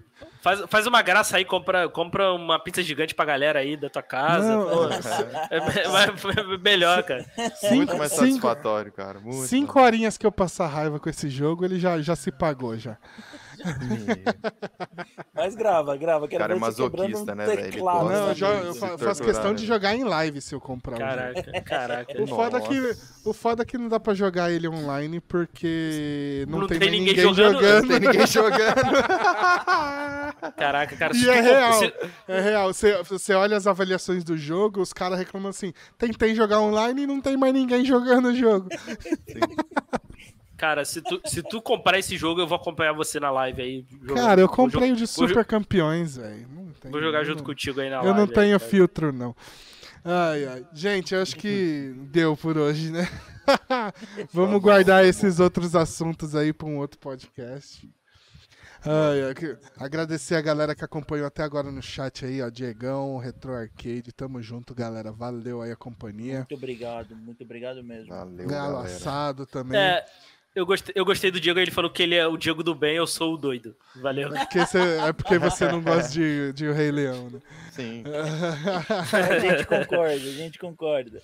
Faz, 0.48 0.62
faz 0.68 0.86
uma 0.86 1.02
graça 1.02 1.36
aí, 1.36 1.44
compra, 1.44 1.88
compra 1.90 2.32
uma 2.32 2.58
pizza 2.58 2.82
gigante 2.82 3.14
pra 3.14 3.24
galera 3.26 3.58
aí 3.58 3.76
da 3.76 3.90
tua 3.90 4.02
casa. 4.02 4.56
Não, 4.56 4.66
pô. 4.68 4.84
É, 5.50 5.56
é- 5.58 6.54
é 6.54 6.58
melhor, 6.58 7.02
cara. 7.02 7.24
Muito 7.70 7.96
mais 7.98 8.12
cinco- 8.12 8.24
satisfatório, 8.24 8.90
cara. 8.92 9.20
Muito. 9.20 9.46
5 9.46 9.78
horinhas 9.80 10.16
que 10.16 10.26
eu 10.26 10.32
passar 10.32 10.66
raiva 10.68 10.98
com 10.98 11.10
esse 11.10 11.28
jogo, 11.28 11.64
ele 11.66 11.78
já, 11.78 12.00
já 12.00 12.16
se 12.16 12.32
pagou 12.32 12.78
já. 12.78 12.96
Mas 15.34 15.54
grava, 15.54 15.96
grava. 15.96 16.26
Quero 16.28 16.40
Cara, 16.42 16.54
é 16.54 16.58
masoquista, 16.58 17.32
um 17.32 17.34
né, 17.36 17.46
velho? 17.46 17.84
Não, 17.84 18.28
eu, 18.28 18.34
jo- 18.34 18.44
eu 18.46 18.74
fa- 18.74 18.98
faço 18.98 19.22
questão 19.22 19.54
de 19.54 19.62
né? 19.62 19.68
jogar 19.68 19.94
em 19.94 20.04
live 20.04 20.40
se 20.40 20.54
eu 20.54 20.60
comprar. 20.60 20.98
Caraca, 20.98 21.60
caraca. 21.62 22.22
O 22.22 22.26
foda, 22.26 22.58
é 22.58 22.60
que, 22.60 22.96
o 23.24 23.32
foda 23.32 23.62
é 23.62 23.64
que 23.64 23.78
não 23.78 23.88
dá 23.88 24.00
pra 24.00 24.14
jogar 24.14 24.50
ele 24.50 24.68
online 24.68 25.20
porque 25.20 26.44
não, 26.48 26.60
Não 26.60 26.66
tem, 26.66 26.78
tem 26.78 26.90
ninguém 26.90 27.14
ninguém, 27.16 27.24
jogando. 27.34 27.52
jogando. 27.54 27.82
Não 27.82 27.88
tem 27.88 28.00
ninguém 28.08 28.26
jogando. 28.26 28.58
Caraca, 30.56 30.96
cara. 30.96 31.16
E 31.16 31.28
é 31.28 31.40
real, 31.40 31.80
é 32.28 32.40
real. 32.40 32.72
Você, 32.72 33.02
você 33.02 33.32
olha 33.34 33.56
as 33.56 33.66
avaliações 33.66 34.22
do 34.24 34.36
jogo, 34.36 34.80
os 34.80 34.92
caras 34.92 35.18
reclamam 35.18 35.48
assim: 35.50 35.72
tentei 35.96 36.34
jogar 36.34 36.60
online 36.60 37.02
e 37.02 37.06
não 37.06 37.20
tem 37.20 37.36
mais 37.36 37.52
ninguém 37.54 37.84
jogando 37.84 38.26
o 38.28 38.34
jogo. 38.34 38.68
Cara, 40.58 40.84
se 40.84 41.00
tu, 41.00 41.20
se 41.24 41.42
tu 41.42 41.62
comprar 41.62 41.98
esse 42.00 42.16
jogo, 42.16 42.40
eu 42.40 42.46
vou 42.46 42.56
acompanhar 42.56 42.92
você 42.92 43.18
na 43.20 43.30
live 43.30 43.62
aí. 43.62 43.86
Cara, 44.14 44.40
eu 44.40 44.48
comprei 44.48 44.92
o 44.92 44.96
de 44.96 45.06
Super 45.06 45.44
Campeões, 45.44 46.16
velho. 46.16 46.46
Não 46.50 46.72
tem- 46.72 46.90
Vou 46.90 47.00
jogar 47.00 47.20
eu 47.20 47.24
junto 47.26 47.38
não- 47.38 47.44
contigo 47.44 47.80
aí 47.80 47.88
na 47.88 47.96
Eu 47.98 48.02
live. 48.02 48.16
não 48.18 48.24
aí, 48.24 48.32
tenho 48.34 48.58
cara. 48.58 48.70
filtro, 48.70 49.12
não. 49.12 49.34
Ai, 50.04 50.44
ai. 50.46 50.66
Gente, 50.74 51.14
eu 51.14 51.22
acho 51.22 51.36
que 51.36 51.94
deu 52.10 52.36
por 52.36 52.58
hoje, 52.58 52.90
né? 52.90 53.08
Vamos 54.32 54.60
guardar 54.60 55.04
esses 55.04 55.38
outros 55.40 55.74
assuntos 55.76 56.34
aí 56.34 56.52
para 56.52 56.66
um 56.66 56.78
outro 56.78 56.98
podcast. 56.98 57.88
Ai, 58.84 59.50
agradecer 59.76 60.36
a 60.36 60.40
galera 60.40 60.74
que 60.74 60.84
acompanhou 60.84 61.26
até 61.26 61.42
agora 61.42 61.70
no 61.70 61.82
chat 61.82 62.24
aí, 62.24 62.40
ó. 62.40 62.48
Diegão, 62.48 63.16
Retro 63.18 63.52
Arcade, 63.52 64.12
tamo 64.12 64.40
junto, 64.40 64.74
galera. 64.74 65.10
Valeu 65.10 65.60
aí 65.62 65.72
a 65.72 65.76
companhia. 65.76 66.38
Muito 66.38 66.54
obrigado, 66.54 67.16
muito 67.16 67.42
obrigado 67.42 67.82
mesmo. 67.82 68.08
Valeu, 68.08 68.46
Galo 68.46 68.74
galera. 68.74 68.94
assado 68.96 69.46
também. 69.46 69.78
É, 69.80 70.04
eu 70.54 70.66
gostei, 70.66 70.92
eu 70.96 71.04
gostei 71.04 71.30
do 71.30 71.40
Diego, 71.40 71.58
ele 71.60 71.70
falou 71.70 71.90
que 71.90 72.02
ele 72.02 72.14
é 72.14 72.26
o 72.26 72.36
Diego 72.36 72.62
do 72.62 72.74
bem, 72.74 72.96
eu 72.96 73.06
sou 73.06 73.34
o 73.34 73.36
doido. 73.38 73.74
Valeu. 74.02 74.30
Porque 74.30 74.66
cê- 74.66 74.98
é 75.06 75.12
porque 75.12 75.38
você 75.38 75.70
não 75.70 75.80
gosta 75.82 76.10
de, 76.12 76.52
de 76.52 76.66
O 76.66 76.72
Rei 76.72 76.90
Leão, 76.90 77.30
né? 77.30 77.40
Sim. 77.70 78.02
A 79.12 79.38
gente 79.38 79.66
concorda, 79.66 80.14
a 80.14 80.18
gente 80.18 80.58
concorda. 80.58 81.20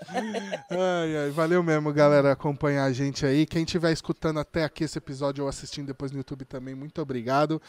Ai, 0.71 1.17
ai, 1.25 1.31
valeu 1.31 1.63
mesmo, 1.63 1.93
galera, 1.93 2.33
acompanhar 2.33 2.85
a 2.85 2.93
gente 2.93 3.27
aí. 3.27 3.45
Quem 3.45 3.65
estiver 3.65 3.91
escutando 3.93 4.39
até 4.39 4.63
aqui 4.65 4.85
esse 4.85 4.99
episódio 4.99 5.43
ou 5.45 5.49
assistindo 5.51 5.87
depois 5.89 6.13
no 6.13 6.19
YouTube 6.19 6.45
também, 6.45 6.75
muito 6.75 7.01
obrigado. 7.03 7.61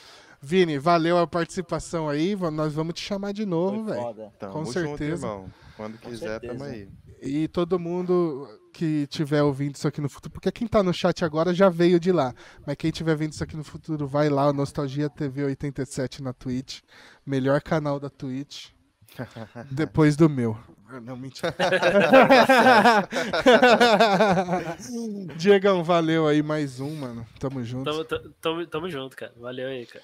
Vini, 0.41 0.77
valeu 0.77 1.17
a 1.17 1.25
participação 1.25 2.07
aí. 2.07 2.35
Nós 2.51 2.73
vamos 2.73 2.93
te 2.93 3.01
chamar 3.01 3.33
de 3.33 3.45
novo, 3.45 3.85
velho. 3.85 4.01
foda. 4.01 4.31
Tamo 4.37 4.53
Com 4.53 4.65
junto, 4.65 4.73
certeza. 4.73 5.25
irmão. 5.27 5.51
Quando 5.75 5.97
quiser, 5.97 6.39
certeza. 6.39 6.53
tamo 6.53 6.63
aí. 6.65 6.87
E 7.21 7.47
todo 7.47 7.79
mundo 7.79 8.47
que 8.75 9.07
tiver 9.07 9.41
ouvindo 9.41 9.75
isso 9.75 9.87
aqui 9.87 10.01
no 10.01 10.09
futuro, 10.09 10.33
porque 10.33 10.51
quem 10.51 10.67
tá 10.67 10.83
no 10.83 10.93
chat 10.93 11.23
agora 11.23 11.53
já 11.53 11.69
veio 11.69 11.97
de 11.97 12.11
lá. 12.11 12.35
Mas 12.67 12.75
quem 12.75 12.91
tiver 12.91 13.15
vendo 13.15 13.31
isso 13.31 13.43
aqui 13.43 13.55
no 13.55 13.63
futuro, 13.63 14.05
vai 14.05 14.27
lá, 14.27 14.51
Nostalgia 14.51 15.09
TV 15.09 15.45
87 15.45 16.21
na 16.21 16.33
Twitch. 16.33 16.81
Melhor 17.25 17.61
canal 17.61 18.01
da 18.01 18.09
Twitch. 18.09 18.71
Depois 19.71 20.17
do 20.17 20.29
meu. 20.29 20.57
Ah, 20.89 20.99
Não, 20.99 21.15
mentira. 21.15 21.55
Diegão, 25.37 25.81
valeu 25.81 26.27
aí 26.27 26.43
mais 26.43 26.81
um, 26.81 26.95
mano. 26.95 27.25
Tamo 27.39 27.63
junto. 27.63 27.85
Tamo, 27.85 28.03
tamo, 28.41 28.67
tamo, 28.67 28.89
junto, 28.89 29.15
cara. 29.15 29.33
Valeu 29.37 29.69
aí, 29.69 29.85
cara. 29.85 30.03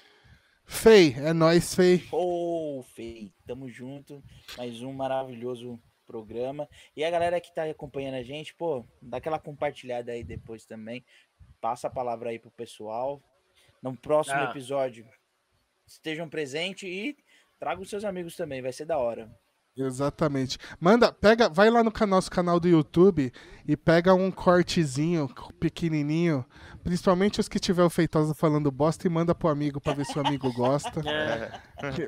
Fei, 0.64 1.14
é 1.18 1.34
nóis, 1.34 1.74
Fei. 1.74 2.08
Ô, 2.10 2.82
Fei, 2.94 3.34
tamo 3.46 3.68
junto. 3.68 4.22
Mais 4.56 4.80
um 4.80 4.94
maravilhoso 4.94 5.78
programa. 6.12 6.68
E 6.96 7.02
a 7.04 7.10
galera 7.10 7.40
que 7.40 7.54
tá 7.54 7.64
acompanhando 7.64 8.14
a 8.16 8.22
gente, 8.22 8.54
pô, 8.54 8.84
dá 9.00 9.16
aquela 9.16 9.38
compartilhada 9.38 10.12
aí 10.12 10.22
depois 10.22 10.66
também. 10.66 11.04
Passa 11.60 11.86
a 11.86 11.90
palavra 11.90 12.30
aí 12.30 12.38
pro 12.38 12.50
pessoal. 12.50 13.22
No 13.82 13.96
próximo 13.96 14.38
Ah. 14.38 14.50
episódio, 14.50 15.06
estejam 15.86 16.28
presentes 16.28 16.84
e 16.88 17.16
tragam 17.58 17.82
os 17.82 17.90
seus 17.90 18.04
amigos 18.04 18.36
também, 18.36 18.60
vai 18.60 18.72
ser 18.72 18.84
da 18.84 18.98
hora. 18.98 19.30
Exatamente. 19.74 20.58
Manda, 20.78 21.10
pega, 21.10 21.48
vai 21.48 21.70
lá 21.70 21.82
no 21.82 21.90
nosso 22.06 22.30
canal 22.30 22.60
do 22.60 22.68
YouTube 22.68 23.32
e 23.66 23.74
pega 23.74 24.12
um 24.12 24.30
cortezinho 24.30 25.26
pequenininho, 25.58 26.44
principalmente 26.84 27.40
os 27.40 27.48
que 27.48 27.58
tiver 27.58 27.82
o 27.82 27.88
Feitosa 27.88 28.34
falando 28.34 28.70
bosta 28.70 29.06
e 29.06 29.10
manda 29.10 29.34
pro 29.34 29.48
amigo 29.48 29.80
pra 29.80 29.94
ver 29.94 30.04
se 30.04 30.18
o 30.18 30.26
amigo 30.26 30.52
gosta, 30.52 31.00
É, 31.08 31.58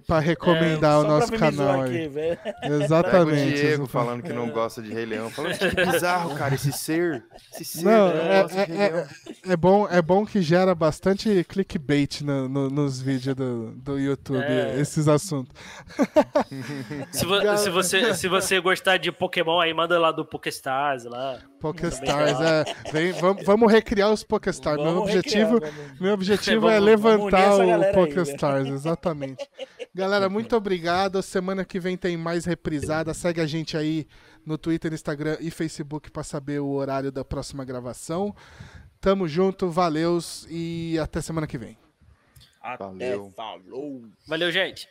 pra 0.06 0.18
recomendar 0.18 0.98
o 0.98 1.02
Só 1.02 1.08
nosso 1.08 1.32
canal 1.32 1.82
aí. 1.82 2.04
aqui. 2.06 2.14
Pega 2.14 2.54
o 2.76 2.82
Exatamente. 2.82 3.36
Diego 3.54 3.64
exatamente. 3.84 3.90
falando 3.90 4.22
que 4.22 4.32
não 4.32 4.48
gosta 4.50 4.82
de 4.82 4.92
Rei 4.92 5.04
Leão. 5.04 5.30
Falando 5.30 5.58
que 5.58 5.74
bizarro, 5.74 6.34
cara, 6.36 6.54
esse 6.54 6.72
ser. 6.72 7.24
Esse 7.52 7.64
ser 7.64 7.84
Não, 7.84 8.08
é, 8.10 8.42
gosta 8.42 8.66
de 8.66 8.72
Rei 8.72 8.80
é- 8.86 8.90
Leão. 8.90 9.06
é- 9.48 9.52
é 9.52 9.56
bom, 9.56 9.88
é 9.88 10.02
bom 10.02 10.24
que 10.26 10.40
gera 10.42 10.74
bastante 10.74 11.44
clickbait 11.44 12.20
no- 12.22 12.48
no- 12.48 12.70
nos 12.70 13.00
vídeos 13.00 13.34
do, 13.34 13.72
do 13.72 13.98
YouTube, 13.98 14.42
É. 14.42 14.78
esses 14.80 15.08
assuntos. 15.08 15.52
se, 17.12 17.24
vo- 17.26 17.56
se 17.58 17.70
você, 17.70 18.14
se 18.14 18.28
você 18.28 18.60
gostar 18.60 18.96
de 18.98 19.10
Pokémon 19.12 19.60
aí, 19.60 19.72
manda 19.74 19.98
lá 19.98 20.12
do 20.12 20.24
Pokéstars 20.24 21.04
lá. 21.04 21.38
Pokéstars, 21.60 22.38
é. 22.40 22.64
Vem, 22.92 23.12
vamos, 23.12 23.44
vamos 23.44 23.72
recriar 23.72 24.10
os 24.12 24.22
Pokéstars. 24.22 24.76
Meu 24.82 24.98
objetivo, 24.98 25.54
recriar, 25.54 25.96
meu 26.00 26.12
objetivo 26.14 26.68
é 26.68 26.78
vamos 26.80 27.04
unir 27.04 27.18
levantar 27.30 27.54
o 27.90 27.92
Pokéstars, 27.94 28.68
exatamente. 28.68 29.44
Galera, 29.94 30.28
muito 30.28 30.56
obrigado. 30.56 31.22
Semana 31.22 31.64
que 31.64 31.78
vem 31.78 31.96
tem 31.96 32.16
mais 32.16 32.44
reprisada. 32.44 33.14
Segue 33.14 33.40
a 33.40 33.46
gente 33.46 33.76
aí 33.76 34.06
no 34.44 34.58
Twitter, 34.58 34.92
Instagram 34.92 35.36
e 35.40 35.50
Facebook 35.50 36.10
para 36.10 36.22
saber 36.22 36.60
o 36.60 36.70
horário 36.70 37.10
da 37.10 37.24
próxima 37.24 37.64
gravação. 37.64 38.34
Tamo 39.00 39.28
junto, 39.28 39.68
valeus 39.70 40.46
e 40.48 40.98
até 40.98 41.20
semana 41.20 41.46
que 41.46 41.58
vem. 41.58 41.76
Até 42.60 42.84
Valeu. 42.84 43.32
falou. 43.36 44.02
Valeu, 44.26 44.50
gente. 44.50 44.88